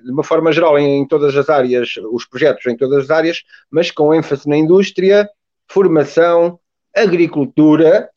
de 0.09 0.13
uma 0.15 0.25
forma 0.25 0.51
geral, 0.51 0.79
em, 0.79 1.01
em, 1.01 1.07
todas 1.07 1.37
as 1.37 1.51
áreas, 1.51 1.95
os 2.11 2.25
projetos 2.25 2.65
em 2.67 2.75
todas 2.75 3.05
as 3.05 3.11
áreas, 3.11 3.43
mas 3.71 3.91
com 3.91 4.15
ênfase 4.15 4.49
na 4.49 4.57
indústria, 4.57 5.29
formação, 5.67 6.59
agricultura, 6.97 8.09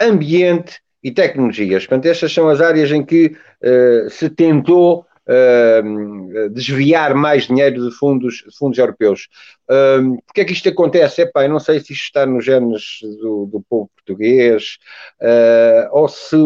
ambiente 0.00 0.78
e 1.02 1.10
tecnologias. 1.10 1.84
Portanto, 1.84 2.06
estas 2.06 2.32
são 2.32 2.48
as 2.48 2.60
áreas 2.60 2.92
em 2.92 3.04
que 3.04 3.26
uh, 3.26 4.08
se 4.08 4.30
tentou 4.30 5.04
uh, 5.28 6.50
desviar 6.50 7.16
mais 7.16 7.48
dinheiro 7.48 7.90
de 7.90 7.96
fundos, 7.96 8.44
fundos 8.56 8.78
europeus. 8.78 9.28
Uh, 9.68 10.22
Porquê 10.24 10.42
é 10.42 10.44
que 10.44 10.52
isto 10.52 10.68
acontece? 10.68 11.22
Epá, 11.22 11.44
eu 11.44 11.50
não 11.50 11.58
sei 11.58 11.80
se 11.80 11.92
isto 11.92 12.04
está 12.04 12.24
nos 12.24 12.44
genes 12.44 13.00
do, 13.20 13.46
do 13.46 13.64
povo 13.68 13.90
português 13.96 14.78
uh, 15.20 15.88
ou 15.90 16.08
se, 16.08 16.36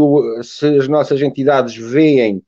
se, 0.42 0.78
as 0.78 0.88
nossas 0.88 1.20
entidades 1.20 1.76
veem 1.76 2.42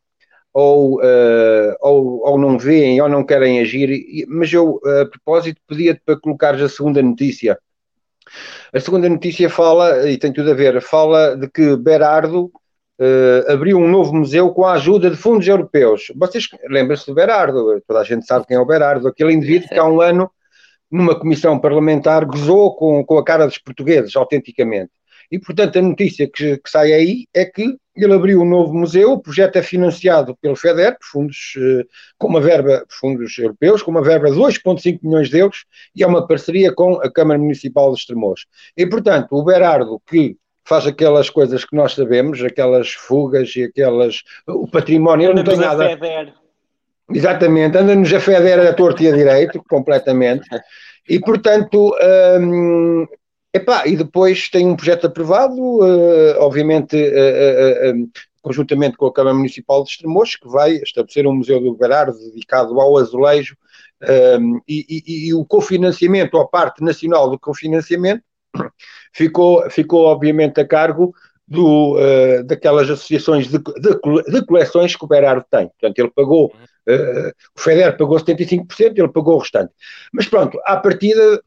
ou, 0.52 1.00
uh, 1.00 1.74
ou, 1.80 2.26
ou 2.26 2.38
não 2.38 2.58
veem 2.58 3.00
ou 3.00 3.08
não 3.08 3.24
querem 3.24 3.60
agir, 3.60 4.26
mas 4.28 4.52
eu, 4.52 4.80
a 5.02 5.06
propósito, 5.06 5.60
pedia-te 5.66 6.02
para 6.04 6.18
colocares 6.18 6.60
a 6.60 6.68
segunda 6.68 7.02
notícia. 7.02 7.58
A 8.72 8.80
segunda 8.80 9.08
notícia 9.08 9.48
fala, 9.50 10.08
e 10.08 10.16
tem 10.16 10.32
tudo 10.32 10.50
a 10.50 10.54
ver, 10.54 10.80
fala 10.80 11.36
de 11.36 11.48
que 11.48 11.76
Berardo 11.76 12.50
uh, 13.00 13.52
abriu 13.52 13.78
um 13.78 13.88
novo 13.88 14.14
museu 14.14 14.50
com 14.50 14.64
a 14.64 14.74
ajuda 14.74 15.10
de 15.10 15.16
fundos 15.16 15.46
europeus. 15.46 16.12
Vocês 16.14 16.48
lembram-se 16.68 17.06
do 17.06 17.14
Berardo? 17.14 17.80
Toda 17.86 18.00
a 18.00 18.04
gente 18.04 18.26
sabe 18.26 18.46
quem 18.46 18.56
é 18.56 18.60
o 18.60 18.66
Berardo, 18.66 19.08
aquele 19.08 19.32
indivíduo 19.32 19.68
que 19.68 19.78
há 19.78 19.84
um 19.84 20.00
ano, 20.00 20.30
numa 20.90 21.18
comissão 21.18 21.58
parlamentar, 21.58 22.24
gozou 22.24 22.74
com, 22.76 23.04
com 23.04 23.18
a 23.18 23.24
cara 23.24 23.46
dos 23.46 23.58
portugueses, 23.58 24.14
autenticamente. 24.16 24.90
E, 25.30 25.38
portanto, 25.38 25.78
a 25.78 25.82
notícia 25.82 26.28
que, 26.28 26.58
que, 26.58 26.70
sai 26.70 26.92
aí 26.92 27.26
é 27.32 27.44
que 27.44 27.76
ele 27.96 28.14
abriu 28.14 28.40
um 28.40 28.48
novo 28.48 28.72
museu, 28.72 29.12
o 29.12 29.18
projeto 29.20 29.56
é 29.56 29.62
financiado 29.62 30.36
pelo 30.40 30.56
FEDER, 30.56 30.96
fundos, 31.02 31.54
eh, 31.56 31.84
com 32.16 32.28
uma 32.28 32.40
verba, 32.40 32.84
fundos 32.88 33.36
europeus, 33.38 33.82
com 33.82 33.90
uma 33.90 34.02
verba 34.02 34.30
de 34.30 34.36
2,5 34.36 35.00
milhões 35.02 35.28
de 35.28 35.38
euros, 35.38 35.64
e 35.94 36.02
é 36.02 36.06
uma 36.06 36.26
parceria 36.26 36.72
com 36.72 36.94
a 36.94 37.10
Câmara 37.10 37.38
Municipal 37.38 37.92
de 37.92 37.98
Estremoz. 37.98 38.42
E, 38.76 38.86
portanto, 38.86 39.32
o 39.32 39.42
Berardo, 39.44 40.00
que 40.06 40.36
faz 40.64 40.86
aquelas 40.86 41.28
coisas 41.28 41.64
que 41.64 41.74
nós 41.74 41.94
sabemos, 41.94 42.42
aquelas 42.42 42.92
fugas 42.92 43.54
e 43.56 43.64
aquelas... 43.64 44.22
o 44.46 44.68
património, 44.68 45.26
ele 45.26 45.34
não 45.34 45.44
tem 45.44 45.56
nada... 45.56 45.88
FEDER. 45.88 46.34
Exatamente, 47.12 47.76
anda-nos 47.76 48.12
a 48.12 48.20
FEDER 48.20 48.68
a 48.68 48.72
torto 48.72 49.02
e 49.02 49.08
a 49.08 49.12
direito, 49.12 49.60
completamente. 49.68 50.48
E, 51.08 51.18
portanto, 51.18 51.92
hum, 52.40 53.04
Epá, 53.52 53.84
e 53.86 53.96
depois 53.96 54.48
tem 54.48 54.66
um 54.66 54.76
projeto 54.76 55.08
aprovado, 55.08 55.60
uh, 55.60 56.38
obviamente, 56.38 56.94
uh, 56.94 58.00
uh, 58.00 58.10
conjuntamente 58.40 58.96
com 58.96 59.06
a 59.06 59.12
Câmara 59.12 59.34
Municipal 59.34 59.82
de 59.82 59.90
Estremoz, 59.90 60.36
que 60.36 60.48
vai 60.48 60.74
estabelecer 60.76 61.26
um 61.26 61.34
Museu 61.34 61.60
do 61.60 61.74
Berardo 61.74 62.16
dedicado 62.16 62.80
ao 62.80 62.96
azulejo 62.96 63.56
um, 64.40 64.60
e, 64.68 64.86
e, 64.88 65.28
e, 65.28 65.34
o 65.34 65.44
cofinanciamento, 65.44 66.38
a 66.38 66.46
parte 66.46 66.82
nacional 66.82 67.28
do 67.28 67.38
cofinanciamento, 67.38 68.22
ficou, 69.12 69.68
ficou 69.68 70.06
obviamente 70.06 70.60
a 70.60 70.66
cargo 70.66 71.12
do, 71.46 71.98
daquelas 72.46 72.88
associações 72.88 73.48
de, 73.48 73.58
de, 73.58 74.30
de, 74.30 74.46
coleções 74.46 74.96
que 74.96 75.04
o 75.04 75.08
Berardo 75.08 75.44
tem. 75.50 75.68
Portanto, 75.68 75.98
ele 75.98 76.10
pagou, 76.14 76.46
o 76.46 77.60
FEDER 77.60 77.96
pagou 77.98 78.16
75%, 78.16 78.64
ele 78.96 79.08
pagou 79.08 79.34
o 79.34 79.38
restante. 79.38 79.72
Mas 80.12 80.26
pronto, 80.26 80.58
à 80.64 80.76
partida 80.76 81.42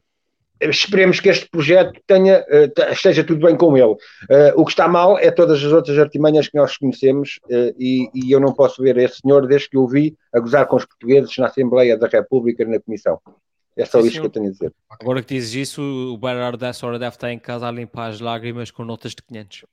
esperemos 0.70 1.20
que 1.20 1.28
este 1.28 1.48
projeto 1.48 2.00
tenha, 2.06 2.40
uh, 2.40 2.92
esteja 2.92 3.24
tudo 3.24 3.46
bem 3.46 3.56
com 3.56 3.76
ele. 3.76 3.92
Uh, 3.92 4.52
o 4.56 4.64
que 4.64 4.72
está 4.72 4.88
mal 4.88 5.18
é 5.18 5.30
todas 5.30 5.64
as 5.64 5.72
outras 5.72 5.98
artimanhas 5.98 6.48
que 6.48 6.56
nós 6.56 6.76
conhecemos 6.76 7.38
e, 7.78 8.08
e, 8.14 8.32
eu 8.32 8.40
não 8.40 8.52
posso 8.52 8.82
ver 8.82 8.96
esse 8.98 9.20
senhor 9.20 9.46
desde 9.46 9.70
que 9.70 9.78
o 9.78 9.86
vi 9.86 10.16
a 10.34 10.40
gozar 10.40 10.66
com 10.66 10.76
os 10.76 10.84
portugueses 10.84 11.36
na 11.38 11.46
Assembleia 11.46 11.96
da 11.96 12.06
República 12.06 12.62
e 12.62 12.66
na 12.66 12.80
Comissão. 12.80 13.18
É 13.76 13.84
só 13.84 14.00
Sim, 14.00 14.08
isso 14.08 14.20
que 14.20 14.26
eu 14.26 14.30
tenho 14.30 14.46
a 14.46 14.50
dizer. 14.50 14.72
Agora 14.88 15.22
que 15.22 15.34
dizes 15.34 15.54
isso, 15.54 15.82
o 15.82 16.16
Bernardo 16.16 16.56
dessa 16.56 16.86
hora 16.86 16.98
deve 16.98 17.16
estar 17.16 17.32
em 17.32 17.38
casa 17.38 17.66
a 17.66 17.70
limpar 17.70 18.10
as 18.10 18.20
lágrimas 18.20 18.70
com 18.70 18.84
notas 18.84 19.12
de 19.12 19.22
500. 19.22 19.64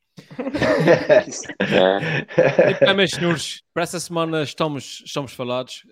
é. 1.60 2.80
bem, 2.86 2.96
meus 2.96 3.12
senhores, 3.12 3.62
para 3.74 3.84
essa 3.84 4.00
semana 4.00 4.42
estamos, 4.42 5.04
estamos 5.06 5.34
falados. 5.34 5.84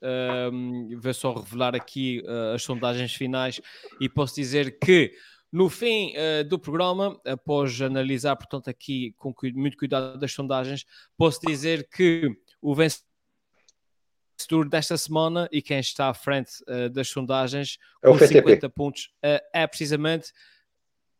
Um, 0.51 0.99
vou 0.99 1.13
só 1.13 1.33
revelar 1.33 1.75
aqui 1.75 2.21
uh, 2.25 2.55
as 2.55 2.63
sondagens 2.63 3.13
finais 3.13 3.61
e 4.01 4.09
posso 4.09 4.35
dizer 4.35 4.79
que 4.79 5.11
no 5.51 5.69
fim 5.69 6.13
uh, 6.15 6.43
do 6.43 6.59
programa, 6.59 7.19
após 7.25 7.79
analisar, 7.81 8.35
portanto, 8.35 8.69
aqui 8.69 9.13
com 9.17 9.33
muito 9.53 9.77
cuidado 9.77 10.17
das 10.17 10.31
sondagens, 10.31 10.83
posso 11.17 11.39
dizer 11.45 11.87
que 11.89 12.29
o 12.61 12.75
vencedor 12.75 13.08
vencedor 14.39 14.69
desta 14.69 14.97
semana 14.97 15.49
e 15.51 15.61
quem 15.61 15.79
está 15.79 16.09
à 16.09 16.13
frente 16.13 16.51
uh, 16.67 16.89
das 16.89 17.09
sondagens 17.09 17.77
é 18.01 18.07
com 18.07 18.17
50 18.17 18.69
pontos 18.69 19.09
uh, 19.25 19.39
é 19.53 19.67
precisamente. 19.67 20.31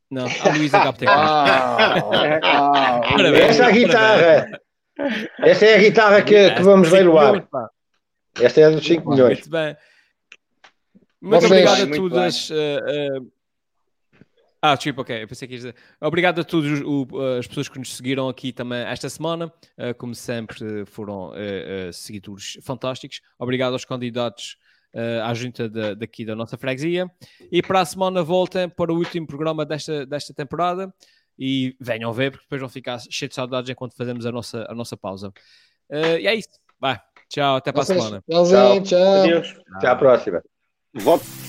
Não, 0.10 0.26
a 0.26 0.58
Luísa 0.58 0.80
Gapteca. 0.84 1.12
Ah, 1.12 1.96
Essa 3.48 3.64
é 3.64 3.66
a 3.66 3.72
guitarra. 3.72 4.62
Essa 5.40 5.66
é 5.66 5.76
a 5.76 5.78
guitarra 5.78 6.22
que, 6.22 6.52
que 6.52 6.62
vamos 6.64 6.90
leiloar. 6.92 7.48
Esta 8.40 8.62
é 8.62 8.72
dos 8.72 8.86
5 8.86 9.10
milhões. 9.10 9.40
Muito 9.40 9.50
bem. 9.50 9.78
Muito 11.22 11.48
Vocês, 11.48 11.52
obrigado 11.52 11.94
a 11.94 11.96
todas. 11.96 12.50
Uh, 12.50 13.32
ah, 14.62 14.76
tipo, 14.76 15.02
ok, 15.02 15.24
eu 15.24 15.28
pensei 15.28 15.48
que 15.48 15.54
ia 15.54 15.58
dizer. 15.58 15.76
Obrigado 16.02 16.42
a 16.42 16.44
todas 16.44 16.82
as 17.40 17.48
pessoas 17.48 17.70
que 17.70 17.80
nos 17.80 17.96
seguiram 17.96 18.28
aqui 18.28 18.52
também 18.52 18.80
esta 18.80 19.10
semana. 19.10 19.52
Uh, 19.78 19.94
como 19.98 20.14
sempre, 20.14 20.86
foram 20.86 21.30
uh, 21.30 21.90
uh, 21.90 21.94
seguidores 21.94 22.58
fantásticos. 22.62 23.22
Obrigado 23.38 23.74
aos 23.74 23.86
candidatos 23.86 24.58
à 25.24 25.32
junta 25.36 25.70
de, 25.70 25.94
daqui 25.94 26.26
da 26.26 26.36
nossa 26.36 26.58
freguesia. 26.58 27.10
E 27.52 27.62
para 27.62 27.80
a 27.80 27.86
semana 27.86 28.24
voltem 28.24 28.68
para 28.68 28.92
o 28.92 28.98
último 28.98 29.28
programa 29.28 29.64
desta, 29.64 30.04
desta 30.06 30.34
temporada. 30.34 30.92
E 31.38 31.76
venham 31.80 32.12
ver, 32.12 32.32
porque 32.32 32.44
depois 32.44 32.60
vão 32.60 32.70
ficar 32.70 33.00
cheios 33.00 33.30
de 33.30 33.36
saudades 33.36 33.70
enquanto 33.70 33.96
fazemos 33.96 34.26
a 34.26 34.32
nossa, 34.32 34.66
a 34.68 34.74
nossa 34.74 34.98
pausa. 34.98 35.32
e 35.92 36.28
é 36.28 36.36
isso. 36.36 36.50
Vai. 36.82 37.00
Tchau, 37.30 37.58
até 37.58 37.72
para 37.72 37.84
a 37.84 37.86
semana. 37.86 38.24
Tchau. 38.28 38.82
Tchau. 38.84 39.14
Adeus. 39.22 39.56
Até 39.76 39.88
à 39.88 39.96
próxima. 39.96 40.44
Voto. 40.96 41.49